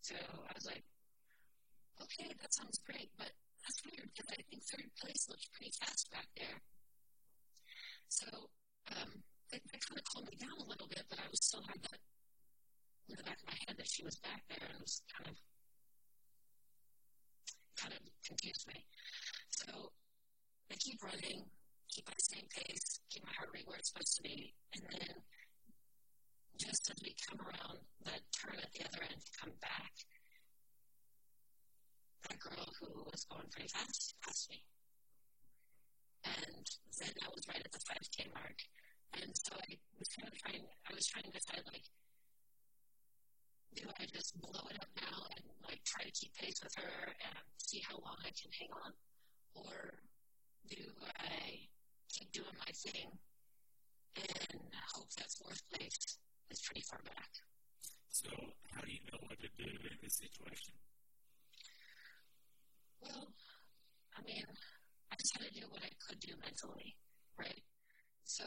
So 0.00 0.16
I 0.16 0.52
was 0.54 0.66
like, 0.66 0.82
okay, 2.02 2.32
that 2.40 2.52
sounds 2.52 2.80
great, 2.82 3.10
but 3.18 3.30
that's 3.62 3.80
weird 3.86 4.10
because 4.10 4.28
I 4.32 4.40
think 4.50 4.62
third 4.66 4.90
place 4.98 5.28
looks 5.28 5.46
pretty 5.54 5.72
fast 5.78 6.10
back 6.10 6.26
there. 6.36 6.58
So 8.08 8.26
um, 8.96 9.22
it 9.52 9.62
kind 9.68 9.98
of 10.00 10.04
calmed 10.10 10.28
me 10.28 10.36
down 10.40 10.56
a 10.58 10.68
little 10.68 10.88
bit, 10.88 11.04
but 11.08 11.20
I 11.20 11.28
was 11.30 11.40
still 11.44 11.62
had 11.68 11.80
that 11.86 12.00
in 13.08 13.16
the 13.16 13.24
back 13.24 13.38
of 13.38 13.46
my 13.46 13.58
head 13.68 13.76
that 13.76 13.88
she 13.88 14.02
was 14.02 14.16
back 14.24 14.42
there 14.48 14.64
and 14.64 14.76
it 14.76 14.82
was 14.82 15.02
kind 15.12 15.28
of 15.28 15.36
kind 17.76 17.94
of 17.94 18.02
confused 18.24 18.66
me. 18.68 18.84
So 19.50 19.92
I 20.70 20.74
keep 20.78 21.02
running, 21.02 21.44
keep 21.92 22.08
my 22.08 22.16
same 22.16 22.48
pace, 22.48 23.00
keep 23.12 23.22
my 23.24 23.32
heart 23.36 23.52
rate 23.52 23.68
where 23.68 23.76
it's 23.76 23.92
supposed 23.92 24.16
to 24.16 24.24
be, 24.24 24.56
and 24.72 24.82
then 24.88 25.20
just 26.56 26.88
as 26.90 26.96
we 27.04 27.14
come 27.28 27.36
around 27.44 27.84
that 28.08 28.24
turn 28.32 28.56
at 28.56 28.72
the 28.72 28.80
other 28.80 29.04
end 29.04 29.20
to 29.20 29.32
come 29.36 29.52
back, 29.60 29.92
that 32.28 32.38
girl 32.40 32.64
who 32.80 33.04
was 33.12 33.28
going 33.28 33.48
pretty 33.50 33.68
fast 33.68 34.14
passed 34.24 34.48
me. 34.48 34.64
And 36.24 36.64
then 36.98 37.14
I 37.20 37.28
was 37.34 37.44
right 37.48 37.60
at 37.60 37.72
the 37.72 37.82
5K 37.82 38.32
mark. 38.32 38.56
And 39.20 39.34
so 39.36 39.52
I 39.58 39.76
was 39.98 40.08
kind 40.16 40.30
of 40.30 40.38
trying, 40.38 40.64
I 40.88 40.94
was 40.94 41.06
trying 41.06 41.28
to 41.28 41.34
decide, 41.34 41.66
like, 41.68 41.84
do 43.74 43.84
I 44.00 44.04
just 44.06 44.40
blow 44.40 44.64
it 44.70 44.78
up 44.80 44.88
now 44.96 45.18
and, 45.36 45.44
like, 45.66 45.82
try 45.84 46.04
to 46.04 46.12
keep 46.12 46.32
pace 46.36 46.62
with 46.62 46.72
her 46.78 47.12
and 47.26 47.36
see 47.58 47.82
how 47.84 47.98
long 48.00 48.16
I 48.24 48.32
can 48.32 48.52
hang 48.56 48.72
on? 48.72 48.92
Or 49.54 49.98
do 50.70 50.80
I 51.18 51.68
keep 52.12 52.30
doing 52.32 52.56
my 52.60 52.72
thing 52.72 53.08
and 54.16 54.60
hope 54.94 55.10
that 55.16 55.32
fourth 55.32 55.62
place 55.72 56.18
is 56.50 56.60
pretty 56.60 56.84
far 56.84 57.00
back? 57.04 57.32
So, 58.10 58.28
how 58.76 58.82
do 58.82 58.92
you 58.92 59.00
know 59.10 59.18
what 59.24 59.40
to 59.40 59.48
do 59.56 59.64
in 59.64 59.96
this 60.02 60.20
situation? 60.20 60.74
Well, 63.00 63.32
I 64.12 64.20
mean, 64.22 64.44
I 65.10 65.16
just 65.16 65.32
had 65.32 65.48
to 65.48 65.54
do 65.56 65.66
what 65.70 65.82
I 65.82 65.90
could 66.06 66.20
do 66.20 66.34
mentally, 66.44 66.96
right? 67.38 67.64
So 68.24 68.44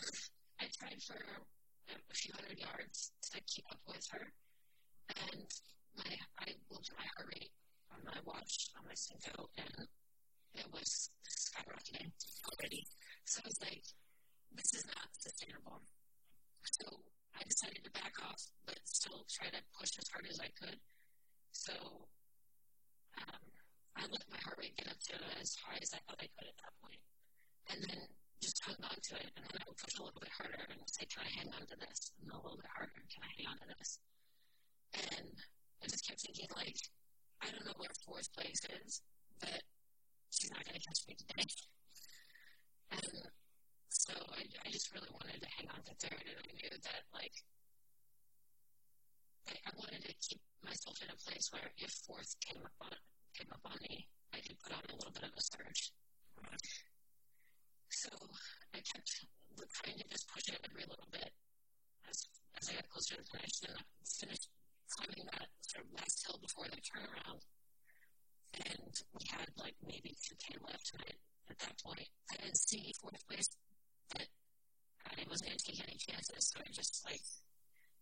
I 0.60 0.68
tried 0.78 1.00
for 1.02 1.16
a 1.16 2.14
few 2.14 2.32
hundred 2.36 2.58
yards 2.58 3.12
to 3.32 3.40
keep 3.48 3.64
up 3.72 3.80
with 3.88 4.06
her, 4.12 4.32
and 5.08 5.48
my 5.96 6.12
I 6.38 6.52
looked 6.70 6.90
at 6.92 6.98
my 6.98 7.08
heart 7.16 7.28
rate 7.34 7.52
on 7.92 8.00
my 8.04 8.20
watch 8.24 8.68
on 8.78 8.84
my 8.86 8.94
Cinco, 8.94 9.48
and 9.56 9.88
it 10.54 10.66
was 10.72 11.10
skyrocketing 11.26 12.10
already. 12.46 12.86
So 13.24 13.40
I 13.44 13.48
was 13.48 13.60
like, 13.60 13.84
this 14.54 14.74
is 14.74 14.84
not 14.86 15.08
sustainable. 15.14 15.82
So 16.66 16.86
I 17.34 17.42
decided 17.46 17.84
to 17.84 17.92
back 17.94 18.14
off, 18.22 18.42
but 18.66 18.78
still 18.84 19.24
try 19.30 19.48
to 19.48 19.60
push 19.78 19.94
as 19.98 20.08
hard 20.10 20.26
as 20.28 20.40
I 20.40 20.50
could. 20.58 20.78
So 21.52 21.72
um, 23.18 23.44
I 23.96 24.02
let 24.10 24.26
my 24.30 24.40
heart 24.42 24.58
rate 24.58 24.76
get 24.76 24.90
up 24.90 25.00
to 25.10 25.16
as 25.40 25.54
high 25.62 25.78
as 25.80 25.94
I 25.94 26.00
thought 26.06 26.20
I 26.20 26.30
could 26.34 26.48
at 26.50 26.58
that 26.58 26.74
point. 26.82 27.02
And 27.70 27.78
then 27.86 28.00
just 28.42 28.58
hung 28.64 28.80
on 28.82 28.96
to 28.96 29.14
it. 29.20 29.30
And 29.36 29.44
then 29.46 29.60
I 29.60 29.64
would 29.68 29.78
push 29.78 29.94
a 30.00 30.02
little 30.02 30.20
bit 30.20 30.32
harder 30.34 30.64
and 30.68 30.80
say, 30.90 31.06
can 31.06 31.22
I 31.22 31.30
hang 31.30 31.48
on 31.54 31.64
to 31.68 31.76
this? 31.76 32.12
And 32.18 32.32
a 32.32 32.40
little 32.40 32.58
bit 32.58 32.72
harder, 32.72 32.98
can 33.12 33.22
I 33.22 33.30
hang 33.36 33.46
on 33.46 33.58
to 33.62 33.68
this? 33.78 34.00
And 34.96 35.32
I 35.82 35.86
just 35.86 36.02
kept 36.08 36.20
thinking, 36.20 36.50
like, 36.56 36.76
I 37.40 37.48
don't 37.52 37.64
know 37.64 37.76
where 37.78 37.92
fourth 38.04 38.28
place 38.34 38.60
is, 38.84 39.00
but 39.38 39.62
she's 40.30 40.50
not 40.50 40.64
going 40.64 40.78
to 40.78 40.86
catch 40.86 41.02
me 41.06 41.14
today. 41.14 41.46
And 42.90 43.06
so 43.90 44.14
I, 44.14 44.42
I 44.66 44.68
just 44.70 44.94
really 44.94 45.10
wanted 45.10 45.42
to 45.42 45.48
hang 45.58 45.68
on 45.70 45.82
to 45.82 45.94
third, 45.98 46.22
and 46.22 46.38
I 46.38 46.50
knew 46.54 46.70
that, 46.70 47.02
like, 47.14 47.36
I, 49.50 49.54
I 49.66 49.70
wanted 49.76 50.02
to 50.06 50.14
keep 50.22 50.40
myself 50.64 50.96
in 51.02 51.10
a 51.10 51.18
place 51.18 51.50
where 51.50 51.70
if 51.78 51.90
fourth 52.06 52.34
came 52.40 52.62
up 52.62 52.74
on 52.80 52.94
came 53.34 53.50
up 53.52 53.62
on 53.64 53.78
me, 53.86 54.06
I 54.34 54.38
could 54.42 54.58
put 54.58 54.74
on 54.74 54.82
a 54.90 54.94
little 54.94 55.14
bit 55.14 55.22
of 55.26 55.34
a 55.34 55.42
surge. 55.42 55.92
So 57.90 58.10
I 58.74 58.78
kept 58.78 59.10
trying 59.74 59.98
to 59.98 60.06
just 60.08 60.26
push 60.30 60.46
it 60.48 60.58
every 60.64 60.86
little 60.86 61.10
bit 61.10 61.30
as 62.08 62.26
as 62.58 62.70
I 62.70 62.74
got 62.74 62.88
closer 62.90 63.16
to 63.16 63.22
the 63.22 63.28
finish, 63.30 63.54
and 63.66 63.76
I 63.76 63.82
finished 64.06 64.48
climbing 64.90 65.26
that 65.30 65.46
sort 65.62 65.84
of 65.86 65.90
last 65.94 66.26
hill 66.26 66.38
before 66.42 66.66
the 66.70 66.80
turnaround. 66.82 67.42
And 68.54 68.92
we 69.14 69.22
had 69.30 69.46
like 69.56 69.74
maybe 69.86 70.16
2K 70.18 70.58
left, 70.66 70.90
I, 70.98 71.14
at 71.50 71.58
that 71.58 71.78
point, 71.82 72.08
I 72.32 72.36
didn't 72.42 72.58
see 72.58 72.92
fourth 73.00 73.22
place, 73.28 73.48
but 74.10 74.26
I 75.06 75.22
wasn't 75.28 75.50
going 75.50 75.58
to 75.58 75.66
take 75.70 75.82
any 75.86 75.98
chances, 75.98 76.50
so 76.50 76.58
I 76.58 76.66
just 76.72 77.02
like 77.06 77.22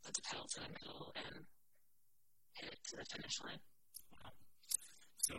put 0.05 0.15
the 0.15 0.25
pedal 0.25 0.49
to 0.49 0.61
the 0.65 0.70
metal 0.73 1.12
and 1.16 1.45
hit 2.57 2.73
it 2.73 2.81
to 2.91 2.97
the 2.97 3.07
finish 3.12 3.37
line. 3.45 3.61
Wow. 4.12 4.33
So, 5.20 5.35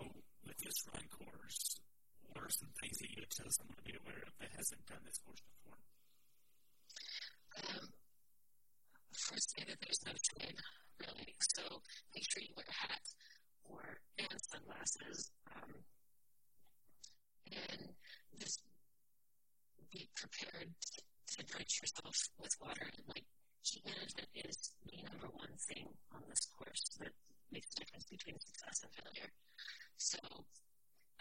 with 0.46 0.58
this 0.62 0.78
run 0.94 1.06
course, 1.10 1.82
what 2.30 2.46
are 2.46 2.54
some 2.54 2.70
things 2.82 2.98
that 3.02 3.10
you 3.10 3.20
would 3.26 3.34
tell 3.34 3.50
someone 3.50 3.78
to 3.82 3.86
be 3.86 3.98
aware 3.98 4.22
of 4.26 4.34
that 4.40 4.54
hasn't 4.54 4.86
done 4.86 5.02
this 5.06 5.18
course 5.26 5.42
before? 5.42 5.80
Um, 7.66 7.86
first, 9.30 9.58
say 9.58 9.66
that 9.66 9.80
there's 9.82 10.06
no 10.06 10.14
shade, 10.14 10.58
really. 11.02 11.34
So, 11.58 11.82
make 12.14 12.26
sure 12.30 12.46
you 12.46 12.54
wear 12.54 12.70
a 12.70 12.78
hat 12.88 13.04
or 13.70 14.02
and 14.18 14.40
sunglasses. 14.42 15.32
Um, 15.48 15.72
and 17.52 17.90
just 18.40 18.62
be 19.92 20.10
prepared 20.16 20.70
to, 20.82 21.02
drench 21.48 21.80
yourself 21.82 22.18
with 22.38 22.52
water. 22.60 22.84
And 22.84 23.06
like 23.08 23.24
heat 23.64 23.86
management 23.86 24.28
is 24.36 24.76
the 24.84 25.00
number 25.08 25.32
one 25.32 25.56
thing 25.56 25.88
on 26.12 26.22
this 26.28 26.46
course 26.52 26.84
that 27.00 27.16
makes 27.52 27.72
a 27.74 27.80
difference 27.80 28.06
between 28.12 28.36
success 28.40 28.84
and 28.84 28.92
failure. 28.92 29.32
So 29.98 30.20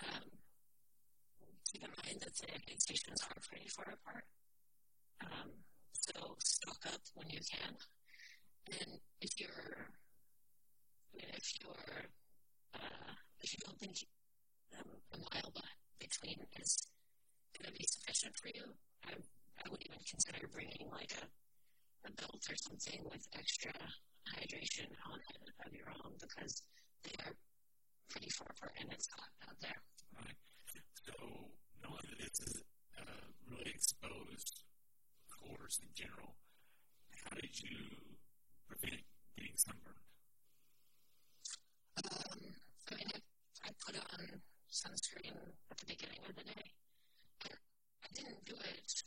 um, 0.02 0.26
keep 1.70 1.82
in 1.84 1.92
mind 2.02 2.18
that 2.26 2.34
the 2.34 2.50
aid 2.50 2.82
stations 2.82 3.22
are 3.30 3.40
pretty 3.46 3.68
far 3.68 3.94
apart. 3.94 4.24
Um, 5.22 5.50
so 5.92 6.34
stock 6.42 6.82
up 6.92 7.00
when 7.14 7.30
you 7.30 7.40
can. 7.46 7.76
And 8.80 8.98
if 9.20 9.38
you're 9.38 9.86
if 11.14 11.52
you're 11.60 12.10
uh, 12.74 13.12
if 13.40 13.53
you 13.53 13.59
don't 13.65 13.78
think 13.78 13.97
a 15.12 15.19
mile 15.19 15.53
between 15.99 16.39
is 16.61 16.86
going 17.57 17.73
to 17.73 17.78
be 17.78 17.86
sufficient 17.86 18.36
for 18.36 18.49
you, 18.49 18.65
I, 19.07 19.12
I 19.15 19.70
would 19.70 19.82
even 19.82 19.99
consider 20.09 20.47
bringing 20.49 20.89
like 20.90 21.12
a, 21.19 21.27
a 22.09 22.11
belt 22.12 22.43
or 22.51 22.57
something 22.57 23.01
with 23.11 23.27
extra 23.35 23.73
hydration 24.28 24.89
on 25.09 25.19
it 25.19 25.39
of 25.66 25.73
your 25.73 25.89
own 26.05 26.12
because 26.20 26.62
they 27.05 27.15
are 27.24 27.32
pretty 28.11 28.31
far 28.31 28.49
apart 28.51 28.73
and 28.81 28.93
it's 28.93 29.09
hot 29.09 29.32
out 29.49 29.57
there. 29.61 29.81
Right. 30.16 30.36
So, 31.05 31.15
knowing 31.82 32.07
that 32.11 32.19
this 32.19 32.40
is 32.47 32.62
a 32.99 33.05
really 33.51 33.73
exposed 33.74 34.65
course 35.28 35.81
in 35.82 35.89
general, 35.95 36.36
how 37.24 37.36
did 37.36 37.55
you 37.62 37.77
prevent 38.69 39.03
getting 39.36 39.57
sunburned? 39.57 40.07
Um, 41.98 42.54
I 42.92 42.94
mean, 42.94 43.10
I, 43.10 43.18
I 43.66 43.70
put 43.82 43.98
on 43.98 44.20
sunscreen 44.70 45.34
at 45.70 45.78
the 45.78 45.86
beginning 45.86 46.22
of 46.28 46.36
the 46.36 46.44
day. 46.44 46.70
I 47.42 48.08
didn't 48.14 48.44
do 48.46 48.54
it, 48.54 49.02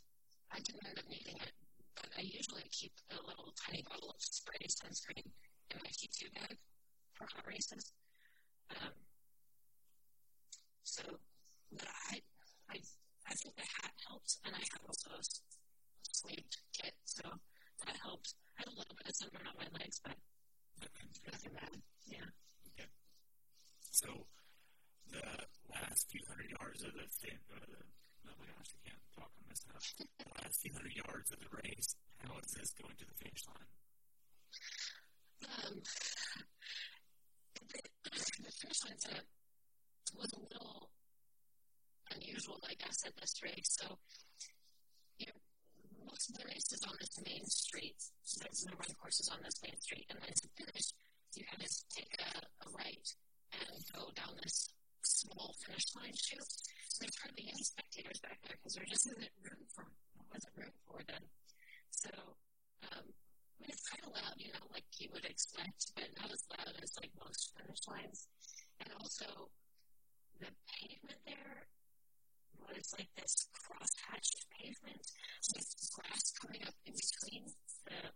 I 0.51 0.59
didn't 0.59 0.85
end 0.85 0.99
up 0.99 1.07
needing 1.07 1.37
it, 1.39 1.53
but 1.95 2.11
I 2.17 2.21
usually 2.21 2.67
keep 2.71 2.91
a 3.11 3.15
little 3.25 3.53
tiny 3.55 3.83
bottle 3.87 4.09
of 4.11 4.19
spray 4.19 4.67
sunscreen 4.67 5.23
in 5.71 5.77
my 5.79 5.89
T2 5.89 6.33
bag 6.35 6.57
for 7.13 7.23
hot 7.31 7.47
races. 7.47 7.93
Um, 8.71 8.91
so, 10.83 11.03
but 11.71 11.87
I, 12.11 12.19
I, 12.69 12.77
I 13.29 13.33
think 13.39 13.55
the 13.55 13.71
hat 13.79 13.95
helps, 14.07 14.39
and 14.43 14.53
I 14.53 14.59
have 14.59 14.83
also 14.87 15.09
a 15.15 15.23
sleeved 16.11 16.57
kit, 16.75 16.93
so 17.05 17.23
that 17.87 17.95
helps. 18.03 18.35
I 18.57 18.63
have 18.67 18.73
a 18.73 18.77
little 18.77 18.95
bit 18.97 19.07
of 19.07 19.15
somewhere 19.15 19.47
on 19.47 19.55
my 19.55 19.79
legs, 19.79 20.01
but 20.03 20.17
nothing 21.31 21.53
bad. 21.53 21.79
Yeah. 22.05 22.27
So 23.91 24.07
the 25.11 25.19
last 25.67 26.07
few 26.07 26.23
hundred 26.23 26.47
yards 26.47 26.79
of 26.79 26.95
the 26.95 27.03
uh, 27.03 27.59
the, 27.67 27.83
oh 28.31 28.35
my 28.39 28.47
gosh, 28.47 28.71
I 28.71 28.79
can't 28.87 29.03
talk. 29.11 29.31
I'm 29.35 29.45
messing 29.51 29.75
up. 29.75 29.83
the 29.99 30.31
last 30.39 30.55
few 30.63 30.71
hundred 30.71 30.95
yards 30.95 31.27
of 31.35 31.39
the 31.43 31.51
race, 31.59 31.91
how 32.23 32.39
is 32.39 32.55
this 32.55 32.71
going 32.79 32.95
to 32.95 33.05
the 33.05 33.17
finish 33.19 33.43
line? 33.51 33.71
Um, 35.43 35.75
the, 37.67 38.51
finish 38.63 38.79
line 38.87 38.99
setup 39.03 39.27
was 40.15 40.31
a 40.31 40.39
little 40.39 40.87
unusual, 42.15 42.63
I 42.63 42.79
guess, 42.79 43.03
at 43.03 43.11
this 43.19 43.35
race. 43.43 43.75
So, 43.75 43.99
most 46.07 46.31
of 46.31 46.39
the 46.39 46.47
race 46.47 46.71
is 46.71 46.83
on 46.87 46.95
this 46.99 47.15
main 47.27 47.43
street. 47.43 47.99
So 48.23 48.39
There's 48.39 48.63
no 48.65 48.73
run 48.79 48.95
courses 48.99 49.27
on 49.31 49.39
this 49.43 49.59
main 49.63 49.75
street. 49.83 50.07
And 50.09 50.19
then 50.19 50.31
to 50.31 50.47
finish, 50.55 50.95
you 51.35 51.43
kind 51.43 51.59
of 51.59 51.71
take 51.91 52.15
a, 52.19 52.39
a 52.39 52.67
right 52.71 53.07
and 53.53 53.81
go 53.93 54.11
down 54.15 54.35
this 54.43 54.71
small 55.03 55.55
finish 55.63 55.85
line 55.95 56.15
chute. 56.15 56.45
So 56.89 57.03
there's 57.03 57.17
hardly 57.21 57.47
any 57.49 57.63
spectators 57.63 58.19
back 58.21 58.39
there 58.43 58.57
because 58.59 58.75
there 58.75 58.87
just 58.87 59.07
isn't 59.07 59.33
room 59.43 59.63
for, 59.73 59.85
wasn't 60.31 60.55
room 60.57 60.75
for 60.87 60.99
them. 61.07 61.23
So, 61.91 62.09
um, 62.91 63.05
I 63.05 63.55
mean, 63.59 63.69
it's 63.69 63.87
kind 63.87 64.03
of 64.05 64.13
loud, 64.15 64.37
you 64.37 64.51
know, 64.53 64.65
like 64.73 64.87
you 64.97 65.09
would 65.13 65.25
expect, 65.25 65.91
but 65.95 66.09
not 66.19 66.31
as 66.31 66.43
loud 66.49 66.75
as 66.81 66.91
like 67.01 67.11
most 67.19 67.53
finish 67.57 67.81
lines. 67.87 68.27
And 68.81 68.89
also, 68.99 69.51
the 70.39 70.49
pavement 70.65 71.21
there 71.25 71.69
was 72.57 72.93
like 72.97 73.09
this 73.17 73.45
cross-hatched 73.53 74.45
pavement 74.57 75.05
with 75.53 75.69
grass 75.93 76.33
coming 76.41 76.61
up 76.65 76.73
in 76.85 76.93
between 76.93 77.45
the 77.85 78.09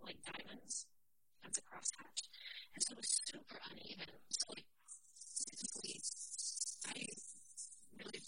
like 0.00 0.16
diamonds 0.24 0.86
of 1.44 1.52
the 1.54 1.62
crosshatch. 1.62 2.20
And 2.74 2.80
so 2.82 2.92
it 2.92 2.98
was 2.98 3.10
super 3.26 3.58
uneven. 3.70 4.10
So 4.30 4.44
like 4.54 4.66
I 6.88 6.98
really 7.98 8.22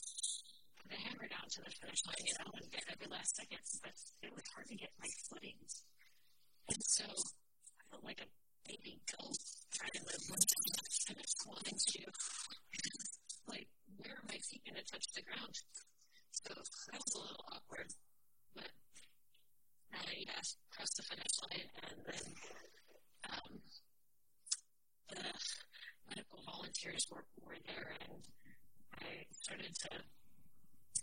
put 0.77 0.87
the 0.91 0.99
hammer 0.99 1.29
down 1.31 1.47
to 1.49 1.61
the 1.63 1.71
finish 1.71 2.03
line, 2.07 2.25
you 2.27 2.35
know, 2.39 2.51
and 2.55 2.71
get 2.71 2.85
every 2.91 3.09
last 3.11 3.37
second, 3.37 3.63
but 3.83 3.95
it 4.23 4.33
was 4.35 4.47
hard 4.55 4.67
to 4.69 4.77
get 4.77 4.91
my 4.99 5.11
footing. 5.29 5.59
And 6.71 6.83
so 6.85 7.05
I 7.07 7.83
felt 7.91 8.05
like 8.05 8.21
a 8.23 8.29
baby 8.67 9.01
goat 9.11 9.39
trying 9.75 9.95
to 9.95 10.03
live 10.07 10.23
one 10.29 10.45
finish 11.07 11.35
line 11.47 11.79
to 11.79 12.01
like 13.49 13.69
where 13.97 14.15
are 14.15 14.27
my 14.29 14.39
feet 14.39 14.63
going 14.65 14.79
to 14.79 14.87
touch 14.87 15.07
the 15.15 15.23
ground? 15.23 15.55
So 16.31 16.55
that 16.55 17.01
was 17.01 17.15
a 17.15 17.21
little 17.21 17.45
awkward, 17.53 17.91
but 18.55 18.71
I 19.93 20.25
yeah, 20.25 20.41
crossed 20.71 20.97
the 20.97 21.03
finish 21.03 21.35
line, 21.43 21.69
and 21.91 21.99
then 22.07 22.35
um, 23.31 23.53
the 25.11 25.23
medical 26.09 26.41
volunteers 26.47 27.07
were, 27.11 27.25
were 27.43 27.59
there, 27.67 27.95
and 28.11 28.23
I 28.99 29.27
started 29.31 29.71
to 29.71 29.91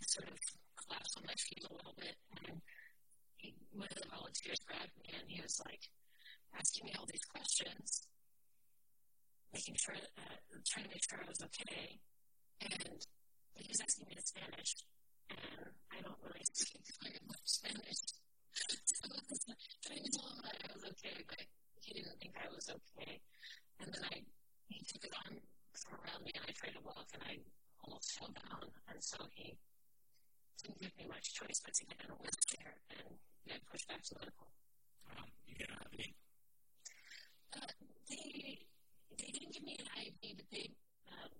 sort 0.06 0.28
of 0.28 0.38
collapse 0.76 1.12
on 1.16 1.24
my 1.26 1.36
feet 1.36 1.64
a 1.64 1.72
little 1.72 1.94
bit, 1.96 2.16
and 2.44 2.60
he, 3.36 3.54
one 3.72 3.88
of 3.90 3.98
the 3.98 4.08
volunteers 4.12 4.60
grabbed 4.66 4.94
me, 5.00 5.12
and 5.16 5.24
he 5.28 5.40
was 5.40 5.60
like 5.64 5.84
asking 6.56 6.86
me 6.86 6.92
all 6.98 7.06
these 7.08 7.24
questions, 7.28 8.08
making 9.52 9.76
sure, 9.76 9.96
uh, 9.96 10.36
trying 10.66 10.84
to 10.84 10.92
make 10.92 11.04
sure 11.04 11.20
I 11.20 11.28
was 11.28 11.42
okay. 11.42 12.00
And 12.60 12.98
he 13.54 13.68
was 13.68 13.80
asking 13.80 14.06
me 14.08 14.14
in 14.16 14.24
Spanish, 14.24 14.72
and 15.30 15.72
I 15.92 15.98
don't 16.02 16.18
really 16.22 16.44
speak 16.44 16.82
very 17.02 17.20
much 17.26 17.44
Spanish. 17.44 18.00
so 18.58 19.06
I 19.14 19.22
was 19.28 19.40
trying 19.84 20.02
to 20.02 20.10
tell 20.10 20.28
him 20.32 20.40
that 20.42 20.56
I 20.58 20.68
was 20.74 20.84
okay, 20.92 21.16
but 21.28 21.44
he 21.88 21.96
didn't 22.04 22.20
think 22.20 22.36
I 22.36 22.52
was 22.52 22.68
okay. 22.68 23.16
And 23.80 23.88
then 23.88 24.04
I, 24.12 24.20
he 24.68 24.84
took 24.84 25.00
his 25.00 25.14
arm 25.24 25.40
from 25.72 25.96
around 26.04 26.20
me, 26.20 26.36
and 26.36 26.44
I 26.44 26.52
tried 26.52 26.76
to 26.76 26.84
walk, 26.84 27.08
and 27.16 27.24
I 27.24 27.40
almost 27.80 28.12
fell 28.20 28.28
down. 28.28 28.68
And 28.92 29.00
so 29.00 29.16
he 29.32 29.56
didn't 30.60 30.80
give 30.84 30.92
me 31.00 31.08
much 31.08 31.32
choice 31.32 31.64
but 31.64 31.72
to 31.72 31.88
get 31.88 31.96
in 32.04 32.12
a 32.12 32.18
wheelchair 32.20 32.76
and 32.92 33.16
get 33.48 33.64
pushed 33.72 33.88
back 33.88 34.04
to 34.04 34.20
medical. 34.20 34.52
Um, 35.16 35.32
you 35.48 35.56
get 35.56 35.72
an 35.72 35.80
IV? 35.96 36.12
Uh, 37.56 37.72
they, 38.12 38.60
they 39.16 39.30
didn't 39.32 39.52
give 39.56 39.64
me 39.64 39.80
an 39.80 39.88
IV, 39.88 40.44
but 40.44 40.48
they, 40.52 40.68
um, 41.08 41.32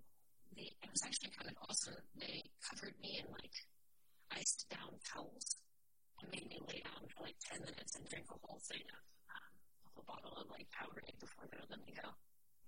they, 0.57 0.73
it 0.81 0.89
was 0.89 1.05
actually 1.05 1.35
kind 1.37 1.53
of 1.53 1.57
awesome. 1.69 2.01
They 2.17 2.49
covered 2.65 2.97
me 3.05 3.21
in 3.21 3.29
like 3.37 3.53
iced 4.33 4.65
down 4.73 4.97
towels 5.05 5.61
and 6.23 6.33
made 6.33 6.49
me 6.49 6.57
lay 6.65 6.81
down 6.81 7.05
for 7.13 7.29
like 7.29 7.37
10 7.53 7.61
minutes 7.61 8.01
and 8.01 8.09
drink 8.09 8.33
a 8.33 8.39
whole 8.41 8.63
thing 8.65 8.87
of 8.89 9.03
um, 9.35 9.48
a 9.99 10.03
bottle 10.07 10.35
of 10.39 10.47
like 10.51 10.71
Powerade 10.71 11.19
before 11.19 11.47
they 11.51 11.59
would 11.59 11.71
let 11.71 11.83
me 11.85 11.93
go. 11.95 12.09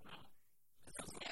Wow. 0.05 0.27
Sounds 0.99 1.15
like 1.15 1.23
yeah. 1.23 1.31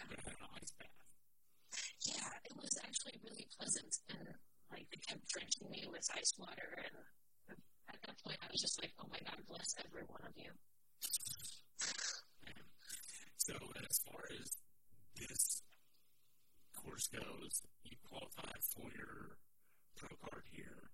Yeah, 2.06 2.30
it 2.46 2.54
was 2.56 2.78
actually 2.80 3.18
really 3.26 3.46
pleasant. 3.58 3.98
And 4.08 4.28
like 4.70 4.86
they 4.90 4.98
kept 5.02 5.26
drenching 5.28 5.68
me 5.70 5.84
with 5.90 6.08
ice 6.16 6.32
water. 6.38 6.78
And 6.78 6.94
at 7.90 8.00
that 8.06 8.16
point, 8.24 8.38
I 8.40 8.46
was 8.50 8.60
just 8.60 8.80
like, 8.80 8.92
oh 9.02 9.08
my 9.10 9.18
God, 9.26 9.42
bless 9.48 9.74
every 9.84 10.02
one 10.06 10.22
of 10.24 10.32
you. 10.36 10.50
so, 13.36 13.54
as 13.54 13.98
far 14.06 14.22
as 14.40 14.56
this 15.16 15.62
course 16.76 17.08
goes, 17.08 17.62
you 17.84 17.96
qualified 18.08 18.62
for 18.74 18.88
your 18.94 19.36
pro 19.96 20.08
card 20.22 20.44
here. 20.50 20.90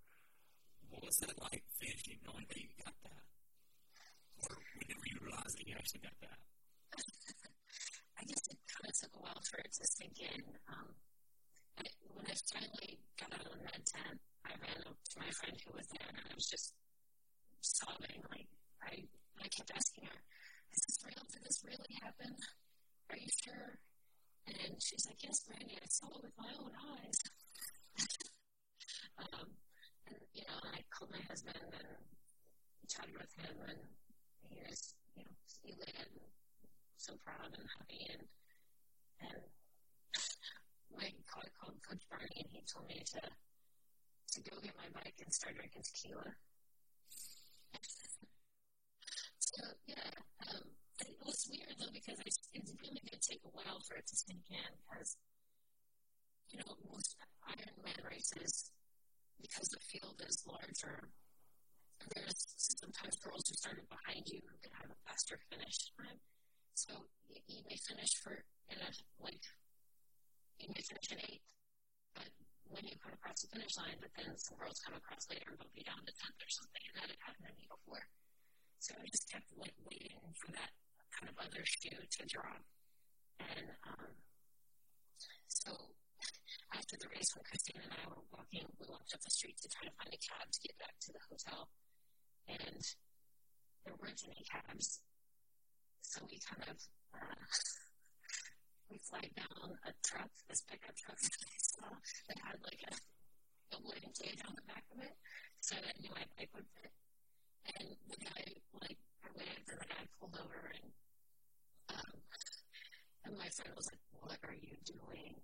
What 0.89 1.05
was 1.05 1.17
that 1.19 1.41
like 1.43 1.65
finishing, 1.79 2.19
knowing 2.25 2.47
that 2.49 2.57
you 2.59 2.69
got 2.85 2.95
that? 3.05 3.34
Whenever 4.51 5.07
you 5.09 5.19
realized 5.23 5.57
that 5.59 5.67
you 5.67 5.75
actually 5.77 6.05
got 6.05 6.17
that? 6.21 6.39
I 8.19 8.23
guess 8.25 8.45
it 8.51 8.59
kind 8.71 8.87
of 8.89 8.95
took 8.95 9.13
a 9.17 9.23
while 9.23 9.43
for 9.49 9.59
it 9.61 9.73
to 9.73 9.85
sink 9.99 10.17
in. 10.21 10.41
Um, 10.71 10.89
I, 11.79 11.85
when 12.15 12.27
I 12.27 12.37
finally 12.53 13.01
got 13.19 13.35
out 13.35 13.47
of 13.47 13.53
the 13.53 13.63
med 13.65 13.83
tent, 13.85 14.19
I 14.47 14.53
ran 14.61 14.79
up 14.87 14.97
to 14.97 15.17
my 15.19 15.31
friend 15.41 15.57
who 15.65 15.73
was 15.75 15.89
there, 15.93 16.09
and 16.09 16.25
I 16.25 16.35
was 16.35 16.47
just 16.47 16.73
sobbing. 17.61 18.23
Like 18.31 18.49
I, 18.85 19.05
I 19.43 19.47
kept 19.51 19.73
asking 19.75 20.07
her, 20.07 20.21
"Is 20.73 20.81
this 20.87 20.99
real? 21.03 21.25
Did 21.33 21.43
this 21.43 21.61
really 21.65 21.95
happen? 22.01 22.33
Are 23.11 23.19
you 23.19 23.31
sure?" 23.43 23.81
And 24.47 24.77
she's 24.83 25.07
like, 25.07 25.23
Yes, 25.23 25.41
Brandy, 25.49 25.79
I 25.81 25.89
saw 25.89 26.07
it 26.09 26.23
with 26.23 26.37
my 26.37 26.53
own 26.61 26.73
eyes. 26.77 27.19
um, 29.19 29.49
and, 30.07 30.21
you 30.35 30.45
know, 30.45 30.59
I 30.69 30.85
called 30.93 31.11
my 31.11 31.23
husband 31.29 31.57
and 31.57 32.89
chatted 32.89 33.17
with 33.17 33.33
him, 33.41 33.57
and 33.69 33.81
he 34.49 34.61
was, 34.63 34.95
you 35.17 35.25
know, 35.25 35.37
elated 35.65 36.09
and 36.13 36.29
so 36.97 37.15
proud 37.25 37.53
and 37.53 37.69
happy. 37.79 38.07
And, 38.13 38.25
and 39.21 39.43
my 40.97 41.09
I 41.09 41.49
called 41.61 41.79
Coach 41.83 42.05
Barney, 42.09 42.41
and 42.41 42.51
he 42.53 42.63
told 42.65 42.89
me 42.89 43.03
to, 43.05 43.21
to 43.21 44.39
go 44.51 44.57
get 44.63 44.77
my 44.77 44.89
bike 44.95 45.19
and 45.23 45.33
start 45.33 45.57
drinking 45.57 45.83
tequila. 45.83 46.35
so, 49.39 49.63
yeah. 49.87 50.11
Um, 50.49 50.75
it 51.01 51.17
was 51.25 51.49
weird 51.51 51.75
though 51.79 51.93
because 51.93 52.21
it, 52.21 52.35
it 52.53 52.65
really 52.81 53.03
did 53.03 53.21
take 53.21 53.43
a 53.45 53.51
while 53.51 53.81
for 53.83 53.97
it 53.97 54.07
to 54.07 54.17
sink 54.17 54.47
in 54.51 54.73
because 54.87 55.17
you 56.51 56.59
know 56.59 56.77
most 56.93 57.17
Ironman 57.51 57.99
races 58.09 58.71
because 59.41 59.69
the 59.69 59.81
field 59.81 60.23
is 60.27 60.45
larger 60.47 61.11
there's 62.15 62.41
sometimes 62.59 63.17
girls 63.21 63.47
who 63.49 63.55
started 63.57 63.87
behind 63.89 64.25
you 64.29 64.41
who 64.45 64.57
can 64.61 64.73
have 64.77 64.91
a 64.91 64.99
faster 65.09 65.39
finish 65.51 65.77
time 65.97 66.19
so 66.75 66.93
you, 67.31 67.41
you 67.49 67.63
may 67.69 67.79
finish 67.79 68.19
for 68.21 68.45
in 68.71 68.79
a 68.79 68.91
like 69.23 69.45
you 70.59 70.69
may 70.71 70.83
finish 70.83 71.09
in 71.13 71.21
eighth 71.29 71.47
but 72.15 72.29
when 72.71 72.85
you 72.85 72.97
come 73.01 73.15
across 73.15 73.41
the 73.43 73.51
finish 73.55 73.75
line 73.79 73.99
but 74.01 74.11
then 74.19 74.35
some 74.37 74.59
girls 74.59 74.81
come 74.85 74.97
across 74.97 75.29
later 75.31 75.55
and 75.55 75.59
bump 75.59 75.73
you 75.75 75.85
down 75.85 76.03
to 76.05 76.13
tenth 76.15 76.41
or 76.41 76.51
something 76.51 76.83
and 76.91 76.95
that 76.99 77.09
had 77.11 77.21
happened 77.25 77.49
to 77.49 77.55
me 77.57 77.67
before 77.71 78.05
so 78.85 78.93
I 79.01 79.09
just 79.09 79.33
kept 79.33 79.49
like 79.57 79.73
waiting 79.89 80.21
for 80.37 80.53
that 80.53 80.69
kind 81.17 81.33
of 81.33 81.41
other 81.41 81.65
shoe 81.65 81.97
to 81.97 82.23
drop. 82.29 82.61
And 83.41 83.73
um, 83.89 84.13
so 85.49 85.73
after 86.69 87.01
the 87.01 87.09
race, 87.09 87.33
when 87.33 87.49
Christine 87.49 87.81
and 87.81 87.97
I 87.97 88.05
were 88.13 88.29
walking, 88.29 88.69
we 88.77 88.85
walked 88.85 89.17
up 89.17 89.25
the 89.25 89.33
street 89.33 89.57
to 89.65 89.73
try 89.73 89.89
to 89.89 89.95
find 89.97 90.13
a 90.13 90.21
cab 90.21 90.53
to 90.53 90.61
get 90.61 90.77
back 90.77 91.01
to 91.01 91.17
the 91.17 91.23
hotel. 91.33 91.73
And 92.49 92.83
there 93.85 93.95
weren't 94.01 94.23
any 94.27 94.45
cabs. 94.45 95.01
So 96.01 96.21
we 96.31 96.39
kind 96.41 96.69
of, 96.71 96.79
uh, 97.15 97.45
we 98.91 98.99
flagged 98.99 99.35
down 99.37 99.79
a 99.85 99.93
truck, 100.05 100.31
this 100.49 100.63
pickup 100.63 100.95
truck 100.97 101.19
that 101.19 101.43
I 101.43 101.59
saw 101.59 101.89
that 102.29 102.39
had 102.45 102.61
like 102.63 102.83
a, 102.87 102.95
a 103.75 103.79
wooden 103.83 104.13
cage 104.13 104.41
on 104.47 104.55
the 104.55 104.67
back 104.69 104.85
of 104.93 105.03
it. 105.03 105.17
So 105.61 105.75
that 105.77 105.97
I 105.97 106.01
knew 106.01 106.13
my 106.13 106.27
bike 106.37 106.53
would 106.55 106.69
fit. 106.77 106.93
And 107.81 107.97
the 108.09 108.21
guy, 108.21 108.45
like, 108.81 109.01
I 109.25 109.29
waved 109.33 109.69
and 109.73 109.81
the 109.81 109.89
guy 109.89 110.05
pulled 110.21 110.37
over 110.37 110.69
and 110.69 110.93
um, 111.89 112.13
and 113.25 113.37
my 113.39 113.49
friend 113.49 113.73
was 113.77 113.89
like, 113.89 114.01
What 114.21 114.39
are 114.45 114.57
you 114.57 114.77
doing? 114.85 115.41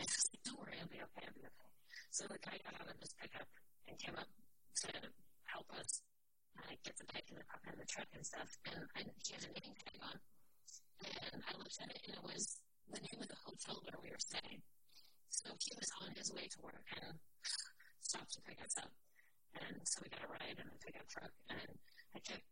And 0.00 0.06
I 0.08 0.12
was 0.16 0.28
like, 0.32 0.42
Don't 0.44 0.58
worry, 0.60 0.76
I'll 0.80 0.88
be 0.88 1.00
okay, 1.04 1.24
I'll 1.28 1.36
be 1.36 1.44
okay. 1.44 1.72
So 2.10 2.24
the 2.26 2.40
guy 2.40 2.56
got 2.64 2.80
out 2.80 2.88
of 2.88 2.96
his 3.00 3.12
pickup 3.20 3.48
and 3.88 3.98
came 3.98 4.16
up 4.16 4.28
to 4.82 4.88
help 5.44 5.68
us 5.78 6.00
uh, 6.58 6.74
get 6.82 6.96
the 6.96 7.06
bike 7.12 7.28
in 7.30 7.36
the, 7.36 7.46
in 7.70 7.78
the 7.78 7.86
truck 7.86 8.08
and 8.14 8.24
stuff, 8.24 8.50
and 8.66 8.86
I, 8.96 9.06
he 9.22 9.34
had 9.34 9.44
a 9.44 9.52
name 9.54 9.74
tag 9.76 10.00
on. 10.02 10.16
And 11.00 11.40
I 11.44 11.52
looked 11.56 11.78
at 11.80 11.90
it, 11.90 12.00
and 12.08 12.16
it 12.16 12.24
was 12.24 12.60
the 12.90 13.00
name 13.00 13.20
of 13.22 13.28
the 13.28 13.40
hotel 13.44 13.80
where 13.84 14.00
we 14.02 14.10
were 14.10 14.20
staying. 14.20 14.60
So 15.30 15.54
he 15.56 15.72
was 15.78 15.88
on 16.02 16.12
his 16.12 16.28
way 16.34 16.50
to 16.50 16.58
work 16.60 16.84
and 17.00 17.16
stopped 18.04 18.34
to 18.36 18.40
pick 18.44 18.60
us 18.60 18.76
up. 18.76 18.92
And 19.56 19.80
so 19.84 20.02
we 20.04 20.10
got 20.12 20.26
a 20.26 20.30
ride 20.30 20.58
in 20.58 20.68
the 20.68 20.78
pickup 20.82 21.08
truck, 21.08 21.32
and 21.48 21.78
I 22.14 22.18
kept 22.20 22.44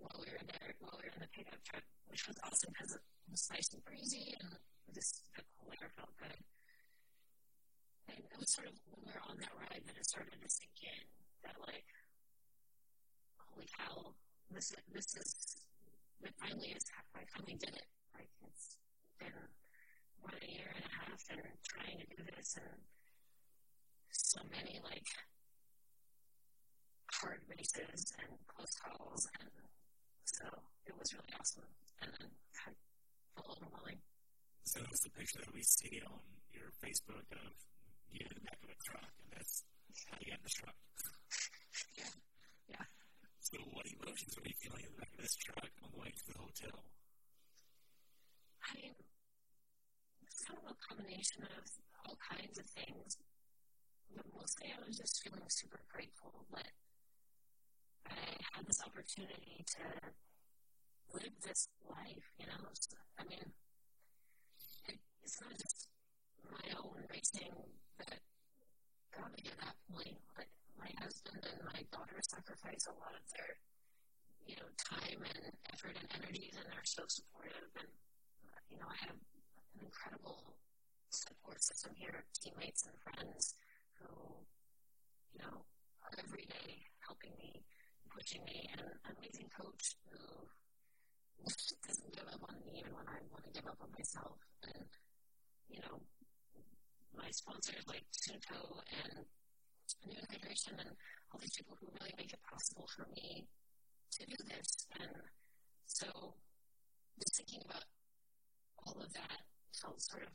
while 0.00 0.16
we 0.16 0.32
were 0.32 0.46
there, 0.48 0.72
while 0.80 0.96
we 0.96 1.06
were 1.10 1.16
in 1.20 1.24
the 1.26 1.32
pickup 1.34 1.60
truck, 1.62 1.84
which 2.08 2.24
was 2.26 2.40
awesome 2.40 2.72
because 2.72 2.96
it 2.96 3.04
was 3.28 3.44
nice 3.52 3.68
and 3.76 3.84
breezy, 3.84 4.34
and 4.40 4.56
just 4.96 5.20
the 5.36 5.44
cool 5.60 5.70
air 5.76 5.92
felt 5.94 6.10
good. 6.16 6.40
And 8.08 8.24
it 8.24 8.38
was 8.40 8.50
sort 8.50 8.66
of 8.66 8.74
when 8.88 9.04
we 9.04 9.12
were 9.12 9.26
on 9.28 9.38
that 9.38 9.54
ride 9.54 9.84
that 9.86 9.96
it 10.00 10.06
started 10.08 10.34
to 10.34 10.50
sink 10.50 10.74
in 10.82 11.04
that 11.44 11.60
like, 11.62 11.86
holy 13.52 13.68
cow, 13.78 14.14
this 14.50 14.72
this 14.92 15.14
is 15.16 15.56
it 16.22 16.34
finally 16.38 16.74
is. 16.76 16.84
I 17.14 17.24
finally 17.32 17.56
did 17.56 17.74
it. 17.74 17.88
Like 18.14 18.28
it's 18.44 18.76
been 19.18 19.32
one 20.20 20.36
a 20.36 20.50
year 20.52 20.68
and 20.76 20.84
a 20.84 20.92
half 21.00 21.20
and 21.30 21.40
trying 21.64 21.98
to 21.98 22.06
do 22.12 22.20
this 22.36 22.56
and 22.60 22.80
so 24.10 24.40
many 24.52 24.78
like 24.84 25.06
hard 27.10 27.40
races 27.48 28.12
and 28.20 28.32
close 28.46 28.74
calls 28.84 29.28
and 29.40 29.50
so 30.24 30.44
it 30.86 30.94
was 30.98 31.12
really 31.12 31.32
awesome 31.38 31.68
and 32.02 32.10
then 32.12 32.28
kind 32.52 32.76
of 33.36 33.44
overwhelming. 33.48 34.00
So 34.64 34.80
it's 34.92 35.02
the 35.02 35.10
picture 35.10 35.40
that 35.40 35.52
we 35.54 35.62
see 35.62 36.00
on 36.04 36.20
your 36.52 36.70
Facebook 36.84 37.26
of 37.32 37.52
you 38.12 38.26
in 38.28 38.34
the 38.34 38.44
back 38.44 38.60
of 38.62 38.70
a 38.70 38.78
truck 38.84 39.08
and 39.24 39.28
that's 39.32 39.64
how 40.10 40.16
you 40.20 40.30
got 40.30 40.38
in 40.38 40.44
the 40.44 40.52
truck. 40.52 40.76
yeah. 41.98 42.12
Yeah. 42.68 42.99
So 43.50 43.58
what 43.74 43.86
emotions 43.86 44.38
were 44.38 44.46
you 44.46 44.54
feeling 44.62 44.86
in 44.86 44.92
the 44.94 45.00
back 45.02 45.10
of 45.10 45.22
this 45.26 45.34
truck 45.34 45.66
on 45.82 45.90
the 45.90 45.98
way 45.98 46.14
to 46.14 46.24
the 46.30 46.38
hotel? 46.38 46.86
I 48.62 48.78
mean, 48.78 48.94
it's 50.22 50.44
kind 50.46 50.58
of 50.62 50.70
a 50.70 50.76
combination 50.78 51.42
of 51.42 51.66
all 52.06 52.14
kinds 52.22 52.58
of 52.62 52.66
things. 52.66 53.18
But 54.14 54.26
mostly 54.34 54.70
I 54.70 54.78
was 54.86 54.98
just 54.98 55.22
feeling 55.22 55.42
super 55.48 55.82
grateful 55.90 56.46
that 56.54 56.70
I 58.06 58.38
had 58.54 58.66
this 58.66 58.82
opportunity 58.86 59.66
to 59.66 59.82
live 61.14 61.34
this 61.42 61.66
life, 61.90 62.30
you 62.38 62.46
know. 62.46 62.70
So, 62.78 62.96
I 63.18 63.26
mean, 63.26 63.50
it, 64.86 64.98
it's 65.22 65.40
not 65.42 65.58
just 65.58 65.88
my 66.46 66.70
own 66.78 67.02
racing 67.10 67.50
that 67.98 68.22
got 69.10 69.34
me 69.34 69.42
to 69.42 69.54
that 69.58 69.74
point. 69.90 70.18
Like 70.38 70.54
my 70.80 70.90
husband 71.04 71.44
and 71.44 71.60
my 71.68 71.84
daughter 71.92 72.18
sacrifice 72.24 72.88
a 72.88 72.96
lot 72.96 73.12
of 73.12 73.24
their, 73.36 73.60
you 74.48 74.56
know, 74.56 74.68
time 74.80 75.20
and 75.20 75.52
effort 75.72 75.96
and 76.00 76.08
energies, 76.16 76.56
and 76.56 76.66
they're 76.72 76.88
so 76.88 77.04
supportive. 77.06 77.70
And 77.76 77.90
you 78.72 78.78
know, 78.80 78.88
I 78.88 78.98
have 79.06 79.16
an 79.16 79.84
incredible 79.84 80.56
support 81.10 81.62
system 81.62 81.92
here, 81.94 82.24
teammates 82.32 82.86
and 82.86 82.96
friends 83.04 83.54
who, 84.00 84.40
you 85.34 85.40
know, 85.44 85.66
are 86.02 86.14
every 86.24 86.46
day 86.48 86.86
helping 87.04 87.34
me, 87.38 87.62
pushing 88.08 88.42
me, 88.44 88.68
and 88.72 88.80
an 88.80 89.14
amazing 89.18 89.50
coach 89.52 89.96
who 90.10 90.18
doesn't 91.86 92.14
give 92.14 92.28
up 92.32 92.40
on 92.48 92.56
me 92.64 92.80
even 92.80 92.92
when 92.94 93.08
I 93.08 93.18
want 93.32 93.44
to 93.44 93.52
give 93.52 93.66
up 93.66 93.78
on 93.82 93.90
myself. 93.96 94.38
And, 94.64 94.86
you 95.68 95.80
know, 95.82 96.00
my 97.16 97.30
sponsors 97.30 97.84
like 97.88 98.04
Suunto 98.12 98.80
and 98.92 99.24
Nuun 100.06 100.26
Hydration 100.30 100.78
and 100.78 100.90
all 101.32 101.40
these 101.40 101.56
people 101.56 101.76
who 101.80 101.88
really 101.98 102.14
make 102.16 102.32
it 102.32 102.42
possible 102.42 102.88
for 102.94 103.06
me 103.14 103.46
to 104.12 104.26
do 104.26 104.36
this. 104.48 104.86
And 105.00 105.10
so 105.86 106.34
just 107.18 107.36
thinking 107.36 107.62
about 107.68 107.84
all 108.86 108.96
of 109.00 109.12
that 109.12 109.40
felt 109.80 110.00
sort 110.00 110.24
of 110.24 110.34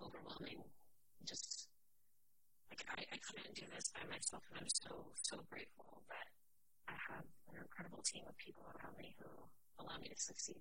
overwhelming. 0.00 0.62
Just 1.24 1.68
like 2.70 2.82
I, 2.88 3.14
I 3.14 3.18
couldn't 3.22 3.54
do 3.54 3.66
this 3.74 3.92
by 3.94 4.02
myself, 4.10 4.42
and 4.50 4.60
I'm 4.60 4.72
so 4.72 5.12
so 5.22 5.38
grateful 5.48 6.02
that 6.08 6.28
I 6.88 6.96
have 7.14 7.24
an 7.52 7.62
incredible 7.62 8.02
team 8.02 8.24
of 8.26 8.36
people 8.38 8.64
around 8.74 8.96
me 8.98 9.14
who 9.20 9.30
allow 9.78 9.98
me 9.98 10.08
to 10.08 10.18
succeed. 10.18 10.60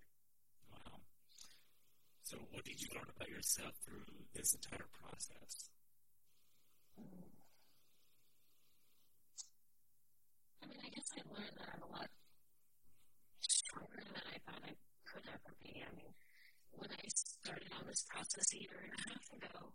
Wow. 0.70 1.02
So, 2.24 2.38
what 2.52 2.64
did 2.64 2.80
you 2.80 2.88
learn 2.94 3.10
about 3.10 3.30
yourself 3.30 3.74
through 3.84 4.06
this 4.36 4.54
entire 4.54 4.88
process? 4.94 5.72
Mm. 7.00 7.31
I 10.62 10.68
mean, 10.68 10.80
I 10.86 10.90
guess 10.90 11.10
I 11.18 11.22
learned 11.34 11.58
that 11.58 11.70
I'm 11.74 11.84
a 11.84 11.92
lot 11.92 12.10
stronger 13.42 14.02
than 14.06 14.24
I 14.30 14.38
thought 14.46 14.62
I 14.64 14.74
could 15.10 15.26
ever 15.28 15.54
be. 15.62 15.82
I 15.82 15.92
mean, 15.96 16.14
when 16.72 16.90
I 16.92 17.06
started 17.10 17.72
on 17.78 17.86
this 17.88 18.06
process 18.10 18.54
a 18.54 18.60
year 18.62 18.78
and 18.86 18.94
a 18.94 19.02
half 19.10 19.26
ago, 19.34 19.74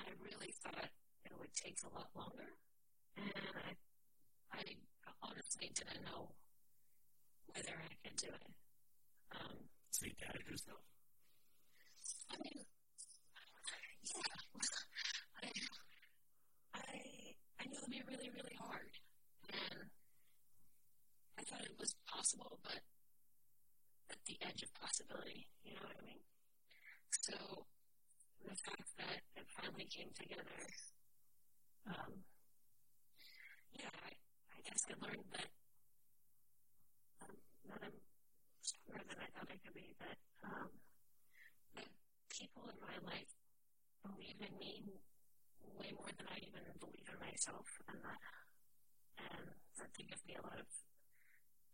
I 0.00 0.08
really 0.22 0.52
thought 0.64 0.88
it 1.24 1.32
would 1.38 1.52
take 1.54 1.78
a 1.84 1.92
lot 1.94 2.08
longer. 2.16 2.56
And 3.16 3.32
I, 4.52 4.60
I 4.60 5.12
honestly 5.22 5.70
didn't 5.74 6.04
know 6.04 6.32
whether 7.52 7.76
I 7.76 7.92
could 8.04 8.16
do 8.16 8.28
it. 8.32 8.46
Um, 9.32 9.56
so 9.90 10.06
you 10.06 10.12
doubted 10.20 10.46
yourself? 10.48 10.80
I 12.32 12.36
mean, 12.42 12.64
yeah. 14.04 14.40
I, 15.42 15.48
I, 16.74 16.96
I 17.60 17.64
knew 17.68 17.76
it 17.76 17.82
would 17.82 17.90
be 17.90 18.02
really, 18.08 18.30
really 18.30 18.56
hard. 18.60 18.95
Thought 21.46 21.62
it 21.62 21.78
was 21.78 21.94
possible, 22.10 22.58
but 22.64 22.82
at 24.10 24.18
the 24.26 24.34
edge 24.42 24.62
of 24.66 24.74
possibility. 24.74 25.46
You 25.62 25.74
know 25.78 25.86
what 25.86 25.94
I 25.94 26.02
mean? 26.02 26.18
So 27.10 27.66
the 28.42 28.56
fact 28.66 28.90
that 28.98 29.22
it 29.38 29.46
finally 29.54 29.86
came 29.86 30.10
together, 30.10 30.58
um, 31.86 32.26
yeah, 33.78 33.94
I, 33.94 34.10
I 34.54 34.58
guess 34.66 34.90
I 34.90 34.94
learned 34.98 35.30
that 35.38 35.50
um, 37.22 37.38
that 37.70 37.78
I'm 37.78 37.98
stronger 38.62 39.06
than 39.06 39.18
I 39.22 39.28
thought 39.30 39.46
I 39.46 39.58
could 39.62 39.74
be. 39.74 39.94
That 40.02 40.18
um, 40.42 40.70
that 41.78 41.86
people 42.26 42.66
in 42.66 42.78
my 42.82 42.98
life 43.06 43.30
believe 44.02 44.42
in 44.42 44.54
me 44.58 44.82
way 45.78 45.94
more 45.94 46.10
than 46.10 46.26
I 46.26 46.42
even 46.42 46.66
believe 46.82 47.06
in 47.06 47.18
myself, 47.22 47.70
and 47.86 48.02
that 48.02 48.22
and 49.30 49.46
that 49.78 49.94
they 49.94 50.10
give 50.10 50.22
me 50.26 50.34
a 50.34 50.42
lot 50.42 50.58
of 50.58 50.66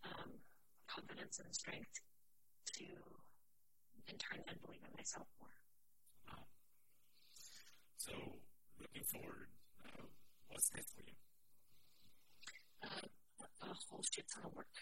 um, 0.05 0.31
confidence 0.87 1.39
and 1.39 1.55
strength 1.55 2.01
to, 2.79 2.85
in 4.09 4.17
turn, 4.19 4.43
then 4.47 4.57
believe 4.65 4.83
in 4.83 4.93
myself 4.97 5.27
more. 5.41 5.53
So, 8.03 8.11
looking 8.81 9.05
forward, 9.05 9.47
uh, 9.87 10.03
what's 10.49 10.75
next 10.75 10.91
for 10.91 11.03
you? 11.07 11.15
Uh, 12.83 13.07
a 13.63 13.67
whole 13.89 14.03
shit 14.11 14.27
ton 14.27 14.43
of 14.45 14.53
work. 14.59 14.67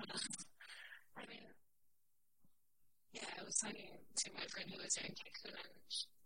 uh, 0.00 0.16
I 1.18 1.26
mean, 1.28 1.44
yeah, 3.12 3.28
I 3.38 3.44
was 3.44 3.56
talking 3.60 4.00
to 4.16 4.30
my 4.32 4.46
friend 4.48 4.70
who 4.72 4.80
was 4.82 4.96
in 4.96 5.12
Cancun 5.12 5.60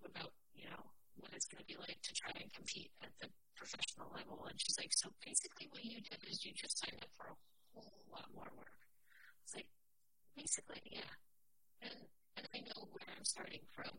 about, 0.07 0.31
you 0.55 0.71
know, 0.71 0.95
what 1.19 1.35
it's 1.35 1.47
going 1.47 1.63
to 1.63 1.69
be 1.69 1.79
like 1.79 1.99
to 2.03 2.13
try 2.15 2.33
and 2.35 2.51
compete 2.55 2.91
at 3.03 3.13
the 3.21 3.29
professional 3.59 4.11
level. 4.15 4.47
And 4.47 4.57
she's 4.59 4.79
like, 4.79 4.95
so 4.95 5.11
basically 5.23 5.67
what 5.71 5.85
you 5.85 5.99
did 6.03 6.23
is 6.27 6.45
you 6.45 6.55
just 6.55 6.79
signed 6.79 6.99
up 7.03 7.13
for 7.19 7.35
a 7.35 7.37
whole 7.75 8.07
lot 8.11 8.31
more 8.35 8.51
work. 8.55 8.79
It's 9.45 9.55
like, 9.55 9.71
basically, 10.39 10.83
yeah. 10.89 11.13
And, 11.83 11.99
and 12.39 12.47
I 12.55 12.59
know 12.67 12.87
where 12.91 13.09
I'm 13.11 13.27
starting 13.27 13.63
from. 13.75 13.93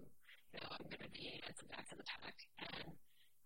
You 0.56 0.60
know, 0.64 0.72
I'm 0.74 0.88
going 0.88 1.06
to 1.06 1.14
be 1.14 1.40
at 1.46 1.56
the 1.60 1.68
back 1.70 1.86
of 1.92 2.00
the 2.00 2.08
pack 2.08 2.36
and 2.58 2.96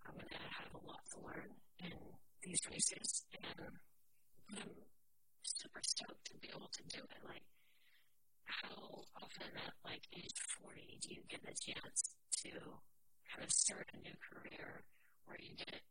I'm 0.08 0.16
going 0.16 0.32
to 0.32 0.46
have 0.62 0.72
a 0.72 0.82
lot 0.86 1.04
to 1.14 1.18
learn 1.26 1.52
in 1.82 1.98
these 2.42 2.62
races. 2.70 3.26
And 3.42 3.78
I'm 4.56 4.72
super 5.44 5.82
stoked 5.84 6.24
to 6.32 6.38
be 6.40 6.50
able 6.54 6.72
to 6.72 6.84
do 6.88 7.02
it. 7.04 7.22
Like, 7.28 7.44
how 8.46 9.04
often 9.20 9.50
at 9.58 9.74
like 9.84 10.04
age 10.16 10.40
40 10.62 11.00
do 11.02 11.14
you 11.14 11.22
get 11.30 11.42
the 11.44 11.56
chance 11.56 12.16
to 12.44 12.50
kind 13.32 13.44
of 13.44 13.52
start 13.52 13.90
a 13.94 13.98
new 14.02 14.16
career 14.20 14.84
where 15.26 15.38
you 15.40 15.56
get 15.56 15.82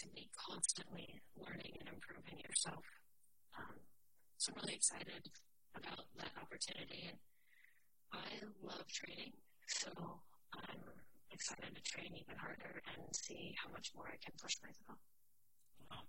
to 0.00 0.08
be 0.14 0.30
constantly 0.36 1.20
learning 1.36 1.76
and 1.80 1.88
improving 1.88 2.40
yourself. 2.40 2.84
Um, 3.56 3.76
so 4.36 4.52
I'm 4.52 4.60
really 4.62 4.76
excited 4.76 5.28
about 5.76 6.08
that 6.18 6.32
opportunity. 6.40 7.10
And 7.10 7.18
I 8.12 8.42
love 8.64 8.86
training, 8.88 9.32
so 9.66 9.90
I'm 10.54 10.82
excited 11.30 11.74
to 11.74 11.82
train 11.82 12.12
even 12.16 12.36
harder 12.36 12.82
and 12.96 13.04
see 13.14 13.54
how 13.60 13.70
much 13.70 13.92
more 13.94 14.08
I 14.08 14.18
can 14.18 14.32
push 14.40 14.56
myself. 14.62 14.98
Wow. 15.90 16.08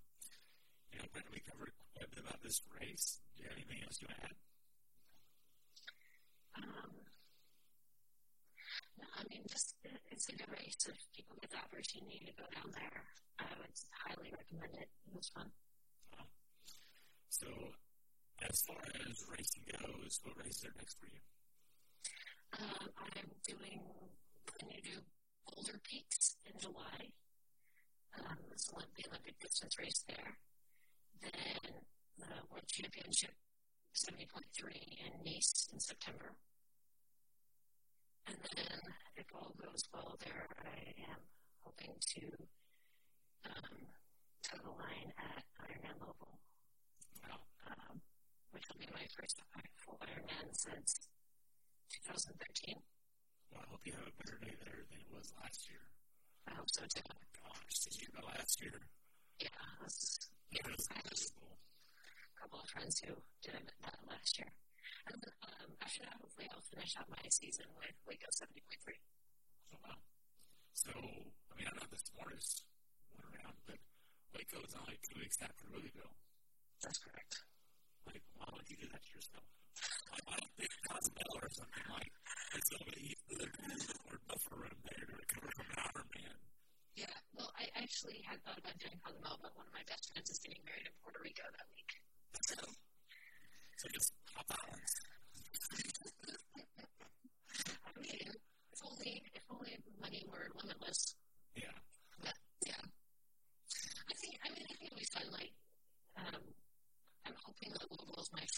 You 0.91 0.99
know, 0.99 1.07
Brenda, 1.13 1.29
we 1.31 1.41
covered 1.45 1.71
quite 1.93 2.07
a 2.07 2.09
bit 2.09 2.23
about 2.23 2.41
this 2.41 2.61
race. 2.79 3.19
Do 3.35 3.43
you 3.43 3.49
have 3.49 3.57
anything 3.57 3.83
else 3.83 3.99
you 4.01 4.07
want 4.09 4.19
to 4.19 4.25
add? 4.27 4.37
Um, 6.61 6.91
I 9.21 9.23
mean, 9.29 9.45
just 9.45 9.77
it's 10.09 10.29
a 10.29 10.33
good 10.33 10.49
race. 10.49 10.81
If 10.89 10.97
people 11.13 11.37
get 11.41 11.53
the 11.53 11.61
opportunity 11.61 12.25
to 12.25 12.33
go 12.33 12.49
down 12.57 12.73
there, 12.73 13.05
I 13.37 13.45
would 13.61 13.77
highly 13.93 14.33
recommend 14.33 14.73
it. 14.81 14.89
It 14.89 15.13
was 15.13 15.29
fun. 15.29 15.53
Wow. 16.17 16.25
So, 17.29 17.45
as 18.41 18.65
far 18.65 18.81
as 18.81 19.21
racing 19.29 19.69
goes, 19.69 20.17
what 20.25 20.41
races 20.41 20.65
are 20.65 20.73
next 20.73 20.97
for 20.97 21.05
you? 21.05 21.21
Um, 22.57 22.89
I'm 22.97 23.29
doing, 23.45 23.85
planning 24.49 24.81
to 24.81 24.89
do 24.89 24.97
Boulder 25.45 25.77
Peaks 25.85 26.41
in 26.49 26.57
July. 26.57 27.13
Um, 28.17 28.41
it's 28.51 28.65
the 28.65 29.05
Olympic 29.05 29.37
distance 29.39 29.77
race 29.77 30.03
there. 30.09 30.33
Then 31.21 31.77
the 32.17 32.41
World 32.49 32.65
Championship 32.67 33.37
70.3 33.93 34.41
in 35.05 35.13
Nice 35.23 35.69
in 35.71 35.79
September. 35.79 36.33
And 38.27 38.37
then, 38.55 38.79
if 39.17 39.25
all 39.33 39.53
goes 39.57 39.83
well 39.93 40.15
there, 40.23 40.47
I 40.61 40.93
am 41.11 41.21
hoping 41.63 41.93
to 42.17 42.23
um, 43.45 43.77
toe 44.45 44.61
the 44.63 44.69
line 44.77 45.11
at 45.17 45.43
Ironman 45.61 45.97
Louisville, 46.01 47.45
um, 47.67 48.01
which 48.51 48.63
will 48.69 48.79
be 48.79 48.89
my 48.93 49.05
first 49.17 49.41
full 49.85 49.97
Ironman 50.01 50.49
since 50.53 51.07
2013. 52.05 52.75
Well, 53.51 53.61
I 53.65 53.69
hope 53.71 53.81
you 53.85 53.93
have 53.93 54.07
a 54.07 54.15
better 54.21 54.37
day 54.41 54.55
there 54.63 54.81
than 54.89 54.99
it 55.01 55.09
was 55.11 55.33
last 55.41 55.67
year. 55.69 55.81
I 56.47 56.55
hope 56.55 56.69
so 56.69 56.81
too. 56.87 57.01
Gosh, 57.41 57.75
did 57.83 58.01
you 58.01 58.07
go 58.15 58.25
last 58.27 58.61
year? 58.61 58.77
Yeah, 59.39 59.49
it 59.49 59.83
was, 59.83 60.29
yeah, 60.51 60.61
It 60.65 60.71
was 60.71 60.87
I 60.91 60.95
have 60.95 61.09
a 61.11 62.39
couple 62.39 62.59
of 62.61 62.69
friends 62.69 63.01
who 63.05 63.13
did 63.41 63.55
it 63.55 63.71
that 63.83 63.97
last 64.07 64.37
year. 64.37 64.49
And 65.09 65.17
then, 65.17 65.35
um, 65.41 65.69
after 65.81 66.05
that, 66.05 66.17
hopefully, 66.21 66.47
I'll 66.53 66.65
finish 66.69 66.93
out 66.97 67.09
my 67.09 67.21
season 67.29 67.65
with 67.77 67.95
Waco 68.05 68.29
70.3. 68.29 69.01
Oh, 69.73 69.79
wow. 69.81 69.97
So, 70.73 70.91
I 70.93 71.53
mean, 71.57 71.67
I'm 71.69 71.77
not 71.77 71.89
the 71.89 72.01
smartest 72.01 72.65
one 73.09 73.25
around, 73.33 73.57
but 73.65 73.79
Waco 74.33 74.61
is 74.61 74.73
only 74.77 74.97
two 75.01 75.17
weeks 75.17 75.37
after 75.41 75.65
Louisville. 75.73 76.13
That's 76.81 76.97
correct. 77.01 77.45
Like, 78.05 78.21
why 78.37 78.49
would 78.53 78.65
you 78.69 78.77
do 78.77 78.87
that 78.93 79.01
to 79.01 79.11
yourself? 79.13 79.45
Like, 80.11 80.23
why 80.25 80.35
don't 80.37 80.53
think 80.57 80.73
Cozumel 80.85 81.33
or 81.41 81.49
something 81.49 81.87
like 81.93 82.11
it's 82.57 82.71
over 82.77 82.91
the 82.93 83.09
or 84.09 84.17
buffer 84.27 84.57
room 84.57 84.77
there 84.85 85.05
to 85.05 85.13
recover 85.17 85.49
from 85.55 85.67
an 85.71 85.79
Ironman? 85.87 86.37
Yeah, 86.97 87.15
well, 87.33 87.49
I 87.57 87.71
actually 87.77 88.21
had 88.27 88.41
thought 88.43 88.59
about 88.59 88.77
doing 88.77 88.97
Cozumel, 89.01 89.39
but 89.41 89.55
one 89.55 89.65
of 89.65 89.73
my 89.73 89.85
best 89.87 90.11
friends 90.11 90.29
is 90.29 90.39
getting 90.43 90.61
married 90.67 90.85
in 90.85 90.93
Puerto 91.01 91.21
Rico 91.23 91.45
that 91.47 91.67
week. 91.71 91.91
So, 92.41 92.57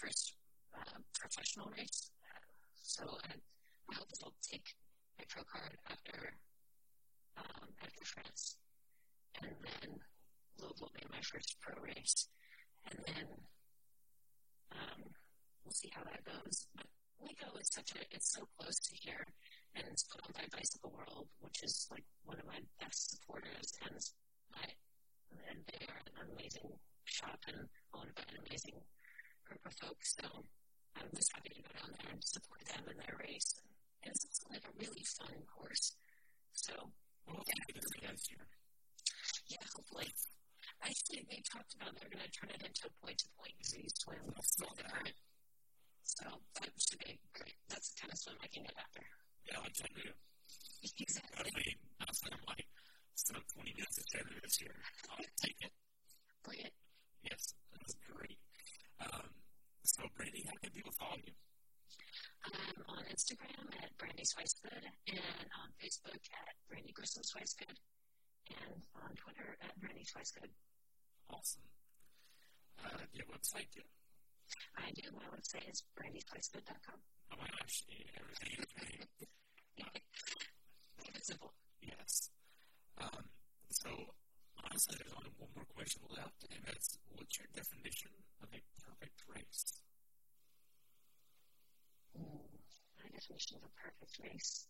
first 0.04 0.34
uh, 0.74 0.98
professional 1.18 1.70
race. 1.76 2.10
Uh, 2.20 2.44
so 2.82 3.04
I, 3.24 3.32
I 3.90 3.94
hope 3.94 4.08
that 4.10 4.20
I'll 4.24 4.34
take 4.42 4.74
my 5.18 5.24
pro 5.28 5.42
card 5.44 5.76
after, 5.88 6.34
um, 7.36 7.68
after 7.82 8.04
France. 8.04 8.56
And 9.40 9.52
then 9.62 10.00
Louisville 10.58 10.76
will 10.80 10.92
be 10.94 11.06
my 11.10 11.20
first 11.22 11.56
pro 11.60 11.80
race. 11.82 12.28
And 12.90 12.98
then, 13.06 13.26
um, 14.74 15.00
we'll 15.64 15.72
see 15.72 15.90
how 15.94 16.02
that 16.04 16.24
goes. 16.24 16.66
But 16.76 16.86
Waco 17.20 17.56
is 17.58 17.70
such 17.72 17.94
a, 17.96 18.00
it's 18.10 18.34
so 18.34 18.42
close 18.58 18.78
to 18.90 18.92
here, 18.94 19.24
and 19.74 19.84
it's 19.88 20.04
put 20.04 20.20
on 20.26 20.32
by 20.34 20.46
Bicycle 20.52 20.92
World, 20.92 21.28
which 21.40 21.62
is 21.62 21.88
like 21.90 22.04
one 22.24 22.38
of 22.38 22.46
my 22.46 22.60
best 22.80 23.16
supporters, 23.16 23.72
and 23.86 23.96
I, 24.54 24.66
and 25.50 25.58
they 25.72 25.86
are 25.88 26.00
an 26.04 26.28
amazing 26.34 26.68
shop 27.04 27.38
and 27.48 27.68
owned 27.94 28.14
by 28.14 28.24
an 28.28 28.38
amazing 28.46 28.78
group 29.46 29.62
of 29.66 29.74
folks. 29.80 30.14
So 30.20 30.26
I'm 30.96 31.10
just 31.14 31.30
happy 31.34 31.50
to 31.54 31.62
go 31.62 31.72
down 31.78 31.90
there 31.98 32.12
and 32.12 32.22
support 32.24 32.62
them 32.66 32.84
in 32.90 32.96
their 32.98 33.16
race. 33.18 33.54
And 34.02 34.12
it's 34.12 34.24
also 34.26 34.44
like 34.52 34.64
a 34.64 34.74
really 34.78 35.04
fun 35.18 35.34
course. 35.48 35.96
So 36.52 36.74
Well, 37.26 37.42
yeah. 37.46 38.12
yeah, 39.48 39.64
hopefully. 39.74 40.08
Actually, 40.84 41.24
they 41.32 41.40
talked 41.48 41.72
about 41.80 41.96
they're 41.96 42.12
going 42.12 42.20
to 42.20 42.32
turn 42.36 42.52
it 42.52 42.60
into 42.60 42.84
a 42.84 42.92
point-to-point 43.00 43.56
easy 43.56 43.88
swim 43.96 44.20
with 44.28 44.76
the 44.76 44.84
current. 44.84 45.16
So 46.04 46.28
that 46.60 46.68
should 46.76 47.00
be 47.00 47.16
great. 47.32 47.56
That's 47.72 47.88
the 47.88 48.04
kind 48.04 48.12
of 48.12 48.18
swim 48.20 48.36
I 48.44 48.48
can 48.52 48.68
get 48.68 48.76
after. 48.76 49.00
Yeah, 49.48 49.64
like 49.64 49.72
Chattanooga. 49.72 50.12
Exactly. 50.84 51.40
I 51.40 51.48
mean, 51.56 51.78
I 51.98 52.04
of 52.04 52.40
like, 52.44 52.68
sub 53.16 53.40
20 53.40 53.72
minutes 53.72 53.96
of 53.96 54.04
Chattanooga 54.12 54.44
this 54.44 54.60
year. 54.60 54.76
I'll 55.08 55.24
take 55.40 55.56
it. 55.64 55.72
Bring 56.44 56.60
it. 56.60 56.74
Yes, 57.24 57.56
that's 57.72 57.96
great. 58.04 58.36
Um, 59.00 59.32
so, 59.88 60.04
Brandy, 60.12 60.44
how 60.44 60.56
can 60.60 60.68
people 60.76 60.92
follow 61.00 61.16
you? 61.24 61.32
I'm 62.44 62.84
on 62.92 63.08
Instagram 63.08 63.72
at 63.80 63.88
Brandy 63.96 64.28
Swicegood 64.28 64.84
and 65.08 65.48
on 65.64 65.72
Facebook 65.80 66.20
at 66.28 66.52
Brandy 66.68 66.92
Grissom 66.92 67.24
Swicegood 67.24 67.80
and 68.52 68.84
on 69.00 69.16
Twitter 69.16 69.56
at 69.64 69.72
Brandy 69.80 70.04
Swicegood. 70.04 70.52
Awesome. 71.30 71.62
Uh, 72.84 72.88
do 72.98 73.18
you 73.18 73.24
have 73.24 73.30
a 73.30 73.38
website 73.38 73.68
too? 73.74 73.86
I 74.76 74.90
do. 74.92 75.02
My 75.14 75.26
website 75.32 75.68
is 75.70 75.82
brandyswicegood.com. 75.96 76.98
Oh 77.32 77.36
my 77.38 77.48
gosh, 77.58 77.84
everything 78.18 78.50
is 78.58 79.28
Keep 81.04 81.16
it 81.16 81.26
simple. 81.26 81.52
Yes. 81.82 82.30
Um, 82.98 83.24
so, 83.70 83.90
honestly, 84.62 84.96
there's 84.98 85.14
only 85.16 85.32
one 85.38 85.50
more 85.54 85.66
question 85.74 86.02
left, 86.10 86.44
and 86.50 86.60
that's 86.66 86.98
what's 87.12 87.38
your 87.38 87.48
definition 87.54 88.10
of 88.42 88.48
a 88.52 88.60
perfect 88.84 89.18
race? 89.28 89.82
Mm, 92.18 92.46
my 93.00 93.08
definition 93.10 93.56
of 93.56 93.62
a 93.64 93.72
perfect 93.74 94.18
race. 94.22 94.66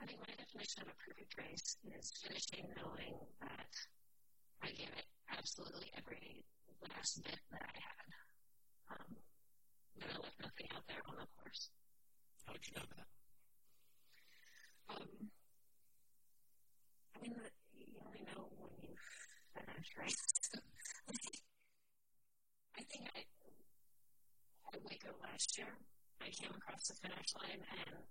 I 0.00 0.06
think 0.06 0.20
my 0.20 0.34
definition 0.36 0.82
of 0.82 0.88
a 0.88 0.96
perfect 0.98 1.34
race 1.38 1.76
is 1.84 2.12
finishing 2.22 2.66
knowing 2.76 3.14
that 3.40 3.72
I 4.62 4.68
gave 4.70 4.90
it 4.92 5.06
absolutely 5.30 5.92
every 5.96 6.44
last 6.82 7.22
bit 7.24 7.38
that 7.50 7.62
I 7.62 7.74
had. 7.78 8.08
Um, 8.90 9.16
that 10.00 10.10
I 10.10 10.16
left 10.18 10.40
nothing 10.40 10.68
out 10.74 10.84
there 10.88 11.02
on 11.08 11.16
the 11.20 11.26
course. 11.38 11.70
How 12.46 12.52
would 12.52 12.66
you 12.66 12.74
know 12.76 12.86
that? 12.96 13.08
Um, 14.94 15.08
I 17.14 17.18
mean, 17.22 17.34
you 17.78 18.00
only 18.04 18.24
know 18.28 18.48
when 18.58 18.72
you 18.82 18.92
finish, 19.54 19.88
right? 19.98 20.12
I 22.78 22.82
think 22.82 23.08
I, 23.14 23.20
at 24.74 24.82
Waco 24.82 25.14
last 25.22 25.56
year, 25.58 25.72
I 26.20 26.28
came 26.30 26.50
across 26.50 26.88
the 26.88 26.94
finish 26.94 27.34
line 27.38 27.62
and 27.62 28.04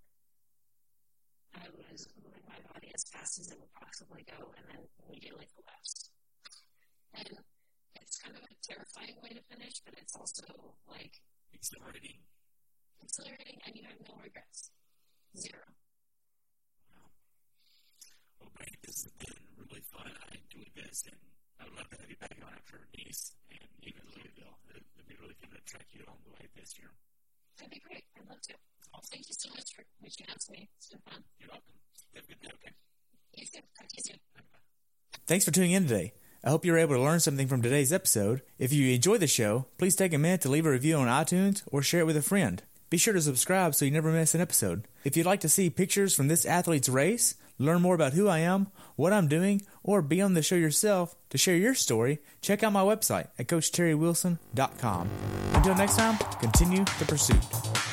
I 1.56 1.68
was 1.92 2.08
moving 2.24 2.44
my 2.48 2.60
body 2.74 2.92
as 2.94 3.04
fast 3.10 3.40
as 3.40 3.52
it 3.52 3.58
would 3.60 3.74
possibly 3.74 4.26
go 4.26 4.52
and 4.58 4.66
then 4.70 4.82
immediately 5.06 5.48
collapsed. 5.56 6.10
And 7.14 7.30
it's 8.02 8.18
kind 8.18 8.36
of 8.36 8.44
a 8.44 8.54
terrifying 8.66 9.16
way 9.22 9.30
to 9.38 9.44
finish, 9.50 9.80
but 9.86 9.94
it's 9.98 10.16
also 10.16 10.46
like 10.90 11.22
Exhilarating. 11.54 12.20
exhilarating 13.02 13.60
and 13.66 13.76
you 13.78 13.84
have 13.88 14.00
no 14.10 14.18
regrets. 14.22 14.72
Zero. 15.38 15.64
Wow. 16.92 17.10
Well, 18.42 18.52
Brandy, 18.54 18.78
this 18.84 19.04
has 19.06 19.14
been 19.22 19.40
really 19.58 19.82
fun. 19.94 20.12
I 20.12 20.36
enjoyed 20.36 20.74
this, 20.76 21.06
and 21.08 21.18
I 21.62 21.66
would 21.70 21.78
love 21.78 21.90
to 21.94 21.98
have 22.02 22.10
you 22.10 22.18
back 22.20 22.36
on 22.44 22.52
after 22.54 22.86
Nice 22.98 23.34
and 23.50 23.64
even 23.86 24.04
Louisville. 24.12 24.58
It 24.76 24.84
would 24.98 25.08
be 25.08 25.16
really 25.22 25.38
fun 25.40 25.52
to 25.56 25.62
track 25.70 25.88
you 25.94 26.04
along 26.06 26.20
the 26.26 26.34
way 26.36 26.46
this 26.58 26.78
year. 26.78 26.92
That'd 27.58 27.72
be 27.72 27.82
great. 27.88 28.04
I'd 28.18 28.30
love 28.30 28.42
to. 28.42 28.54
Thank 29.12 29.28
you 29.28 29.36
so 29.38 29.50
much 29.50 29.76
for 29.76 29.84
reaching 30.02 30.26
out 30.30 30.40
to 30.40 30.52
me. 30.52 30.70
It's 30.78 30.90
been 30.90 31.00
fun. 31.08 31.24
You're 31.40 31.50
welcome. 31.50 31.74
You 32.14 32.22
have 32.22 32.26
a 32.26 32.28
good 32.28 32.42
day, 32.42 32.50
okay? 32.54 32.74
You 33.36 33.46
too. 33.46 33.60
Talk 33.78 33.88
to 33.88 33.96
you 33.98 34.04
soon. 34.04 34.20
Thanks 35.28 35.46
for 35.46 35.52
tuning 35.52 35.72
in 35.72 35.84
today. 35.84 36.14
I 36.44 36.50
hope 36.50 36.66
you 36.66 36.72
were 36.72 36.80
able 36.80 36.96
to 36.96 37.02
learn 37.02 37.20
something 37.20 37.48
from 37.48 37.62
today's 37.62 37.94
episode. 37.94 38.42
If 38.58 38.74
you 38.74 38.92
enjoyed 38.92 39.20
the 39.20 39.28
show, 39.28 39.68
please 39.78 39.96
take 39.96 40.14
a 40.14 40.18
minute 40.18 40.42
to 40.42 40.50
leave 40.50 40.66
a 40.66 40.72
review 40.72 40.96
on 40.96 41.08
iTunes 41.08 41.64
or 41.68 41.82
share 41.82 42.02
it 42.02 42.06
with 42.06 42.18
a 42.18 42.22
friend. 42.22 42.64
Be 42.94 43.00
sure 43.00 43.16
to 43.16 43.22
subscribe 43.22 43.74
so 43.74 43.86
you 43.86 43.90
never 43.90 44.12
miss 44.12 44.36
an 44.36 44.42
episode. 44.42 44.88
If 45.04 45.18
you'd 45.18 45.26
like 45.26 45.40
to 45.40 45.50
see 45.50 45.72
pictures 45.72 46.14
from 46.14 46.28
this 46.28 46.46
athlete's 46.46 46.88
race, 46.88 47.34
learn 47.58 47.82
more 47.82 47.96
about 47.96 48.14
who 48.14 48.28
I 48.28 48.38
am, 48.38 48.68
what 48.96 49.12
I'm 49.12 49.28
doing, 49.28 49.64
or 49.82 50.04
be 50.04 50.22
on 50.22 50.36
the 50.36 50.44
show 50.44 50.54
yourself 50.54 51.16
to 51.32 51.40
share 51.40 51.56
your 51.56 51.74
story, 51.74 52.20
check 52.40 52.62
out 52.62 52.72
my 52.72 52.84
website 52.84 53.30
at 53.40 53.48
CoachTerryWilson.com. 53.48 55.10
Until 55.54 55.74
next 55.74 55.98
time, 55.98 56.20
continue 56.40 56.86
the 57.00 57.06
pursuit. 57.08 57.93